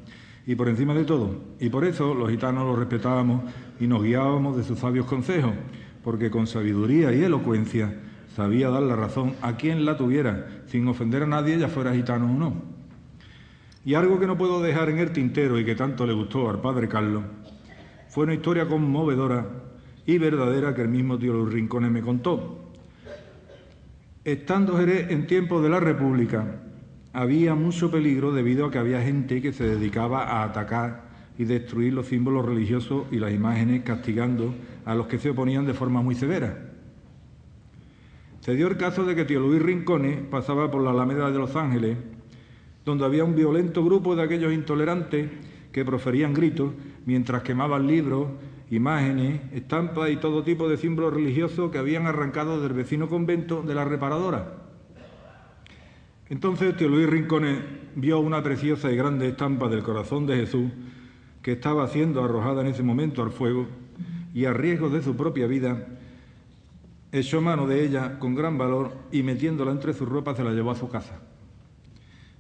y 0.48 0.56
por 0.56 0.70
encima 0.70 0.94
de 0.94 1.04
todo. 1.04 1.36
Y 1.60 1.70
por 1.70 1.84
eso 1.84 2.16
los 2.16 2.30
gitanos 2.32 2.64
lo 2.64 2.76
respetábamos 2.78 3.44
y 3.82 3.86
nos 3.86 4.02
guiábamos 4.02 4.56
de 4.56 4.64
sus 4.64 4.80
sabios 4.80 5.06
consejos, 5.06 5.52
porque 6.04 6.32
con 6.32 6.48
sabiduría 6.48 7.14
y 7.14 7.22
elocuencia 7.22 7.94
sabía 8.34 8.70
dar 8.70 8.84
la 8.84 8.96
razón 8.96 9.36
a 9.42 9.58
quien 9.58 9.84
la 9.84 9.98
tuviera, 9.98 10.64
sin 10.68 10.88
ofender 10.88 11.24
a 11.24 11.28
nadie, 11.28 11.60
ya 11.60 11.68
fuera 11.68 11.94
gitano 11.94 12.32
o 12.32 12.38
no. 12.38 12.54
Y 13.84 13.96
algo 13.96 14.20
que 14.20 14.26
no 14.26 14.38
puedo 14.38 14.62
dejar 14.62 14.90
en 14.90 15.00
el 15.00 15.12
tintero 15.12 15.60
y 15.60 15.66
que 15.66 15.76
tanto 15.76 16.08
le 16.08 16.14
gustó 16.14 16.50
al 16.50 16.62
padre 16.62 16.88
Carlos, 16.88 17.24
fue 18.08 18.24
una 18.24 18.34
historia 18.34 18.68
conmovedora 18.68 19.46
y 20.06 20.18
verdadera 20.18 20.74
que 20.74 20.82
el 20.82 20.90
mismo 20.90 21.20
tío 21.20 21.34
Los 21.34 21.52
Rincones 21.52 21.92
me 21.92 22.02
contó. 22.02 22.72
Estando 24.24 24.78
Jerez 24.78 25.12
en 25.12 25.28
tiempos 25.28 25.62
de 25.62 25.70
la 25.70 25.82
República, 25.82 26.62
había 27.18 27.56
mucho 27.56 27.90
peligro 27.90 28.32
debido 28.32 28.68
a 28.68 28.72
que 28.72 28.78
había 28.78 29.02
gente 29.02 29.42
que 29.42 29.52
se 29.52 29.64
dedicaba 29.64 30.26
a 30.26 30.44
atacar 30.44 31.06
y 31.36 31.46
destruir 31.46 31.92
los 31.92 32.06
símbolos 32.06 32.46
religiosos 32.46 33.08
y 33.10 33.18
las 33.18 33.34
imágenes, 33.34 33.82
castigando 33.82 34.54
a 34.86 34.94
los 34.94 35.08
que 35.08 35.18
se 35.18 35.32
oponían 35.32 35.66
de 35.66 35.74
forma 35.74 36.04
muy 36.04 36.14
severa. 36.14 36.74
Se 38.42 38.54
dio 38.54 38.68
el 38.68 38.78
caso 38.78 39.04
de 39.04 39.16
que 39.16 39.26
tío 39.26 39.40
Luis 39.40 39.60
Rincones 39.60 40.20
pasaba 40.30 40.70
por 40.70 40.84
la 40.84 40.92
Alameda 40.92 41.32
de 41.32 41.40
Los 41.40 41.56
Ángeles, 41.56 41.98
donde 42.86 43.06
había 43.06 43.24
un 43.24 43.36
violento 43.36 43.84
grupo 43.84 44.16
de 44.16 44.22
aquellos 44.22 44.54
intolerantes 44.54 45.28
que 45.72 45.84
proferían 45.84 46.36
gritos 46.36 46.72
mientras 47.08 47.42
quemaban 47.42 47.88
libros, 47.88 48.28
imágenes, 48.70 49.42
estampas 49.54 50.12
y 50.12 50.18
todo 50.18 50.44
tipo 50.44 50.70
de 50.70 50.78
símbolos 50.78 51.16
religiosos 51.16 51.72
que 51.72 51.80
habían 51.80 52.06
arrancado 52.06 52.62
del 52.62 52.74
vecino 52.74 53.10
convento 53.10 53.64
de 53.64 53.74
la 53.74 53.86
reparadora. 53.86 54.67
Entonces 56.30 56.76
tío 56.76 56.90
Luis 56.90 57.10
Rincones 57.10 57.60
vio 57.96 58.20
una 58.20 58.44
preciosa 58.44 58.92
y 58.92 58.98
grande 58.98 59.30
estampa 59.30 59.70
del 59.70 59.84
corazón 59.84 60.26
de 60.26 60.36
Jesús 60.36 60.72
que 61.42 61.54
estaba 61.54 61.88
siendo 61.88 62.24
arrojada 62.24 62.62
en 62.62 62.68
ese 62.68 62.84
momento 62.84 63.24
al 63.24 63.32
fuego 63.32 63.68
y 64.34 64.46
a 64.46 64.54
riesgo 64.54 64.90
de 64.90 65.02
su 65.02 65.16
propia 65.16 65.48
vida, 65.48 65.88
echó 67.12 67.42
mano 67.42 67.66
de 67.66 67.86
ella 67.86 68.20
con 68.20 68.36
gran 68.36 68.58
valor 68.58 68.92
y 69.12 69.24
metiéndola 69.24 69.72
entre 69.72 69.94
sus 69.94 70.08
ropas 70.08 70.38
se 70.38 70.44
la 70.44 70.52
llevó 70.52 70.72
a 70.72 70.76
su 70.76 70.90
casa. 70.90 71.20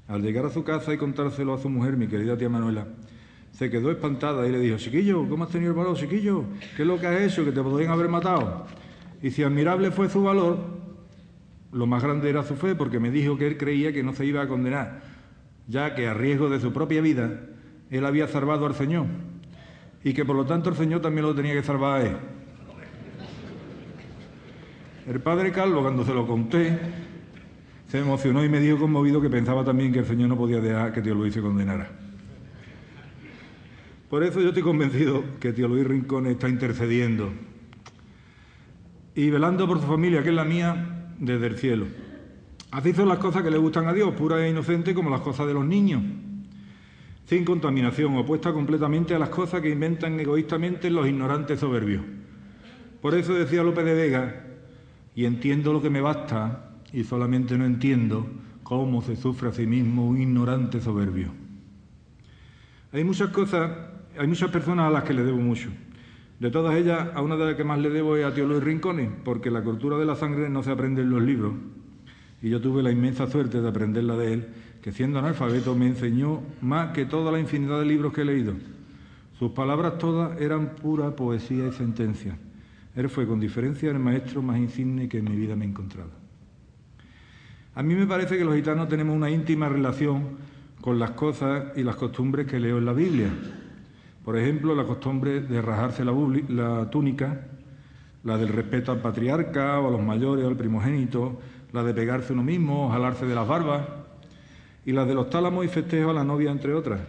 Al 0.07 0.21
llegar 0.21 0.45
a 0.45 0.49
su 0.49 0.63
casa 0.63 0.93
y 0.93 0.97
contárselo 0.97 1.53
a 1.53 1.57
su 1.57 1.69
mujer, 1.69 1.97
mi 1.97 2.07
querida 2.07 2.37
tía 2.37 2.49
Manuela, 2.49 2.87
se 3.51 3.69
quedó 3.69 3.89
espantada 3.89 4.47
y 4.47 4.51
le 4.51 4.59
dijo, 4.59 4.77
chiquillo, 4.77 5.27
¿cómo 5.27 5.45
has 5.45 5.49
tenido 5.49 5.71
el 5.71 5.77
valor, 5.77 5.97
chiquillo? 5.97 6.43
¿Qué 6.75 6.83
es 6.83 6.87
lo 6.87 6.99
que 6.99 7.07
has 7.07 7.21
hecho? 7.21 7.43
Que 7.43 7.51
te 7.51 7.61
podrían 7.61 7.91
haber 7.91 8.09
matado. 8.09 8.65
Y 9.21 9.31
si 9.31 9.43
admirable 9.43 9.89
fue 9.91 10.09
su 10.09 10.21
valor, 10.21 10.59
lo 11.71 11.85
más 11.85 12.03
grande 12.03 12.29
era 12.29 12.43
su 12.43 12.55
fe 12.55 12.75
porque 12.75 12.99
me 12.99 13.11
dijo 13.11 13.37
que 13.37 13.47
él 13.47 13.57
creía 13.57 13.91
que 13.93 14.03
no 14.03 14.13
se 14.13 14.25
iba 14.25 14.41
a 14.41 14.47
condenar, 14.47 15.01
ya 15.67 15.95
que 15.95 16.07
a 16.07 16.13
riesgo 16.13 16.49
de 16.49 16.59
su 16.59 16.73
propia 16.73 17.01
vida 17.01 17.41
él 17.89 18.05
había 18.05 18.27
salvado 18.27 18.65
al 18.65 18.75
Señor 18.75 19.05
y 20.03 20.13
que 20.13 20.25
por 20.25 20.35
lo 20.35 20.45
tanto 20.45 20.69
el 20.69 20.75
Señor 20.75 21.01
también 21.01 21.25
lo 21.25 21.35
tenía 21.35 21.53
que 21.53 21.63
salvar 21.63 22.01
a 22.01 22.05
él. 22.05 22.17
El 25.07 25.21
padre 25.21 25.51
Carlos, 25.51 25.81
cuando 25.81 26.03
se 26.03 26.13
lo 26.13 26.27
conté, 26.27 26.77
se 27.87 27.99
emocionó 27.99 28.43
y 28.43 28.49
me 28.49 28.59
dijo 28.59 28.77
conmovido 28.77 29.21
que 29.21 29.29
pensaba 29.29 29.63
también 29.63 29.93
que 29.93 29.99
el 29.99 30.05
Señor 30.05 30.29
no 30.29 30.37
podía 30.37 30.59
dejar 30.59 30.91
que 30.91 31.01
tío 31.01 31.15
Luis 31.15 31.33
se 31.33 31.41
condenara. 31.41 31.89
Por 34.09 34.23
eso 34.23 34.41
yo 34.41 34.49
estoy 34.49 34.63
convencido 34.63 35.23
que 35.39 35.53
tío 35.53 35.67
Luis 35.67 35.85
Rincón 35.85 36.27
está 36.27 36.49
intercediendo 36.49 37.31
y 39.15 39.29
velando 39.29 39.67
por 39.67 39.81
su 39.81 39.87
familia, 39.87 40.21
que 40.23 40.29
es 40.29 40.35
la 40.35 40.45
mía, 40.45 40.96
desde 41.17 41.47
el 41.47 41.57
cielo. 41.57 41.85
Así 42.71 42.93
son 42.93 43.07
las 43.07 43.19
cosas 43.19 43.43
que 43.43 43.51
le 43.51 43.57
gustan 43.57 43.87
a 43.87 43.93
Dios, 43.93 44.13
puras 44.13 44.41
e 44.41 44.49
inocentes 44.49 44.93
como 44.93 45.09
las 45.09 45.21
cosas 45.21 45.47
de 45.47 45.53
los 45.53 45.65
niños, 45.65 46.03
sin 47.25 47.43
contaminación, 47.45 48.15
opuesta 48.17 48.53
completamente 48.53 49.15
a 49.15 49.19
las 49.19 49.29
cosas 49.29 49.61
que 49.61 49.69
inventan 49.69 50.19
egoístamente 50.19 50.89
los 50.89 51.07
ignorantes 51.07 51.59
soberbios. 51.59 52.03
Por 53.01 53.15
eso 53.15 53.33
decía 53.33 53.63
López 53.63 53.85
de 53.85 53.93
Vega, 53.93 54.43
y 55.15 55.25
entiendo 55.25 55.73
lo 55.73 55.81
que 55.81 55.89
me 55.89 56.01
basta, 56.01 56.71
y 56.93 57.03
solamente 57.03 57.57
no 57.57 57.65
entiendo 57.65 58.27
cómo 58.63 59.01
se 59.01 59.15
sufre 59.15 59.49
a 59.49 59.53
sí 59.53 59.65
mismo 59.65 60.07
un 60.07 60.21
ignorante 60.21 60.81
soberbio. 60.81 61.31
Hay 62.91 63.03
muchas 63.03 63.29
cosas, 63.29 63.71
hay 64.17 64.27
muchas 64.27 64.49
personas 64.51 64.87
a 64.87 64.91
las 64.91 65.03
que 65.03 65.13
le 65.13 65.23
debo 65.23 65.37
mucho. 65.37 65.69
De 66.39 66.51
todas 66.51 66.75
ellas, 66.75 67.09
a 67.15 67.21
una 67.21 67.35
de 67.35 67.45
las 67.45 67.55
que 67.55 67.63
más 67.63 67.79
le 67.79 67.89
debo 67.89 68.15
es 68.15 68.23
a 68.23 68.33
Tío 68.33 68.45
Luis 68.45 68.63
Rincones, 68.63 69.09
porque 69.23 69.49
la 69.49 69.63
cultura 69.63 69.97
de 69.97 70.05
la 70.05 70.15
sangre 70.15 70.49
no 70.49 70.61
se 70.61 70.69
aprende 70.69 71.01
en 71.01 71.09
los 71.09 71.21
libros. 71.21 71.53
Y 72.43 72.49
yo 72.49 72.61
tuve 72.61 72.83
la 72.83 72.91
inmensa 72.91 73.25
suerte 73.25 73.59
de 73.59 73.67
aprenderla 73.67 74.15
de 74.15 74.33
él, 74.33 74.47
que 74.81 74.91
siendo 74.91 75.17
analfabeto 75.17 75.73
me 75.75 75.87
enseñó 75.87 76.43
más 76.61 76.91
que 76.91 77.05
toda 77.05 77.31
la 77.31 77.39
infinidad 77.39 77.79
de 77.79 77.85
libros 77.85 78.13
que 78.13 78.21
he 78.21 78.25
leído. 78.25 78.53
Sus 79.39 79.51
palabras 79.51 79.97
todas 79.97 80.39
eran 80.39 80.75
pura 80.75 81.15
poesía 81.15 81.67
y 81.67 81.71
sentencia. 81.71 82.37
Él 82.95 83.09
fue 83.09 83.27
con 83.27 83.39
diferencia 83.39 83.89
el 83.89 83.99
maestro 83.99 84.41
más 84.41 84.57
insigne 84.57 85.09
que 85.09 85.17
en 85.17 85.25
mi 85.25 85.35
vida 85.35 85.55
me 85.55 85.65
he 85.65 85.67
encontrado. 85.67 86.11
A 87.73 87.83
mí 87.83 87.95
me 87.95 88.07
parece 88.07 88.37
que 88.37 88.45
los 88.45 88.55
gitanos 88.55 88.89
tenemos 88.89 89.15
una 89.15 89.29
íntima 89.29 89.69
relación 89.69 90.37
con 90.81 90.97
las 90.97 91.11
cosas 91.11 91.75
y 91.75 91.83
las 91.83 91.95
costumbres 91.95 92.47
que 92.47 92.59
leo 92.59 92.77
en 92.77 92.85
la 92.85 92.93
Biblia. 92.93 93.29
Por 94.27 94.37
ejemplo, 94.37 94.75
la 94.75 94.83
costumbre 94.83 95.39
de 95.39 95.61
rajarse 95.61 96.03
la, 96.03 96.89
túnica, 96.91 97.47
la 98.25 98.37
del 98.37 98.49
respeto 98.49 98.91
al 98.91 98.99
patriarca 98.99 99.79
o 99.79 99.87
a 99.87 99.91
los 99.91 100.01
mayores 100.01 100.43
o 100.43 100.49
al 100.49 100.57
primogénito, 100.57 101.39
la 101.71 101.81
de 101.81 101.93
pegarse 101.93 102.33
uno 102.33 102.43
mismo 102.43 102.91
jalarse 102.91 103.25
de 103.25 103.33
las 103.33 103.47
barbas, 103.47 103.87
y 104.85 104.91
la 104.91 105.05
de 105.05 105.15
los 105.15 105.29
tálamos 105.29 105.63
y 105.63 105.69
festejos 105.69 106.11
a 106.11 106.13
la 106.13 106.25
novia, 106.25 106.51
entre 106.51 106.73
otras. 106.73 106.99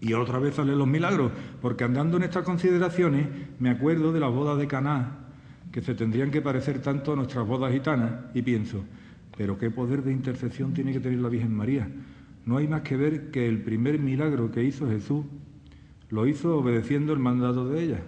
Y 0.00 0.12
otra 0.12 0.38
vez 0.38 0.54
salen 0.54 0.78
los 0.78 0.86
milagros, 0.86 1.32
porque 1.60 1.82
andando 1.82 2.18
en 2.18 2.22
estas 2.22 2.44
consideraciones 2.44 3.26
me 3.58 3.70
acuerdo 3.70 4.12
de 4.12 4.20
las 4.20 4.30
bodas 4.30 4.58
de 4.58 4.68
Caná, 4.68 5.26
que 5.72 5.82
se 5.82 5.96
tendrían 5.96 6.30
que 6.30 6.40
parecer 6.40 6.80
tanto 6.82 7.14
a 7.14 7.16
nuestras 7.16 7.44
bodas 7.48 7.72
gitanas, 7.72 8.12
y 8.32 8.42
pienso, 8.42 8.84
pero 9.36 9.58
qué 9.58 9.72
poder 9.72 10.04
de 10.04 10.12
intercesión 10.12 10.72
tiene 10.72 10.92
que 10.92 11.00
tener 11.00 11.18
la 11.18 11.30
Virgen 11.30 11.52
María. 11.52 11.88
No 12.44 12.58
hay 12.58 12.68
más 12.68 12.82
que 12.82 12.96
ver 12.96 13.32
que 13.32 13.48
el 13.48 13.60
primer 13.62 13.98
milagro 13.98 14.52
que 14.52 14.62
hizo 14.62 14.88
Jesús 14.88 15.24
lo 16.10 16.26
hizo 16.26 16.58
obedeciendo 16.58 17.12
el 17.12 17.18
mandato 17.18 17.68
de 17.68 17.82
ella, 17.82 18.02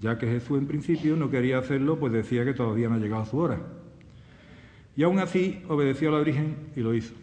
ya 0.00 0.18
que 0.18 0.26
Jesús 0.26 0.58
en 0.58 0.66
principio 0.66 1.16
no 1.16 1.30
quería 1.30 1.58
hacerlo, 1.58 1.98
pues 1.98 2.12
decía 2.12 2.44
que 2.44 2.54
todavía 2.54 2.88
no 2.88 2.96
ha 2.96 2.98
llegado 2.98 3.24
su 3.24 3.38
hora. 3.38 3.60
Y 4.96 5.02
aún 5.02 5.18
así 5.18 5.62
obedeció 5.68 6.10
a 6.10 6.18
la 6.18 6.24
Virgen 6.24 6.56
y 6.76 6.80
lo 6.80 6.94
hizo. 6.94 7.14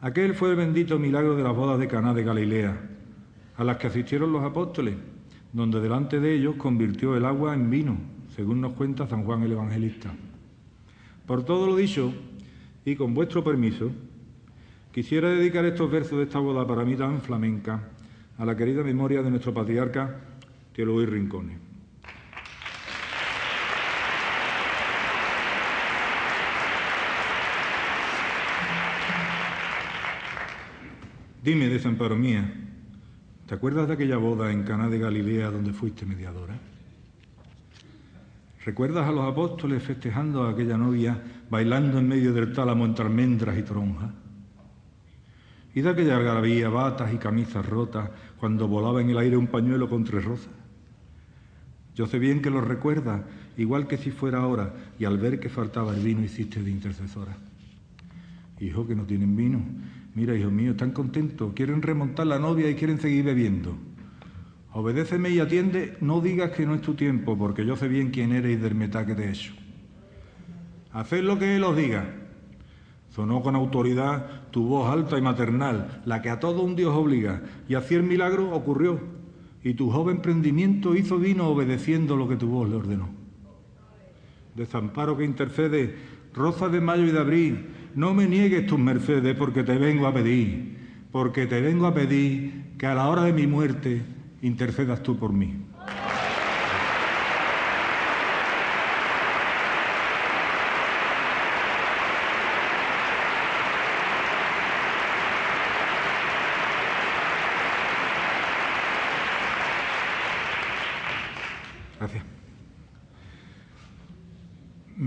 Aquel 0.00 0.34
fue 0.34 0.50
el 0.50 0.56
bendito 0.56 0.98
milagro 0.98 1.36
de 1.36 1.42
las 1.42 1.54
bodas 1.54 1.78
de 1.78 1.88
Caná 1.88 2.14
de 2.14 2.24
Galilea, 2.24 2.80
a 3.56 3.64
las 3.64 3.76
que 3.76 3.88
asistieron 3.88 4.32
los 4.32 4.44
apóstoles, 4.44 4.94
donde 5.52 5.80
delante 5.80 6.20
de 6.20 6.34
ellos 6.34 6.56
convirtió 6.56 7.16
el 7.16 7.24
agua 7.24 7.54
en 7.54 7.70
vino, 7.70 7.98
según 8.34 8.60
nos 8.60 8.74
cuenta 8.74 9.08
San 9.08 9.24
Juan 9.24 9.42
el 9.42 9.52
Evangelista. 9.52 10.12
Por 11.26 11.44
todo 11.44 11.66
lo 11.66 11.76
dicho, 11.76 12.12
y 12.84 12.96
con 12.96 13.12
vuestro 13.12 13.42
permiso, 13.44 13.90
quisiera 14.92 15.30
dedicar 15.30 15.64
estos 15.64 15.90
versos 15.90 16.18
de 16.18 16.24
esta 16.24 16.38
boda 16.38 16.66
para 16.66 16.84
mí 16.84 16.94
tan 16.94 17.20
flamenca 17.20 17.90
a 18.38 18.44
la 18.44 18.56
querida 18.56 18.82
memoria 18.82 19.22
de 19.22 19.30
nuestro 19.30 19.52
patriarca 19.52 20.16
Teólogo 20.72 21.02
y 21.02 21.06
Rincones. 21.06 21.58
Dime, 31.42 31.68
desamparo 31.68 32.14
mía, 32.14 32.52
¿te 33.46 33.54
acuerdas 33.54 33.88
de 33.88 33.94
aquella 33.94 34.18
boda 34.18 34.52
en 34.52 34.62
Caná 34.64 34.88
de 34.88 34.98
Galilea 34.98 35.50
donde 35.50 35.72
fuiste 35.72 36.04
mediadora? 36.04 36.54
¿Recuerdas 38.64 39.08
a 39.08 39.12
los 39.12 39.24
apóstoles 39.24 39.82
festejando 39.82 40.44
a 40.44 40.50
aquella 40.50 40.76
novia, 40.76 41.20
bailando 41.48 41.98
en 41.98 42.08
medio 42.08 42.32
del 42.34 42.52
tálamo 42.52 42.84
entre 42.84 43.06
almendras 43.06 43.56
y 43.56 43.62
toronjas? 43.62 44.10
Y 45.74 45.80
de 45.80 45.88
aquella 45.88 46.16
algarabía, 46.16 46.68
batas 46.68 47.14
y 47.14 47.16
camisas 47.16 47.64
rotas, 47.64 48.10
cuando 48.38 48.68
volaba 48.68 49.00
en 49.00 49.10
el 49.10 49.18
aire 49.18 49.36
un 49.36 49.48
pañuelo 49.48 49.88
con 49.88 50.04
tres 50.04 50.24
rosas. 50.24 50.50
Yo 51.94 52.06
sé 52.06 52.18
bien 52.18 52.40
que 52.40 52.50
lo 52.50 52.60
recuerdas, 52.60 53.22
igual 53.56 53.88
que 53.88 53.96
si 53.96 54.10
fuera 54.10 54.38
ahora, 54.38 54.72
y 54.98 55.04
al 55.04 55.18
ver 55.18 55.40
que 55.40 55.48
faltaba 55.48 55.94
el 55.94 56.00
vino 56.00 56.22
hiciste 56.22 56.62
de 56.62 56.70
intercesora. 56.70 57.36
Hijo, 58.60 58.86
que 58.86 58.94
no 58.94 59.04
tienen 59.04 59.36
vino. 59.36 59.60
Mira, 60.14 60.36
hijo 60.36 60.50
mío, 60.50 60.72
están 60.72 60.92
contentos, 60.92 61.52
quieren 61.54 61.82
remontar 61.82 62.26
la 62.26 62.38
novia 62.38 62.70
y 62.70 62.74
quieren 62.74 63.00
seguir 63.00 63.24
bebiendo. 63.24 63.76
Obedéceme 64.72 65.30
y 65.30 65.40
atiende, 65.40 65.96
no 66.00 66.20
digas 66.20 66.52
que 66.52 66.66
no 66.66 66.74
es 66.74 66.82
tu 66.82 66.94
tiempo, 66.94 67.36
porque 67.36 67.66
yo 67.66 67.76
sé 67.76 67.88
bien 67.88 68.10
quién 68.10 68.32
eres 68.32 68.52
y 68.52 68.60
del 68.60 68.74
metaque 68.74 69.14
de 69.14 69.30
eso. 69.30 69.52
Haced 70.92 71.22
lo 71.22 71.38
que 71.38 71.56
él 71.56 71.64
os 71.64 71.76
diga. 71.76 72.14
Sonó 73.18 73.42
con 73.42 73.56
autoridad 73.56 74.42
tu 74.52 74.68
voz 74.68 74.88
alta 74.88 75.18
y 75.18 75.20
maternal, 75.20 76.02
la 76.04 76.22
que 76.22 76.30
a 76.30 76.38
todo 76.38 76.62
un 76.62 76.76
Dios 76.76 76.94
obliga, 76.94 77.42
y 77.68 77.74
así 77.74 77.96
el 77.96 78.04
milagro 78.04 78.52
ocurrió, 78.52 79.00
y 79.64 79.74
tu 79.74 79.90
joven 79.90 80.22
prendimiento 80.22 80.94
hizo 80.94 81.18
vino 81.18 81.48
obedeciendo 81.48 82.14
lo 82.14 82.28
que 82.28 82.36
tu 82.36 82.46
voz 82.46 82.68
le 82.68 82.76
ordenó. 82.76 83.08
Desamparo 84.54 85.16
que 85.16 85.24
intercede, 85.24 85.96
rosa 86.32 86.68
de 86.68 86.80
mayo 86.80 87.06
y 87.06 87.10
de 87.10 87.18
abril, 87.18 87.66
no 87.96 88.14
me 88.14 88.28
niegues 88.28 88.68
tus 88.68 88.78
mercedes 88.78 89.34
porque 89.36 89.64
te 89.64 89.76
vengo 89.76 90.06
a 90.06 90.14
pedir, 90.14 90.78
porque 91.10 91.48
te 91.48 91.60
vengo 91.60 91.88
a 91.88 91.94
pedir 91.94 92.66
que 92.78 92.86
a 92.86 92.94
la 92.94 93.08
hora 93.08 93.24
de 93.24 93.32
mi 93.32 93.48
muerte 93.48 94.00
intercedas 94.42 95.02
tú 95.02 95.18
por 95.18 95.32
mí. 95.32 95.56
Gracias. 111.98 112.22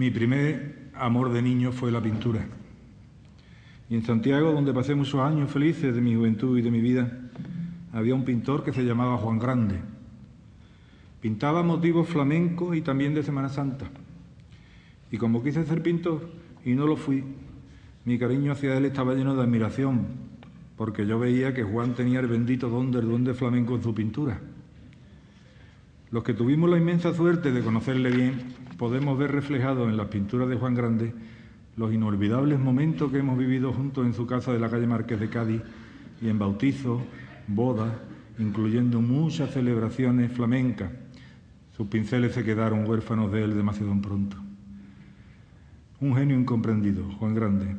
Mi 0.02 0.10
primer 0.10 0.90
amor 0.96 1.32
de 1.32 1.44
niño 1.44 1.72
fue 1.72 1.92
la 1.92 2.02
pintura. 2.02 2.44
Y 3.88 3.94
en 3.94 4.04
Santiago, 4.04 4.52
donde 4.52 4.74
pasé 4.74 4.96
muchos 4.96 5.22
años 5.22 5.52
felices 5.52 5.94
de 5.94 6.02
mi 6.02 6.16
juventud 6.16 6.58
y 6.58 6.64
de 6.64 6.72
mi 6.72 6.82
vida, 6.82 7.20
había 7.94 8.16
un 8.16 8.26
pintor 8.26 8.64
que 8.64 8.74
se 8.74 8.82
llamaba 8.82 9.18
Juan 9.18 9.38
Grande. 9.38 9.76
Pintaba 11.22 11.62
motivos 11.62 12.10
flamencos 12.10 12.76
y 12.76 12.82
también 12.82 13.14
de 13.14 13.22
Semana 13.22 13.50
Santa. 13.50 13.92
Y 15.12 15.18
como 15.18 15.44
quise 15.44 15.64
ser 15.68 15.84
pintor 15.84 16.32
y 16.66 16.72
no 16.72 16.88
lo 16.88 16.96
fui, 16.96 17.24
mi 18.04 18.18
cariño 18.18 18.54
hacia 18.54 18.76
él 18.76 18.86
estaba 18.86 19.14
lleno 19.14 19.36
de 19.36 19.44
admiración, 19.44 20.08
porque 20.78 21.06
yo 21.06 21.20
veía 21.20 21.54
que 21.54 21.62
Juan 21.62 21.94
tenía 21.94 22.22
el 22.22 22.28
bendito 22.28 22.70
don 22.70 22.92
del 22.92 23.08
don 23.08 23.24
de 23.24 23.36
flamenco 23.36 23.76
en 23.76 23.84
su 23.84 23.94
pintura. 23.94 24.40
Los 26.10 26.24
que 26.24 26.34
tuvimos 26.34 26.72
la 26.72 26.80
inmensa 26.80 27.14
suerte 27.14 27.52
de 27.52 27.62
conocerle 27.62 28.10
bien, 28.10 28.61
podemos 28.82 29.16
ver 29.16 29.32
reflejados 29.32 29.88
en 29.88 29.96
las 29.96 30.08
pinturas 30.08 30.50
de 30.50 30.56
Juan 30.56 30.74
Grande 30.74 31.14
los 31.78 31.94
inolvidables 31.94 32.60
momentos 32.60 33.12
que 33.12 33.20
hemos 33.20 33.38
vivido 33.38 33.72
juntos 33.72 34.08
en 34.08 34.16
su 34.16 34.26
casa 34.26 34.52
de 34.54 34.60
la 34.60 34.72
calle 34.72 34.88
Márquez 34.88 35.20
de 35.20 35.30
Cádiz 35.30 35.62
y 36.20 36.30
en 36.30 36.40
bautizos, 36.40 37.00
bodas, 37.46 37.94
incluyendo 38.40 39.00
muchas 39.00 39.52
celebraciones 39.52 40.32
flamencas. 40.32 40.90
Sus 41.78 41.90
pinceles 41.90 42.34
se 42.34 42.44
quedaron 42.44 42.90
huérfanos 42.90 43.32
de 43.32 43.44
él 43.44 43.54
demasiado 43.54 43.94
pronto. 44.02 44.38
Un 46.00 46.16
genio 46.16 46.36
incomprendido, 46.36 47.04
Juan 47.20 47.36
Grande. 47.36 47.76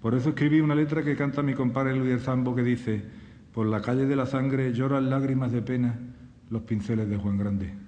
Por 0.00 0.14
eso 0.14 0.30
escribí 0.30 0.60
una 0.60 0.74
letra 0.74 1.02
que 1.02 1.16
canta 1.16 1.42
mi 1.42 1.52
compadre 1.52 1.94
Luis 1.94 2.22
Zambo 2.22 2.54
que 2.54 2.62
dice, 2.62 3.04
por 3.52 3.66
la 3.66 3.82
calle 3.82 4.06
de 4.06 4.16
la 4.16 4.24
sangre 4.24 4.72
lloran 4.72 5.10
lágrimas 5.10 5.52
de 5.52 5.60
pena 5.60 5.98
los 6.48 6.62
pinceles 6.62 7.10
de 7.10 7.18
Juan 7.18 7.36
Grande. 7.36 7.83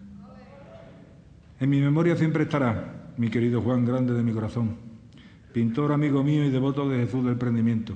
En 1.61 1.71
mi 1.71 1.81
memoria 1.81 2.17
siempre 2.17 2.45
estará 2.45 3.13
mi 3.17 3.31
querido 3.31 3.63
Juan 3.63 3.85
Grande 3.85 4.13
de 4.15 4.23
mi 4.23 4.33
corazón, 4.33 4.77
pintor 5.53 5.93
amigo 5.93 6.23
mío 6.23 6.45
y 6.45 6.51
devoto 6.51 6.89
de 6.89 6.99
Jesús 6.99 7.25
del 7.25 7.37
prendimiento 7.37 7.95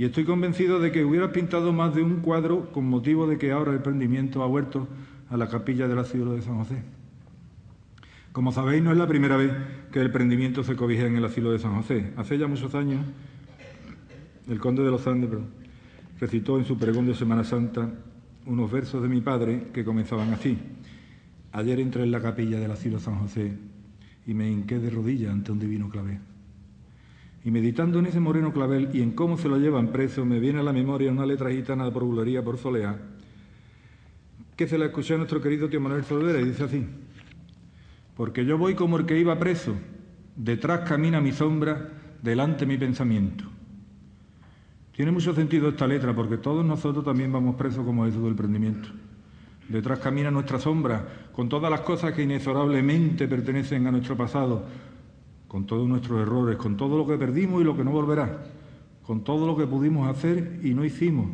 y 0.00 0.06
estoy 0.06 0.24
convencido 0.24 0.80
de 0.80 0.92
que 0.92 1.04
hubieras 1.04 1.30
pintado 1.30 1.74
más 1.74 1.94
de 1.94 2.02
un 2.02 2.20
cuadro 2.20 2.72
con 2.72 2.88
motivo 2.88 3.26
de 3.26 3.36
que 3.36 3.52
ahora 3.52 3.74
el 3.74 3.80
prendimiento 3.80 4.42
ha 4.42 4.46
vuelto 4.46 4.88
a 5.28 5.36
la 5.36 5.50
capilla 5.50 5.88
de 5.88 5.94
la 5.94 6.04
de 6.04 6.40
San 6.40 6.56
José. 6.56 6.82
Como 8.32 8.50
sabéis, 8.50 8.82
no 8.82 8.92
es 8.92 8.96
la 8.96 9.06
primera 9.06 9.36
vez 9.36 9.52
que 9.92 10.00
el 10.00 10.10
prendimiento 10.10 10.64
se 10.64 10.74
cobija 10.74 11.04
en 11.04 11.16
el 11.16 11.24
asilo 11.26 11.52
de 11.52 11.58
San 11.58 11.74
José. 11.74 12.14
Hace 12.16 12.38
ya 12.38 12.46
muchos 12.46 12.74
años, 12.74 13.04
el 14.48 14.58
conde 14.58 14.82
de 14.82 14.90
los 14.90 15.06
Andes 15.06 15.28
recitó 16.18 16.56
en 16.56 16.64
su 16.64 16.78
pregón 16.78 17.04
de 17.04 17.14
Semana 17.14 17.44
Santa 17.44 17.90
unos 18.46 18.72
versos 18.72 19.02
de 19.02 19.08
mi 19.10 19.20
padre 19.20 19.64
que 19.74 19.84
comenzaban 19.84 20.32
así. 20.32 20.56
Ayer 21.52 21.80
entré 21.80 22.04
en 22.04 22.12
la 22.12 22.20
capilla 22.20 22.60
del 22.60 22.70
asilo 22.70 22.98
de 22.98 23.02
San 23.02 23.18
José 23.18 23.56
y 24.26 24.34
me 24.34 24.50
hinqué 24.50 24.78
de 24.78 24.90
rodillas 24.90 25.32
ante 25.32 25.50
un 25.50 25.58
divino 25.58 25.88
clave. 25.88 26.20
Y 27.44 27.50
meditando 27.50 27.98
en 27.98 28.06
ese 28.06 28.20
moreno 28.20 28.52
clavel 28.52 28.90
y 28.92 29.02
en 29.02 29.12
cómo 29.12 29.38
se 29.38 29.48
lo 29.48 29.56
llevan 29.56 29.88
preso, 29.88 30.24
me 30.24 30.38
viene 30.38 30.60
a 30.60 30.62
la 30.62 30.72
memoria 30.72 31.10
una 31.10 31.26
letra 31.26 31.50
gitana 31.50 31.90
por 31.90 32.04
bulería 32.04 32.44
por 32.44 32.58
Soleá, 32.58 32.98
que 34.56 34.68
se 34.68 34.76
la 34.78 34.86
escuché 34.86 35.14
a 35.14 35.16
nuestro 35.16 35.40
querido 35.40 35.68
tío 35.68 35.80
Manuel 35.80 36.04
Solvera 36.04 36.40
y 36.40 36.44
dice 36.44 36.64
así, 36.64 36.86
porque 38.14 38.44
yo 38.44 38.58
voy 38.58 38.74
como 38.74 38.98
el 38.98 39.06
que 39.06 39.18
iba 39.18 39.38
preso, 39.38 39.74
detrás 40.36 40.80
camina 40.88 41.20
mi 41.20 41.32
sombra, 41.32 41.88
delante 42.22 42.66
mi 42.66 42.76
pensamiento. 42.76 43.44
Tiene 44.94 45.12
mucho 45.12 45.34
sentido 45.34 45.70
esta 45.70 45.86
letra 45.86 46.14
porque 46.14 46.36
todos 46.36 46.62
nosotros 46.62 47.02
también 47.02 47.32
vamos 47.32 47.56
presos 47.56 47.86
como 47.86 48.04
eso 48.04 48.22
del 48.22 48.34
prendimiento. 48.34 48.90
Detrás 49.70 50.00
camina 50.00 50.32
nuestra 50.32 50.58
sombra, 50.58 51.06
con 51.32 51.48
todas 51.48 51.70
las 51.70 51.82
cosas 51.82 52.12
que 52.12 52.24
inexorablemente 52.24 53.28
pertenecen 53.28 53.86
a 53.86 53.92
nuestro 53.92 54.16
pasado, 54.16 54.64
con 55.46 55.64
todos 55.64 55.88
nuestros 55.88 56.20
errores, 56.20 56.56
con 56.56 56.76
todo 56.76 56.98
lo 56.98 57.06
que 57.06 57.16
perdimos 57.16 57.60
y 57.60 57.64
lo 57.64 57.76
que 57.76 57.84
no 57.84 57.92
volverá, 57.92 58.42
con 59.06 59.22
todo 59.22 59.46
lo 59.46 59.56
que 59.56 59.68
pudimos 59.68 60.08
hacer 60.08 60.58
y 60.64 60.74
no 60.74 60.84
hicimos, 60.84 61.28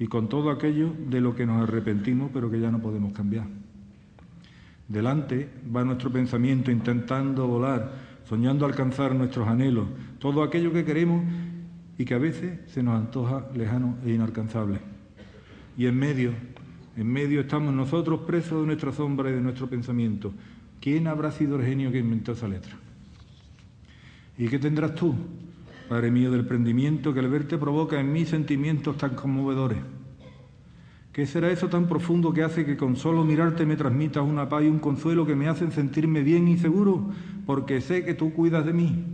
y 0.00 0.08
con 0.08 0.28
todo 0.28 0.50
aquello 0.50 0.92
de 1.08 1.20
lo 1.20 1.36
que 1.36 1.46
nos 1.46 1.62
arrepentimos 1.62 2.30
pero 2.34 2.50
que 2.50 2.58
ya 2.58 2.72
no 2.72 2.80
podemos 2.80 3.12
cambiar. 3.12 3.46
Delante 4.88 5.48
va 5.74 5.84
nuestro 5.84 6.10
pensamiento 6.10 6.72
intentando 6.72 7.46
volar, 7.46 7.92
soñando 8.24 8.66
alcanzar 8.66 9.14
nuestros 9.14 9.46
anhelos, 9.46 9.86
todo 10.18 10.42
aquello 10.42 10.72
que 10.72 10.84
queremos 10.84 11.22
y 11.98 12.04
que 12.04 12.14
a 12.14 12.18
veces 12.18 12.58
se 12.66 12.82
nos 12.82 12.96
antoja 12.96 13.46
lejano 13.54 13.96
e 14.04 14.10
inalcanzable. 14.10 14.80
Y 15.76 15.86
en 15.86 15.96
medio, 15.96 16.32
en 16.98 17.06
medio 17.06 17.42
estamos 17.42 17.72
nosotros 17.72 18.20
presos 18.26 18.60
de 18.60 18.66
nuestra 18.66 18.90
sombra 18.90 19.30
y 19.30 19.34
de 19.34 19.40
nuestro 19.40 19.68
pensamiento. 19.68 20.32
¿Quién 20.80 21.06
habrá 21.06 21.30
sido 21.30 21.54
el 21.56 21.64
genio 21.64 21.92
que 21.92 21.98
inventó 21.98 22.32
esa 22.32 22.48
letra? 22.48 22.72
¿Y 24.36 24.48
qué 24.48 24.58
tendrás 24.58 24.96
tú, 24.96 25.14
Padre 25.88 26.10
mío 26.10 26.32
del 26.32 26.44
prendimiento, 26.44 27.14
que 27.14 27.20
al 27.20 27.28
verte 27.28 27.56
provoca 27.56 28.00
en 28.00 28.12
mí 28.12 28.24
sentimientos 28.24 28.96
tan 28.96 29.14
conmovedores? 29.14 29.78
¿Qué 31.12 31.24
será 31.24 31.52
eso 31.52 31.68
tan 31.68 31.86
profundo 31.86 32.32
que 32.32 32.42
hace 32.42 32.66
que 32.66 32.76
con 32.76 32.96
solo 32.96 33.24
mirarte 33.24 33.64
me 33.64 33.76
transmitas 33.76 34.24
una 34.24 34.48
paz 34.48 34.64
y 34.64 34.66
un 34.66 34.80
consuelo 34.80 35.24
que 35.24 35.36
me 35.36 35.46
hacen 35.46 35.70
sentirme 35.70 36.24
bien 36.24 36.48
y 36.48 36.58
seguro, 36.58 37.12
porque 37.46 37.80
sé 37.80 38.04
que 38.04 38.14
tú 38.14 38.32
cuidas 38.32 38.66
de 38.66 38.72
mí? 38.72 39.04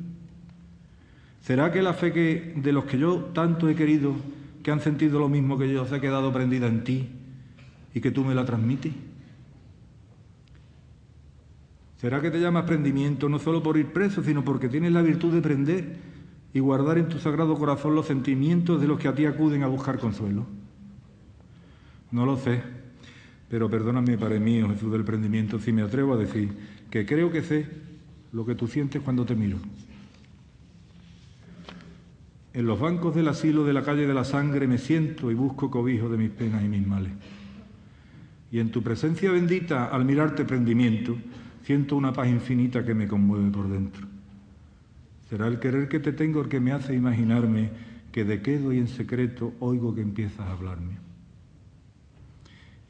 ¿Será 1.42 1.70
que 1.70 1.82
la 1.82 1.92
fe 1.92 2.14
que, 2.14 2.54
de 2.56 2.72
los 2.72 2.86
que 2.86 2.96
yo 2.98 3.30
tanto 3.34 3.68
he 3.68 3.74
querido, 3.74 4.14
que 4.62 4.70
han 4.70 4.80
sentido 4.80 5.18
lo 5.18 5.28
mismo 5.28 5.58
que 5.58 5.70
yo, 5.70 5.84
se 5.84 5.96
ha 5.96 6.00
quedado 6.00 6.32
prendida 6.32 6.66
en 6.66 6.82
ti 6.82 7.08
y 7.94 8.00
que 8.00 8.10
tú 8.10 8.24
me 8.24 8.34
la 8.34 8.44
transmites? 8.44 8.92
¿Será 11.96 12.20
que 12.20 12.30
te 12.30 12.40
llamas 12.40 12.64
prendimiento 12.64 13.28
no 13.30 13.38
solo 13.38 13.62
por 13.62 13.78
ir 13.78 13.86
preso, 13.86 14.22
sino 14.22 14.44
porque 14.44 14.68
tienes 14.68 14.92
la 14.92 15.00
virtud 15.00 15.32
de 15.32 15.40
prender 15.40 15.96
y 16.52 16.60
guardar 16.60 16.98
en 16.98 17.08
tu 17.08 17.18
sagrado 17.18 17.56
corazón 17.56 17.94
los 17.94 18.06
sentimientos 18.06 18.80
de 18.80 18.88
los 18.88 18.98
que 18.98 19.08
a 19.08 19.14
ti 19.14 19.24
acuden 19.24 19.62
a 19.62 19.68
buscar 19.68 19.98
consuelo? 19.98 20.44
No 22.10 22.26
lo 22.26 22.36
sé, 22.36 22.62
pero 23.48 23.70
perdóname, 23.70 24.18
Padre 24.18 24.38
mío, 24.38 24.68
Jesús 24.68 24.92
del 24.92 25.04
prendimiento, 25.04 25.58
si 25.58 25.72
me 25.72 25.82
atrevo 25.82 26.14
a 26.14 26.18
decir 26.18 26.52
que 26.90 27.06
creo 27.06 27.30
que 27.30 27.42
sé 27.42 27.66
lo 28.32 28.44
que 28.44 28.54
tú 28.54 28.66
sientes 28.66 29.00
cuando 29.00 29.24
te 29.24 29.34
miro. 29.34 29.58
En 32.52 32.66
los 32.66 32.78
bancos 32.78 33.14
del 33.14 33.28
asilo 33.28 33.64
de 33.64 33.72
la 33.72 33.82
calle 33.82 34.06
de 34.06 34.14
la 34.14 34.24
sangre 34.24 34.66
me 34.68 34.78
siento 34.78 35.30
y 35.30 35.34
busco 35.34 35.70
cobijo 35.70 36.08
de 36.08 36.18
mis 36.18 36.30
penas 36.30 36.62
y 36.62 36.68
mis 36.68 36.86
males. 36.86 37.12
Y 38.50 38.60
en 38.60 38.70
tu 38.70 38.82
presencia 38.82 39.30
bendita, 39.30 39.86
al 39.86 40.04
mirarte 40.04 40.44
prendimiento, 40.44 41.16
Siento 41.64 41.96
una 41.96 42.12
paz 42.12 42.28
infinita 42.28 42.84
que 42.84 42.92
me 42.92 43.08
conmueve 43.08 43.50
por 43.50 43.70
dentro. 43.70 44.06
Será 45.30 45.46
el 45.46 45.58
querer 45.58 45.88
que 45.88 45.98
te 45.98 46.12
tengo 46.12 46.42
el 46.42 46.48
que 46.48 46.60
me 46.60 46.72
hace 46.72 46.94
imaginarme 46.94 47.70
que 48.12 48.26
de 48.26 48.42
quedo 48.42 48.70
y 48.70 48.78
en 48.78 48.86
secreto 48.86 49.54
oigo 49.60 49.94
que 49.94 50.02
empiezas 50.02 50.40
a 50.40 50.52
hablarme. 50.52 50.98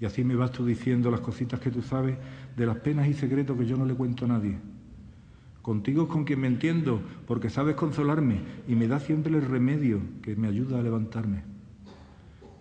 Y 0.01 0.06
así 0.06 0.24
me 0.24 0.35
vas 0.35 0.51
tú 0.51 0.66
diciendo 0.66 1.09
las 1.12 1.20
cositas 1.20 1.60
que 1.60 1.70
tú 1.70 1.82
sabes 1.82 2.18
de 2.56 2.66
las 2.66 2.78
penas 2.78 3.06
y 3.06 3.14
secretos 3.14 3.56
que 3.56 3.64
yo 3.64 3.76
no 3.76 3.86
le 3.86 3.94
cuento 3.94 4.24
a 4.24 4.28
nadie. 4.28 4.56
Contigo 5.62 6.02
es 6.02 6.09
con 6.09 6.24
quien 6.24 6.40
me 6.40 6.48
entiendo, 6.48 7.01
porque 7.28 7.51
sabes 7.51 7.76
consolarme 7.76 8.40
y 8.66 8.74
me 8.74 8.89
da 8.89 8.98
siempre 8.98 9.32
el 9.32 9.43
remedio 9.43 10.01
que 10.20 10.35
me 10.35 10.48
ayuda 10.48 10.81
a 10.81 10.82
levantarme. 10.82 11.53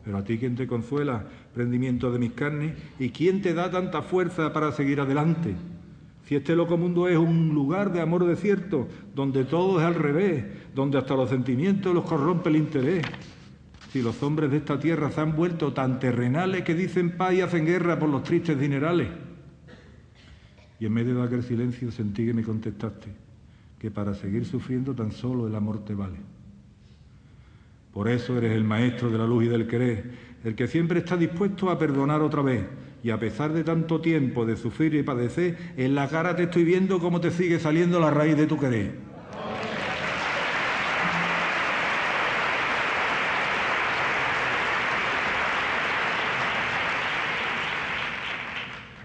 Pero 0.04 0.18
a 0.18 0.24
ti 0.24 0.38
quien 0.38 0.56
te 0.56 0.68
consuela, 0.68 1.24
prendimiento 1.54 2.12
de 2.12 2.20
mis 2.20 2.34
carnes, 2.34 2.74
y 3.00 3.10
quién 3.10 3.42
te 3.42 3.54
da 3.54 3.72
tanta 3.72 4.02
fuerza 4.02 4.52
para 4.52 4.72
seguir 4.72 5.00
adelante. 5.00 5.56
Si 6.26 6.36
este 6.36 6.56
loco 6.56 6.78
mundo 6.78 7.08
es 7.08 7.18
un 7.18 7.54
lugar 7.54 7.92
de 7.92 8.02
amor 8.02 8.26
desierto, 8.26 8.88
donde 9.16 9.44
todo 9.46 9.80
es 9.80 9.86
al 9.86 9.96
revés, 9.96 10.46
donde 10.74 10.98
hasta 10.98 11.16
los 11.16 11.30
sentimientos 11.30 11.94
los 11.94 12.06
corrompe 12.06 12.50
el 12.50 12.58
interés. 12.58 13.06
Si 13.92 14.02
los 14.02 14.22
hombres 14.24 14.52
de 14.52 14.58
esta 14.58 14.80
tierra 14.80 15.12
se 15.12 15.22
han 15.22 15.36
vuelto 15.36 15.74
tan 15.74 16.00
terrenales 16.00 16.64
que 16.64 16.74
dicen 16.74 17.18
paz 17.18 17.34
y 17.34 17.42
hacen 17.42 17.66
guerra 17.66 18.00
por 18.00 18.10
los 18.10 18.24
tristes 18.24 18.60
dinerales 18.60 19.08
y 20.84 20.86
en 20.86 20.92
medio 20.92 21.16
de 21.16 21.24
aquel 21.24 21.44
silencio 21.44 21.92
sentí 21.94 22.26
que 22.26 22.34
me 22.34 22.44
contestaste 22.44 23.08
que 23.80 23.90
para 23.90 24.14
seguir 24.14 24.44
sufriendo 24.44 24.94
tan 24.94 25.14
solo 25.14 25.48
el 25.48 25.56
amor 25.56 25.86
te 25.86 25.96
vale. 25.96 26.18
Por 27.94 28.10
eso 28.10 28.36
eres 28.38 28.54
el 28.54 28.64
maestro 28.64 29.12
de 29.12 29.20
la 29.20 29.28
luz 29.28 29.46
y 29.46 29.48
del 29.48 29.68
querer, 29.68 30.12
el 30.44 30.56
que 30.56 30.68
siempre 30.68 31.00
está 31.00 31.16
dispuesto 31.16 31.70
a 31.70 31.78
perdonar 31.78 32.22
otra 32.22 32.42
vez. 32.42 32.66
Y 33.04 33.12
a 33.12 33.20
pesar 33.20 33.54
de 33.54 33.64
tanto 33.64 34.02
tiempo 34.02 34.46
de 34.46 34.58
sufrir 34.58 34.96
y 34.96 35.04
padecer, 35.04 35.58
en 35.78 35.94
la 35.94 36.08
cara 36.08 36.36
te 36.36 36.44
estoy 36.44 36.64
viendo 36.64 37.00
cómo 37.00 37.22
te 37.22 37.30
sigue 37.30 37.60
saliendo 37.60 38.00
la 38.00 38.10
raíz 38.10 38.36
de 38.36 38.48
tu 38.48 38.58
querer. 38.58 39.14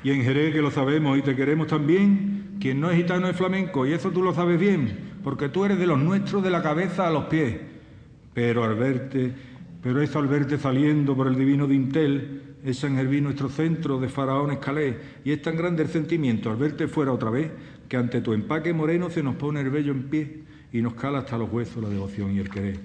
Y 0.02 0.12
en 0.12 0.23
Jerez, 0.23 0.55
que 0.55 0.62
lo 0.62 0.70
sabemos 0.70 1.19
y 1.19 1.23
te 1.23 1.36
queremos 1.36 1.66
también, 1.66 2.56
quien 2.60 2.81
no 2.81 2.90
es 2.90 2.97
gitano 2.97 3.28
es 3.28 3.36
flamenco, 3.36 3.85
y 3.85 3.93
eso 3.93 4.10
tú 4.10 4.23
lo 4.23 4.32
sabes 4.32 4.59
bien, 4.59 5.19
porque 5.23 5.51
tú 5.51 5.66
eres 5.66 5.78
de 5.78 5.86
los 5.86 5.98
nuestros 5.98 6.43
de 6.43 6.51
la 6.51 6.62
cabeza 6.62 7.06
a 7.06 7.10
los 7.10 7.24
pies. 7.24 7.56
Pero 8.39 8.62
al 8.62 8.77
verte, 8.77 9.32
pero 9.82 10.01
eso 10.01 10.20
al 10.20 10.28
verte 10.28 10.59
saliendo 10.59 11.16
por 11.16 11.27
el 11.27 11.35
divino 11.35 11.66
dintel, 11.66 12.55
es 12.65 12.78
San 12.78 12.94
Gerví 12.94 13.20
nuestro 13.20 13.48
centro 13.48 13.98
de 13.98 14.09
faraón 14.09 14.52
escalé, 14.52 14.97
y 15.24 15.32
es 15.32 15.43
tan 15.43 15.56
grande 15.56 15.82
el 15.82 15.89
sentimiento 15.89 16.48
al 16.48 16.56
verte 16.56 16.86
fuera 16.86 17.10
otra 17.10 17.31
vez, 17.31 17.51
que 17.89 17.97
ante 17.97 18.20
tu 18.20 18.32
empaque 18.35 18.73
moreno 18.73 19.10
se 19.10 19.24
nos 19.24 19.35
pone 19.35 19.60
el 19.60 19.70
vello 19.70 19.90
en 19.90 20.05
pie 20.05 20.43
y 20.73 20.81
nos 20.81 20.94
cala 20.94 21.19
hasta 21.19 21.36
los 21.36 21.52
huesos 21.52 21.82
la 21.82 21.89
devoción 21.89 22.31
y 22.31 22.39
el 22.39 22.48
querer. 22.48 22.78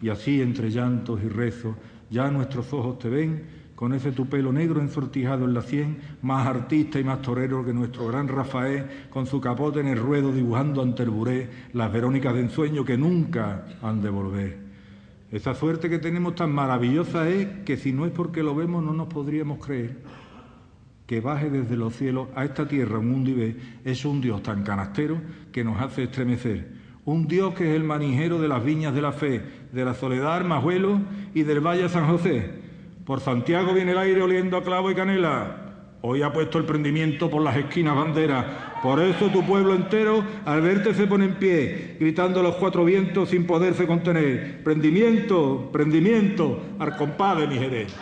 Y 0.00 0.08
así, 0.08 0.40
entre 0.40 0.70
llantos 0.70 1.18
y 1.24 1.28
rezos, 1.28 1.74
ya 2.08 2.30
nuestros 2.30 2.72
ojos 2.72 3.00
te 3.00 3.08
ven, 3.08 3.42
con 3.74 3.94
ese 3.94 4.12
tu 4.12 4.26
pelo 4.26 4.52
negro 4.52 4.80
ensortijado 4.80 5.46
en 5.46 5.54
la 5.54 5.62
sien, 5.62 5.98
más 6.22 6.46
artista 6.46 7.00
y 7.00 7.02
más 7.02 7.22
torero 7.22 7.64
que 7.64 7.72
nuestro 7.72 8.06
gran 8.06 8.28
Rafael, 8.28 8.86
con 9.10 9.26
su 9.26 9.40
capote 9.40 9.80
en 9.80 9.88
el 9.88 9.98
ruedo 9.98 10.30
dibujando 10.30 10.80
ante 10.80 11.02
el 11.02 11.10
buré 11.10 11.50
las 11.72 11.92
Verónicas 11.92 12.34
de 12.34 12.40
ensueño 12.42 12.84
que 12.84 12.96
nunca 12.96 13.66
han 13.82 14.00
de 14.00 14.08
volver. 14.08 14.71
Esa 15.32 15.54
suerte 15.54 15.88
que 15.90 15.98
tenemos 15.98 16.34
tan 16.34 16.52
maravillosa 16.52 17.28
es 17.28 17.48
que 17.64 17.76
si 17.76 17.92
no 17.92 18.06
es 18.06 18.12
porque 18.12 18.42
lo 18.42 18.54
vemos 18.54 18.84
no 18.84 18.92
nos 18.92 19.08
podríamos 19.08 19.64
creer 19.64 19.96
que 21.06 21.20
baje 21.20 21.50
desde 21.50 21.76
los 21.76 21.96
cielos 21.96 22.28
a 22.36 22.44
esta 22.44 22.68
tierra 22.68 22.98
un 22.98 23.10
mundo 23.10 23.30
y 23.30 23.34
ve 23.34 23.56
es 23.84 24.04
un 24.04 24.20
Dios 24.20 24.42
tan 24.42 24.62
canastero 24.62 25.20
que 25.50 25.64
nos 25.64 25.80
hace 25.80 26.04
estremecer. 26.04 26.80
Un 27.04 27.26
Dios 27.26 27.54
que 27.54 27.70
es 27.70 27.74
el 27.74 27.82
manijero 27.82 28.38
de 28.38 28.46
las 28.46 28.64
viñas 28.64 28.94
de 28.94 29.02
la 29.02 29.12
fe, 29.12 29.42
de 29.72 29.84
la 29.84 29.94
soledad 29.94 30.36
Armajuelo 30.36 31.00
y 31.34 31.42
del 31.42 31.60
Valle 31.60 31.88
San 31.88 32.06
José 32.06 32.62
por 33.04 33.20
Santiago 33.20 33.74
viene 33.74 33.92
el 33.92 33.98
aire 33.98 34.22
oliendo 34.22 34.56
a 34.56 34.62
clavo 34.62 34.90
y 34.90 34.94
canela. 34.94 35.71
Hoy 36.04 36.22
ha 36.22 36.32
puesto 36.32 36.58
el 36.58 36.64
prendimiento 36.64 37.30
por 37.30 37.42
las 37.42 37.56
esquinas 37.56 37.94
banderas. 37.94 38.44
Por 38.82 39.00
eso 39.00 39.28
tu 39.28 39.46
pueblo 39.46 39.72
entero 39.72 40.24
al 40.44 40.60
verte 40.60 40.94
se 40.94 41.06
pone 41.06 41.26
en 41.26 41.34
pie, 41.36 41.96
gritando 42.00 42.40
a 42.40 42.42
los 42.42 42.56
cuatro 42.56 42.84
vientos 42.84 43.28
sin 43.28 43.46
poderse 43.46 43.86
contener. 43.86 44.64
Prendimiento, 44.64 45.70
prendimiento, 45.72 46.60
al 46.80 46.96
compadre 46.96 47.46
mi 47.46 47.56
Jerez. 47.56 47.94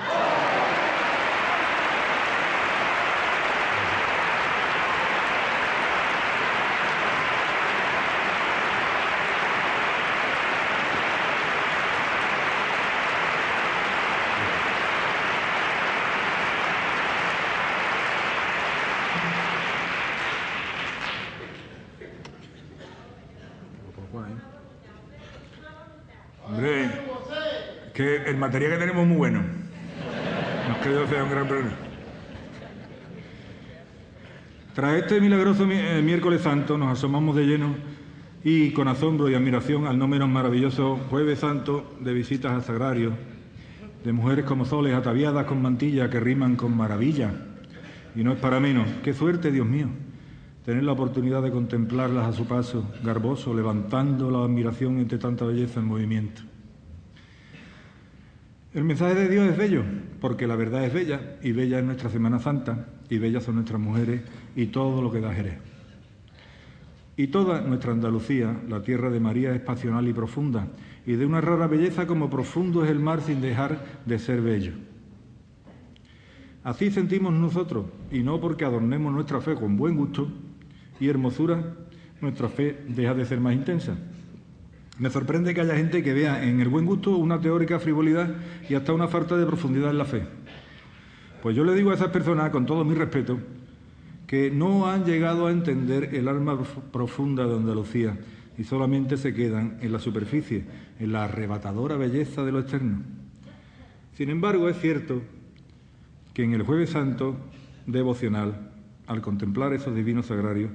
El 28.50 28.54
material 28.54 28.72
que 28.72 28.78
tenemos 28.78 29.06
muy 29.06 29.16
bueno. 29.16 29.42
Nos 30.68 30.78
quedó 30.78 31.06
sea 31.06 31.22
un 31.22 31.30
gran 31.30 31.46
problema. 31.46 31.70
Tras 34.74 34.96
este 34.96 35.20
milagroso 35.20 35.70
eh, 35.70 36.02
miércoles 36.02 36.42
santo 36.42 36.76
nos 36.76 36.90
asomamos 36.90 37.36
de 37.36 37.46
lleno 37.46 37.76
y 38.42 38.72
con 38.72 38.88
asombro 38.88 39.30
y 39.30 39.34
admiración 39.34 39.86
al 39.86 39.98
no 39.98 40.08
menos 40.08 40.28
maravilloso 40.28 40.96
jueves 41.10 41.38
santo 41.38 41.96
de 42.00 42.12
visitas 42.12 42.52
a 42.52 42.60
sagrario, 42.60 43.12
de 44.04 44.12
mujeres 44.12 44.44
como 44.44 44.64
soles 44.64 44.94
ataviadas 44.94 45.44
con 45.44 45.62
mantilla 45.62 46.10
que 46.10 46.18
riman 46.18 46.56
con 46.56 46.76
maravilla. 46.76 47.30
Y 48.16 48.24
no 48.24 48.32
es 48.32 48.38
para 48.40 48.58
menos. 48.58 48.88
Qué 49.04 49.12
suerte, 49.14 49.52
Dios 49.52 49.66
mío, 49.66 49.86
tener 50.64 50.82
la 50.82 50.92
oportunidad 50.92 51.40
de 51.42 51.52
contemplarlas 51.52 52.26
a 52.26 52.32
su 52.32 52.48
paso, 52.48 52.84
garboso, 53.04 53.54
levantando 53.54 54.28
la 54.28 54.38
admiración 54.38 54.98
entre 54.98 55.18
tanta 55.18 55.44
belleza 55.44 55.78
en 55.78 55.86
movimiento. 55.86 56.49
El 58.72 58.84
mensaje 58.84 59.16
de 59.16 59.28
Dios 59.28 59.48
es 59.48 59.56
bello, 59.56 59.82
porque 60.20 60.46
la 60.46 60.54
verdad 60.54 60.84
es 60.84 60.94
bella, 60.94 61.38
y 61.42 61.50
bella 61.50 61.80
es 61.80 61.84
nuestra 61.84 62.08
Semana 62.08 62.38
Santa, 62.38 62.86
y 63.08 63.18
bellas 63.18 63.42
son 63.42 63.56
nuestras 63.56 63.80
mujeres, 63.80 64.22
y 64.54 64.66
todo 64.66 65.02
lo 65.02 65.10
que 65.10 65.20
da 65.20 65.34
Jerez. 65.34 65.58
Y 67.16 67.26
toda 67.26 67.62
nuestra 67.62 67.90
Andalucía, 67.90 68.60
la 68.68 68.80
tierra 68.80 69.10
de 69.10 69.18
María, 69.18 69.52
es 69.52 69.60
pasional 69.60 70.06
y 70.06 70.12
profunda, 70.12 70.68
y 71.04 71.14
de 71.14 71.26
una 71.26 71.40
rara 71.40 71.66
belleza 71.66 72.06
como 72.06 72.30
profundo 72.30 72.84
es 72.84 72.92
el 72.92 73.00
mar 73.00 73.22
sin 73.22 73.40
dejar 73.40 74.02
de 74.06 74.20
ser 74.20 74.40
bello. 74.40 74.74
Así 76.62 76.92
sentimos 76.92 77.32
nosotros, 77.32 77.86
y 78.12 78.20
no 78.20 78.40
porque 78.40 78.64
adornemos 78.64 79.12
nuestra 79.12 79.40
fe 79.40 79.56
con 79.56 79.76
buen 79.76 79.96
gusto 79.96 80.28
y 81.00 81.08
hermosura, 81.08 81.74
nuestra 82.20 82.48
fe 82.48 82.84
deja 82.86 83.14
de 83.14 83.24
ser 83.26 83.40
más 83.40 83.54
intensa. 83.54 83.96
Me 85.00 85.08
sorprende 85.08 85.54
que 85.54 85.62
haya 85.62 85.76
gente 85.76 86.02
que 86.02 86.12
vea 86.12 86.46
en 86.46 86.60
el 86.60 86.68
buen 86.68 86.84
gusto 86.84 87.16
una 87.16 87.40
teórica 87.40 87.78
frivolidad 87.78 88.34
y 88.68 88.74
hasta 88.74 88.92
una 88.92 89.08
falta 89.08 89.34
de 89.38 89.46
profundidad 89.46 89.88
en 89.88 89.96
la 89.96 90.04
fe. 90.04 90.24
Pues 91.42 91.56
yo 91.56 91.64
le 91.64 91.74
digo 91.74 91.90
a 91.90 91.94
esas 91.94 92.10
personas, 92.10 92.50
con 92.50 92.66
todo 92.66 92.84
mi 92.84 92.94
respeto, 92.94 93.38
que 94.26 94.50
no 94.50 94.90
han 94.90 95.06
llegado 95.06 95.46
a 95.46 95.52
entender 95.52 96.14
el 96.14 96.28
alma 96.28 96.62
profunda 96.92 97.46
de 97.46 97.56
Andalucía 97.56 98.18
y 98.58 98.64
solamente 98.64 99.16
se 99.16 99.32
quedan 99.32 99.78
en 99.80 99.90
la 99.90 100.00
superficie, 100.00 100.66
en 100.98 101.12
la 101.12 101.24
arrebatadora 101.24 101.96
belleza 101.96 102.44
de 102.44 102.52
lo 102.52 102.58
externo. 102.58 102.98
Sin 104.12 104.28
embargo, 104.28 104.68
es 104.68 104.78
cierto 104.80 105.22
que 106.34 106.44
en 106.44 106.52
el 106.52 106.62
jueves 106.62 106.90
santo 106.90 107.36
devocional, 107.86 108.70
al 109.06 109.22
contemplar 109.22 109.72
esos 109.72 109.94
divinos 109.94 110.26
sagrarios, 110.26 110.70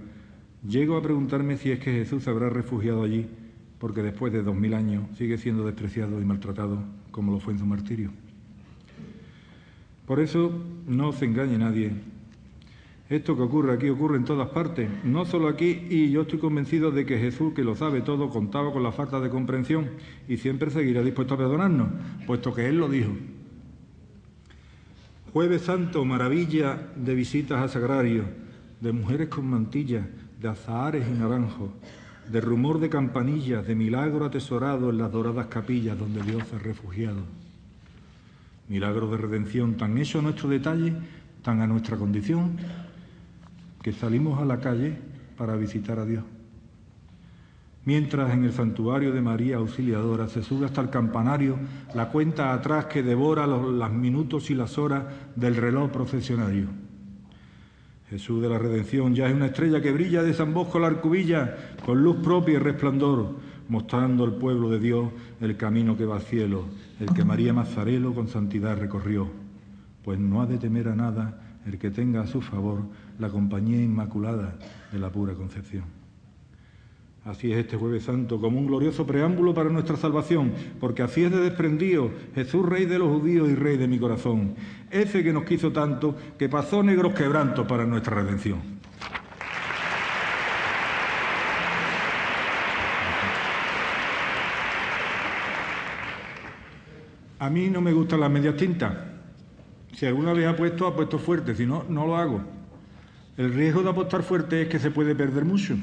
llego 0.67 0.97
a 0.97 1.03
preguntarme 1.03 1.57
si 1.57 1.69
es 1.69 1.77
que 1.77 1.91
Jesús 1.91 2.23
se 2.23 2.31
habrá 2.31 2.49
refugiado 2.49 3.03
allí 3.03 3.29
porque 3.79 4.01
después 4.01 4.31
de 4.33 4.43
dos 4.43 4.55
mil 4.55 4.73
años 4.73 5.03
sigue 5.17 5.37
siendo 5.37 5.65
despreciado 5.65 6.21
y 6.21 6.25
maltratado 6.25 6.79
como 7.11 7.31
lo 7.31 7.39
fue 7.39 7.53
en 7.53 7.59
su 7.59 7.65
martirio. 7.65 8.11
Por 10.05 10.19
eso 10.19 10.51
no 10.87 11.13
se 11.13 11.25
engañe 11.25 11.57
nadie. 11.57 11.91
Esto 13.09 13.35
que 13.35 13.43
ocurre 13.43 13.73
aquí 13.73 13.89
ocurre 13.89 14.17
en 14.17 14.25
todas 14.25 14.49
partes, 14.49 14.89
no 15.03 15.25
solo 15.25 15.47
aquí, 15.47 15.85
y 15.89 16.09
yo 16.09 16.23
estoy 16.23 16.39
convencido 16.39 16.89
de 16.89 17.05
que 17.05 17.19
Jesús, 17.19 17.53
que 17.53 17.63
lo 17.63 17.75
sabe 17.75 18.01
todo, 18.01 18.29
contaba 18.29 18.73
con 18.73 18.81
la 18.81 18.91
falta 18.91 19.19
de 19.19 19.29
comprensión 19.29 19.91
y 20.27 20.37
siempre 20.37 20.71
seguirá 20.71 21.03
dispuesto 21.03 21.35
a 21.35 21.37
perdonarnos, 21.37 21.89
puesto 22.25 22.53
que 22.53 22.67
Él 22.67 22.79
lo 22.79 22.89
dijo. 22.89 23.11
Jueves 25.33 25.63
Santo, 25.63 26.03
maravilla 26.03 26.91
de 26.95 27.13
visitas 27.13 27.61
a 27.61 27.67
sagrarios, 27.67 28.25
de 28.81 28.91
mujeres 28.91 29.29
con 29.29 29.47
mantillas, 29.49 30.05
de 30.41 30.47
azahares 30.47 31.05
y 31.07 31.11
naranjos, 31.17 31.69
de 32.31 32.41
rumor 32.41 32.79
de 32.79 32.89
campanillas, 32.89 33.65
de 33.65 33.75
milagro 33.75 34.25
atesorado 34.25 34.89
en 34.89 34.97
las 34.97 35.11
doradas 35.11 35.47
capillas 35.47 35.97
donde 35.97 36.21
Dios 36.23 36.43
ha 36.53 36.59
refugiado. 36.59 37.21
Milagro 38.67 39.09
de 39.11 39.17
redención 39.17 39.75
tan 39.75 39.97
hecho 39.97 40.19
a 40.19 40.21
nuestro 40.23 40.49
detalle, 40.49 40.93
tan 41.43 41.61
a 41.61 41.67
nuestra 41.67 41.97
condición, 41.97 42.57
que 43.81 43.91
salimos 43.93 44.41
a 44.41 44.45
la 44.45 44.59
calle 44.59 44.97
para 45.37 45.55
visitar 45.55 45.99
a 45.99 46.05
Dios. 46.05 46.23
mientras 47.85 48.33
en 48.33 48.43
el 48.43 48.51
santuario 48.51 49.13
de 49.13 49.21
María 49.21 49.57
Auxiliadora 49.57 50.27
se 50.27 50.41
sube 50.41 50.65
hasta 50.65 50.81
el 50.81 50.89
campanario 50.89 51.59
la 51.93 52.09
cuenta 52.09 52.51
atrás 52.51 52.85
que 52.85 53.03
devora 53.03 53.45
los, 53.45 53.91
minutos 53.91 54.49
y 54.49 54.55
las 54.55 54.79
horas 54.79 55.03
del 55.35 55.55
reloj 55.55 55.91
procesionario. 55.91 56.84
Jesús 58.09 58.41
de 58.41 58.49
la 58.49 58.59
Redención 58.59 59.15
ya 59.15 59.27
es 59.27 59.33
una 59.33 59.47
estrella 59.47 59.81
que 59.81 59.91
brilla 59.91 60.21
de 60.21 60.33
San 60.33 60.53
Bosco 60.53 60.77
la 60.79 60.87
arcubilla 60.87 61.55
con 61.83 62.03
luz 62.03 62.17
propia 62.17 62.55
y 62.55 62.59
resplandor, 62.59 63.35
mostrando 63.67 64.23
al 64.23 64.35
pueblo 64.35 64.69
de 64.69 64.79
Dios 64.79 65.09
el 65.41 65.57
camino 65.57 65.97
que 65.97 66.05
va 66.05 66.17
al 66.17 66.21
cielo, 66.21 66.65
el 66.99 67.13
que 67.13 67.25
María 67.25 67.53
Mazarelo 67.53 68.13
con 68.13 68.27
santidad 68.27 68.77
recorrió. 68.77 69.27
Pues 70.03 70.19
no 70.19 70.41
ha 70.41 70.45
de 70.45 70.57
temer 70.57 70.87
a 70.87 70.95
nada 70.95 71.41
el 71.65 71.79
que 71.79 71.89
tenga 71.89 72.21
a 72.21 72.27
su 72.27 72.41
favor 72.41 72.83
la 73.17 73.29
compañía 73.29 73.81
inmaculada 73.81 74.55
de 74.91 74.99
la 74.99 75.09
pura 75.09 75.33
concepción. 75.33 76.04
Así 77.25 77.51
es 77.51 77.57
este 77.57 77.75
jueves 77.75 78.03
santo, 78.03 78.39
como 78.39 78.59
un 78.59 78.67
glorioso 78.67 79.07
preámbulo 79.07 79.51
para 79.55 79.71
nuestra 79.71 79.97
salvación, 79.97 80.53
porque 80.79 81.01
así 81.01 81.23
es 81.23 81.31
de 81.31 81.39
desprendido 81.39 82.11
Jesús, 82.35 82.63
Rey 82.63 82.85
de 82.85 82.99
los 82.99 83.09
judíos 83.09 83.49
y 83.49 83.55
Rey 83.55 83.77
de 83.77 83.87
mi 83.87 83.97
corazón, 83.97 84.53
ese 84.91 85.23
que 85.23 85.33
nos 85.33 85.43
quiso 85.43 85.71
tanto, 85.71 86.15
que 86.37 86.49
pasó 86.49 86.83
negros 86.83 87.15
quebrantos 87.15 87.65
para 87.65 87.83
nuestra 87.87 88.21
redención. 88.21 88.59
A 97.39 97.49
mí 97.49 97.71
no 97.71 97.81
me 97.81 97.91
gustan 97.91 98.19
las 98.19 98.29
medias 98.29 98.55
tintas. 98.55 98.93
Si 99.93 100.05
alguna 100.05 100.31
vez 100.33 100.45
ha 100.45 100.55
puesto, 100.55 100.85
ha 100.85 100.95
puesto 100.95 101.17
fuerte, 101.17 101.55
si 101.55 101.65
no, 101.65 101.85
no 101.89 102.05
lo 102.05 102.17
hago. 102.17 102.41
El 103.35 103.51
riesgo 103.51 103.81
de 103.81 103.89
apostar 103.89 104.21
fuerte 104.21 104.61
es 104.61 104.67
que 104.67 104.77
se 104.77 104.91
puede 104.91 105.15
perder 105.15 105.43
mucho. 105.43 105.75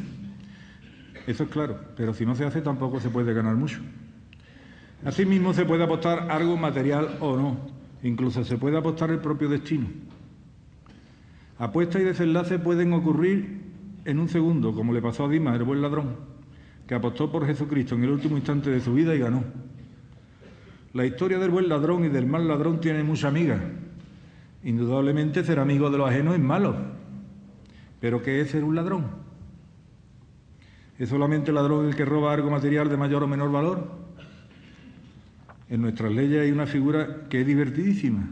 Eso 1.27 1.45
es 1.45 1.51
claro, 1.51 1.79
pero 1.97 2.15
si 2.15 2.27
no 2.27 2.35
se 2.35 2.45
hace 2.45 2.61
tampoco 2.61 3.01
se 3.01 3.11
puede 3.11 3.33
ganar 3.33 3.55
mucho. 3.55 3.81
Asimismo 5.05 5.53
se 5.53 5.65
puede 5.65 5.85
apostar 5.85 6.31
algo 6.31 6.57
material 6.57 7.17
o 7.21 7.37
no, 7.37 7.57
incluso 8.03 8.45
se 8.45 8.57
puede 8.57 8.77
apostar 8.77 9.11
el 9.11 9.19
propio 9.19 9.49
destino. 9.49 9.87
Apuestas 11.59 12.03
y 12.03 12.05
desenlaces 12.05 12.61
pueden 12.61 12.93
ocurrir 12.93 13.63
en 14.05 14.19
un 14.19 14.29
segundo, 14.29 14.73
como 14.75 14.93
le 14.93 15.01
pasó 15.01 15.27
a 15.27 15.29
Dimas, 15.29 15.57
el 15.57 15.65
buen 15.65 15.81
ladrón, 15.81 16.17
que 16.87 16.95
apostó 16.95 17.31
por 17.31 17.47
Jesucristo 17.47 17.95
en 17.95 18.05
el 18.05 18.11
último 18.11 18.37
instante 18.37 18.71
de 18.71 18.81
su 18.81 18.95
vida 18.95 19.15
y 19.15 19.21
ganó. 19.21 19.45
La 20.93 21.07
historia 21.07 21.39
del 21.39 21.51
buen 21.51 21.69
ladrón 21.69 22.05
y 22.05 22.09
del 22.09 22.27
mal 22.27 22.47
ladrón 22.49 22.81
tiene 22.81 23.03
mucha 23.03 23.29
amiga. 23.29 23.61
Indudablemente 24.65 25.45
ser 25.45 25.59
amigo 25.59 25.89
de 25.91 25.99
los 25.99 26.11
ajenos 26.11 26.35
es 26.35 26.41
malo. 26.41 26.77
Pero 28.01 28.23
¿qué 28.23 28.41
es 28.41 28.51
ser 28.51 28.65
un 28.65 28.75
ladrón? 28.75 29.22
¿Es 31.03 31.09
solamente 31.09 31.51
ladrón 31.51 31.89
el 31.89 31.97
que 31.97 32.05
roba 32.05 32.33
algo 32.33 32.49
material 32.49 32.89
de 32.89 32.97
mayor 32.97 33.25
o 33.25 33.27
menor 33.27 33.51
valor? 33.51 33.91
En 35.69 35.83
nuestras 35.83 36.13
leyes 36.13 36.43
hay 36.43 36.53
una 36.53 36.65
figura 36.65 37.25
que 37.29 37.41
es 37.41 37.47
divertidísima, 37.49 38.31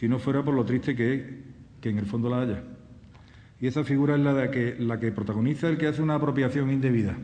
si 0.00 0.08
no 0.08 0.18
fuera 0.18 0.42
por 0.42 0.54
lo 0.54 0.64
triste 0.64 0.96
que 0.96 1.14
es 1.14 1.22
que 1.82 1.90
en 1.90 1.98
el 1.98 2.06
fondo 2.06 2.30
la 2.30 2.40
haya. 2.40 2.62
Y 3.60 3.66
esa 3.66 3.84
figura 3.84 4.14
es 4.14 4.22
la, 4.22 4.32
de 4.32 4.50
que, 4.50 4.76
la 4.78 4.98
que 4.98 5.12
protagoniza 5.12 5.68
el 5.68 5.76
que 5.76 5.86
hace 5.86 6.00
una 6.00 6.14
apropiación 6.14 6.70
indebida. 6.70 7.18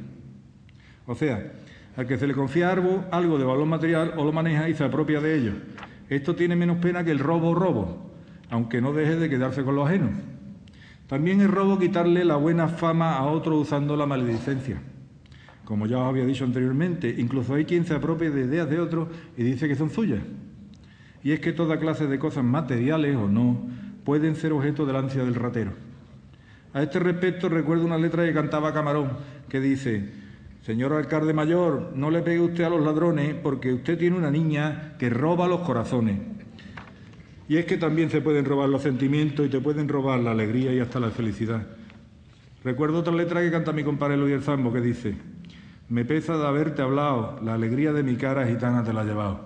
O 1.07 1.15
sea, 1.15 1.53
al 1.97 2.07
que 2.07 2.19
se 2.19 2.27
le 2.27 2.35
confía 2.35 2.71
algo, 2.71 3.07
algo 3.13 3.39
de 3.39 3.45
valor 3.47 3.65
material 3.65 4.13
o 4.19 4.27
lo 4.27 4.33
maneja 4.33 4.69
y 4.69 4.75
se 4.75 4.85
apropia 4.85 5.23
de 5.23 5.39
ello. 5.39 5.53
Esto 6.11 6.35
tiene 6.35 6.55
menos 6.55 6.77
pena 6.81 7.03
que 7.03 7.13
el 7.13 7.19
robo 7.19 7.55
robo, 7.55 8.11
aunque 8.51 8.83
no 8.83 8.93
deje 8.93 9.17
de 9.17 9.31
quedarse 9.31 9.65
con 9.65 9.75
lo 9.75 9.87
ajeno. 9.87 10.11
También 11.11 11.41
es 11.41 11.51
robo 11.51 11.77
quitarle 11.77 12.25
la 12.25 12.37
buena 12.37 12.69
fama 12.69 13.17
a 13.17 13.25
otro 13.25 13.59
usando 13.59 13.97
la 13.97 14.07
maledicencia. 14.07 14.81
Como 15.65 15.87
ya 15.87 15.99
os 15.99 16.09
había 16.09 16.25
dicho 16.25 16.45
anteriormente, 16.45 17.13
incluso 17.19 17.55
hay 17.55 17.65
quien 17.65 17.85
se 17.85 17.97
apropia 17.97 18.31
de 18.31 18.43
ideas 18.43 18.71
de 18.71 18.79
otros 18.79 19.09
y 19.37 19.43
dice 19.43 19.67
que 19.67 19.75
son 19.75 19.91
suyas. 19.91 20.21
Y 21.25 21.33
es 21.33 21.41
que 21.41 21.53
toda 21.53 21.81
clase 21.81 22.07
de 22.07 22.21
cosas 22.21 22.45
materiales 22.45 23.17
o 23.17 23.27
no 23.27 23.61
pueden 24.05 24.37
ser 24.37 24.53
objeto 24.53 24.87
del 24.87 24.95
ansia 24.95 25.25
del 25.25 25.35
ratero. 25.35 25.73
A 26.75 26.81
este 26.85 27.01
respecto 27.01 27.49
recuerdo 27.49 27.87
una 27.87 27.99
letra 27.99 28.25
que 28.25 28.33
cantaba 28.33 28.73
Camarón 28.73 29.09
que 29.49 29.59
dice, 29.59 30.13
Señor 30.63 30.93
alcalde 30.93 31.33
mayor, 31.33 31.91
no 31.93 32.13
le 32.13 32.23
pegue 32.23 32.39
usted 32.39 32.63
a 32.63 32.71
los 32.71 32.85
ladrones 32.85 33.35
porque 33.35 33.73
usted 33.73 33.99
tiene 33.99 34.17
una 34.17 34.31
niña 34.31 34.95
que 34.97 35.11
roba 35.11 35.49
los 35.49 35.63
corazones. 35.63 36.40
Y 37.51 37.57
es 37.57 37.65
que 37.65 37.77
también 37.77 38.11
se 38.11 38.21
pueden 38.21 38.45
robar 38.45 38.69
los 38.69 38.83
sentimientos 38.83 39.45
y 39.45 39.49
te 39.49 39.61
pueden 39.61 39.89
robar 39.89 40.21
la 40.21 40.31
alegría 40.31 40.73
y 40.73 40.79
hasta 40.79 41.01
la 41.01 41.11
felicidad. 41.11 41.67
Recuerdo 42.63 43.01
otra 43.01 43.13
letra 43.13 43.41
que 43.41 43.51
canta 43.51 43.73
mi 43.73 43.83
compadre 43.83 44.17
Luis 44.17 44.45
Zambo 44.45 44.73
que 44.73 44.81
dice, 44.81 45.17
me 45.89 46.05
pesa 46.05 46.39
de 46.39 46.47
haberte 46.47 46.81
hablado, 46.81 47.41
la 47.43 47.55
alegría 47.55 47.93
de 47.93 48.05
mi 48.05 48.15
cara 48.15 48.47
gitana 48.47 48.85
te 48.85 48.93
la 48.93 49.01
ha 49.01 49.05
llevado. 49.05 49.41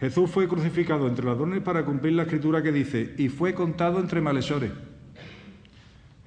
Jesús 0.00 0.28
fue 0.28 0.48
crucificado 0.48 1.06
entre 1.06 1.26
ladrones 1.26 1.62
para 1.62 1.84
cumplir 1.84 2.14
la 2.14 2.24
escritura 2.24 2.60
que 2.60 2.72
dice, 2.72 3.14
y 3.16 3.28
fue 3.28 3.54
contado 3.54 4.00
entre 4.00 4.20
malhechores. 4.20 4.72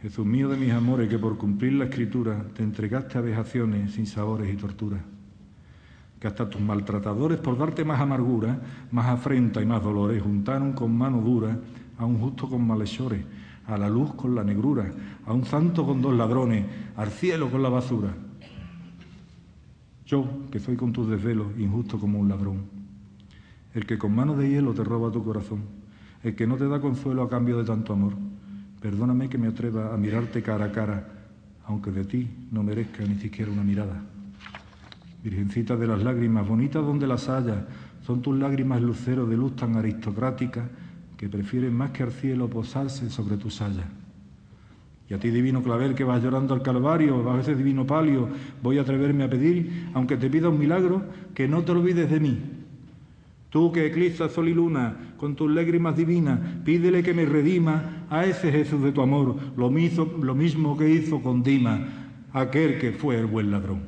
Jesús 0.02 0.26
mío 0.26 0.48
de 0.48 0.56
mis 0.56 0.72
amores, 0.72 1.10
que 1.10 1.20
por 1.20 1.38
cumplir 1.38 1.74
la 1.74 1.84
escritura 1.84 2.42
te 2.56 2.64
entregaste 2.64 3.18
a 3.18 3.22
vejaciones 3.22 3.96
sin 3.96 4.08
sabores 4.08 4.50
y 4.50 4.56
torturas. 4.56 5.02
Que 6.24 6.28
hasta 6.28 6.50
tus 6.50 6.62
maltratadores, 6.62 7.38
por 7.38 7.58
darte 7.58 7.84
más 7.84 8.00
amargura, 8.00 8.58
más 8.92 9.08
afrenta 9.08 9.62
y 9.62 9.66
más 9.66 9.84
dolores, 9.84 10.24
juntaron 10.24 10.72
con 10.72 10.98
mano 10.98 11.20
dura 11.20 11.60
a 11.98 12.06
un 12.06 12.18
justo 12.18 12.48
con 12.48 12.66
malhechores, 12.66 13.26
a 13.68 13.78
la 13.78 13.90
luz 13.90 14.14
con 14.14 14.34
la 14.34 14.42
negrura, 14.46 14.90
a 15.26 15.34
un 15.34 15.44
santo 15.44 15.86
con 15.86 16.02
dos 16.02 16.14
ladrones, 16.14 16.66
al 16.96 17.10
cielo 17.10 17.52
con 17.52 17.62
la 17.62 17.68
basura. 17.68 18.16
Yo, 20.06 20.26
que 20.50 20.62
soy 20.62 20.78
con 20.78 20.94
tus 20.94 21.10
desvelos, 21.10 21.48
injusto 21.60 22.00
como 22.00 22.20
un 22.20 22.30
ladrón 22.30 22.84
el 23.74 23.86
que 23.86 23.98
con 23.98 24.16
mano 24.16 24.36
de 24.36 24.50
hielo 24.50 24.74
te 24.74 24.84
roba 24.84 25.12
tu 25.12 25.24
corazón, 25.26 25.64
el 26.24 26.36
que 26.36 26.48
no 26.48 26.56
te 26.56 26.68
da 26.70 26.80
consuelo 26.80 27.24
a 27.24 27.30
cambio 27.30 27.58
de 27.58 27.66
tanto 27.66 27.92
amor. 27.92 28.14
Perdóname 28.80 29.28
que 29.28 29.38
me 29.38 29.48
atreva 29.48 29.94
a 29.94 29.98
mirarte 29.98 30.42
cara 30.42 30.66
a 30.66 30.72
cara, 30.72 31.08
aunque 31.66 31.92
de 31.92 32.06
ti 32.06 32.30
no 32.52 32.64
merezca 32.64 33.04
ni 33.04 33.16
siquiera 33.16 33.52
una 33.52 33.64
mirada. 33.64 34.13
Virgencita 35.24 35.78
de 35.78 35.88
las 35.88 36.04
lágrimas, 36.04 36.48
bonita 36.48 36.80
donde 36.80 37.08
las 37.08 37.30
haya, 37.30 37.66
son 38.06 38.22
tus 38.22 38.38
lágrimas 38.38 38.82
lucero 38.82 39.26
de 39.26 39.38
luz 39.38 39.56
tan 39.56 39.76
aristocrática 39.76 40.70
que 41.16 41.30
prefieren 41.30 41.74
más 41.74 41.92
que 41.92 42.04
al 42.04 42.12
cielo 42.12 42.50
posarse 42.50 43.10
sobre 43.10 43.38
tu 43.38 43.50
saya. 43.50 43.86
Y 45.10 45.14
a 45.14 45.20
ti, 45.20 45.30
divino 45.30 45.64
clavel, 45.64 45.96
que 45.96 46.04
vas 46.04 46.22
llorando 46.22 46.54
al 46.54 46.62
Calvario, 46.62 47.30
a 47.30 47.38
veces 47.38 47.58
divino 47.58 47.88
palio, 47.88 48.28
voy 48.62 48.78
a 48.78 48.82
atreverme 48.82 49.24
a 49.24 49.30
pedir, 49.30 49.90
aunque 49.94 50.18
te 50.18 50.30
pida 50.30 50.50
un 50.50 50.60
milagro, 50.60 51.04
que 51.34 51.48
no 51.48 51.64
te 51.64 51.72
olvides 51.72 52.10
de 52.10 52.20
mí, 52.20 52.40
Tú 53.54 53.72
que 53.72 53.86
eclipsas 53.86 54.32
sol 54.32 54.50
y 54.50 54.54
luna 54.56 55.14
con 55.16 55.36
tus 55.36 55.52
lágrimas 55.52 55.96
divinas, 55.96 56.40
pídele 56.66 57.04
que 57.04 57.14
me 57.14 57.24
redima 57.24 58.08
a 58.10 58.26
ese 58.26 58.52
Jesús 58.52 58.82
de 58.82 58.92
tu 58.92 59.00
amor, 59.00 59.36
lo 59.56 59.70
mismo, 59.70 60.06
lo 60.24 60.34
mismo 60.34 60.76
que 60.76 60.90
hizo 60.90 61.22
con 61.22 61.44
Dima, 61.44 61.88
aquel 62.34 62.80
que 62.80 62.94
fue 62.94 63.20
el 63.20 63.28
buen 63.28 63.52
ladrón. 63.52 63.82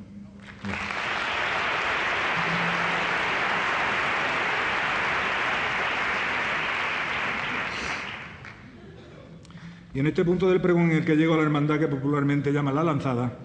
Y 9.95 9.99
en 9.99 10.07
este 10.07 10.23
punto 10.23 10.47
del 10.47 10.61
pregón 10.61 10.91
en 10.91 10.97
el 10.97 11.05
que 11.05 11.15
llego 11.15 11.33
a 11.33 11.37
la 11.37 11.43
hermandad 11.43 11.79
que 11.79 11.87
popularmente 11.87 12.51
llama 12.51 12.71
la 12.71 12.83
lanzada, 12.83 13.39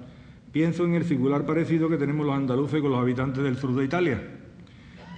pienso 0.52 0.84
en 0.84 0.94
el 0.94 1.04
singular 1.04 1.46
parecido 1.46 1.88
que 1.88 1.96
tenemos 1.96 2.26
los 2.26 2.34
andaluces 2.34 2.82
con 2.82 2.90
los 2.90 3.00
habitantes 3.00 3.42
del 3.42 3.56
sur 3.56 3.74
de 3.74 3.84
Italia 3.84 4.20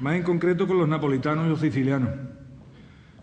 más 0.02 0.16
en 0.16 0.24
concreto 0.24 0.66
con 0.66 0.78
los 0.78 0.88
napolitanos 0.88 1.46
y 1.46 1.48
los 1.48 1.60
sicilianos. 1.60 2.10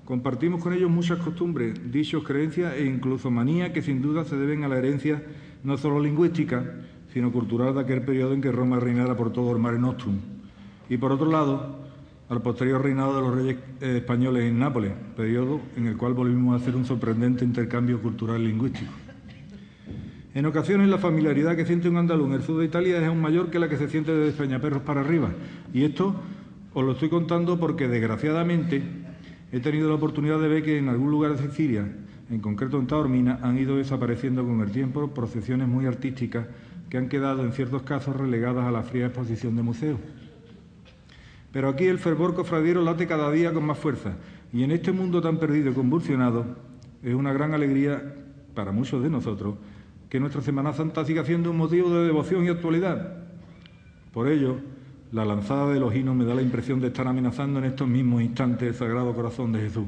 Compartimos 0.05 0.63
con 0.63 0.71
ellos 0.71 0.89
muchas 0.89 1.19
costumbres, 1.19 1.91
dichos, 1.91 2.23
creencias 2.23 2.73
e 2.75 2.85
incluso 2.85 3.29
manías 3.29 3.71
que 3.71 3.81
sin 3.81 4.01
duda 4.01 4.23
se 4.23 4.37
deben 4.37 4.63
a 4.63 4.69
la 4.69 4.77
herencia 4.77 5.21
no 5.61 5.77
solo 5.77 5.99
lingüística, 5.99 6.63
sino 7.13 7.33
cultural 7.33 7.75
de 7.75 7.81
aquel 7.81 8.01
periodo 8.03 8.33
en 8.33 8.41
que 8.41 8.51
Roma 8.51 8.79
reinara 8.79 9.17
por 9.17 9.33
todo 9.33 9.51
el 9.51 9.59
Mare 9.59 9.77
Nostrum. 9.77 10.19
Y 10.89 10.95
por 10.95 11.11
otro 11.11 11.29
lado, 11.29 11.88
al 12.29 12.43
posterior 12.43 12.81
reinado 12.81 13.15
de 13.15 13.21
los 13.21 13.35
reyes 13.35 13.57
eh, 13.81 13.97
españoles 13.97 14.43
en 14.43 14.59
Nápoles, 14.59 14.93
periodo 15.17 15.59
en 15.75 15.87
el 15.87 15.97
cual 15.97 16.13
volvimos 16.13 16.53
a 16.53 16.63
hacer 16.63 16.75
un 16.75 16.85
sorprendente 16.85 17.43
intercambio 17.43 17.99
cultural 18.01 18.43
lingüístico. 18.43 18.91
En 20.35 20.45
ocasiones 20.45 20.87
la 20.89 20.99
familiaridad 20.99 21.55
que 21.55 21.65
siente 21.65 21.89
un 21.89 21.97
andaluz 21.97 22.27
en 22.27 22.33
el 22.33 22.43
sur 22.43 22.59
de 22.59 22.65
Italia 22.65 22.99
es 22.99 23.03
aún 23.03 23.19
mayor 23.19 23.49
que 23.49 23.57
la 23.57 23.67
que 23.67 23.77
se 23.77 23.89
siente 23.89 24.13
desde 24.13 24.37
Peñaperros 24.37 24.83
para 24.83 25.01
arriba. 25.01 25.31
Y 25.73 25.83
esto 25.83 26.15
os 26.73 26.85
lo 26.85 26.91
estoy 26.91 27.09
contando 27.09 27.59
porque 27.59 27.87
desgraciadamente 27.87 28.83
he 29.51 29.59
tenido 29.59 29.89
la 29.89 29.95
oportunidad 29.95 30.39
de 30.39 30.47
ver 30.47 30.63
que 30.63 30.77
en 30.77 30.87
algún 30.87 31.09
lugar 31.09 31.35
de 31.35 31.49
Sicilia, 31.49 31.91
en 32.29 32.39
concreto 32.41 32.77
en 32.77 32.85
Taormina, 32.85 33.39
han 33.41 33.57
ido 33.57 33.77
desapareciendo 33.77 34.45
con 34.45 34.61
el 34.61 34.71
tiempo 34.71 35.11
procesiones 35.15 35.67
muy 35.67 35.87
artísticas 35.87 36.45
que 36.91 36.97
han 36.97 37.09
quedado 37.09 37.43
en 37.43 37.53
ciertos 37.53 37.81
casos 37.81 38.15
relegadas 38.15 38.65
a 38.65 38.71
la 38.71 38.83
fría 38.83 39.07
exposición 39.07 39.55
de 39.55 39.63
museos. 39.63 39.99
Pero 41.51 41.69
aquí 41.69 41.85
el 41.85 41.97
fervor 41.97 42.35
cofradiero 42.35 42.81
late 42.81 43.07
cada 43.07 43.31
día 43.31 43.53
con 43.53 43.65
más 43.65 43.77
fuerza 43.77 44.13
y 44.53 44.63
en 44.63 44.71
este 44.71 44.91
mundo 44.91 45.21
tan 45.21 45.37
perdido 45.37 45.71
y 45.71 45.73
convulsionado 45.73 46.45
es 47.03 47.13
una 47.13 47.33
gran 47.33 47.53
alegría 47.53 48.15
para 48.53 48.71
muchos 48.71 49.01
de 49.01 49.09
nosotros 49.09 49.55
que 50.09 50.19
nuestra 50.19 50.41
Semana 50.41 50.73
Santa 50.73 51.05
siga 51.05 51.23
siendo 51.23 51.51
un 51.51 51.57
motivo 51.57 51.89
de 51.91 52.05
devoción 52.05 52.45
y 52.45 52.49
actualidad. 52.49 53.17
Por 54.11 54.27
ello, 54.27 54.57
la 55.11 55.25
lanzada 55.25 55.71
de 55.71 55.79
los 55.79 55.95
hinos 55.95 56.15
me 56.15 56.25
da 56.25 56.35
la 56.35 56.41
impresión 56.41 56.79
de 56.79 56.87
estar 56.87 57.07
amenazando 57.07 57.59
en 57.59 57.65
estos 57.65 57.87
mismos 57.87 58.21
instantes 58.21 58.69
el 58.69 58.75
Sagrado 58.75 59.13
Corazón 59.13 59.51
de 59.51 59.61
Jesús. 59.61 59.85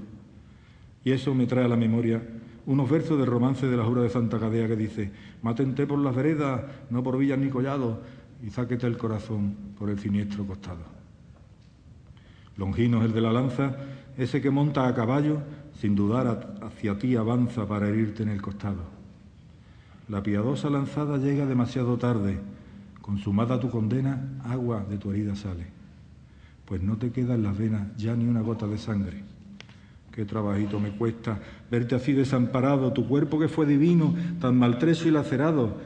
Y 1.03 1.11
eso 1.11 1.33
me 1.33 1.47
trae 1.47 1.65
a 1.65 1.67
la 1.67 1.75
memoria 1.75 2.21
unos 2.67 2.89
versos 2.89 3.17
del 3.17 3.27
romance 3.27 3.67
de 3.67 3.77
la 3.77 3.83
Jura 3.83 4.03
de 4.03 4.09
Santa 4.09 4.39
Cadea 4.39 4.67
que 4.67 4.75
dice, 4.75 5.11
mátente 5.41 5.87
por 5.87 5.97
las 5.97 6.15
veredas, 6.15 6.61
no 6.91 7.01
por 7.01 7.17
villas 7.17 7.39
ni 7.39 7.49
collados, 7.49 7.97
y 8.43 8.51
sáquete 8.51 8.85
el 8.85 8.97
corazón 8.97 9.55
por 9.77 9.89
el 9.89 9.99
siniestro 9.99 10.45
costado. 10.45 11.00
Longinos 12.61 13.03
el 13.03 13.11
de 13.11 13.21
la 13.21 13.33
lanza, 13.33 13.75
ese 14.19 14.39
que 14.39 14.51
monta 14.51 14.87
a 14.87 14.93
caballo, 14.93 15.39
sin 15.79 15.95
dudar 15.95 16.59
hacia 16.61 16.95
ti 16.99 17.15
avanza 17.15 17.67
para 17.67 17.89
herirte 17.89 18.21
en 18.21 18.29
el 18.29 18.39
costado. 18.39 18.83
La 20.07 20.21
piadosa 20.21 20.69
lanzada 20.69 21.17
llega 21.17 21.47
demasiado 21.47 21.97
tarde, 21.97 22.37
consumada 23.01 23.59
tu 23.59 23.71
condena, 23.71 24.37
agua 24.43 24.85
de 24.87 24.99
tu 24.99 25.09
herida 25.09 25.35
sale, 25.35 25.65
pues 26.65 26.83
no 26.83 26.97
te 26.97 27.09
queda 27.09 27.33
en 27.33 27.41
las 27.41 27.57
venas 27.57 27.97
ya 27.97 28.15
ni 28.15 28.25
una 28.25 28.41
gota 28.41 28.67
de 28.67 28.77
sangre. 28.77 29.23
Qué 30.11 30.25
trabajito 30.25 30.79
me 30.79 30.91
cuesta 30.91 31.39
verte 31.71 31.95
así 31.95 32.13
desamparado, 32.13 32.93
tu 32.93 33.07
cuerpo 33.07 33.39
que 33.39 33.47
fue 33.47 33.65
divino, 33.65 34.13
tan 34.39 34.55
maltrecho 34.55 35.07
y 35.07 35.11
lacerado, 35.11 35.77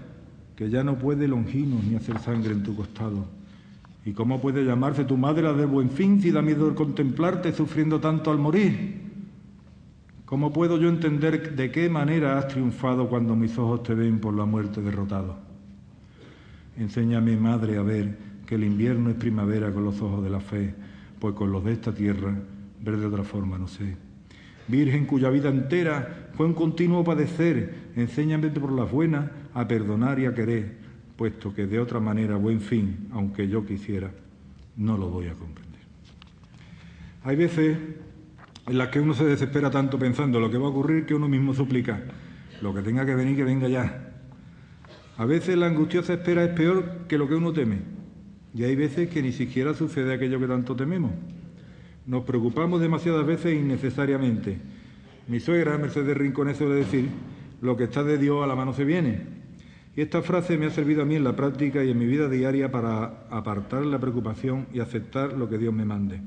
que 0.57 0.69
ya 0.69 0.83
no 0.83 0.97
puede 0.97 1.29
longinos 1.29 1.85
ni 1.85 1.95
hacer 1.95 2.19
sangre 2.19 2.51
en 2.51 2.63
tu 2.63 2.75
costado. 2.75 3.34
¿Y 4.05 4.13
cómo 4.13 4.39
puede 4.39 4.63
llamarse 4.63 5.03
tu 5.03 5.17
madre 5.17 5.41
la 5.41 5.53
de 5.53 5.65
buen 5.65 5.89
fin 5.89 6.21
si 6.21 6.29
da 6.29 6.43
miedo 6.43 6.75
contemplarte 6.75 7.51
sufriendo 7.51 7.99
tanto 7.99 8.29
al 8.29 8.37
morir? 8.37 9.01
¿Cómo 10.25 10.53
puedo 10.53 10.77
yo 10.77 10.89
entender 10.89 11.55
de 11.55 11.71
qué 11.71 11.89
manera 11.89 12.37
has 12.37 12.47
triunfado 12.47 13.09
cuando 13.09 13.35
mis 13.35 13.57
ojos 13.57 13.81
te 13.81 13.95
ven 13.95 14.19
por 14.19 14.35
la 14.35 14.45
muerte 14.45 14.81
derrotado? 14.81 15.37
Enséñame, 16.77 17.35
madre, 17.35 17.77
a 17.77 17.81
ver 17.81 18.15
que 18.45 18.55
el 18.55 18.63
invierno 18.63 19.09
es 19.09 19.15
primavera 19.15 19.71
con 19.71 19.83
los 19.83 19.99
ojos 20.01 20.23
de 20.23 20.29
la 20.29 20.39
fe, 20.39 20.75
pues 21.19 21.33
con 21.33 21.51
los 21.51 21.63
de 21.63 21.73
esta 21.73 21.91
tierra 21.91 22.35
ver 22.83 22.97
de 22.97 23.07
otra 23.07 23.23
forma 23.23 23.57
no 23.57 23.67
sé. 23.67 23.97
Virgen 24.67 25.05
cuya 25.05 25.29
vida 25.31 25.49
entera 25.49 26.29
fue 26.33 26.45
un 26.45 26.53
continuo 26.53 27.03
padecer, 27.03 27.91
enséñame 27.95 28.49
por 28.49 28.71
las 28.71 28.91
buenas 28.91 29.31
a 29.53 29.67
perdonar 29.67 30.19
y 30.19 30.27
a 30.27 30.33
querer, 30.35 30.84
puesto 31.15 31.53
que 31.53 31.67
de 31.67 31.79
otra 31.79 31.99
manera, 31.99 32.35
buen 32.35 32.59
fin, 32.59 33.07
aunque 33.11 33.47
yo 33.47 33.65
quisiera, 33.65 34.11
no 34.77 34.97
lo 34.97 35.09
voy 35.09 35.27
a 35.27 35.33
comprender. 35.33 35.81
Hay 37.23 37.35
veces 37.35 37.77
en 38.67 38.77
las 38.77 38.89
que 38.89 38.99
uno 38.99 39.13
se 39.13 39.25
desespera 39.25 39.69
tanto 39.71 39.97
pensando 39.97 40.39
lo 40.39 40.49
que 40.49 40.57
va 40.57 40.67
a 40.67 40.69
ocurrir 40.69 41.05
que 41.05 41.13
uno 41.13 41.27
mismo 41.27 41.53
suplica, 41.53 42.03
lo 42.61 42.73
que 42.73 42.81
tenga 42.81 43.05
que 43.05 43.15
venir, 43.15 43.35
que 43.35 43.43
venga 43.43 43.67
ya. 43.67 44.11
A 45.17 45.25
veces 45.25 45.57
la 45.57 45.67
angustiosa 45.67 46.13
espera 46.13 46.43
es 46.43 46.51
peor 46.51 47.05
que 47.07 47.17
lo 47.17 47.27
que 47.27 47.35
uno 47.35 47.53
teme, 47.53 47.79
y 48.53 48.63
hay 48.63 48.75
veces 48.75 49.09
que 49.09 49.21
ni 49.21 49.31
siquiera 49.31 49.73
sucede 49.73 50.13
aquello 50.13 50.39
que 50.39 50.47
tanto 50.47 50.75
tememos. 50.75 51.11
Nos 52.05 52.23
preocupamos 52.23 52.81
demasiadas 52.81 53.25
veces 53.25 53.55
innecesariamente. 53.55 54.59
Mi 55.27 55.39
suegra, 55.39 55.77
Mercedes 55.77 56.15
Rincón, 56.15 56.53
suele 56.53 56.75
decir, 56.75 57.09
lo 57.61 57.75
que 57.75 57.85
está 57.85 58.03
de 58.03 58.17
Dios 58.17 58.43
a 58.43 58.47
la 58.47 58.55
mano 58.55 58.73
se 58.73 58.85
viene. 58.85 59.34
Y 59.95 60.01
esta 60.01 60.21
frase 60.21 60.57
me 60.57 60.65
ha 60.65 60.71
servido 60.71 61.03
a 61.03 61.05
mí 61.05 61.15
en 61.15 61.23
la 61.23 61.35
práctica 61.35 61.83
y 61.83 61.91
en 61.91 61.97
mi 61.97 62.05
vida 62.05 62.27
diaria 62.27 62.69
para 62.69 63.27
apartar 63.29 63.85
la 63.85 63.99
preocupación 63.99 64.67
y 64.73 64.79
aceptar 64.79 65.33
lo 65.33 65.49
que 65.49 65.57
Dios 65.57 65.73
me 65.73 65.85
mande. 65.85 66.19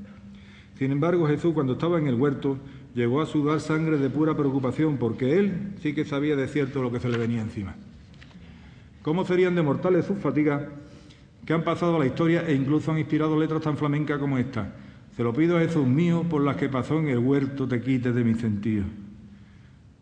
Sin 0.77 0.91
embargo, 0.91 1.27
Jesús, 1.27 1.53
cuando 1.53 1.73
estaba 1.73 1.99
en 1.99 2.07
el 2.07 2.15
huerto, 2.15 2.57
llegó 2.95 3.21
a 3.21 3.27
sudar 3.27 3.59
sangre 3.59 3.97
de 3.97 4.09
pura 4.09 4.35
preocupación, 4.35 4.97
porque 4.97 5.37
él 5.37 5.73
sí 5.81 5.93
que 5.93 6.05
sabía 6.05 6.35
de 6.35 6.47
cierto 6.47 6.81
lo 6.81 6.91
que 6.91 6.99
se 6.99 7.09
le 7.09 7.17
venía 7.17 7.41
encima. 7.41 7.75
¿Cómo 9.03 9.23
serían 9.23 9.55
de 9.55 9.61
mortales 9.61 10.05
sus 10.05 10.17
fatigas 10.17 10.63
que 11.45 11.53
han 11.53 11.63
pasado 11.63 11.95
a 11.95 11.99
la 11.99 12.05
historia 12.05 12.47
e 12.47 12.55
incluso 12.55 12.91
han 12.91 12.97
inspirado 12.97 13.39
letras 13.39 13.61
tan 13.61 13.77
flamencas 13.77 14.19
como 14.19 14.37
esta? 14.37 14.73
Te 15.15 15.23
lo 15.23 15.33
pido 15.33 15.57
a 15.57 15.59
Jesús 15.59 15.85
mío 15.85 16.23
por 16.29 16.41
las 16.41 16.55
que 16.55 16.69
pasó 16.69 16.97
en 16.97 17.09
el 17.09 17.19
huerto 17.19 17.67
te 17.67 17.81
quites 17.81 18.15
de 18.15 18.23
mi 18.23 18.35
sentido. 18.35 18.85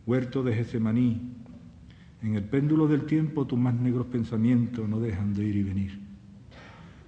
Huerto 0.06 0.44
de 0.44 0.54
Gesemaní. 0.54 1.20
En 2.24 2.36
el 2.36 2.44
péndulo 2.44 2.88
del 2.88 3.06
tiempo 3.06 3.46
tus 3.46 3.60
más 3.60 3.74
negros 3.76 4.08
pensamientos 4.08 4.88
no 4.90 5.00
dejan 5.00 5.34
de 5.34 5.44
ir 5.44 5.56
y 5.56 5.64
venir. 5.64 6.00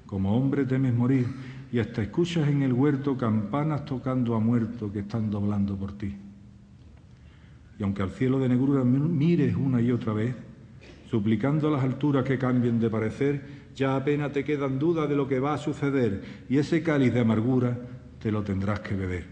Como 0.05 0.35
hombre 0.35 0.65
temes 0.65 0.93
morir 0.93 1.27
y 1.71 1.79
hasta 1.79 2.01
escuchas 2.01 2.47
en 2.47 2.63
el 2.63 2.73
huerto 2.73 3.17
campanas 3.17 3.85
tocando 3.85 4.35
a 4.35 4.39
muerto 4.39 4.91
que 4.91 4.99
están 4.99 5.29
doblando 5.29 5.75
por 5.75 5.97
ti. 5.97 6.15
Y 7.77 7.83
aunque 7.83 8.01
al 8.01 8.11
cielo 8.11 8.39
de 8.39 8.49
negrura 8.49 8.83
mires 8.83 9.55
una 9.55 9.81
y 9.81 9.91
otra 9.91 10.13
vez, 10.13 10.35
suplicando 11.09 11.67
a 11.67 11.71
las 11.71 11.83
alturas 11.83 12.23
que 12.23 12.37
cambien 12.37 12.79
de 12.79 12.89
parecer, 12.89 13.59
ya 13.75 13.95
apenas 13.95 14.31
te 14.31 14.43
quedan 14.43 14.77
dudas 14.77 15.07
de 15.07 15.15
lo 15.15 15.27
que 15.27 15.39
va 15.39 15.53
a 15.53 15.57
suceder 15.57 16.45
y 16.49 16.57
ese 16.57 16.83
cáliz 16.83 17.13
de 17.13 17.21
amargura 17.21 17.77
te 18.21 18.31
lo 18.31 18.43
tendrás 18.43 18.81
que 18.81 18.95
beber. 18.95 19.25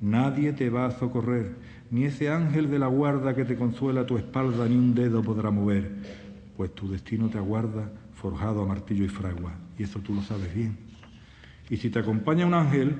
Nadie 0.00 0.52
te 0.52 0.68
va 0.68 0.86
a 0.86 0.90
socorrer, 0.90 1.54
ni 1.90 2.04
ese 2.04 2.30
ángel 2.30 2.70
de 2.70 2.78
la 2.78 2.86
guarda 2.86 3.34
que 3.34 3.44
te 3.44 3.56
consuela 3.56 4.02
a 4.02 4.06
tu 4.06 4.16
espalda, 4.16 4.68
ni 4.68 4.76
un 4.76 4.94
dedo 4.94 5.22
podrá 5.22 5.50
mover, 5.50 5.90
pues 6.56 6.74
tu 6.74 6.88
destino 6.88 7.28
te 7.28 7.38
aguarda 7.38 7.90
forjado 8.14 8.62
a 8.62 8.66
martillo 8.66 9.04
y 9.04 9.08
fragua, 9.08 9.52
y 9.78 9.82
eso 9.84 10.00
tú 10.00 10.14
lo 10.14 10.22
sabes 10.22 10.54
bien. 10.54 10.76
Y 11.68 11.76
si 11.76 11.90
te 11.90 11.98
acompaña 11.98 12.46
un 12.46 12.54
ángel, 12.54 12.94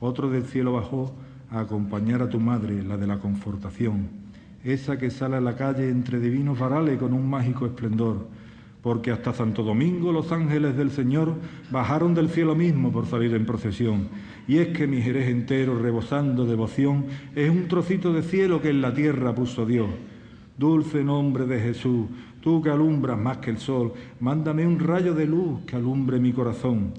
otro 0.00 0.30
del 0.30 0.44
cielo 0.44 0.72
bajó 0.72 1.14
a 1.50 1.60
acompañar 1.60 2.22
a 2.22 2.28
tu 2.28 2.40
madre, 2.40 2.82
la 2.82 2.96
de 2.96 3.06
la 3.06 3.18
confortación, 3.18 4.08
esa 4.64 4.98
que 4.98 5.10
sale 5.10 5.36
a 5.36 5.40
la 5.40 5.56
calle 5.56 5.88
entre 5.88 6.20
divinos 6.20 6.58
varales 6.58 6.98
con 6.98 7.12
un 7.12 7.28
mágico 7.28 7.66
esplendor, 7.66 8.28
porque 8.82 9.12
hasta 9.12 9.32
Santo 9.32 9.62
Domingo 9.62 10.10
los 10.12 10.32
ángeles 10.32 10.76
del 10.76 10.90
Señor 10.90 11.34
bajaron 11.70 12.14
del 12.14 12.28
cielo 12.28 12.56
mismo 12.56 12.90
por 12.90 13.06
salir 13.06 13.32
en 13.34 13.46
procesión. 13.46 14.08
Y 14.48 14.58
es 14.58 14.68
que 14.76 14.88
mi 14.88 15.00
Jerez 15.00 15.28
entero, 15.28 15.78
rebosando 15.78 16.44
devoción, 16.44 17.06
es 17.36 17.48
un 17.48 17.68
trocito 17.68 18.12
de 18.12 18.22
cielo 18.22 18.60
que 18.60 18.70
en 18.70 18.82
la 18.82 18.92
tierra 18.92 19.34
puso 19.34 19.64
Dios. 19.64 19.88
Dulce 20.58 21.04
nombre 21.04 21.46
de 21.46 21.60
Jesús, 21.60 22.06
tú 22.40 22.60
que 22.60 22.70
alumbras 22.70 23.18
más 23.18 23.38
que 23.38 23.50
el 23.50 23.58
sol, 23.58 23.92
mándame 24.18 24.66
un 24.66 24.80
rayo 24.80 25.14
de 25.14 25.26
luz 25.26 25.60
que 25.64 25.76
alumbre 25.76 26.18
mi 26.18 26.32
corazón. 26.32 26.92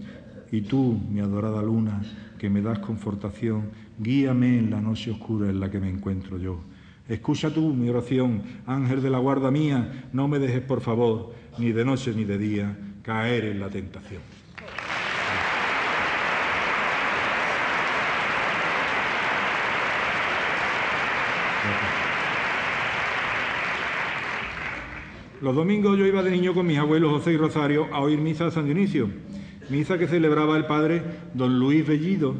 Y 0.52 0.62
tú, 0.62 0.98
mi 1.12 1.20
adorada 1.20 1.62
luna, 1.62 2.02
que 2.40 2.50
me 2.50 2.62
das 2.62 2.80
confortación, 2.80 3.72
guíame 4.00 4.58
en 4.58 4.72
la 4.72 4.80
noche 4.80 5.12
oscura 5.12 5.50
en 5.50 5.60
la 5.60 5.70
que 5.70 5.80
me 5.80 5.90
encuentro 5.90 6.38
yo. 6.38 6.60
Escucha 7.10 7.54
tú 7.54 7.74
mi 7.74 7.90
oración, 7.90 8.44
ángel 8.66 9.02
de 9.02 9.10
la 9.10 9.18
guarda 9.18 9.52
mía, 9.52 10.06
no 10.14 10.28
me 10.28 10.40
dejes 10.40 10.62
por 10.62 10.80
favor 10.80 11.34
ni 11.58 11.72
de 11.72 11.84
noche 11.84 12.14
ni 12.16 12.24
de 12.24 12.38
día, 12.38 12.78
caer 13.02 13.46
en 13.46 13.60
la 13.60 13.70
tentación. 13.70 14.22
Los 25.42 25.56
domingos 25.56 25.98
yo 25.98 26.06
iba 26.06 26.24
de 26.24 26.32
niño 26.32 26.54
con 26.54 26.66
mis 26.66 26.78
abuelos 26.78 27.12
José 27.12 27.34
y 27.34 27.38
Rosario 27.38 27.94
a 27.94 28.00
oír 28.00 28.18
misa 28.18 28.46
de 28.46 28.52
San 28.52 28.64
Dionisio, 28.64 29.10
misa 29.70 29.98
que 29.98 30.08
celebraba 30.08 30.56
el 30.56 30.68
padre 30.68 31.04
don 31.34 31.60
Luis 31.60 31.86
Bellido, 31.86 32.36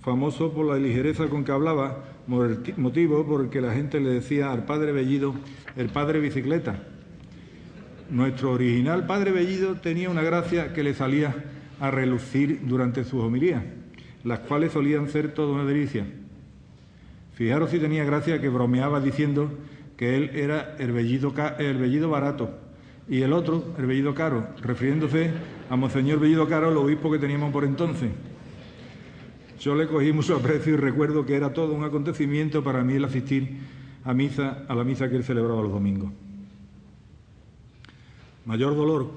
famoso 0.00 0.52
por 0.52 0.66
la 0.66 0.76
ligereza 0.76 1.28
con 1.28 1.44
que 1.44 1.52
hablaba, 1.52 2.11
motivo 2.26 3.26
por 3.26 3.42
el 3.42 3.50
que 3.50 3.60
la 3.60 3.72
gente 3.72 4.00
le 4.00 4.10
decía 4.10 4.52
al 4.52 4.64
padre 4.64 4.92
Bellido 4.92 5.34
el 5.76 5.88
padre 5.88 6.20
bicicleta 6.20 6.80
nuestro 8.12 8.52
original 8.52 9.06
padre 9.06 9.32
Bellido 9.32 9.76
tenía 9.76 10.10
una 10.10 10.22
gracia 10.22 10.74
que 10.74 10.82
le 10.82 10.92
salía 10.92 11.34
a 11.80 11.90
relucir 11.90 12.60
durante 12.64 13.04
sus 13.04 13.22
homilías, 13.22 13.62
las 14.22 14.40
cuales 14.40 14.72
solían 14.72 15.08
ser 15.08 15.32
toda 15.32 15.54
una 15.54 15.64
delicia. 15.64 16.06
Fijaros 17.32 17.70
si 17.70 17.78
tenía 17.78 18.04
gracia 18.04 18.38
que 18.38 18.50
bromeaba 18.50 19.00
diciendo 19.00 19.50
que 19.96 20.16
él 20.16 20.30
era 20.34 20.76
el 20.78 20.92
bellido, 20.92 21.32
el 21.58 21.78
bellido 21.78 22.10
barato 22.10 22.50
y 23.08 23.22
el 23.22 23.32
otro 23.32 23.64
el 23.78 23.86
bellido 23.86 24.14
caro, 24.14 24.46
refiriéndose 24.60 25.30
a 25.70 25.76
Monseñor 25.76 26.20
Bellido 26.20 26.46
Caro, 26.46 26.70
el 26.70 26.76
obispo 26.76 27.10
que 27.10 27.18
teníamos 27.18 27.50
por 27.50 27.64
entonces. 27.64 28.10
Yo 29.62 29.76
le 29.76 29.86
cogí 29.86 30.12
mucho 30.12 30.34
aprecio 30.34 30.74
y 30.74 30.76
recuerdo 30.76 31.24
que 31.24 31.36
era 31.36 31.52
todo 31.52 31.72
un 31.72 31.84
acontecimiento 31.84 32.64
para 32.64 32.82
mí 32.82 32.94
el 32.94 33.04
asistir 33.04 33.60
a 34.02 34.12
misa, 34.12 34.64
a 34.66 34.74
la 34.74 34.82
misa 34.82 35.08
que 35.08 35.14
él 35.14 35.22
celebraba 35.22 35.62
los 35.62 35.70
domingos. 35.70 36.10
Mayor 38.44 38.74
dolor, 38.74 39.08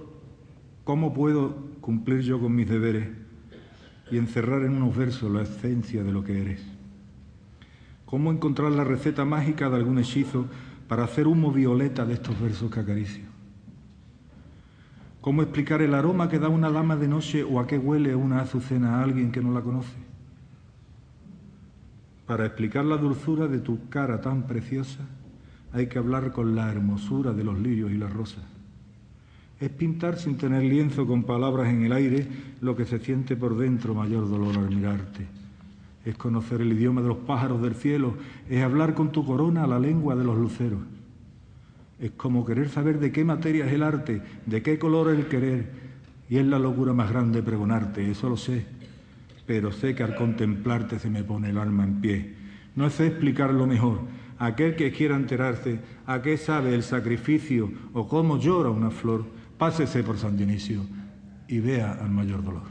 ¿cómo 0.83 1.15
puedo 1.15 1.55
cumplir 1.81 2.21
yo 2.21 2.39
con 2.39 2.53
mis 2.53 2.69
deberes 2.69 3.07
y 4.11 4.19
encerrar 4.19 4.61
en 4.61 4.75
unos 4.75 4.95
versos 4.95 5.31
la 5.31 5.41
esencia 5.41 6.03
de 6.03 6.11
lo 6.11 6.23
que 6.23 6.39
eres? 6.39 6.63
¿Cómo 8.05 8.31
encontrar 8.31 8.71
la 8.71 8.83
receta 8.83 9.25
mágica 9.25 9.67
de 9.71 9.77
algún 9.77 9.97
hechizo 9.97 10.45
para 10.87 11.05
hacer 11.05 11.25
humo 11.25 11.51
violeta 11.51 12.05
de 12.05 12.13
estos 12.13 12.39
versos 12.39 12.69
que 12.69 12.81
acaricio? 12.81 13.23
¿Cómo 15.21 15.41
explicar 15.41 15.81
el 15.81 15.95
aroma 15.95 16.29
que 16.29 16.37
da 16.37 16.49
una 16.49 16.69
dama 16.69 16.95
de 16.97 17.07
noche 17.07 17.43
o 17.43 17.59
a 17.59 17.65
qué 17.65 17.79
huele 17.79 18.13
una 18.13 18.41
azucena 18.41 18.99
a 18.99 19.03
alguien 19.03 19.31
que 19.31 19.41
no 19.41 19.51
la 19.51 19.61
conoce? 19.61 20.04
Para 22.25 22.45
explicar 22.45 22.85
la 22.85 22.97
dulzura 22.97 23.47
de 23.47 23.59
tu 23.59 23.87
cara 23.89 24.19
tan 24.19 24.47
preciosa, 24.47 25.01
hay 25.71 25.87
que 25.87 25.99
hablar 25.99 26.31
con 26.31 26.55
la 26.55 26.71
hermosura 26.71 27.33
de 27.33 27.43
los 27.43 27.59
lirios 27.59 27.91
y 27.91 27.97
las 27.97 28.11
rosas. 28.11 28.43
Es 29.59 29.69
pintar 29.69 30.17
sin 30.17 30.37
tener 30.37 30.63
lienzo 30.63 31.05
con 31.05 31.23
palabras 31.23 31.69
en 31.69 31.85
el 31.85 31.93
aire 31.93 32.27
lo 32.61 32.75
que 32.75 32.85
se 32.85 32.99
siente 32.99 33.35
por 33.35 33.57
dentro 33.57 33.93
mayor 33.93 34.29
dolor 34.29 34.57
al 34.57 34.69
mirarte. 34.69 35.27
Es 36.03 36.15
conocer 36.17 36.61
el 36.61 36.73
idioma 36.73 37.01
de 37.01 37.09
los 37.09 37.17
pájaros 37.17 37.61
del 37.61 37.75
cielo, 37.75 38.15
es 38.49 38.63
hablar 38.63 38.93
con 38.95 39.11
tu 39.11 39.25
corona 39.25 39.67
la 39.67 39.79
lengua 39.79 40.15
de 40.15 40.23
los 40.23 40.37
luceros. 40.37 40.81
Es 41.99 42.11
como 42.11 42.45
querer 42.45 42.69
saber 42.69 42.99
de 42.99 43.11
qué 43.11 43.23
materia 43.23 43.65
es 43.65 43.73
el 43.73 43.83
arte, 43.83 44.21
de 44.45 44.61
qué 44.61 44.77
color 44.77 45.09
el 45.09 45.27
querer, 45.27 45.69
y 46.29 46.37
es 46.37 46.45
la 46.45 46.59
locura 46.59 46.93
más 46.93 47.09
grande 47.09 47.41
pregonarte, 47.43 48.09
eso 48.09 48.29
lo 48.29 48.37
sé, 48.37 48.65
pero 49.45 49.71
sé 49.71 49.95
que 49.95 50.03
al 50.03 50.15
contemplarte 50.15 50.99
se 50.99 51.09
me 51.09 51.23
pone 51.23 51.49
el 51.49 51.57
alma 51.57 51.83
en 51.83 52.01
pie. 52.01 52.33
No 52.75 52.89
sé 52.89 53.07
explicarlo 53.07 53.67
mejor. 53.67 54.01
Aquel 54.37 54.75
que 54.75 54.91
quiera 54.91 55.15
enterarse 55.15 55.79
a 56.05 56.21
qué 56.21 56.37
sabe 56.37 56.75
el 56.75 56.83
sacrificio 56.83 57.71
o 57.93 58.07
cómo 58.07 58.37
llora 58.37 58.69
una 58.69 58.91
flor, 58.91 59.25
pásese 59.57 60.03
por 60.03 60.17
San 60.17 60.35
Dionisio 60.35 60.81
y 61.47 61.59
vea 61.59 61.93
al 61.93 62.09
mayor 62.09 62.43
dolor. 62.43 62.63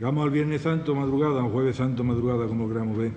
Llegamos 0.00 0.24
al 0.24 0.30
Viernes 0.30 0.62
Santo 0.62 0.94
madrugada, 0.94 1.44
o 1.44 1.50
Jueves 1.50 1.76
Santo 1.76 2.04
madrugada, 2.04 2.46
como 2.46 2.66
queramos 2.66 2.96
ver. 2.96 3.12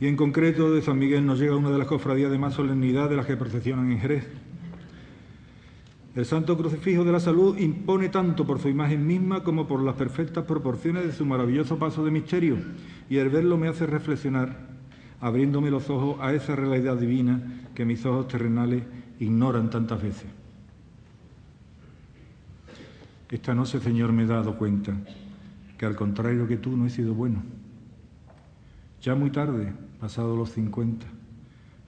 Y 0.00 0.06
en 0.06 0.16
concreto 0.16 0.72
de 0.72 0.80
San 0.80 0.98
Miguel 0.98 1.26
nos 1.26 1.38
llega 1.38 1.54
una 1.54 1.70
de 1.70 1.76
las 1.76 1.86
cofradías 1.86 2.30
de 2.30 2.38
más 2.38 2.54
solemnidad 2.54 3.10
de 3.10 3.16
las 3.16 3.26
que 3.26 3.36
procesionan 3.36 3.92
en 3.92 4.00
Jerez. 4.00 4.26
El 6.16 6.24
Santo 6.24 6.56
Crucifijo 6.56 7.04
de 7.04 7.12
la 7.12 7.20
Salud 7.20 7.58
impone 7.58 8.08
tanto 8.08 8.46
por 8.46 8.58
su 8.58 8.70
imagen 8.70 9.06
misma 9.06 9.44
como 9.44 9.68
por 9.68 9.82
las 9.82 9.96
perfectas 9.96 10.46
proporciones 10.46 11.04
de 11.04 11.12
su 11.12 11.26
maravilloso 11.26 11.78
paso 11.78 12.02
de 12.02 12.10
misterio, 12.10 12.56
y 13.10 13.18
el 13.18 13.28
verlo 13.28 13.58
me 13.58 13.68
hace 13.68 13.86
reflexionar, 13.86 14.66
abriéndome 15.20 15.70
los 15.70 15.90
ojos 15.90 16.16
a 16.22 16.32
esa 16.32 16.56
realidad 16.56 16.96
divina 16.96 17.66
que 17.74 17.84
mis 17.84 18.06
ojos 18.06 18.28
terrenales 18.28 18.82
ignoran 19.20 19.68
tantas 19.68 20.02
veces. 20.02 20.30
Esta 23.30 23.54
noche, 23.54 23.78
Señor, 23.78 24.10
me 24.12 24.22
he 24.22 24.26
dado 24.26 24.56
cuenta 24.56 24.96
que 25.78 25.86
al 25.86 25.96
contrario 25.96 26.46
que 26.48 26.56
tú 26.56 26.76
no 26.76 26.86
he 26.86 26.90
sido 26.90 27.14
bueno. 27.14 27.42
Ya 29.00 29.14
muy 29.14 29.30
tarde, 29.30 29.72
pasado 30.00 30.36
los 30.36 30.50
50, 30.50 31.06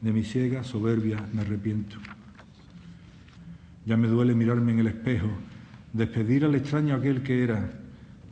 de 0.00 0.12
mi 0.12 0.22
ciega 0.22 0.62
soberbia 0.62 1.26
me 1.32 1.42
arrepiento. 1.42 1.96
Ya 3.84 3.96
me 3.96 4.06
duele 4.06 4.34
mirarme 4.34 4.72
en 4.72 4.78
el 4.78 4.86
espejo, 4.86 5.28
despedir 5.92 6.44
al 6.44 6.54
extraño 6.54 6.94
aquel 6.94 7.22
que 7.22 7.42
era, 7.42 7.72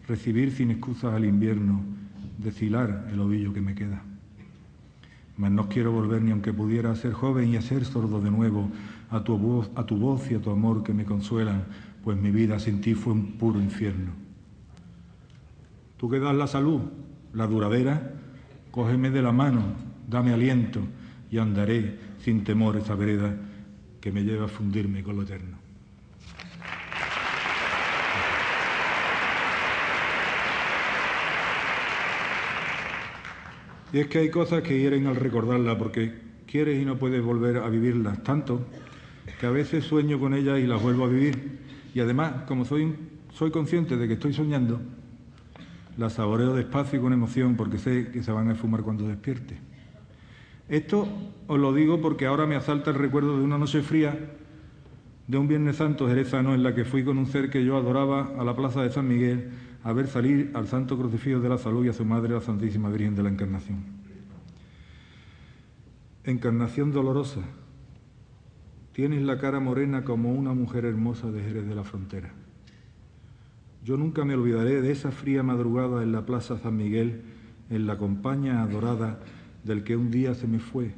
recibir 0.06 0.52
sin 0.52 0.70
excusas 0.70 1.12
al 1.12 1.24
invierno, 1.24 1.82
deshilar 2.38 3.08
el 3.12 3.18
ovillo 3.18 3.52
que 3.52 3.60
me 3.60 3.74
queda. 3.74 4.02
Mas 5.36 5.50
no 5.50 5.68
quiero 5.68 5.90
volver 5.90 6.22
ni 6.22 6.30
aunque 6.30 6.52
pudiera 6.52 6.94
ser 6.94 7.12
joven 7.12 7.50
y 7.50 7.56
a 7.56 7.62
ser 7.62 7.84
sordo 7.84 8.20
de 8.20 8.30
nuevo 8.30 8.70
a 9.10 9.24
tu 9.24 9.36
voz, 9.36 9.70
a 9.74 9.84
tu 9.84 9.96
voz 9.96 10.30
y 10.30 10.34
a 10.34 10.40
tu 10.40 10.50
amor 10.50 10.84
que 10.84 10.92
me 10.92 11.04
consuelan, 11.04 11.64
pues 12.04 12.16
mi 12.16 12.30
vida 12.30 12.58
sin 12.60 12.80
ti 12.80 12.94
fue 12.94 13.12
un 13.12 13.32
puro 13.32 13.60
infierno. 13.60 14.27
Tú 15.98 16.08
que 16.08 16.20
das 16.20 16.34
la 16.34 16.46
salud, 16.46 16.80
la 17.34 17.46
duradera, 17.46 18.14
cógeme 18.70 19.10
de 19.10 19.20
la 19.20 19.32
mano, 19.32 19.74
dame 20.08 20.32
aliento 20.32 20.80
y 21.30 21.38
andaré 21.38 21.98
sin 22.20 22.44
temor 22.44 22.76
esa 22.76 22.94
vereda 22.94 23.36
que 24.00 24.12
me 24.12 24.22
lleva 24.22 24.46
a 24.46 24.48
fundirme 24.48 25.02
con 25.02 25.16
lo 25.16 25.22
eterno. 25.22 25.58
Y 33.92 33.98
es 33.98 34.06
que 34.06 34.18
hay 34.18 34.30
cosas 34.30 34.62
que 34.62 34.78
hieren 34.78 35.06
al 35.06 35.16
recordarla 35.16 35.76
porque 35.76 36.14
quieres 36.46 36.80
y 36.80 36.84
no 36.84 36.96
puedes 36.96 37.22
volver 37.22 37.56
a 37.56 37.68
vivirlas 37.68 38.22
tanto 38.22 38.66
que 39.40 39.46
a 39.46 39.50
veces 39.50 39.84
sueño 39.84 40.18
con 40.18 40.34
ellas 40.34 40.58
y 40.58 40.66
las 40.66 40.82
vuelvo 40.82 41.04
a 41.04 41.08
vivir. 41.08 41.58
Y 41.94 42.00
además, 42.00 42.44
como 42.46 42.64
soy, 42.64 42.94
soy 43.32 43.50
consciente 43.50 43.96
de 43.96 44.06
que 44.06 44.14
estoy 44.14 44.32
soñando, 44.32 44.80
la 45.98 46.08
saboreo 46.08 46.54
despacio 46.54 46.98
y 46.98 47.02
con 47.02 47.12
emoción 47.12 47.56
porque 47.56 47.76
sé 47.76 48.10
que 48.12 48.22
se 48.22 48.32
van 48.32 48.48
a 48.48 48.52
esfumar 48.52 48.82
cuando 48.82 49.06
despierte. 49.06 49.58
Esto 50.68 51.08
os 51.48 51.58
lo 51.58 51.74
digo 51.74 52.00
porque 52.00 52.24
ahora 52.24 52.46
me 52.46 52.54
asalta 52.54 52.90
el 52.90 52.96
recuerdo 52.96 53.36
de 53.36 53.42
una 53.42 53.58
noche 53.58 53.82
fría 53.82 54.16
de 55.26 55.36
un 55.36 55.48
Viernes 55.48 55.76
Santo 55.76 56.06
jerezano 56.06 56.54
en 56.54 56.62
la 56.62 56.74
que 56.74 56.84
fui 56.84 57.04
con 57.04 57.18
un 57.18 57.26
ser 57.26 57.50
que 57.50 57.64
yo 57.64 57.76
adoraba 57.76 58.30
a 58.38 58.44
la 58.44 58.54
plaza 58.54 58.82
de 58.82 58.90
San 58.90 59.08
Miguel 59.08 59.50
a 59.82 59.92
ver 59.92 60.06
salir 60.06 60.52
al 60.54 60.68
Santo 60.68 60.96
Crucifijo 60.96 61.40
de 61.40 61.48
la 61.48 61.58
Salud 61.58 61.84
y 61.84 61.88
a 61.88 61.92
su 61.92 62.04
madre, 62.04 62.32
la 62.32 62.40
Santísima 62.40 62.88
Virgen 62.90 63.16
de 63.16 63.24
la 63.24 63.28
Encarnación. 63.28 63.84
Encarnación 66.24 66.92
dolorosa, 66.92 67.40
tienes 68.92 69.22
la 69.22 69.38
cara 69.38 69.60
morena 69.60 70.04
como 70.04 70.32
una 70.32 70.52
mujer 70.52 70.84
hermosa 70.84 71.30
de 71.30 71.42
Jerez 71.42 71.66
de 71.66 71.74
la 71.74 71.84
Frontera. 71.84 72.32
Yo 73.88 73.96
nunca 73.96 74.22
me 74.22 74.34
olvidaré 74.34 74.82
de 74.82 74.92
esa 74.92 75.10
fría 75.10 75.42
madrugada 75.42 76.02
en 76.02 76.12
la 76.12 76.26
Plaza 76.26 76.58
San 76.58 76.76
Miguel, 76.76 77.22
en 77.70 77.86
la 77.86 77.96
compañía 77.96 78.60
adorada 78.60 79.18
del 79.64 79.82
que 79.82 79.96
un 79.96 80.10
día 80.10 80.34
se 80.34 80.46
me 80.46 80.58
fue, 80.58 80.94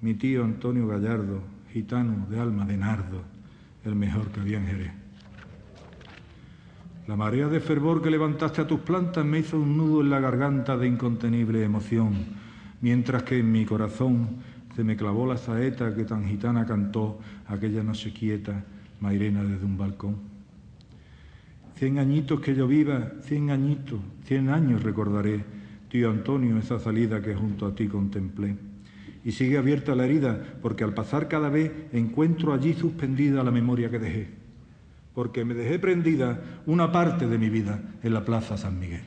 mi 0.00 0.14
tío 0.14 0.42
Antonio 0.42 0.88
Gallardo, 0.88 1.40
gitano 1.72 2.26
de 2.28 2.40
alma 2.40 2.66
de 2.66 2.78
nardo, 2.78 3.22
el 3.84 3.94
mejor 3.94 4.32
que 4.32 4.40
había 4.40 4.58
en 4.58 4.66
Jerez. 4.66 4.92
La 7.06 7.14
marea 7.14 7.46
de 7.46 7.60
fervor 7.60 8.02
que 8.02 8.10
levantaste 8.10 8.60
a 8.60 8.66
tus 8.66 8.80
plantas 8.80 9.24
me 9.24 9.38
hizo 9.38 9.60
un 9.60 9.76
nudo 9.76 10.00
en 10.00 10.10
la 10.10 10.18
garganta 10.18 10.76
de 10.76 10.88
incontenible 10.88 11.62
emoción, 11.62 12.14
mientras 12.80 13.22
que 13.22 13.38
en 13.38 13.52
mi 13.52 13.64
corazón 13.64 14.38
se 14.74 14.82
me 14.82 14.96
clavó 14.96 15.28
la 15.28 15.36
saeta 15.36 15.94
que 15.94 16.02
tan 16.02 16.26
gitana 16.26 16.66
cantó 16.66 17.20
aquella 17.46 17.84
noche 17.84 18.12
quieta, 18.12 18.64
Mairena 18.98 19.44
desde 19.44 19.64
un 19.64 19.78
balcón. 19.78 20.31
Cien 21.82 21.98
añitos 21.98 22.40
que 22.40 22.54
yo 22.54 22.68
viva, 22.68 23.10
cien 23.22 23.50
añitos, 23.50 23.98
cien 24.24 24.50
años 24.50 24.84
recordaré, 24.84 25.44
tío 25.90 26.10
Antonio, 26.10 26.56
esa 26.56 26.78
salida 26.78 27.20
que 27.20 27.34
junto 27.34 27.66
a 27.66 27.74
ti 27.74 27.88
contemplé. 27.88 28.54
Y 29.24 29.32
sigue 29.32 29.58
abierta 29.58 29.96
la 29.96 30.04
herida, 30.04 30.40
porque 30.62 30.84
al 30.84 30.94
pasar 30.94 31.26
cada 31.26 31.48
vez 31.48 31.72
encuentro 31.92 32.52
allí 32.52 32.72
suspendida 32.74 33.42
la 33.42 33.50
memoria 33.50 33.90
que 33.90 33.98
dejé, 33.98 34.28
porque 35.12 35.44
me 35.44 35.54
dejé 35.54 35.80
prendida 35.80 36.40
una 36.66 36.92
parte 36.92 37.26
de 37.26 37.36
mi 37.36 37.50
vida 37.50 37.82
en 38.04 38.14
la 38.14 38.24
Plaza 38.24 38.56
San 38.56 38.78
Miguel. 38.78 39.02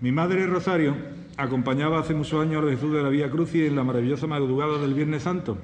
Mi 0.00 0.10
madre 0.10 0.44
Rosario 0.48 1.17
acompañaba 1.38 2.00
hace 2.00 2.14
muchos 2.14 2.42
años 2.42 2.64
a 2.64 2.68
Jesús 2.68 2.92
de 2.92 3.00
la 3.00 3.08
Vía 3.08 3.30
Crucis 3.30 3.68
en 3.68 3.76
la 3.76 3.84
maravillosa 3.84 4.26
madrugada 4.26 4.78
del 4.78 4.92
Viernes 4.92 5.22
Santo. 5.22 5.56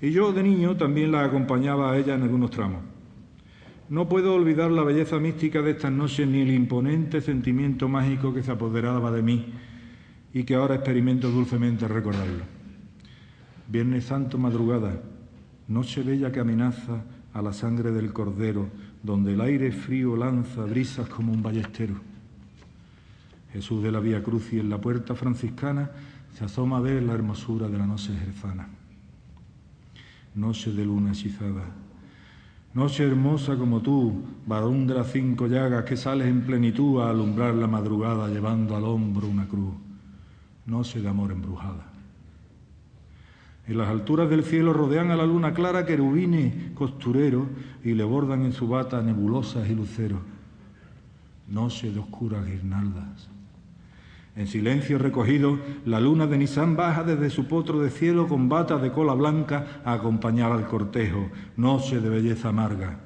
Y 0.00 0.10
yo 0.10 0.32
de 0.32 0.42
niño 0.42 0.76
también 0.76 1.12
la 1.12 1.24
acompañaba 1.24 1.92
a 1.92 1.98
ella 1.98 2.14
en 2.14 2.22
algunos 2.22 2.50
tramos. 2.50 2.82
No 3.90 4.08
puedo 4.08 4.34
olvidar 4.34 4.70
la 4.70 4.82
belleza 4.82 5.18
mística 5.18 5.60
de 5.60 5.72
estas 5.72 5.92
noches 5.92 6.26
ni 6.26 6.40
el 6.40 6.50
imponente 6.50 7.20
sentimiento 7.20 7.86
mágico 7.86 8.32
que 8.32 8.42
se 8.42 8.50
apoderaba 8.50 9.10
de 9.10 9.22
mí 9.22 9.52
y 10.32 10.44
que 10.44 10.54
ahora 10.54 10.76
experimento 10.76 11.30
dulcemente 11.30 11.86
recordarlo. 11.86 12.44
Viernes 13.68 14.04
Santo 14.04 14.38
madrugada, 14.38 15.02
noche 15.68 16.02
bella 16.02 16.32
que 16.32 16.40
amenaza 16.40 17.04
a 17.34 17.42
la 17.42 17.52
sangre 17.52 17.90
del 17.90 18.14
cordero, 18.14 18.70
donde 19.02 19.34
el 19.34 19.40
aire 19.42 19.70
frío 19.70 20.16
lanza 20.16 20.64
brisas 20.64 21.10
como 21.10 21.30
un 21.30 21.42
ballestero. 21.42 22.13
Jesús 23.54 23.84
de 23.84 23.92
la 23.92 24.00
Vía 24.00 24.20
Cruz 24.20 24.52
y 24.52 24.58
en 24.58 24.68
la 24.68 24.80
puerta 24.80 25.14
franciscana 25.14 25.88
se 26.36 26.44
asoma 26.44 26.78
a 26.78 26.80
ver 26.80 27.04
la 27.04 27.14
hermosura 27.14 27.68
de 27.68 27.78
la 27.78 27.86
noche 27.86 28.12
jerezana. 28.12 28.68
Noche 30.34 30.72
de 30.72 30.84
luna 30.84 31.12
hechizada. 31.12 31.62
Noche 32.74 33.04
hermosa 33.04 33.56
como 33.56 33.80
tú, 33.80 34.24
varón 34.44 34.88
de 34.88 34.94
las 34.94 35.12
cinco 35.12 35.46
llagas 35.46 35.84
que 35.84 35.96
sales 35.96 36.26
en 36.26 36.42
plenitud 36.42 37.00
a 37.00 37.10
alumbrar 37.10 37.54
la 37.54 37.68
madrugada 37.68 38.26
llevando 38.26 38.74
al 38.74 38.82
hombro 38.82 39.28
una 39.28 39.46
cruz. 39.46 39.74
Noche 40.66 41.00
de 41.00 41.08
amor 41.08 41.30
embrujada. 41.30 41.92
En 43.68 43.78
las 43.78 43.86
alturas 43.86 44.28
del 44.28 44.42
cielo 44.42 44.72
rodean 44.72 45.12
a 45.12 45.16
la 45.16 45.26
luna 45.26 45.54
clara 45.54 45.86
querubines 45.86 46.72
costureros 46.72 47.46
y 47.84 47.94
le 47.94 48.02
bordan 48.02 48.44
en 48.44 48.52
su 48.52 48.66
bata 48.66 49.00
nebulosas 49.00 49.70
y 49.70 49.76
luceros. 49.76 50.22
Noche 51.46 51.92
de 51.92 52.00
oscuras 52.00 52.44
guirnaldas. 52.44 53.33
En 54.36 54.48
silencio 54.48 54.98
recogido, 54.98 55.58
la 55.86 56.00
luna 56.00 56.26
de 56.26 56.36
Nisán 56.36 56.74
baja 56.74 57.04
desde 57.04 57.30
su 57.30 57.46
potro 57.46 57.80
de 57.80 57.90
cielo 57.90 58.26
con 58.26 58.48
batas 58.48 58.82
de 58.82 58.90
cola 58.90 59.14
blanca 59.14 59.80
a 59.84 59.92
acompañar 59.92 60.50
al 60.50 60.66
cortejo, 60.66 61.30
noche 61.56 62.00
de 62.00 62.08
belleza 62.08 62.48
amarga. 62.48 62.98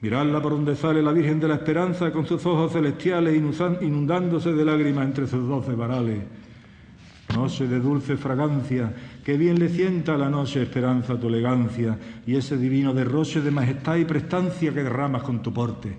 Miradla 0.00 0.42
por 0.42 0.52
donde 0.52 0.74
sale 0.74 1.00
la 1.00 1.12
Virgen 1.12 1.38
de 1.38 1.48
la 1.48 1.54
Esperanza 1.54 2.10
con 2.12 2.26
sus 2.26 2.44
ojos 2.46 2.72
celestiales 2.72 3.36
inundándose 3.36 4.52
de 4.52 4.64
lágrimas 4.64 5.06
entre 5.06 5.28
sus 5.28 5.46
doce 5.48 5.72
varales. 5.74 6.22
Noche 7.34 7.68
de 7.68 7.78
dulce 7.78 8.16
fragancia, 8.16 8.92
que 9.24 9.36
bien 9.36 9.58
le 9.58 9.68
sienta 9.68 10.14
a 10.14 10.18
la 10.18 10.30
noche 10.30 10.62
esperanza 10.62 11.20
tu 11.20 11.28
elegancia 11.28 11.98
y 12.26 12.36
ese 12.36 12.56
divino 12.56 12.94
derroche 12.94 13.40
de 13.40 13.50
majestad 13.50 13.96
y 13.96 14.04
prestancia 14.04 14.72
que 14.72 14.82
derramas 14.82 15.22
con 15.22 15.42
tu 15.42 15.52
porte. 15.52 15.98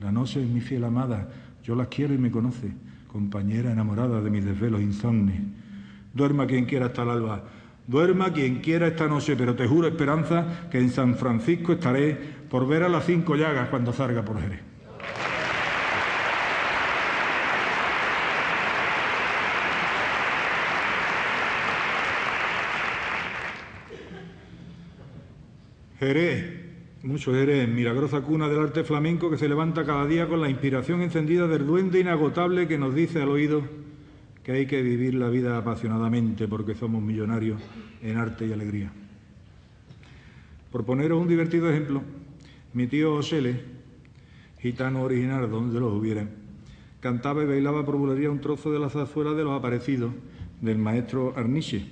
La 0.00 0.12
noche 0.12 0.42
es 0.42 0.48
mi 0.48 0.60
fiel 0.60 0.84
amada, 0.84 1.28
yo 1.68 1.74
la 1.74 1.84
quiero 1.84 2.14
y 2.14 2.18
me 2.18 2.30
conoce, 2.30 2.72
compañera 3.12 3.70
enamorada 3.70 4.22
de 4.22 4.30
mis 4.30 4.42
desvelos 4.42 4.80
insomnes. 4.80 5.38
Duerma 6.14 6.46
quien 6.46 6.64
quiera 6.64 6.86
hasta 6.86 7.02
el 7.02 7.10
alba, 7.10 7.44
duerma 7.86 8.32
quien 8.32 8.62
quiera 8.62 8.86
esta 8.86 9.06
noche, 9.06 9.36
pero 9.36 9.54
te 9.54 9.68
juro, 9.68 9.86
Esperanza, 9.86 10.70
que 10.70 10.78
en 10.78 10.88
San 10.88 11.16
Francisco 11.16 11.74
estaré 11.74 12.16
por 12.48 12.66
ver 12.66 12.84
a 12.84 12.88
las 12.88 13.04
cinco 13.04 13.36
llagas 13.36 13.68
cuando 13.68 13.92
salga 13.92 14.24
por 14.24 14.40
Jerez. 14.40 14.60
Jerez, 25.98 26.57
mucho 27.02 27.32
Jerez, 27.32 27.68
milagrosa 27.68 28.22
cuna 28.22 28.48
del 28.48 28.58
arte 28.58 28.82
flamenco 28.82 29.30
que 29.30 29.38
se 29.38 29.48
levanta 29.48 29.84
cada 29.84 30.04
día 30.06 30.26
con 30.26 30.40
la 30.40 30.50
inspiración 30.50 31.00
encendida 31.02 31.46
del 31.46 31.66
duende 31.66 32.00
inagotable 32.00 32.66
que 32.66 32.76
nos 32.76 32.94
dice 32.94 33.22
al 33.22 33.28
oído 33.28 33.62
que 34.42 34.52
hay 34.52 34.66
que 34.66 34.82
vivir 34.82 35.14
la 35.14 35.28
vida 35.28 35.56
apasionadamente 35.56 36.48
porque 36.48 36.74
somos 36.74 37.00
millonarios 37.00 37.60
en 38.02 38.16
arte 38.16 38.46
y 38.46 38.52
alegría. 38.52 38.90
Por 40.72 40.84
poneros 40.84 41.20
un 41.20 41.28
divertido 41.28 41.70
ejemplo, 41.70 42.02
mi 42.72 42.88
tío 42.88 43.14
Osele, 43.14 43.60
gitano 44.58 45.02
original 45.02 45.48
donde 45.48 45.78
los 45.78 45.92
hubiera, 45.92 46.28
cantaba 47.00 47.44
y 47.44 47.46
bailaba 47.46 47.84
por 47.84 47.96
bulería 47.96 48.30
un 48.30 48.40
trozo 48.40 48.72
de 48.72 48.80
la 48.80 48.90
zarzuela 48.90 49.34
de 49.34 49.44
los 49.44 49.56
aparecidos 49.56 50.12
del 50.60 50.78
maestro 50.78 51.32
Arniche, 51.36 51.86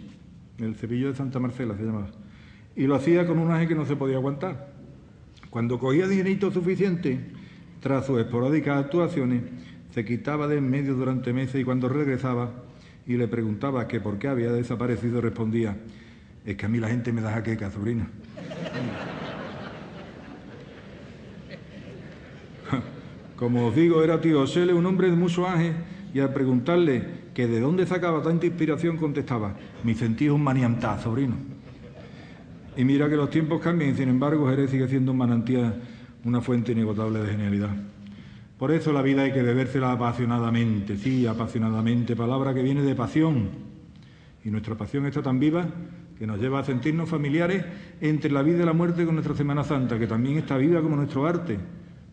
el 0.58 0.74
cepillo 0.74 1.08
de 1.08 1.14
Santa 1.14 1.38
Marcela 1.38 1.76
se 1.76 1.84
llamaba, 1.84 2.10
y 2.74 2.86
lo 2.86 2.96
hacía 2.96 3.24
con 3.26 3.38
un 3.38 3.52
aje 3.52 3.68
que 3.68 3.74
no 3.76 3.86
se 3.86 3.94
podía 3.94 4.16
aguantar. 4.16 4.75
Cuando 5.50 5.78
cogía 5.78 6.06
dinerito 6.06 6.50
suficiente, 6.50 7.20
tras 7.80 8.06
sus 8.06 8.18
esporádicas 8.18 8.84
actuaciones, 8.84 9.42
se 9.92 10.04
quitaba 10.04 10.46
de 10.48 10.58
en 10.58 10.68
medio 10.68 10.94
durante 10.94 11.32
meses 11.32 11.60
y 11.60 11.64
cuando 11.64 11.88
regresaba 11.88 12.50
y 13.06 13.16
le 13.16 13.28
preguntaba 13.28 13.86
que 13.88 14.00
por 14.00 14.18
qué 14.18 14.28
había 14.28 14.50
desaparecido, 14.52 15.20
respondía, 15.20 15.76
es 16.44 16.56
que 16.56 16.66
a 16.66 16.68
mí 16.68 16.78
la 16.78 16.88
gente 16.88 17.12
me 17.12 17.22
da 17.22 17.32
jaqueca, 17.32 17.70
sobrina. 17.70 18.08
Como 23.36 23.68
os 23.68 23.74
digo, 23.74 24.02
era 24.02 24.20
tío 24.20 24.46
Sele, 24.46 24.74
un 24.74 24.84
hombre 24.86 25.10
de 25.10 25.16
mucho 25.16 25.46
ángel, 25.46 25.74
y 26.12 26.20
al 26.20 26.32
preguntarle 26.32 27.04
que 27.34 27.46
de 27.46 27.60
dónde 27.60 27.86
sacaba 27.86 28.22
tanta 28.22 28.46
inspiración, 28.46 28.96
contestaba, 28.96 29.54
mi 29.84 29.94
sentido 29.94 30.34
es 30.34 30.38
un 30.38 30.44
maniantá, 30.44 30.98
sobrino. 30.98 31.55
Y 32.76 32.84
mira 32.84 33.08
que 33.08 33.16
los 33.16 33.30
tiempos 33.30 33.60
cambian, 33.60 33.90
y 33.90 33.94
sin 33.94 34.08
embargo 34.08 34.48
Jerez 34.48 34.70
sigue 34.70 34.86
siendo 34.88 35.12
un 35.12 35.18
manantial, 35.18 35.80
una 36.24 36.40
fuente 36.40 36.72
inagotable 36.72 37.20
de 37.20 37.30
genialidad. 37.30 37.70
Por 38.58 38.72
eso 38.72 38.92
la 38.92 39.02
vida 39.02 39.22
hay 39.22 39.32
que 39.32 39.42
bebérsela 39.42 39.92
apasionadamente, 39.92 40.96
sí, 40.96 41.26
apasionadamente, 41.26 42.16
palabra 42.16 42.54
que 42.54 42.62
viene 42.62 42.82
de 42.82 42.94
pasión. 42.94 43.48
Y 44.44 44.50
nuestra 44.50 44.76
pasión 44.76 45.06
está 45.06 45.22
tan 45.22 45.38
viva 45.38 45.66
que 46.18 46.26
nos 46.26 46.40
lleva 46.40 46.60
a 46.60 46.64
sentirnos 46.64 47.08
familiares 47.08 47.64
entre 48.00 48.30
la 48.30 48.42
vida 48.42 48.62
y 48.62 48.66
la 48.66 48.72
muerte 48.72 49.04
con 49.04 49.14
nuestra 49.14 49.34
Semana 49.34 49.64
Santa, 49.64 49.98
que 49.98 50.06
también 50.06 50.38
está 50.38 50.56
viva 50.56 50.80
como 50.80 50.96
nuestro 50.96 51.26
arte, 51.26 51.58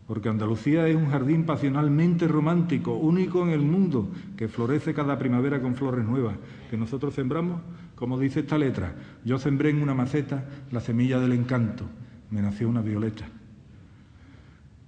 porque 0.08 0.30
Andalucía 0.30 0.88
es 0.88 0.96
un 0.96 1.10
jardín 1.10 1.46
pasionalmente 1.46 2.28
romántico, 2.28 2.94
único 2.94 3.44
en 3.44 3.50
el 3.52 3.62
mundo, 3.62 4.10
que 4.36 4.48
florece 4.48 4.94
cada 4.94 5.18
primavera 5.18 5.62
con 5.62 5.76
flores 5.76 6.06
nuevas, 6.06 6.36
que 6.70 6.78
nosotros 6.78 7.14
sembramos, 7.14 7.62
como 7.96 8.20
dice 8.20 8.42
esta 8.42 8.58
letra, 8.58 8.96
yo 9.24 9.40
sembré 9.40 9.70
en 9.70 9.82
una 9.82 9.94
maceta 9.94 10.46
la 10.72 10.82
semilla 10.82 11.20
del 11.20 11.32
encanto, 11.32 11.86
me 12.32 12.42
nació 12.42 12.68
una 12.68 12.82
violeta. 12.82 13.26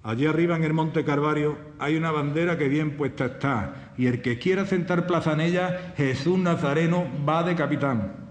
Allí 0.02 0.26
arriba 0.26 0.54
en 0.54 0.64
el 0.64 0.72
Monte 0.72 1.04
Carvario 1.04 1.56
hay 1.78 1.96
una 1.96 2.12
bandera 2.12 2.58
que 2.58 2.68
bien 2.68 2.96
puesta 2.96 3.26
está, 3.26 3.92
y 3.96 4.06
el 4.06 4.22
que 4.22 4.38
quiera 4.38 4.66
sentar 4.66 5.06
plaza 5.06 5.32
en 5.32 5.40
ella, 5.40 5.94
Jesús 5.96 6.38
Nazareno 6.38 7.06
va 7.26 7.42
de 7.42 7.56
capitán. 7.56 8.25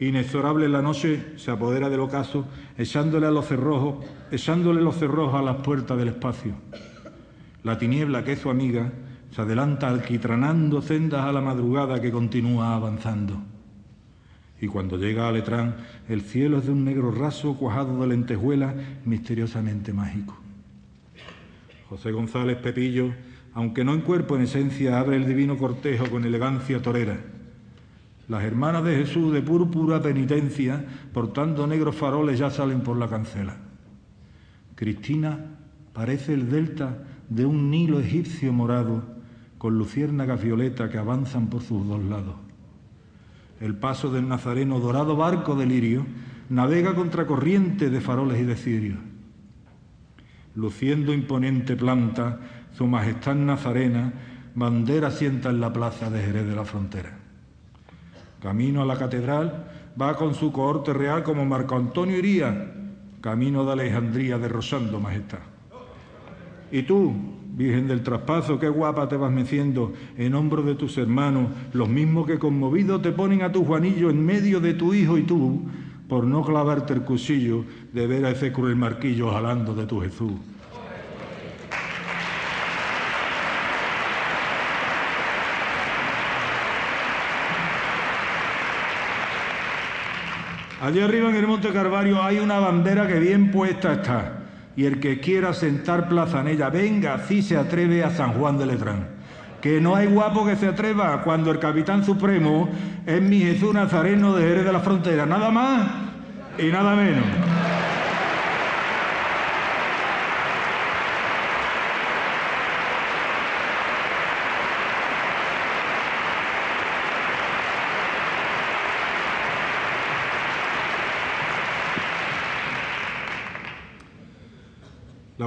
Inexorable 0.00 0.68
la 0.68 0.80
noche 0.80 1.32
se 1.36 1.50
apodera 1.50 1.88
del 1.88 2.00
ocaso, 2.00 2.46
echándole 2.76 3.26
a 3.26 3.32
los 3.32 3.46
cerrojos, 3.46 4.04
echándole 4.30 4.80
los 4.80 4.96
cerrojos 4.96 5.34
a 5.34 5.42
las 5.42 5.56
puertas 5.56 5.98
del 5.98 6.08
espacio. 6.08 6.54
La 7.64 7.78
tiniebla, 7.78 8.22
que 8.22 8.32
es 8.32 8.38
su 8.38 8.48
amiga, 8.48 8.92
se 9.32 9.42
adelanta 9.42 9.88
alquitranando 9.88 10.80
sendas 10.82 11.24
a 11.24 11.32
la 11.32 11.40
madrugada 11.40 12.00
que 12.00 12.12
continúa 12.12 12.76
avanzando. 12.76 13.42
Y 14.60 14.68
cuando 14.68 14.96
llega 14.96 15.28
a 15.28 15.32
Letrán, 15.32 15.76
el 16.08 16.22
cielo 16.22 16.58
es 16.58 16.66
de 16.66 16.72
un 16.72 16.84
negro 16.84 17.10
raso 17.10 17.56
cuajado 17.56 18.00
de 18.00 18.08
lentejuelas 18.08 18.74
misteriosamente 19.04 19.92
mágico. 19.92 20.36
José 21.88 22.12
González 22.12 22.58
Pepillo, 22.58 23.12
aunque 23.54 23.84
no 23.84 23.94
en 23.94 24.02
cuerpo, 24.02 24.36
en 24.36 24.42
esencia, 24.42 24.98
abre 25.00 25.16
el 25.16 25.26
divino 25.26 25.56
cortejo 25.56 26.08
con 26.10 26.24
elegancia 26.24 26.80
torera. 26.82 27.18
Las 28.28 28.44
hermanas 28.44 28.84
de 28.84 28.96
Jesús 28.96 29.32
de 29.32 29.42
púrpura 29.42 30.02
penitencia, 30.02 30.84
portando 31.12 31.66
negros 31.66 31.96
faroles, 31.96 32.38
ya 32.38 32.50
salen 32.50 32.82
por 32.82 32.96
la 32.96 33.08
cancela. 33.08 33.56
Cristina 34.74 35.38
parece 35.92 36.34
el 36.34 36.50
delta 36.50 36.98
de 37.28 37.46
un 37.46 37.70
Nilo 37.70 37.98
egipcio 38.00 38.52
morado, 38.52 39.02
con 39.56 39.76
luciérnagas 39.76 40.42
violeta 40.42 40.88
que 40.88 40.98
avanzan 40.98 41.48
por 41.48 41.62
sus 41.62 41.86
dos 41.88 42.02
lados. 42.04 42.36
El 43.60 43.74
paso 43.74 44.10
del 44.10 44.28
nazareno, 44.28 44.78
dorado 44.78 45.16
barco 45.16 45.56
de 45.56 45.66
lirio, 45.66 46.06
navega 46.50 46.94
contra 46.94 47.26
corriente 47.26 47.90
de 47.90 48.00
faroles 48.00 48.40
y 48.40 48.44
de 48.44 48.56
cirios 48.56 48.98
luciendo 50.58 51.14
imponente 51.14 51.76
planta, 51.76 52.40
su 52.76 52.86
majestad 52.88 53.36
nazarena, 53.36 54.12
bandera 54.56 55.12
sienta 55.12 55.50
en 55.50 55.60
la 55.60 55.72
plaza 55.72 56.10
de 56.10 56.20
Jerez 56.20 56.48
de 56.48 56.56
la 56.56 56.64
Frontera. 56.64 57.17
Camino 58.40 58.82
a 58.82 58.86
la 58.86 58.96
catedral, 58.96 59.66
va 60.00 60.16
con 60.16 60.34
su 60.34 60.52
cohorte 60.52 60.92
real 60.92 61.22
como 61.22 61.44
Marco 61.44 61.76
Antonio 61.76 62.16
iría, 62.16 62.72
camino 63.20 63.64
de 63.64 63.72
Alejandría 63.72 64.38
de 64.38 64.48
Rosando, 64.48 65.00
majestad. 65.00 65.40
Y 66.70 66.82
tú, 66.82 67.12
Virgen 67.56 67.88
del 67.88 68.02
Traspaso, 68.02 68.60
qué 68.60 68.68
guapa 68.68 69.08
te 69.08 69.16
vas 69.16 69.32
meciendo 69.32 69.92
en 70.16 70.34
hombros 70.34 70.64
de 70.66 70.76
tus 70.76 70.96
hermanos, 70.98 71.48
los 71.72 71.88
mismos 71.88 72.26
que 72.26 72.38
conmovidos 72.38 73.02
te 73.02 73.10
ponen 73.10 73.42
a 73.42 73.50
tu 73.50 73.64
Juanillo 73.64 74.10
en 74.10 74.24
medio 74.24 74.60
de 74.60 74.74
tu 74.74 74.94
hijo 74.94 75.18
y 75.18 75.22
tú, 75.22 75.62
por 76.08 76.24
no 76.24 76.44
clavarte 76.44 76.92
el 76.92 77.02
cuchillo 77.02 77.64
de 77.92 78.06
ver 78.06 78.24
a 78.24 78.30
ese 78.30 78.52
cruel 78.52 78.76
marquillo 78.76 79.30
jalando 79.32 79.74
de 79.74 79.86
tu 79.86 80.00
Jesús. 80.00 80.32
Allí 90.80 91.00
arriba 91.00 91.28
en 91.30 91.36
el 91.36 91.46
Monte 91.46 91.72
Carvario 91.72 92.22
hay 92.22 92.38
una 92.38 92.60
bandera 92.60 93.08
que 93.08 93.18
bien 93.18 93.50
puesta 93.50 93.94
está. 93.94 94.32
Y 94.76 94.84
el 94.84 95.00
que 95.00 95.18
quiera 95.18 95.52
sentar 95.52 96.08
plaza 96.08 96.40
en 96.40 96.48
ella, 96.48 96.70
venga, 96.70 97.18
si 97.26 97.42
se 97.42 97.56
atreve 97.56 98.04
a 98.04 98.10
San 98.10 98.34
Juan 98.34 98.58
de 98.58 98.66
Letrán. 98.66 99.08
Que 99.60 99.80
no 99.80 99.96
hay 99.96 100.06
guapo 100.06 100.46
que 100.46 100.54
se 100.54 100.68
atreva 100.68 101.22
cuando 101.22 101.50
el 101.50 101.58
capitán 101.58 102.04
supremo 102.04 102.68
es 103.04 103.20
mi 103.20 103.40
Jesús 103.40 103.74
Nazareno 103.74 104.36
de 104.36 104.46
Jerez 104.46 104.64
de 104.64 104.72
la 104.72 104.78
Frontera. 104.78 105.26
Nada 105.26 105.50
más 105.50 105.90
y 106.58 106.66
nada 106.66 106.94
menos. 106.94 107.24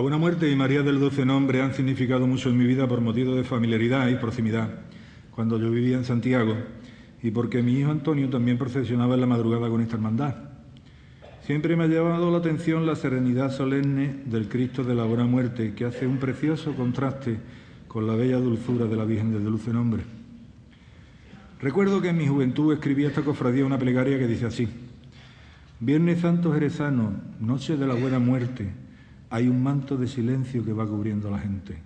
La 0.02 0.04
Buena 0.04 0.18
Muerte 0.18 0.50
y 0.50 0.56
María 0.56 0.82
del 0.82 1.00
Dulce 1.00 1.24
Nombre 1.28 1.62
han 1.62 1.76
significado 1.76 2.26
mucho 2.26 2.50
en 2.50 2.58
mi 2.58 2.66
vida 2.66 2.88
por 2.88 3.02
motivo 3.02 3.36
de 3.36 3.44
familiaridad 3.44 4.08
y 4.08 4.16
proximidad, 4.16 4.80
cuando 5.30 5.60
yo 5.60 5.70
vivía 5.70 5.96
en 5.96 6.06
Santiago, 6.06 6.58
y 7.22 7.30
porque 7.30 7.62
mi 7.62 7.78
hijo 7.78 7.92
Antonio 7.92 8.28
también 8.28 8.58
procesionaba 8.58 9.14
en 9.14 9.22
la 9.22 9.28
madrugada 9.28 9.70
con 9.70 9.80
esta 9.80 9.98
hermandad. 9.98 10.38
Siempre 11.46 11.76
me 11.76 11.84
ha 11.84 11.88
llevado 11.88 12.32
la 12.32 12.40
atención 12.40 12.88
la 12.88 12.96
serenidad 12.96 13.52
solemne 13.52 14.24
del 14.26 14.50
Cristo 14.50 14.84
de 14.84 14.96
la 14.96 15.04
Buena 15.04 15.26
Muerte, 15.26 15.76
que 15.76 15.86
hace 15.86 16.08
un 16.08 16.18
precioso 16.18 16.74
contraste 16.74 17.38
con 17.88 18.08
la 18.08 18.16
bella 18.16 18.38
dulzura 18.38 18.86
de 18.86 18.96
la 18.96 19.06
Virgen 19.06 19.32
del 19.32 19.44
Dulce 19.44 19.72
Nombre. 19.72 20.02
Recuerdo 21.60 22.02
que 22.02 22.10
en 22.10 22.18
mi 22.18 22.26
juventud 22.26 22.74
escribí 22.74 23.06
esta 23.06 23.22
cofradía 23.22 23.68
una 23.68 23.78
plegaria 23.78 24.18
que 24.18 24.26
dice 24.26 24.48
así: 24.48 24.68
Viernes 25.80 26.22
Santo 26.22 26.52
Jerezano, 26.52 27.14
noche 27.40 27.78
de 27.78 27.86
la 27.86 27.94
Buena 27.94 28.18
Muerte 28.18 28.81
Hay 29.32 29.48
un 29.48 29.64
manto 29.64 29.96
de 29.96 30.08
silencio 30.08 30.64
que 30.64 30.74
va 30.74 30.86
cubriendo 30.86 31.30
a 31.30 31.32
la 31.32 31.40
gente 31.40 31.78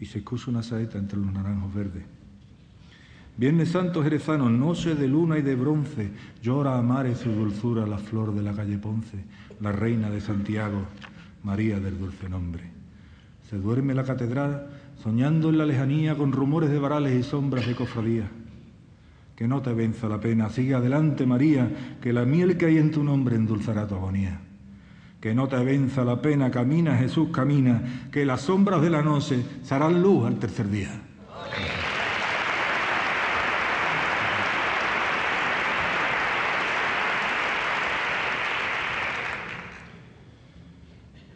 y 0.00 0.06
se 0.06 0.18
escucha 0.18 0.50
una 0.50 0.62
saeta 0.62 0.96
entre 0.96 1.18
los 1.18 1.30
naranjos 1.30 1.74
verdes. 1.74 2.02
Viernes 3.36 3.68
Santo 3.68 4.02
Jerezano, 4.02 4.48
noche 4.48 4.94
de 4.94 5.06
luna 5.06 5.38
y 5.38 5.42
de 5.42 5.54
bronce, 5.56 6.10
llora 6.42 6.78
a 6.78 6.82
mares 6.82 7.18
su 7.18 7.30
dulzura 7.30 7.86
la 7.86 7.98
flor 7.98 8.34
de 8.34 8.42
la 8.42 8.54
calle 8.54 8.78
Ponce, 8.78 9.18
la 9.60 9.72
reina 9.72 10.10
de 10.10 10.22
Santiago, 10.22 10.86
María 11.42 11.78
del 11.80 11.98
dulce 11.98 12.30
nombre. 12.30 12.64
Se 13.48 13.58
duerme 13.58 13.94
la 13.94 14.04
catedral 14.04 14.68
soñando 15.02 15.50
en 15.50 15.58
la 15.58 15.66
lejanía 15.66 16.16
con 16.16 16.32
rumores 16.32 16.70
de 16.70 16.78
varales 16.78 17.14
y 17.14 17.22
sombras 17.22 17.66
de 17.66 17.74
cofradía. 17.74 18.30
Que 19.36 19.46
no 19.46 19.60
te 19.60 19.74
venza 19.74 20.08
la 20.08 20.20
pena, 20.20 20.48
sigue 20.48 20.74
adelante 20.74 21.26
María, 21.26 21.98
que 22.00 22.14
la 22.14 22.24
miel 22.24 22.56
que 22.56 22.66
hay 22.66 22.78
en 22.78 22.90
tu 22.90 23.04
nombre 23.04 23.36
endulzará 23.36 23.86
tu 23.86 23.96
agonía. 23.96 24.40
Que 25.20 25.34
no 25.34 25.48
te 25.48 25.56
venza 25.62 26.02
la 26.02 26.22
pena, 26.22 26.50
camina 26.50 26.96
Jesús, 26.96 27.28
camina, 27.30 28.08
que 28.10 28.24
las 28.24 28.40
sombras 28.40 28.80
de 28.80 28.88
la 28.88 29.02
noche 29.02 29.44
serán 29.62 30.02
luz 30.02 30.26
al 30.26 30.38
tercer 30.38 30.70
día. 30.70 31.02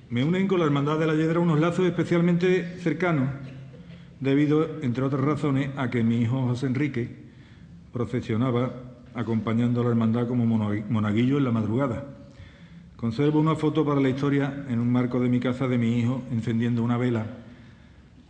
Me 0.09 0.25
unen 0.25 0.47
con 0.47 0.61
la 0.61 0.67
Hermandad 0.67 0.99
de 0.99 1.07
la 1.07 1.15
Yedra 1.15 1.41
unos 1.41 1.59
lazos 1.59 1.85
especialmente 1.87 2.79
cercanos, 2.79 3.29
debido, 4.21 4.81
entre 4.81 5.03
otras 5.03 5.21
razones, 5.21 5.71
a 5.77 5.91
que 5.91 6.05
mi 6.05 6.23
hijo 6.23 6.47
José 6.47 6.69
Enrique 6.69 7.25
procesionaba 7.93 8.73
acompañando 9.15 9.81
a 9.81 9.85
la 9.85 9.91
hermandad 9.91 10.27
como 10.27 10.47
monaguillo 10.47 11.39
en 11.39 11.45
la 11.45 11.51
madrugada. 11.51 12.24
Conservo 12.97 13.41
una 13.41 13.57
foto 13.57 13.85
para 13.85 14.01
la 14.01 14.09
historia 14.09 14.65
en 14.69 14.79
un 14.79 14.91
marco 14.91 15.19
de 15.21 15.29
mi 15.29 15.41
casa 15.41 15.67
de 15.67 15.79
mi 15.79 15.99
hijo 15.99 16.23
encendiendo 16.31 16.83
una 16.83 16.97
vela 16.97 17.27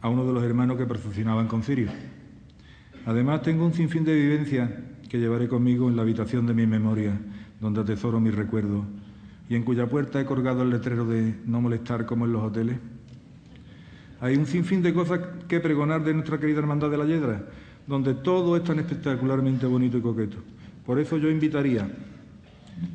a 0.01 0.09
uno 0.09 0.27
de 0.27 0.33
los 0.33 0.43
hermanos 0.43 0.79
que 0.79 0.87
procesionaban 0.87 1.49
con 1.49 1.63
Cirio. 1.63 1.89
Además, 3.07 3.43
tengo 3.43 3.67
un 3.67 3.75
sinfín 3.75 4.05
de 4.05 4.15
vivencias 4.15 4.71
que 5.09 5.19
llevaré 5.19 5.49
conmigo 5.49 5.89
en 5.89 5.97
la 5.97 6.03
habitación 6.03 6.47
de 6.47 6.55
mi 6.55 6.67
memoria, 6.67 7.21
donde 7.61 7.83
atesoro 7.83 8.21
mis 8.21 8.35
recuerdos 8.35 8.85
y 9.49 9.55
en 9.55 9.63
cuya 9.63 9.87
puerta 9.87 10.21
he 10.21 10.25
colgado 10.25 10.63
el 10.63 10.71
letrero 10.71 11.05
de 11.05 11.35
no 11.45 11.61
molestar 11.61 12.07
como 12.07 12.25
en 12.25 12.33
los 12.33 12.43
hoteles. 12.43 12.79
Hay 14.21 14.37
un 14.37 14.47
sinfín 14.47 14.83
de 14.83 14.95
cosas 14.95 15.21
que 15.47 15.61
pregonar 15.61 16.03
de 16.03 16.15
nuestra 16.15 16.41
querida 16.41 16.61
Hermandad 16.61 16.91
de 16.91 16.99
la 16.99 17.05
Yedra, 17.05 17.45
donde 17.87 18.15
todo 18.15 18.57
es 18.57 18.65
tan 18.65 18.79
espectacularmente 18.79 19.67
bonito 19.67 19.99
y 19.99 20.01
coqueto. 20.01 20.39
Por 20.87 20.99
eso 20.99 21.19
yo 21.19 21.29
invitaría 21.29 21.87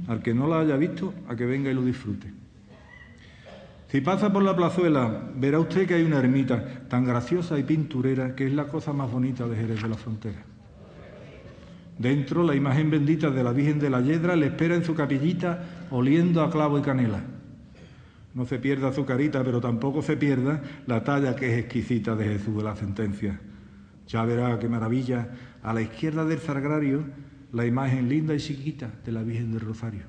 al 0.08 0.22
que 0.22 0.34
no 0.34 0.48
la 0.48 0.60
haya 0.60 0.76
visto 0.78 1.14
a 1.28 1.36
que 1.36 1.46
venga 1.46 1.72
y 1.72 1.74
lo 1.74 1.84
disfrute. 1.84 2.32
Si 3.90 4.02
pasa 4.02 4.32
por 4.32 4.44
la 4.44 4.56
plazuela, 4.56 5.32
verá 5.36 5.60
usted 5.60 5.88
que 5.88 5.96
hay 5.96 6.04
una 6.04 6.20
ermita 6.20 6.88
tan 6.88 7.06
graciosa 7.06 7.58
y 7.58 7.64
pinturera 7.64 8.36
que 8.36 8.46
es 8.46 8.54
la 8.54 8.68
cosa 8.68 8.94
más 8.94 9.12
bonita 9.12 9.48
de 9.48 9.56
Jerez 9.56 9.82
de 9.82 9.90
la 9.90 9.96
Frontera. 9.96 10.44
Dentro, 11.98 12.44
la 12.44 12.56
imagen 12.56 12.92
bendita 12.92 13.30
de 13.32 13.44
la 13.44 13.52
Virgen 13.52 13.80
de 13.80 13.90
la 13.90 14.00
Yedra 14.00 14.36
le 14.36 14.46
espera 14.46 14.76
en 14.76 14.86
su 14.86 14.94
capillita 14.94 15.88
oliendo 15.92 16.44
a 16.44 16.52
clavo 16.52 16.78
y 16.78 16.82
canela. 16.82 17.22
No 18.36 18.46
se 18.46 18.60
pierda 18.60 18.94
su 18.94 19.06
carita, 19.06 19.44
pero 19.44 19.60
tampoco 19.60 20.02
se 20.02 20.16
pierda 20.16 20.62
la 20.86 21.04
talla 21.04 21.36
que 21.36 21.52
es 21.52 21.60
exquisita 21.60 22.16
de 22.16 22.26
Jesús 22.26 22.58
de 22.58 22.64
la 22.64 22.76
sentencia. 22.76 23.42
Ya 24.08 24.24
verá 24.24 24.58
qué 24.60 24.70
maravilla, 24.70 25.30
a 25.64 25.74
la 25.74 25.82
izquierda 25.82 26.26
del 26.26 26.40
sagrario, 26.40 27.04
la 27.52 27.66
imagen 27.66 28.10
linda 28.10 28.36
y 28.36 28.40
chiquita 28.40 28.92
de 29.04 29.12
la 29.12 29.24
Virgen 29.24 29.52
del 29.52 29.62
Rosario. 29.62 30.04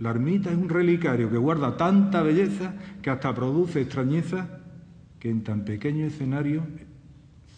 La 0.00 0.10
ermita 0.10 0.50
es 0.50 0.56
un 0.56 0.68
relicario 0.68 1.30
que 1.30 1.36
guarda 1.36 1.76
tanta 1.76 2.22
belleza 2.22 2.74
que 3.00 3.10
hasta 3.10 3.34
produce 3.34 3.82
extrañeza 3.82 4.60
que 5.18 5.30
en 5.30 5.44
tan 5.44 5.64
pequeño 5.64 6.06
escenario 6.06 6.64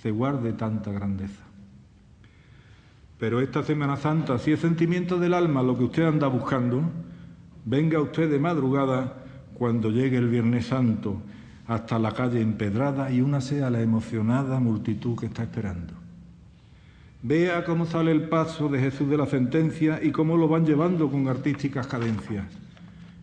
se 0.03 0.11
guarde 0.11 0.53
tanta 0.53 0.93
grandeza. 0.93 1.43
Pero 3.19 3.41
esta 3.41 3.63
Semana 3.63 3.97
Santa, 3.97 4.39
si 4.39 4.53
es 4.53 4.61
sentimiento 4.61 5.19
del 5.19 5.33
alma 5.33 5.63
lo 5.63 5.79
que 5.79 5.85
usted 5.85 6.03
anda 6.03 6.27
buscando, 6.27 6.83
venga 7.65 8.01
usted 8.01 8.31
de 8.31 8.39
madrugada 8.39 9.25
cuando 9.55 9.91
llegue 9.91 10.19
el 10.19 10.29
Viernes 10.29 10.67
Santo 10.67 11.23
hasta 11.67 11.99
la 11.99 12.13
calle 12.13 12.43
empedrada 12.43 13.11
y 13.11 13.23
una 13.23 13.41
sea 13.41 13.71
la 13.71 13.81
emocionada 13.81 14.61
multitud 14.61 15.19
que 15.19 15.27
está 15.27 15.45
esperando. 15.45 16.04
Vea 17.27 17.65
cómo 17.65 17.87
sale 17.87 18.13
el 18.13 18.29
paso 18.29 18.69
de 18.69 18.79
Jesús 18.79 19.09
de 19.09 19.17
la 19.17 19.25
sentencia 19.25 19.99
y 20.03 20.11
cómo 20.11 20.37
lo 20.37 20.47
van 20.47 20.67
llevando 20.67 21.11
con 21.11 21.27
artísticas 21.27 21.87
cadencias. 21.87 22.45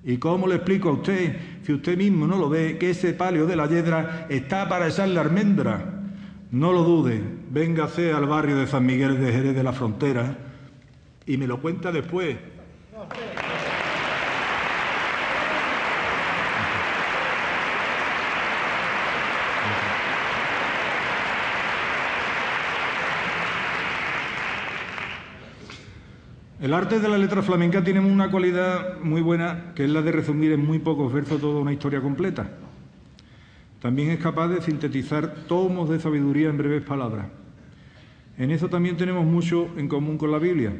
¿Y 0.03 0.17
cómo 0.17 0.47
le 0.47 0.55
explico 0.55 0.89
a 0.89 0.93
usted, 0.93 1.35
si 1.61 1.71
usted 1.71 1.95
mismo 1.95 2.25
no 2.25 2.35
lo 2.35 2.49
ve, 2.49 2.79
que 2.79 2.89
ese 2.89 3.13
palio 3.13 3.45
de 3.45 3.55
la 3.55 3.67
yedra 3.67 4.25
está 4.27 4.67
para 4.67 4.87
echarle 4.87 5.19
almendra? 5.19 6.01
No 6.49 6.73
lo 6.73 6.83
dude, 6.83 7.21
véngase 7.51 8.11
al 8.11 8.25
barrio 8.25 8.57
de 8.57 8.65
San 8.65 8.87
Miguel 8.87 9.21
de 9.21 9.33
Jerez 9.33 9.55
de 9.55 9.61
la 9.61 9.71
Frontera 9.71 10.35
y 11.27 11.37
me 11.37 11.45
lo 11.45 11.61
cuenta 11.61 11.91
después. 11.91 12.37
El 26.61 26.75
arte 26.75 26.99
de 26.99 27.09
la 27.09 27.17
letra 27.17 27.41
flamenca 27.41 27.83
tiene 27.83 28.01
una 28.01 28.29
cualidad 28.29 28.99
muy 29.01 29.21
buena, 29.21 29.73
que 29.73 29.83
es 29.83 29.89
la 29.89 30.03
de 30.03 30.11
resumir 30.11 30.51
en 30.51 30.63
muy 30.63 30.77
pocos 30.77 31.11
versos 31.11 31.41
toda 31.41 31.59
una 31.59 31.73
historia 31.73 32.01
completa. 32.01 32.51
También 33.81 34.11
es 34.11 34.19
capaz 34.19 34.47
de 34.49 34.61
sintetizar 34.61 35.33
tomos 35.47 35.89
de 35.89 35.99
sabiduría 35.99 36.49
en 36.49 36.59
breves 36.59 36.83
palabras. 36.83 37.25
En 38.37 38.51
eso 38.51 38.69
también 38.69 38.95
tenemos 38.95 39.25
mucho 39.25 39.69
en 39.75 39.87
común 39.87 40.19
con 40.19 40.31
la 40.31 40.37
Biblia, 40.37 40.71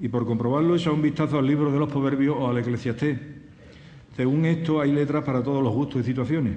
y 0.00 0.08
por 0.08 0.26
comprobarlo 0.26 0.74
echa 0.74 0.90
un 0.90 1.00
vistazo 1.00 1.38
al 1.38 1.46
libro 1.46 1.70
de 1.70 1.78
los 1.78 1.88
Proverbios 1.88 2.34
o 2.36 2.48
al 2.48 2.58
Eclesiastés. 2.58 3.20
Según 4.16 4.46
esto, 4.46 4.80
hay 4.80 4.90
letras 4.90 5.22
para 5.22 5.44
todos 5.44 5.62
los 5.62 5.72
gustos 5.72 6.00
y 6.00 6.04
situaciones, 6.06 6.56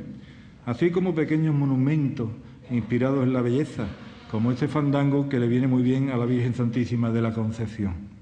así 0.65 0.89
como 0.89 1.13
pequeños 1.13 1.53
monumentos 1.53 2.27
inspirados 2.71 3.21
en 3.21 3.33
la 3.33 3.41
belleza, 3.43 3.85
como 4.31 4.51
este 4.51 4.67
fandango 4.67 5.29
que 5.29 5.39
le 5.39 5.47
viene 5.47 5.67
muy 5.67 5.83
bien 5.83 6.09
a 6.09 6.17
la 6.17 6.25
Virgen 6.25 6.55
Santísima 6.55 7.11
de 7.11 7.21
la 7.21 7.35
Concepción. 7.35 8.12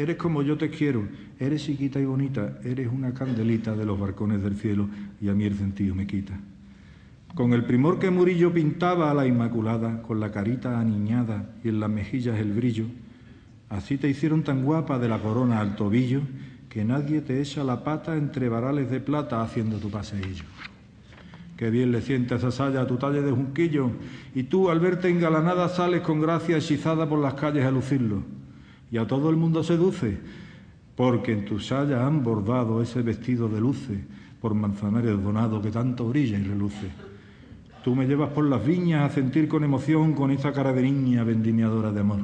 Eres 0.00 0.16
como 0.16 0.42
yo 0.42 0.56
te 0.56 0.70
quiero, 0.70 1.06
eres 1.38 1.62
chiquita 1.62 2.00
y 2.00 2.06
bonita, 2.06 2.58
eres 2.64 2.88
una 2.90 3.12
candelita 3.12 3.76
de 3.76 3.84
los 3.84 4.00
barcones 4.00 4.42
del 4.42 4.56
cielo 4.56 4.88
y 5.20 5.28
a 5.28 5.34
mí 5.34 5.44
el 5.44 5.58
sentido 5.58 5.94
me 5.94 6.06
quita. 6.06 6.40
Con 7.34 7.52
el 7.52 7.66
primor 7.66 7.98
que 7.98 8.08
Murillo 8.08 8.50
pintaba 8.50 9.10
a 9.10 9.14
la 9.14 9.26
Inmaculada, 9.26 10.00
con 10.00 10.18
la 10.18 10.32
carita 10.32 10.80
aniñada 10.80 11.50
y 11.62 11.68
en 11.68 11.80
las 11.80 11.90
mejillas 11.90 12.40
el 12.40 12.52
brillo, 12.52 12.86
así 13.68 13.98
te 13.98 14.08
hicieron 14.08 14.42
tan 14.42 14.64
guapa 14.64 14.98
de 14.98 15.10
la 15.10 15.18
corona 15.18 15.60
al 15.60 15.76
tobillo, 15.76 16.22
que 16.70 16.82
nadie 16.82 17.20
te 17.20 17.38
echa 17.42 17.62
la 17.62 17.84
pata 17.84 18.16
entre 18.16 18.48
varales 18.48 18.90
de 18.90 19.00
plata 19.00 19.42
haciendo 19.42 19.76
tu 19.76 19.90
paseillo. 19.90 20.44
Qué 21.58 21.68
bien 21.68 21.92
le 21.92 22.00
siente 22.00 22.36
esa 22.36 22.50
saya 22.50 22.80
a 22.80 22.86
tu 22.86 22.96
talle 22.96 23.20
de 23.20 23.32
junquillo, 23.32 23.90
y 24.34 24.44
tú 24.44 24.70
al 24.70 24.80
verte 24.80 25.10
engalanada 25.10 25.68
sales 25.68 26.00
con 26.00 26.22
gracia 26.22 26.56
hechizada 26.56 27.06
por 27.06 27.18
las 27.18 27.34
calles 27.34 27.66
a 27.66 27.70
lucirlo, 27.70 28.39
y 28.90 28.98
a 28.98 29.06
todo 29.06 29.30
el 29.30 29.36
mundo 29.36 29.62
seduce, 29.62 30.18
porque 30.96 31.32
en 31.32 31.44
tu 31.44 31.60
saya 31.60 32.06
han 32.06 32.22
bordado 32.22 32.82
ese 32.82 33.02
vestido 33.02 33.48
de 33.48 33.60
luces 33.60 33.98
por 34.40 34.54
manzanares 34.54 35.22
donado 35.22 35.62
que 35.62 35.70
tanto 35.70 36.08
brilla 36.08 36.38
y 36.38 36.44
reluce. 36.44 36.90
Tú 37.84 37.94
me 37.94 38.06
llevas 38.06 38.30
por 38.30 38.44
las 38.44 38.64
viñas 38.64 39.10
a 39.10 39.14
sentir 39.14 39.48
con 39.48 39.64
emoción 39.64 40.14
con 40.14 40.30
esa 40.30 40.52
cara 40.52 40.72
de 40.72 40.82
niña 40.82 41.24
vendimiadora 41.24 41.92
de 41.92 42.00
amor. 42.00 42.20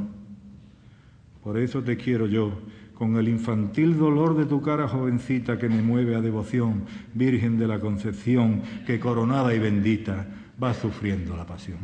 Por 1.42 1.58
eso 1.58 1.82
te 1.82 1.96
quiero 1.96 2.26
yo, 2.26 2.52
con 2.94 3.16
el 3.16 3.28
infantil 3.28 3.96
dolor 3.96 4.36
de 4.36 4.46
tu 4.46 4.60
cara 4.60 4.88
jovencita 4.88 5.58
que 5.58 5.68
me 5.68 5.82
mueve 5.82 6.16
a 6.16 6.20
devoción, 6.20 6.84
Virgen 7.14 7.58
de 7.58 7.68
la 7.68 7.78
Concepción, 7.78 8.62
que 8.86 8.98
coronada 8.98 9.54
y 9.54 9.58
bendita 9.58 10.26
va 10.62 10.74
sufriendo 10.74 11.36
la 11.36 11.46
pasión. 11.46 11.78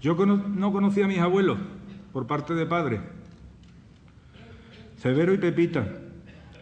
Yo 0.00 0.14
no 0.26 0.72
conocía 0.72 1.04
a 1.06 1.08
mis 1.08 1.18
abuelos 1.18 1.58
por 2.12 2.26
parte 2.26 2.54
de 2.54 2.66
padre, 2.66 3.00
Severo 4.96 5.34
y 5.34 5.38
Pepita. 5.38 5.86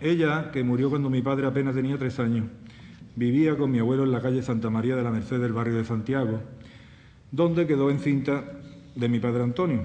Ella, 0.00 0.50
que 0.50 0.64
murió 0.64 0.90
cuando 0.90 1.08
mi 1.08 1.22
padre 1.22 1.46
apenas 1.46 1.74
tenía 1.74 1.96
tres 1.96 2.18
años, 2.18 2.46
vivía 3.16 3.56
con 3.56 3.70
mi 3.70 3.78
abuelo 3.78 4.02
en 4.04 4.12
la 4.12 4.20
calle 4.20 4.42
Santa 4.42 4.70
María 4.70 4.96
de 4.96 5.02
la 5.02 5.10
Merced 5.10 5.40
del 5.40 5.52
barrio 5.52 5.76
de 5.76 5.84
Santiago, 5.84 6.40
donde 7.30 7.66
quedó 7.66 7.90
encinta 7.90 8.44
de 8.94 9.08
mi 9.08 9.20
padre 9.20 9.44
Antonio. 9.44 9.82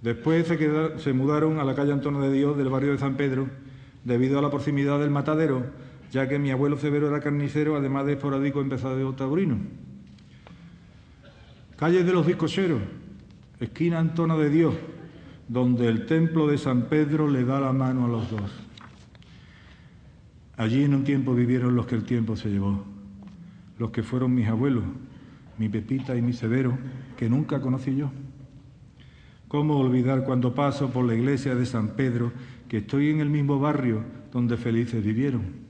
Después 0.00 0.46
se, 0.46 1.12
mudaron 1.12 1.58
a 1.58 1.64
la 1.64 1.74
calle 1.74 1.92
Antonio 1.92 2.20
de 2.20 2.32
Dios 2.32 2.56
del 2.56 2.68
barrio 2.68 2.92
de 2.92 2.98
San 2.98 3.16
Pedro, 3.16 3.48
debido 4.04 4.38
a 4.38 4.42
la 4.42 4.50
proximidad 4.50 4.98
del 4.98 5.10
matadero, 5.10 5.66
ya 6.10 6.28
que 6.28 6.38
mi 6.38 6.50
abuelo 6.50 6.76
Severo 6.76 7.08
era 7.08 7.20
carnicero, 7.20 7.76
además 7.76 8.06
de 8.06 8.12
esporádico 8.12 8.60
empezado 8.60 8.96
de 8.96 9.16
taurino. 9.16 9.58
Calle 11.82 12.04
de 12.04 12.12
los 12.12 12.24
Bizcocheros, 12.24 12.80
esquina 13.58 13.98
Antona 13.98 14.36
de 14.36 14.50
Dios, 14.50 14.72
donde 15.48 15.88
el 15.88 16.06
templo 16.06 16.46
de 16.46 16.56
San 16.56 16.82
Pedro 16.82 17.28
le 17.28 17.44
da 17.44 17.58
la 17.58 17.72
mano 17.72 18.04
a 18.04 18.08
los 18.08 18.30
dos. 18.30 18.52
Allí 20.56 20.84
en 20.84 20.94
un 20.94 21.02
tiempo 21.02 21.34
vivieron 21.34 21.74
los 21.74 21.86
que 21.86 21.96
el 21.96 22.04
tiempo 22.04 22.36
se 22.36 22.50
llevó, 22.50 22.84
los 23.80 23.90
que 23.90 24.04
fueron 24.04 24.32
mis 24.32 24.46
abuelos, 24.46 24.84
mi 25.58 25.68
Pepita 25.68 26.14
y 26.14 26.22
mi 26.22 26.32
Severo, 26.32 26.78
que 27.16 27.28
nunca 27.28 27.60
conocí 27.60 27.96
yo. 27.96 28.12
¿Cómo 29.48 29.76
olvidar 29.76 30.22
cuando 30.22 30.54
paso 30.54 30.90
por 30.90 31.04
la 31.04 31.16
iglesia 31.16 31.56
de 31.56 31.66
San 31.66 31.96
Pedro 31.96 32.30
que 32.68 32.76
estoy 32.76 33.10
en 33.10 33.18
el 33.18 33.28
mismo 33.28 33.58
barrio 33.58 34.04
donde 34.30 34.56
felices 34.56 35.04
vivieron? 35.04 35.61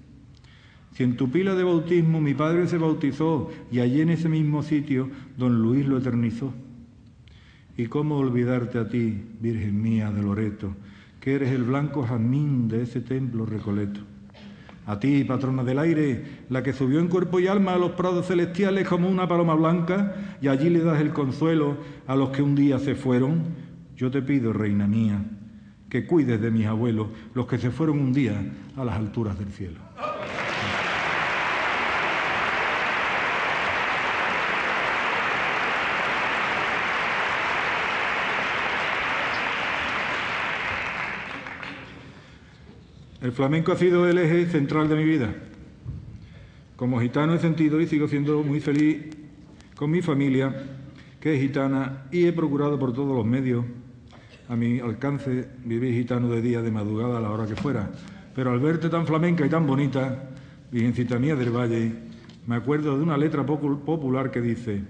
Si 0.93 1.03
en 1.03 1.17
tu 1.17 1.31
pila 1.31 1.55
de 1.55 1.65
bautismo 1.65 2.21
mi 2.21 2.35
padre 2.35 2.67
se 2.67 2.79
bautizó 2.79 3.51
y 3.71 3.81
allí 3.81 4.03
en 4.03 4.11
ese 4.11 4.29
mismo 4.29 4.63
sitio 4.63 5.09
don 5.39 5.63
Luis 5.63 5.87
lo 5.87 5.99
eternizó. 5.99 6.53
¿Y 7.77 7.87
cómo 7.87 8.17
olvidarte 8.19 8.79
a 8.79 8.89
ti, 8.89 9.23
Virgen 9.41 9.81
mía 9.81 10.11
de 10.11 10.23
Loreto, 10.23 10.75
que 11.21 11.35
eres 11.35 11.51
el 11.53 11.65
blanco 11.65 12.03
jazmín 12.03 12.69
de 12.69 12.83
ese 12.83 13.01
templo 13.01 13.47
recoleto? 13.47 14.01
A 14.85 14.99
ti, 14.99 15.25
patrona 15.25 15.65
del 15.65 15.79
aire, 15.79 16.23
la 16.51 16.63
que 16.63 16.73
subió 16.73 16.99
en 17.01 17.09
cuerpo 17.09 17.41
y 17.41 17.47
alma 17.47 17.75
a 17.75 17.79
los 17.79 17.93
prados 17.93 18.27
celestiales 18.27 18.87
como 18.87 19.09
una 19.09 19.29
paloma 19.29 19.55
blanca, 19.55 20.37
y 20.43 20.49
allí 20.49 20.69
le 20.69 20.81
das 20.81 21.01
el 21.01 21.13
consuelo 21.13 21.79
a 22.07 22.17
los 22.17 22.31
que 22.31 22.43
un 22.43 22.55
día 22.55 22.79
se 22.79 22.95
fueron, 22.95 23.45
yo 23.97 24.11
te 24.11 24.21
pido, 24.21 24.53
reina 24.53 24.87
mía, 24.87 25.25
que 25.89 26.05
cuides 26.05 26.41
de 26.41 26.51
mis 26.51 26.67
abuelos, 26.67 27.09
los 27.33 27.47
que 27.47 27.59
se 27.59 27.71
fueron 27.71 28.01
un 28.01 28.13
día 28.13 28.43
a 28.77 28.85
las 28.85 28.97
alturas 28.97 29.39
del 29.39 29.49
cielo. 29.49 29.79
El 43.23 43.31
flamenco 43.31 43.71
ha 43.71 43.77
sido 43.77 44.09
el 44.09 44.19
eje 44.19 44.47
central 44.47 44.89
de 44.89 44.97
mi 44.97 45.05
vida. 45.05 45.33
Como 46.75 47.01
gitano 47.01 47.35
he 47.35 47.39
sentido 47.39 47.81
y 47.81 47.87
sigo 47.87 48.09
siendo 48.09 48.43
muy 48.43 48.59
feliz 48.59 48.99
con 49.77 49.93
mi 49.93 50.03
familia, 50.03 50.53
que 51.21 51.37
es 51.37 51.41
gitana, 51.41 52.07
y 52.11 52.27
he 52.27 52.33
procurado 52.33 52.81
por 52.81 52.93
todos 52.93 53.17
los 53.17 53.25
medios 53.25 53.65
a 54.49 54.57
mi 54.57 54.81
alcance 54.81 55.47
vivir 55.65 55.95
gitano 55.95 56.29
de 56.31 56.43
día, 56.43 56.63
de 56.63 56.73
madrugada, 56.73 57.19
a 57.19 57.21
la 57.21 57.31
hora 57.31 57.47
que 57.47 57.55
fuera. 57.55 57.93
Pero 58.35 58.51
al 58.51 58.59
verte 58.59 58.89
tan 58.89 59.07
flamenca 59.07 59.47
y 59.47 59.49
tan 59.49 59.69
bonita, 59.69 60.31
Virgencita 60.73 61.17
mía 61.21 61.37
del 61.37 61.57
Valle, 61.57 61.93
me 62.49 62.57
acuerdo 62.57 62.97
de 62.97 63.05
una 63.05 63.17
letra 63.17 63.47
popular 63.47 64.33
que 64.33 64.41
dice, 64.41 64.83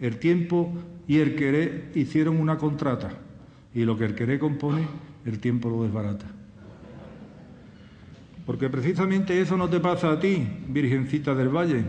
el 0.00 0.18
tiempo 0.18 0.72
y 1.06 1.18
el 1.18 1.36
querer 1.36 1.90
hicieron 1.94 2.40
una 2.40 2.56
contrata, 2.56 3.10
y 3.74 3.84
lo 3.84 3.98
que 3.98 4.06
el 4.06 4.14
querer 4.14 4.38
compone, 4.38 4.86
el 5.26 5.40
tiempo 5.40 5.68
lo 5.68 5.82
desbarata. 5.82 6.35
Porque 8.46 8.70
precisamente 8.70 9.40
eso 9.40 9.56
no 9.56 9.68
te 9.68 9.80
pasa 9.80 10.12
a 10.12 10.20
ti, 10.20 10.46
Virgencita 10.68 11.34
del 11.34 11.48
Valle. 11.48 11.84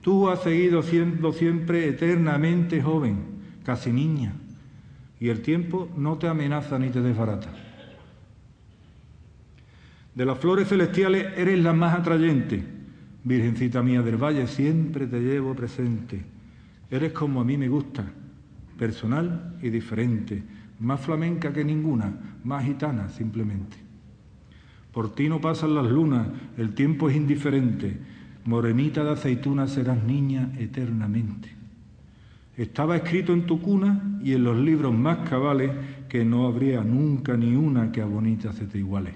Tú 0.00 0.28
has 0.28 0.42
seguido 0.42 0.82
siendo 0.82 1.32
siempre 1.32 1.86
eternamente 1.86 2.82
joven, 2.82 3.18
casi 3.62 3.92
niña 3.92 4.32
y 5.20 5.28
el 5.28 5.42
tiempo 5.42 5.88
no 5.96 6.16
te 6.18 6.28
amenaza 6.28 6.78
ni 6.78 6.90
te 6.90 7.00
desbarata. 7.00 7.48
De 10.14 10.24
las 10.24 10.38
flores 10.38 10.68
celestiales 10.68 11.36
eres 11.36 11.58
la 11.60 11.72
más 11.72 11.98
atrayente, 11.98 12.62
Virgencita 13.24 13.82
mía 13.82 14.02
del 14.02 14.16
Valle, 14.16 14.46
siempre 14.46 15.06
te 15.06 15.20
llevo 15.20 15.54
presente. 15.54 16.24
Eres 16.90 17.12
como 17.12 17.40
a 17.40 17.44
mí 17.44 17.58
me 17.58 17.68
gusta, 17.68 18.04
personal 18.78 19.58
y 19.60 19.70
diferente, 19.70 20.42
más 20.80 21.00
flamenca 21.00 21.52
que 21.52 21.64
ninguna, 21.64 22.38
más 22.44 22.64
gitana 22.64 23.08
simplemente. 23.08 23.87
Por 24.98 25.14
ti 25.14 25.28
no 25.28 25.40
pasan 25.40 25.76
las 25.76 25.88
lunas, 25.88 26.26
el 26.56 26.74
tiempo 26.74 27.08
es 27.08 27.14
indiferente, 27.14 27.96
morenita 28.46 29.04
de 29.04 29.12
aceituna 29.12 29.68
serás 29.68 30.02
niña 30.02 30.50
eternamente. 30.58 31.54
Estaba 32.56 32.96
escrito 32.96 33.32
en 33.32 33.46
tu 33.46 33.62
cuna 33.62 34.18
y 34.24 34.32
en 34.32 34.42
los 34.42 34.56
libros 34.56 34.92
más 34.92 35.18
cabales 35.18 35.70
que 36.08 36.24
no 36.24 36.48
habría 36.48 36.82
nunca 36.82 37.36
ni 37.36 37.54
una 37.54 37.92
que 37.92 38.02
a 38.02 38.06
bonita 38.06 38.52
se 38.52 38.66
te 38.66 38.78
iguale. 38.78 39.12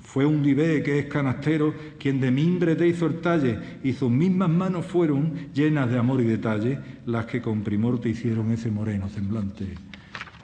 Fue 0.00 0.24
un 0.24 0.44
divé 0.44 0.84
que 0.84 1.00
es 1.00 1.06
canastero 1.06 1.74
quien 1.98 2.20
de 2.20 2.30
mimbre 2.30 2.76
te 2.76 2.86
hizo 2.86 3.06
el 3.06 3.20
talle 3.20 3.58
y 3.82 3.94
sus 3.94 4.12
mismas 4.12 4.48
manos 4.48 4.86
fueron 4.86 5.32
llenas 5.52 5.90
de 5.90 5.98
amor 5.98 6.20
y 6.20 6.24
detalle 6.24 6.78
las 7.04 7.26
que 7.26 7.42
con 7.42 7.62
primor 7.62 8.00
te 8.00 8.10
hicieron 8.10 8.52
ese 8.52 8.70
moreno 8.70 9.08
semblante. 9.08 9.74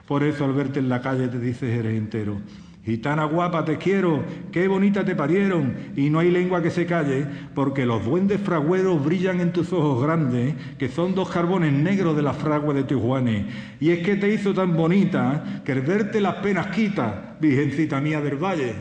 Por 0.05 0.23
eso 0.23 0.43
al 0.43 0.51
verte 0.51 0.79
en 0.79 0.89
la 0.89 1.01
calle 1.01 1.29
te 1.29 1.39
dices 1.39 1.69
eres 1.69 1.97
entero 1.97 2.41
Gitana 2.85 3.25
guapa, 3.25 3.65
te 3.65 3.77
quiero, 3.77 4.23
qué 4.51 4.67
bonita 4.67 5.03
te 5.03 5.15
parieron, 5.15 5.75
y 5.95 6.11
no 6.11 6.19
hay 6.19 6.29
lengua 6.29 6.61
que 6.61 6.69
se 6.69 6.85
calle, 6.85 7.25
porque 7.55 7.83
los 7.83 8.05
duendes 8.05 8.39
fragüeros 8.39 9.03
brillan 9.03 9.41
en 9.41 9.51
tus 9.51 9.73
ojos 9.73 10.03
grandes, 10.03 10.53
que 10.77 10.87
son 10.87 11.15
dos 11.15 11.29
carbones 11.29 11.73
negros 11.73 12.15
de 12.15 12.21
la 12.21 12.33
fragua 12.33 12.75
de 12.75 12.83
Tijuana. 12.83 13.47
Y 13.79 13.89
es 13.89 14.05
que 14.05 14.17
te 14.17 14.31
hizo 14.31 14.53
tan 14.53 14.75
bonita, 14.75 15.61
que 15.65 15.71
el 15.71 15.81
verte 15.81 16.21
las 16.21 16.35
penas 16.35 16.67
quita, 16.67 17.37
virgencita 17.39 17.99
mía 17.99 18.21
del 18.21 18.35
valle. 18.35 18.75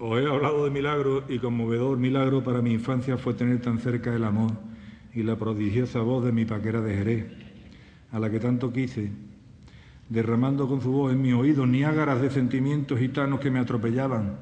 Os 0.00 0.18
he 0.20 0.26
hablado 0.26 0.64
de 0.64 0.70
y 1.28 1.38
conmovedor 1.38 1.96
milagro 1.96 2.42
para 2.42 2.60
mi 2.60 2.72
infancia 2.72 3.16
fue 3.16 3.34
tener 3.34 3.60
tan 3.60 3.78
cerca 3.78 4.14
el 4.14 4.24
amor 4.24 4.50
y 5.14 5.22
la 5.22 5.36
prodigiosa 5.36 6.00
voz 6.00 6.24
de 6.24 6.32
mi 6.32 6.44
paquera 6.44 6.80
de 6.80 6.94
Jerez, 6.94 7.26
a 8.10 8.18
la 8.18 8.28
que 8.30 8.40
tanto 8.40 8.72
quise, 8.72 9.12
derramando 10.08 10.68
con 10.68 10.80
su 10.80 10.90
voz 10.90 11.12
en 11.12 11.22
mi 11.22 11.32
oído 11.32 11.66
niágaras 11.66 12.20
de 12.20 12.30
sentimientos 12.30 12.98
gitanos 12.98 13.38
que 13.38 13.50
me 13.50 13.60
atropellaban, 13.60 14.38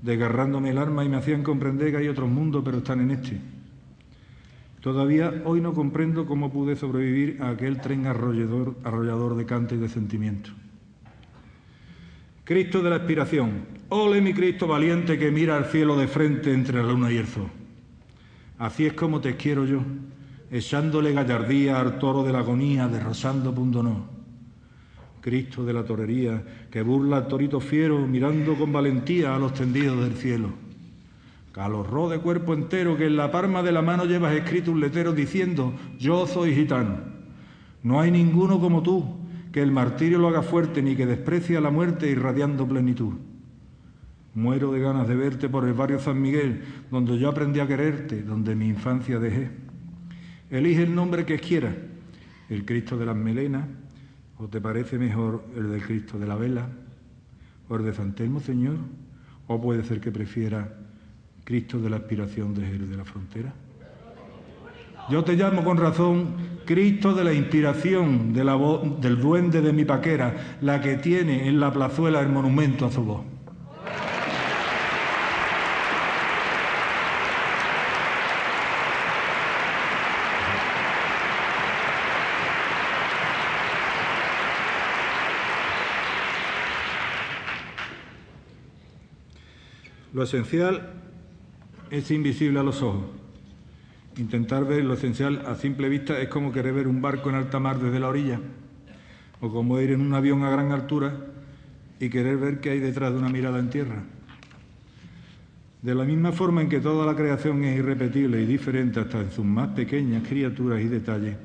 desgarrándome 0.00 0.70
el 0.70 0.78
alma 0.78 1.04
y 1.04 1.10
me 1.10 1.18
hacían 1.18 1.42
comprender 1.42 1.90
que 1.90 1.98
hay 1.98 2.08
otros 2.08 2.30
mundos, 2.30 2.62
pero 2.64 2.78
están 2.78 3.00
en 3.00 3.10
este. 3.10 3.38
Todavía 4.80 5.42
hoy 5.44 5.60
no 5.60 5.74
comprendo 5.74 6.24
cómo 6.24 6.50
pude 6.50 6.74
sobrevivir 6.74 7.42
a 7.42 7.50
aquel 7.50 7.82
tren 7.82 8.06
arrollador, 8.06 8.76
arrollador 8.82 9.36
de 9.36 9.44
cante 9.44 9.74
y 9.74 9.78
de 9.78 9.90
sentimientos. 9.90 10.54
Cristo 12.48 12.80
de 12.80 12.88
la 12.88 12.96
expiración. 12.96 13.66
Ole 13.90 14.22
mi 14.22 14.32
Cristo 14.32 14.66
valiente 14.66 15.18
que 15.18 15.30
mira 15.30 15.58
al 15.58 15.66
cielo 15.66 15.98
de 15.98 16.08
frente 16.08 16.50
entre 16.50 16.82
la 16.82 16.90
luna 16.90 17.12
y 17.12 17.18
el 17.18 17.26
sol. 17.26 17.50
Así 18.56 18.86
es 18.86 18.94
como 18.94 19.20
te 19.20 19.36
quiero 19.36 19.66
yo, 19.66 19.82
echándole 20.50 21.12
gallardía 21.12 21.78
al 21.78 21.98
toro 21.98 22.22
de 22.22 22.32
la 22.32 22.38
agonía, 22.38 22.88
derrosando 22.88 23.52
no. 23.52 24.06
Cristo 25.20 25.62
de 25.66 25.74
la 25.74 25.84
torería, 25.84 26.42
que 26.70 26.80
burla 26.80 27.18
al 27.18 27.28
torito 27.28 27.60
fiero, 27.60 28.06
mirando 28.06 28.54
con 28.54 28.72
valentía 28.72 29.34
a 29.34 29.38
los 29.38 29.52
tendidos 29.52 30.02
del 30.02 30.14
cielo. 30.14 30.48
Calorró 31.52 32.08
de 32.08 32.18
cuerpo 32.18 32.54
entero, 32.54 32.96
que 32.96 33.08
en 33.08 33.18
la 33.18 33.30
palma 33.30 33.62
de 33.62 33.72
la 33.72 33.82
mano 33.82 34.06
llevas 34.06 34.32
escrito 34.32 34.72
un 34.72 34.80
letero 34.80 35.12
diciendo, 35.12 35.74
yo 35.98 36.26
soy 36.26 36.54
gitano. 36.54 36.96
No 37.82 38.00
hay 38.00 38.10
ninguno 38.10 38.58
como 38.58 38.82
tú, 38.82 39.17
que 39.52 39.62
el 39.62 39.72
martirio 39.72 40.18
lo 40.18 40.28
haga 40.28 40.42
fuerte 40.42 40.82
ni 40.82 40.96
que 40.96 41.06
desprecie 41.06 41.56
a 41.56 41.60
la 41.60 41.70
muerte 41.70 42.10
irradiando 42.10 42.66
plenitud. 42.66 43.14
Muero 44.34 44.72
de 44.72 44.80
ganas 44.80 45.08
de 45.08 45.16
verte 45.16 45.48
por 45.48 45.66
el 45.66 45.72
barrio 45.72 45.98
San 45.98 46.20
Miguel, 46.20 46.62
donde 46.90 47.18
yo 47.18 47.28
aprendí 47.28 47.60
a 47.60 47.66
quererte, 47.66 48.22
donde 48.22 48.54
mi 48.54 48.68
infancia 48.68 49.18
dejé. 49.18 49.50
Elige 50.50 50.82
el 50.82 50.94
nombre 50.94 51.24
que 51.24 51.38
quieras, 51.38 51.74
el 52.48 52.64
Cristo 52.64 52.96
de 52.96 53.06
las 53.06 53.16
melenas, 53.16 53.66
o 54.38 54.46
te 54.48 54.60
parece 54.60 54.98
mejor 54.98 55.44
el 55.56 55.70
del 55.70 55.82
Cristo 55.82 56.18
de 56.18 56.26
la 56.26 56.36
vela, 56.36 56.68
o 57.68 57.76
el 57.76 57.84
de 57.84 57.92
San 57.92 58.14
Telmo, 58.14 58.40
Señor, 58.40 58.76
o 59.46 59.60
puede 59.60 59.82
ser 59.82 60.00
que 60.00 60.12
prefiera 60.12 60.72
Cristo 61.44 61.80
de 61.80 61.90
la 61.90 61.96
aspiración 61.96 62.54
de 62.54 62.78
de 62.78 62.96
la 62.96 63.04
frontera. 63.04 63.52
Yo 65.10 65.24
te 65.24 65.36
llamo 65.36 65.64
con 65.64 65.78
razón 65.78 66.58
Cristo 66.66 67.14
de 67.14 67.24
la 67.24 67.32
inspiración 67.32 68.34
del 68.34 69.18
duende 69.18 69.62
de 69.62 69.72
mi 69.72 69.86
paquera, 69.86 70.58
la 70.60 70.82
que 70.82 70.96
tiene 70.96 71.48
en 71.48 71.58
la 71.58 71.72
plazuela 71.72 72.20
el 72.20 72.28
monumento 72.28 72.84
a 72.84 72.92
su 72.92 73.02
voz. 73.02 73.22
Lo 90.12 90.22
esencial 90.24 90.90
es 91.90 92.10
invisible 92.10 92.60
a 92.60 92.62
los 92.62 92.82
ojos. 92.82 93.17
Intentar 94.18 94.66
ver 94.66 94.84
lo 94.84 94.94
esencial 94.94 95.44
a 95.46 95.54
simple 95.54 95.88
vista 95.88 96.20
es 96.20 96.28
como 96.28 96.52
querer 96.52 96.74
ver 96.74 96.88
un 96.88 97.00
barco 97.00 97.30
en 97.30 97.36
alta 97.36 97.60
mar 97.60 97.78
desde 97.78 98.00
la 98.00 98.08
orilla. 98.08 98.40
o 99.40 99.48
como 99.52 99.80
ir 99.80 99.92
en 99.92 100.00
un 100.00 100.12
avión 100.14 100.42
a 100.42 100.50
gran 100.50 100.72
altura 100.72 101.14
y 102.00 102.08
querer 102.08 102.38
ver 102.38 102.58
qué 102.58 102.70
hay 102.70 102.80
detrás 102.80 103.12
de 103.12 103.18
una 103.20 103.28
mirada 103.28 103.60
en 103.60 103.70
tierra. 103.70 104.02
De 105.80 105.94
la 105.94 106.02
misma 106.02 106.32
forma 106.32 106.60
en 106.60 106.68
que 106.68 106.80
toda 106.80 107.06
la 107.06 107.14
creación 107.14 107.62
es 107.62 107.78
irrepetible 107.78 108.42
y 108.42 108.46
diferente 108.46 108.98
hasta 108.98 109.20
en 109.20 109.30
sus 109.30 109.44
más 109.44 109.68
pequeñas 109.68 110.26
criaturas 110.26 110.80
y 110.80 110.88
detalles, 110.88 111.36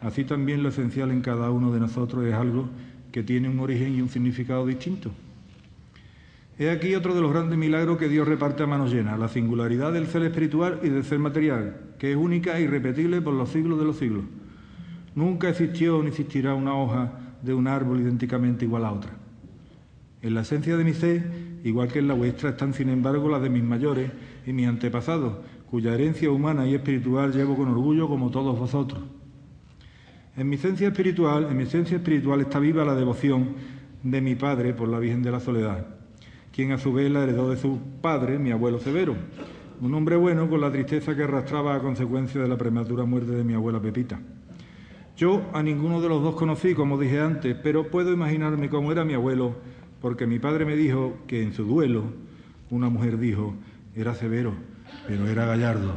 así 0.00 0.24
también 0.24 0.62
lo 0.62 0.70
esencial 0.70 1.10
en 1.10 1.20
cada 1.20 1.50
uno 1.50 1.70
de 1.70 1.80
nosotros 1.80 2.24
es 2.24 2.32
algo 2.32 2.70
que 3.12 3.22
tiene 3.22 3.50
un 3.50 3.60
origen 3.60 3.94
y 3.94 4.00
un 4.00 4.08
significado 4.08 4.66
distinto. 4.66 5.10
He 6.56 6.70
aquí 6.70 6.94
otro 6.94 7.14
de 7.14 7.20
los 7.20 7.32
grandes 7.32 7.58
milagros 7.58 7.98
que 7.98 8.08
Dios 8.08 8.28
reparte 8.28 8.62
a 8.62 8.66
manos 8.66 8.92
llenas, 8.92 9.18
la 9.18 9.26
singularidad 9.28 9.92
del 9.92 10.06
ser 10.06 10.22
espiritual 10.22 10.78
y 10.84 10.88
del 10.88 11.02
ser 11.02 11.18
material, 11.18 11.94
que 11.98 12.12
es 12.12 12.16
única 12.16 12.56
e 12.56 12.62
irrepetible 12.62 13.20
por 13.20 13.34
los 13.34 13.48
siglos 13.48 13.78
de 13.78 13.84
los 13.84 13.96
siglos. 13.96 14.24
Nunca 15.16 15.48
existió 15.48 16.00
ni 16.00 16.08
existirá 16.08 16.54
una 16.54 16.76
hoja 16.76 17.12
de 17.42 17.54
un 17.54 17.66
árbol 17.66 18.00
idénticamente 18.00 18.64
igual 18.64 18.84
a 18.84 18.92
otra. 18.92 19.10
En 20.22 20.34
la 20.34 20.42
esencia 20.42 20.76
de 20.76 20.84
mi 20.84 20.94
ser, 20.94 21.28
igual 21.64 21.88
que 21.88 21.98
en 21.98 22.08
la 22.08 22.14
vuestra, 22.14 22.50
están 22.50 22.72
sin 22.72 22.88
embargo 22.88 23.28
las 23.28 23.42
de 23.42 23.50
mis 23.50 23.64
mayores 23.64 24.12
y 24.46 24.52
mis 24.52 24.68
antepasados, 24.68 25.38
cuya 25.68 25.92
herencia 25.92 26.30
humana 26.30 26.66
y 26.66 26.74
espiritual 26.74 27.32
llevo 27.32 27.56
con 27.56 27.68
orgullo 27.68 28.08
como 28.08 28.30
todos 28.30 28.56
vosotros. 28.56 29.02
En 30.36 30.48
mi 30.48 30.54
esencia 30.54 30.86
espiritual, 30.86 31.48
en 31.50 31.56
mi 31.56 31.64
esencia 31.64 31.96
espiritual 31.96 32.40
está 32.40 32.60
viva 32.60 32.84
la 32.84 32.94
devoción 32.94 33.54
de 34.04 34.20
mi 34.20 34.36
padre 34.36 34.72
por 34.72 34.88
la 34.88 35.00
Virgen 35.00 35.22
de 35.22 35.32
la 35.32 35.40
Soledad, 35.40 35.86
quien 36.54 36.70
a 36.70 36.78
su 36.78 36.92
vez 36.92 37.10
la 37.10 37.24
heredó 37.24 37.50
de 37.50 37.56
su 37.56 37.80
padre, 38.00 38.38
mi 38.38 38.52
abuelo 38.52 38.78
Severo, 38.78 39.16
un 39.80 39.92
hombre 39.92 40.14
bueno 40.14 40.48
con 40.48 40.60
la 40.60 40.70
tristeza 40.70 41.16
que 41.16 41.24
arrastraba 41.24 41.74
a 41.74 41.80
consecuencia 41.80 42.40
de 42.40 42.46
la 42.46 42.56
prematura 42.56 43.04
muerte 43.04 43.32
de 43.32 43.42
mi 43.42 43.54
abuela 43.54 43.82
Pepita. 43.82 44.20
Yo 45.16 45.42
a 45.52 45.64
ninguno 45.64 46.00
de 46.00 46.08
los 46.08 46.22
dos 46.22 46.36
conocí, 46.36 46.74
como 46.74 46.96
dije 46.96 47.20
antes, 47.20 47.56
pero 47.60 47.90
puedo 47.90 48.12
imaginarme 48.12 48.68
cómo 48.68 48.92
era 48.92 49.04
mi 49.04 49.14
abuelo 49.14 49.56
porque 50.00 50.28
mi 50.28 50.38
padre 50.38 50.64
me 50.64 50.76
dijo 50.76 51.16
que 51.26 51.42
en 51.42 51.52
su 51.54 51.64
duelo 51.64 52.04
una 52.70 52.88
mujer 52.88 53.18
dijo, 53.18 53.56
era 53.96 54.14
severo, 54.14 54.54
pero 55.08 55.26
era 55.26 55.46
gallardo. 55.46 55.92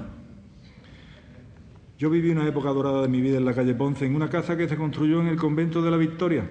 Yo 2.00 2.10
viví 2.10 2.32
una 2.32 2.48
época 2.48 2.70
dorada 2.70 3.04
de 3.04 3.10
mi 3.10 3.22
vida 3.22 3.38
en 3.38 3.46
la 3.46 3.54
calle 3.54 3.76
Ponce, 3.76 4.08
en 4.08 4.16
una 4.16 4.32
casa 4.32 4.58
que 4.58 4.68
se 4.68 4.76
construyó 4.76 5.22
en 5.22 5.28
el 5.28 5.38
convento 5.38 5.84
de 5.84 5.92
la 5.92 5.98
Victoria. 5.98 6.50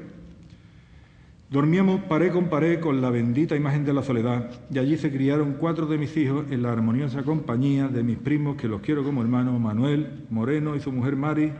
Dormíamos 1.48 2.01
pared 2.02 2.32
con 2.32 2.48
pared 2.48 2.81
con 2.81 3.01
la 3.01 3.09
bendita 3.09 3.55
imagen 3.55 3.85
de 3.85 3.94
la 3.94 4.02
soledad 4.02 4.51
y 4.68 4.81
allí 4.81 4.97
se 4.97 5.12
criaron 5.12 5.59
cuatro 5.60 5.86
de 5.86 5.97
mis 5.97 6.16
hijos 6.16 6.44
en 6.51 6.60
la 6.60 6.73
armoniosa 6.73 7.23
compañía 7.23 7.86
de 7.86 8.02
mis 8.02 8.18
primos 8.18 8.56
que 8.56 8.66
los 8.66 8.81
quiero 8.81 9.05
como 9.05 9.23
hermanos, 9.23 9.60
Manuel, 9.60 10.24
Moreno 10.28 10.74
y 10.74 10.81
su 10.81 10.90
mujer 10.90 11.14
Mari, 11.14 11.52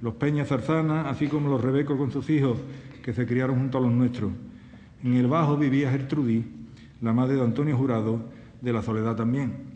los 0.00 0.14
Peña 0.14 0.46
Zarzana, 0.46 1.10
así 1.10 1.26
como 1.26 1.50
los 1.50 1.60
Rebecos 1.60 1.98
con 1.98 2.10
sus 2.10 2.30
hijos 2.30 2.56
que 3.02 3.12
se 3.12 3.26
criaron 3.26 3.58
junto 3.58 3.76
a 3.76 3.80
los 3.82 3.92
nuestros. 3.92 4.32
En 5.02 5.12
el 5.12 5.26
bajo 5.26 5.58
vivía 5.58 5.90
Gertrudí, 5.90 6.42
la 7.02 7.12
madre 7.12 7.34
de 7.34 7.42
Antonio 7.42 7.76
Jurado, 7.76 8.20
de 8.62 8.72
la 8.72 8.80
Soledad 8.80 9.14
también. 9.14 9.74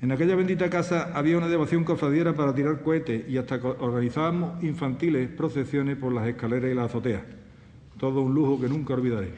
En 0.00 0.12
aquella 0.12 0.36
bendita 0.36 0.70
casa 0.70 1.10
había 1.12 1.38
una 1.38 1.48
devoción 1.48 1.82
cofradiera 1.82 2.34
para 2.34 2.54
tirar 2.54 2.82
cohetes 2.82 3.28
y 3.28 3.36
hasta 3.36 3.56
organizábamos 3.56 4.62
infantiles 4.62 5.28
procesiones 5.28 5.96
por 5.96 6.12
las 6.12 6.28
escaleras 6.28 6.70
y 6.70 6.74
las 6.74 6.86
azoteas. 6.86 7.41
Todo 8.02 8.22
un 8.22 8.34
lujo 8.34 8.60
que 8.60 8.68
nunca 8.68 8.94
olvidaré. 8.94 9.32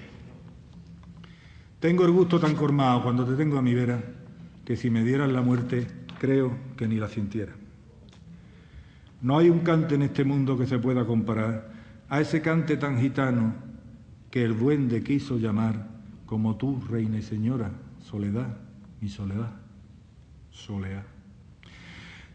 Tengo 1.81 2.07
el 2.07 2.13
gusto 2.13 2.41
tan 2.41 2.55
cormado 2.55 3.03
cuando 3.03 3.27
te 3.27 3.35
tengo 3.35 3.59
a 3.59 3.63
mi 3.63 3.75
vera 3.75 4.03
que 4.65 4.75
si 4.75 4.89
me 4.89 5.05
dieran 5.05 5.35
la 5.35 5.43
muerte 5.43 5.87
creo 6.19 6.51
que 6.75 6.89
ni 6.89 6.97
la 6.97 7.11
sintiera. 7.11 7.53
No 9.21 9.37
hay 9.37 9.51
un 9.51 9.59
cante 9.59 9.97
en 9.97 10.03
este 10.05 10.25
mundo 10.25 10.57
que 10.57 10.67
se 10.67 10.79
pueda 10.79 11.05
comparar 11.05 11.73
a 12.09 12.23
ese 12.23 12.41
cante 12.41 12.79
tan 12.79 12.99
gitano 12.99 13.53
que 14.31 14.45
el 14.45 14.59
duende 14.59 15.03
quiso 15.05 15.37
llamar 15.37 15.87
como 16.25 16.57
tú, 16.57 16.83
reina 16.89 17.19
y 17.19 17.23
señora, 17.23 17.71
soledad, 18.01 18.57
mi 18.99 19.11
soledad, 19.11 19.53
soledad. 20.51 21.05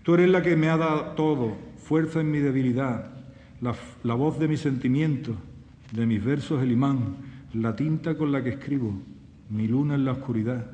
Tú 0.03 0.13
eres 0.13 0.29
la 0.29 0.43
que 0.43 0.55
me 0.55 0.69
ha 0.69 0.77
dado 0.77 1.15
todo, 1.15 1.57
fuerza 1.77 2.21
en 2.21 2.29
mi 2.29 2.37
debilidad, 2.37 3.13
la, 3.61 3.73
la 4.03 4.13
voz 4.13 4.37
de 4.37 4.47
mis 4.47 4.59
sentimientos, 4.59 5.35
de 5.91 6.05
mis 6.05 6.23
versos 6.23 6.61
el 6.61 6.71
imán, 6.71 7.15
la 7.53 7.75
tinta 7.75 8.15
con 8.15 8.31
la 8.31 8.43
que 8.43 8.49
escribo, 8.49 8.93
mi 9.49 9.67
luna 9.67 9.95
en 9.95 10.05
la 10.05 10.11
oscuridad, 10.11 10.71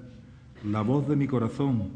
la 0.70 0.82
voz 0.82 1.08
de 1.08 1.16
mi 1.16 1.28
corazón. 1.28 1.90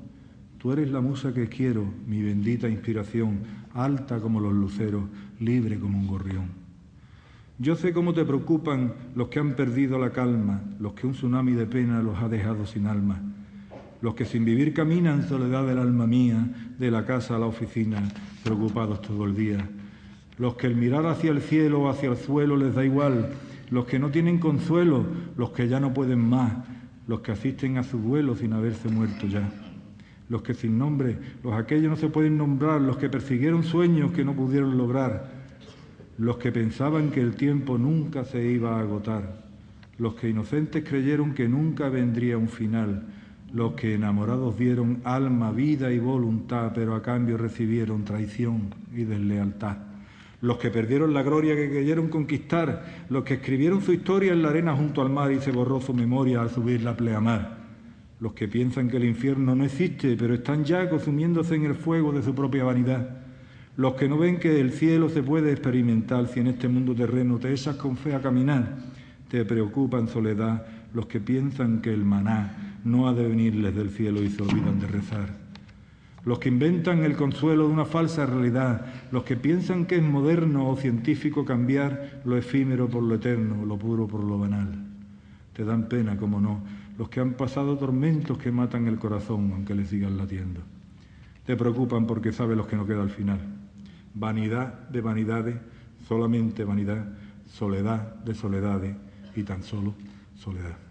Tú 0.58 0.72
eres 0.72 0.92
la 0.92 1.02
musa 1.02 1.34
que 1.34 1.48
quiero, 1.48 1.86
mi 2.08 2.22
bendita 2.22 2.68
inspiración, 2.68 3.40
alta 3.74 4.20
como 4.20 4.40
los 4.40 4.54
luceros, 4.54 5.04
libre 5.40 5.80
como 5.80 5.98
un 5.98 6.08
gorrión. 6.08 6.60
Yo 7.58 7.76
sé 7.76 7.92
cómo 7.92 8.14
te 8.14 8.24
preocupan 8.24 8.94
los 9.16 9.28
que 9.28 9.40
han 9.40 9.56
perdido 9.56 10.00
la 10.00 10.12
calma, 10.12 10.62
los 10.80 10.94
que 10.94 11.08
un 11.08 11.14
tsunami 11.14 11.54
de 11.54 11.66
pena 11.66 12.02
los 12.02 12.18
ha 12.20 12.30
dejado 12.30 12.66
sin 12.66 12.88
alma, 12.88 13.22
los 14.02 14.16
que 14.16 14.24
sin 14.24 14.46
vivir 14.46 14.74
caminan 14.74 15.28
soledad 15.28 15.68
del 15.68 15.80
alma 15.80 16.08
mía, 16.08 16.74
de 16.78 16.90
la 16.90 17.06
casa 17.06 17.36
a 17.36 17.40
la 17.40 17.48
oficina, 17.48 18.02
preocupados 18.44 19.02
todo 19.02 19.26
el 19.26 19.36
día, 19.36 19.70
los 20.40 20.56
que 20.56 20.68
el 20.68 20.76
mirar 20.76 21.06
hacia 21.06 21.32
el 21.32 21.42
cielo 21.42 21.82
o 21.82 21.90
hacia 21.90 22.10
el 22.10 22.18
suelo 22.18 22.56
les 22.56 22.74
da 22.74 22.84
igual, 22.86 23.30
los 23.70 23.86
que 23.86 24.00
no 24.00 24.10
tienen 24.10 24.40
consuelo, 24.40 25.06
los 25.38 25.52
que 25.52 25.68
ya 25.68 25.80
no 25.82 25.94
pueden 25.94 26.20
más, 26.20 26.54
los 27.08 27.20
que 27.20 27.34
asisten 27.34 27.78
a 27.78 27.84
su 27.84 28.00
duelo 28.00 28.36
sin 28.36 28.54
haberse 28.54 28.88
muerto 28.88 29.28
ya, 29.28 29.52
los 30.30 30.42
que 30.42 30.54
sin 30.54 30.78
nombre, 30.78 31.18
los 31.44 31.54
aquellos 31.54 31.90
no 31.90 31.98
se 31.98 32.08
pueden 32.08 32.38
nombrar, 32.38 32.80
los 32.80 32.98
que 32.98 33.10
persiguieron 33.10 33.64
sueños 33.64 34.14
que 34.14 34.24
no 34.24 34.34
pudieron 34.34 34.78
lograr, 34.78 35.30
los 36.18 36.38
que 36.38 36.54
pensaban 36.54 37.12
que 37.12 37.22
el 37.22 37.36
tiempo 37.36 37.78
nunca 37.78 38.24
se 38.24 38.44
iba 38.50 38.78
a 38.78 38.80
agotar, 38.80 39.44
los 39.98 40.16
que 40.16 40.30
inocentes 40.30 40.86
creyeron 40.88 41.34
que 41.34 41.50
nunca 41.50 41.90
vendría 41.90 42.38
un 42.38 42.48
final, 42.48 43.04
los 43.52 43.74
que 43.74 43.96
enamorados 43.96 44.58
dieron 44.58 45.02
alma, 45.04 45.52
vida 45.52 45.92
y 45.92 46.00
voluntad, 46.00 46.72
pero 46.74 46.96
a 46.96 47.02
cambio 47.02 47.36
recibieron 47.36 48.06
traición 48.06 48.74
y 48.96 49.04
deslealtad. 49.04 49.89
Los 50.42 50.58
que 50.58 50.70
perdieron 50.70 51.14
la 51.14 51.24
gloria 51.24 51.56
que 51.56 51.70
creyeron 51.70 52.08
conquistar, 52.08 53.06
los 53.10 53.24
que 53.24 53.36
escribieron 53.36 53.82
su 53.82 53.92
historia 53.92 54.32
en 54.32 54.42
la 54.42 54.50
arena 54.50 54.76
junto 54.76 55.02
al 55.02 55.10
mar 55.10 55.32
y 55.32 55.42
se 55.42 55.52
borró 55.52 55.82
su 55.82 55.94
memoria 55.94 56.42
al 56.42 56.50
subir 56.50 56.82
la 56.82 56.96
pleamar. 56.96 57.58
Los 58.20 58.34
que 58.34 58.48
piensan 58.48 58.90
que 58.90 58.98
el 58.98 59.06
infierno 59.06 59.56
no 59.56 59.66
existe, 59.66 60.16
pero 60.18 60.34
están 60.34 60.64
ya 60.64 60.90
consumiéndose 60.90 61.56
en 61.56 61.66
el 61.66 61.76
fuego 61.76 62.12
de 62.12 62.24
su 62.24 62.34
propia 62.34 62.64
vanidad 62.64 63.20
los 63.80 63.94
que 63.94 64.10
no 64.10 64.18
ven 64.18 64.40
que 64.40 64.60
el 64.60 64.74
cielo 64.74 65.08
se 65.08 65.24
puede 65.24 65.54
experimentar 65.54 66.28
si 66.28 66.42
en 66.42 66.48
este 66.48 66.68
mundo 66.68 66.94
terreno 66.94 67.40
te 67.40 67.54
echas 67.54 67.78
con 67.78 67.96
fe 67.96 68.14
a 68.14 68.22
caminar, 68.22 68.76
te 69.30 69.46
preocupa 69.46 69.98
en 69.98 70.10
soledad 70.10 70.66
los 70.94 71.06
que 71.06 71.22
piensan 71.22 71.82
que 71.82 71.94
el 71.94 72.04
maná 72.04 72.82
no 72.84 73.08
ha 73.08 73.14
de 73.14 73.26
venirles 73.26 73.74
del 73.74 73.90
cielo 73.90 74.22
y 74.22 74.30
se 74.30 74.44
olvidan 74.44 74.82
de 74.82 74.88
rezar. 74.88 75.49
Los 76.26 76.40
que 76.40 76.50
inventan 76.50 77.04
el 77.04 77.16
consuelo 77.16 77.68
de 77.68 77.74
una 77.74 77.86
falsa 77.86 78.26
realidad, 78.26 78.86
los 79.12 79.24
que 79.24 79.38
piensan 79.38 79.86
que 79.86 79.96
es 79.96 80.04
moderno 80.04 80.70
o 80.70 80.76
científico 80.76 81.46
cambiar 81.46 82.22
lo 82.26 82.38
efímero 82.38 82.90
por 82.90 83.04
lo 83.04 83.16
eterno, 83.16 83.66
lo 83.66 83.78
puro 83.78 84.08
por 84.08 84.24
lo 84.24 84.38
banal. 84.38 84.86
Te 85.54 85.64
dan 85.64 85.88
pena, 85.88 86.18
como 86.18 86.42
no, 86.42 86.62
los 86.98 87.10
que 87.10 87.20
han 87.22 87.34
pasado 87.34 87.78
tormentos 87.78 88.38
que 88.38 88.52
matan 88.52 88.88
el 88.88 89.00
corazón 89.00 89.52
aunque 89.54 89.76
le 89.76 89.86
sigan 89.86 90.18
latiendo. 90.18 90.62
Te 91.46 91.56
preocupan 91.56 92.06
porque 92.06 92.32
sabes 92.32 92.58
los 92.58 92.68
que 92.68 92.76
no 92.76 92.86
queda 92.86 93.02
al 93.02 93.10
final 93.10 93.40
vanidad 94.14 94.90
de 94.90 95.02
vanidades, 95.02 95.56
solamente 96.08 96.64
vanidad, 96.64 97.06
soledad 97.48 98.16
de 98.24 98.36
soledades 98.36 98.96
y 99.36 99.44
tan 99.44 99.64
solo 99.64 99.94
soledad. 100.36 100.89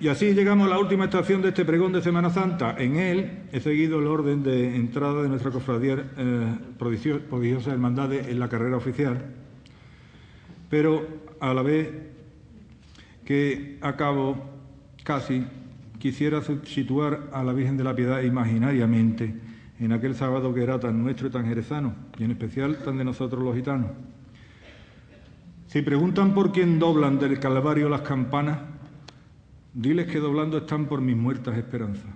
Y 0.00 0.08
así 0.08 0.32
llegamos 0.32 0.66
a 0.66 0.70
la 0.70 0.78
última 0.78 1.04
estación 1.04 1.42
de 1.42 1.50
este 1.50 1.64
pregón 1.64 1.92
de 1.92 2.00
Semana 2.00 2.30
Santa. 2.30 2.74
En 2.78 2.96
él 2.96 3.42
he 3.52 3.60
seguido 3.60 3.98
el 4.00 4.06
orden 4.06 4.42
de 4.42 4.74
entrada 4.74 5.22
de 5.22 5.28
nuestra 5.28 5.50
cofradía 5.50 6.02
eh, 6.16 6.58
prodigiosa 6.78 7.70
hermandades 7.70 8.28
en 8.28 8.40
la 8.40 8.48
carrera 8.48 8.78
oficial 8.78 9.22
pero 10.70 11.06
a 11.40 11.52
la 11.52 11.62
vez 11.62 11.90
que 13.26 13.76
acabo 13.82 14.36
casi 15.02 15.44
quisiera 15.98 16.40
situar 16.64 17.28
a 17.32 17.44
la 17.44 17.52
Virgen 17.52 17.76
de 17.76 17.84
la 17.84 17.94
Piedad 17.94 18.22
imaginariamente 18.22 19.34
en 19.80 19.92
aquel 19.92 20.14
sábado 20.14 20.54
que 20.54 20.62
era 20.62 20.78
tan 20.78 21.02
nuestro 21.02 21.28
y 21.28 21.30
tan 21.30 21.46
jerezano, 21.46 21.94
y 22.18 22.24
en 22.24 22.30
especial 22.30 22.78
tan 22.84 22.96
de 22.98 23.04
nosotros 23.04 23.42
los 23.42 23.56
gitanos. 23.56 23.90
Si 25.66 25.82
preguntan 25.82 26.34
por 26.34 26.52
quién 26.52 26.78
doblan 26.78 27.18
del 27.18 27.40
Calvario 27.40 27.88
las 27.88 28.02
campanas, 28.02 28.58
diles 29.72 30.06
que 30.06 30.18
doblando 30.18 30.58
están 30.58 30.86
por 30.86 31.00
mis 31.00 31.16
muertas 31.16 31.56
esperanzas. 31.56 32.12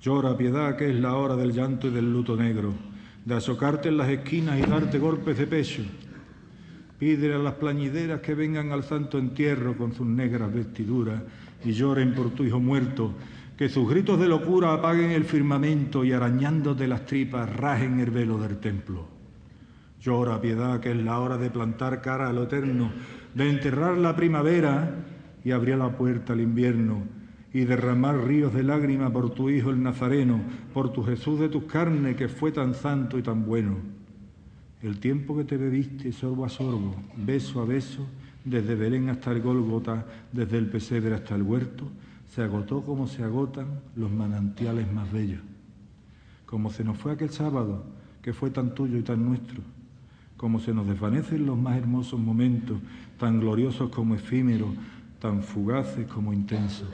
Llora, 0.00 0.36
piedad, 0.36 0.76
que 0.76 0.90
es 0.90 0.96
la 0.96 1.14
hora 1.14 1.36
del 1.36 1.52
llanto 1.52 1.88
y 1.88 1.90
del 1.90 2.12
luto 2.12 2.36
negro, 2.36 2.72
de 3.24 3.34
asocarte 3.34 3.88
en 3.88 3.96
las 3.96 4.08
esquinas 4.08 4.58
y 4.58 4.62
darte 4.62 4.98
golpes 4.98 5.38
de 5.38 5.46
pecho, 5.46 5.82
Pídele 7.02 7.34
a 7.34 7.38
las 7.38 7.54
plañideras 7.54 8.20
que 8.20 8.36
vengan 8.36 8.70
al 8.70 8.84
santo 8.84 9.18
entierro 9.18 9.76
con 9.76 9.92
sus 9.92 10.06
negras 10.06 10.54
vestiduras 10.54 11.20
y 11.64 11.72
lloren 11.72 12.14
por 12.14 12.30
tu 12.30 12.44
hijo 12.44 12.60
muerto, 12.60 13.12
que 13.56 13.68
sus 13.68 13.90
gritos 13.90 14.20
de 14.20 14.28
locura 14.28 14.72
apaguen 14.72 15.10
el 15.10 15.24
firmamento 15.24 16.04
y 16.04 16.12
arañándote 16.12 16.86
las 16.86 17.04
tripas 17.04 17.56
rajen 17.56 17.98
el 17.98 18.12
velo 18.12 18.38
del 18.38 18.58
templo. 18.58 19.08
Llora, 20.00 20.40
piedad, 20.40 20.78
que 20.78 20.92
es 20.92 20.96
la 20.96 21.18
hora 21.18 21.38
de 21.38 21.50
plantar 21.50 22.00
cara 22.02 22.28
a 22.28 22.32
lo 22.32 22.44
eterno, 22.44 22.92
de 23.34 23.50
enterrar 23.50 23.98
la 23.98 24.14
primavera 24.14 24.94
y 25.44 25.50
abrir 25.50 25.76
la 25.76 25.96
puerta 25.96 26.32
al 26.32 26.40
invierno 26.40 27.02
y 27.52 27.64
derramar 27.64 28.24
ríos 28.24 28.54
de 28.54 28.62
lágrima 28.62 29.12
por 29.12 29.30
tu 29.30 29.50
Hijo 29.50 29.70
el 29.70 29.82
Nazareno, 29.82 30.40
por 30.72 30.92
tu 30.92 31.02
Jesús 31.02 31.38
de 31.38 31.48
tus 31.48 31.64
carnes 31.64 32.16
que 32.16 32.28
fue 32.28 32.50
tan 32.50 32.74
santo 32.74 33.18
y 33.18 33.22
tan 33.22 33.44
bueno. 33.44 33.76
El 34.80 34.98
tiempo 34.98 35.36
que 35.36 35.44
te 35.44 35.56
bebiste 35.56 36.12
sorbo 36.12 36.44
a 36.44 36.48
sorbo, 36.48 36.96
beso 37.16 37.60
a 37.60 37.64
beso, 37.64 38.06
desde 38.44 38.74
Belén 38.74 39.08
hasta 39.08 39.30
el 39.30 39.40
Gólgota, 39.42 40.04
desde 40.32 40.58
el 40.58 40.66
pesebre 40.66 41.14
hasta 41.14 41.34
el 41.34 41.42
huerto, 41.42 41.88
se 42.28 42.42
agotó 42.42 42.82
como 42.82 43.06
se 43.06 43.22
agotan 43.22 43.66
los 43.94 44.10
manantiales 44.10 44.90
más 44.90 45.12
bellos. 45.12 45.42
Como 46.46 46.70
se 46.70 46.82
nos 46.82 46.96
fue 46.96 47.12
aquel 47.12 47.30
sábado, 47.30 47.84
que 48.22 48.32
fue 48.32 48.50
tan 48.50 48.74
tuyo 48.74 48.96
y 48.98 49.02
tan 49.02 49.24
nuestro, 49.24 49.60
como 50.36 50.58
se 50.58 50.72
nos 50.72 50.86
desvanecen 50.86 51.46
los 51.46 51.58
más 51.58 51.76
hermosos 51.76 52.18
momentos, 52.18 52.78
tan 53.18 53.38
gloriosos 53.38 53.90
como 53.90 54.14
efímeros, 54.14 54.70
tan 55.22 55.40
fugaces 55.40 56.04
como 56.08 56.32
intensos. 56.32 56.88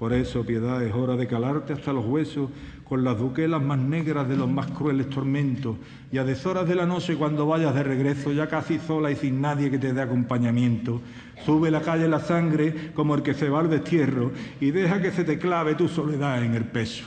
Por 0.00 0.12
eso, 0.12 0.44
piedad, 0.44 0.82
es 0.82 0.92
hora 0.92 1.14
de 1.14 1.28
calarte 1.28 1.72
hasta 1.72 1.92
los 1.92 2.04
huesos 2.04 2.50
con 2.88 3.04
las 3.04 3.16
duquelas 3.16 3.62
más 3.62 3.78
negras 3.78 4.28
de 4.28 4.36
los 4.36 4.50
más 4.50 4.68
crueles 4.72 5.08
tormentos, 5.10 5.76
y 6.10 6.18
a 6.18 6.24
deshoras 6.24 6.68
de 6.68 6.74
la 6.74 6.86
noche 6.86 7.14
cuando 7.14 7.46
vayas 7.46 7.72
de 7.72 7.84
regreso, 7.84 8.32
ya 8.32 8.48
casi 8.48 8.80
sola 8.80 9.12
y 9.12 9.16
sin 9.16 9.40
nadie 9.40 9.70
que 9.70 9.78
te 9.78 9.92
dé 9.92 10.02
acompañamiento, 10.02 11.00
sube 11.46 11.70
la 11.70 11.82
calle 11.82 12.08
la 12.08 12.18
sangre 12.18 12.90
como 12.94 13.14
el 13.14 13.22
que 13.22 13.34
se 13.34 13.48
va 13.48 13.60
al 13.60 13.70
destierro 13.70 14.32
y 14.60 14.72
deja 14.72 15.00
que 15.00 15.12
se 15.12 15.22
te 15.22 15.38
clave 15.38 15.76
tu 15.76 15.86
soledad 15.86 16.42
en 16.42 16.54
el 16.54 16.64
pecho. 16.64 17.04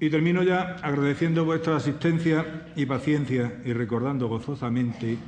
Y 0.00 0.10
termino 0.10 0.44
ya 0.44 0.76
agradeciendo 0.82 1.44
vuestra 1.44 1.76
asistencia 1.76 2.66
y 2.76 2.86
paciencia 2.86 3.60
y 3.64 3.72
recordando 3.72 4.28
gozosamente 4.28 5.18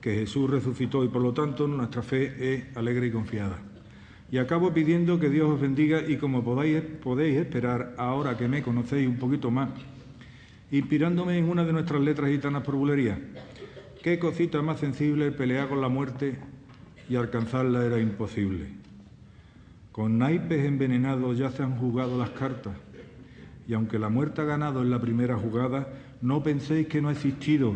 que 0.00 0.14
Jesús 0.14 0.48
resucitó 0.48 1.04
y 1.04 1.08
por 1.08 1.20
lo 1.20 1.34
tanto 1.34 1.68
nuestra 1.68 2.02
fe 2.02 2.54
es 2.54 2.76
alegre 2.76 3.08
y 3.08 3.10
confiada. 3.10 3.58
Y 4.30 4.38
acabo 4.38 4.72
pidiendo 4.72 5.18
que 5.18 5.28
Dios 5.28 5.50
os 5.50 5.60
bendiga 5.60 6.00
y 6.06 6.16
como 6.16 6.42
podáis, 6.42 6.80
podéis 6.80 7.36
esperar, 7.36 7.94
ahora 7.98 8.36
que 8.38 8.48
me 8.48 8.62
conocéis 8.62 9.06
un 9.06 9.16
poquito 9.16 9.50
más, 9.50 9.70
inspirándome 10.70 11.36
en 11.36 11.48
una 11.48 11.64
de 11.64 11.72
nuestras 11.74 12.00
letras 12.00 12.30
gitanas 12.30 12.62
por 12.62 12.76
bulería. 12.76 13.18
Qué 14.02 14.18
cosita 14.18 14.62
más 14.62 14.80
sensible 14.80 15.32
pelear 15.32 15.68
con 15.68 15.82
la 15.82 15.88
muerte 15.88 16.38
y 17.10 17.16
alcanzarla 17.16 17.84
era 17.84 18.00
imposible. 18.00 18.68
Con 19.92 20.18
naipes 20.18 20.64
envenenados 20.64 21.36
ya 21.36 21.50
se 21.50 21.62
han 21.62 21.76
jugado 21.76 22.18
las 22.18 22.30
cartas 22.30 22.74
y 23.68 23.74
aunque 23.74 23.98
la 23.98 24.08
muerte 24.08 24.40
ha 24.40 24.44
ganado 24.44 24.80
en 24.80 24.88
la 24.88 24.98
primera 24.98 25.36
jugada, 25.36 25.88
no 26.22 26.42
penséis 26.42 26.88
que 26.88 27.02
no 27.02 27.10
ha 27.10 27.12
existido, 27.12 27.74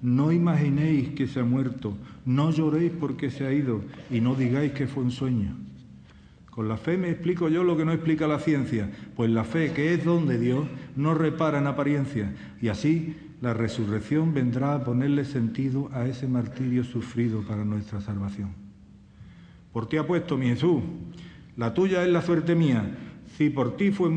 no 0.00 0.32
imaginéis 0.32 1.10
que 1.10 1.26
se 1.26 1.40
ha 1.40 1.44
muerto, 1.44 1.96
no 2.24 2.50
lloréis 2.50 2.92
porque 2.98 3.30
se 3.30 3.46
ha 3.46 3.52
ido. 3.52 3.82
Y 4.10 4.20
no 4.20 4.34
digáis 4.34 4.72
que 4.72 4.86
fue 4.86 5.02
un 5.02 5.10
sueño. 5.10 5.54
Con 6.48 6.66
la 6.66 6.78
fe 6.78 6.96
me 6.96 7.10
explico 7.10 7.50
yo 7.50 7.62
lo 7.62 7.76
que 7.76 7.84
no 7.84 7.92
explica 7.92 8.26
la 8.26 8.38
ciencia, 8.38 8.90
pues 9.16 9.30
la 9.30 9.44
fe, 9.44 9.72
que 9.72 9.92
es 9.92 10.04
don 10.04 10.26
de 10.26 10.38
Dios, 10.38 10.66
no 10.96 11.12
repara 11.12 11.58
en 11.58 11.66
apariencia, 11.66 12.32
y 12.62 12.68
así 12.68 13.16
la 13.42 13.52
resurrección 13.52 14.32
vendrá 14.32 14.74
a 14.74 14.84
ponerle 14.84 15.24
sentido 15.24 15.90
a 15.92 16.06
ese 16.06 16.26
martirio 16.26 16.84
sufrido 16.84 17.42
para 17.42 17.64
nuestra 17.64 18.00
salvación. 18.00 18.50
Por 19.72 19.88
ti 19.88 19.96
apuesto, 19.98 20.38
mi 20.38 20.46
Jesús, 20.46 20.82
la 21.56 21.74
tuya 21.74 22.04
es 22.04 22.10
la 22.10 22.22
suerte 22.22 22.54
mía, 22.54 22.84
si 23.36 23.50
por 23.50 23.76
ti 23.76 23.90
fue 23.90 24.10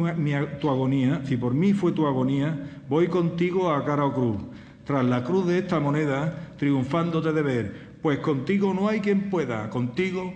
tu 0.61 0.69
agonía, 0.69 1.22
si 1.26 1.38
por 1.38 1.53
mí 1.53 1.73
fue 1.73 1.91
tu 1.91 2.06
agonía, 2.06 2.81
voy 2.88 3.07
contigo 3.07 3.72
a 3.72 3.84
cara 3.84 4.06
o 4.06 4.14
cruz, 4.14 4.38
tras 4.85 5.06
la 5.06 5.23
cruz 5.23 5.48
de 5.48 5.60
esta 5.60 5.80
moneda, 5.80 6.53
triunfándote 6.57 7.34
de 7.34 7.41
ver, 7.41 7.98
pues 8.02 8.19
contigo 8.19 8.73
no 8.73 8.88
hay 8.88 8.99
quien 8.99 9.30
pueda, 9.30 9.69
contigo, 9.69 10.34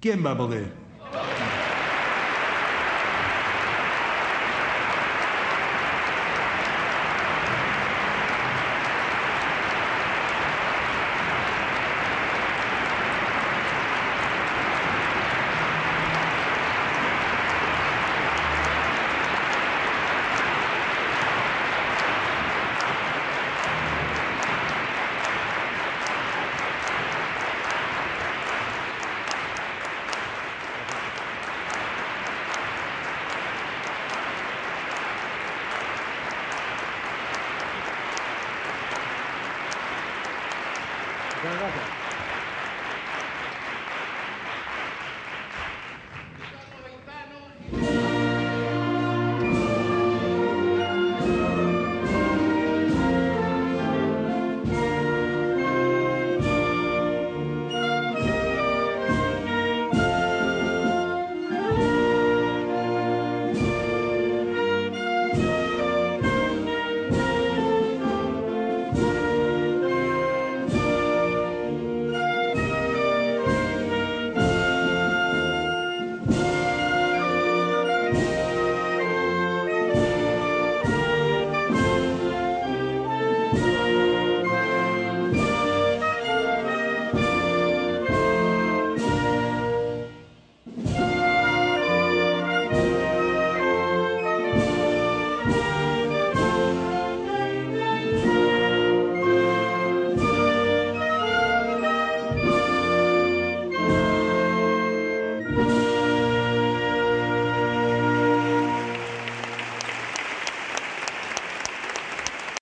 ¿quién 0.00 0.24
va 0.24 0.32
a 0.32 0.38
poder? 0.38 0.72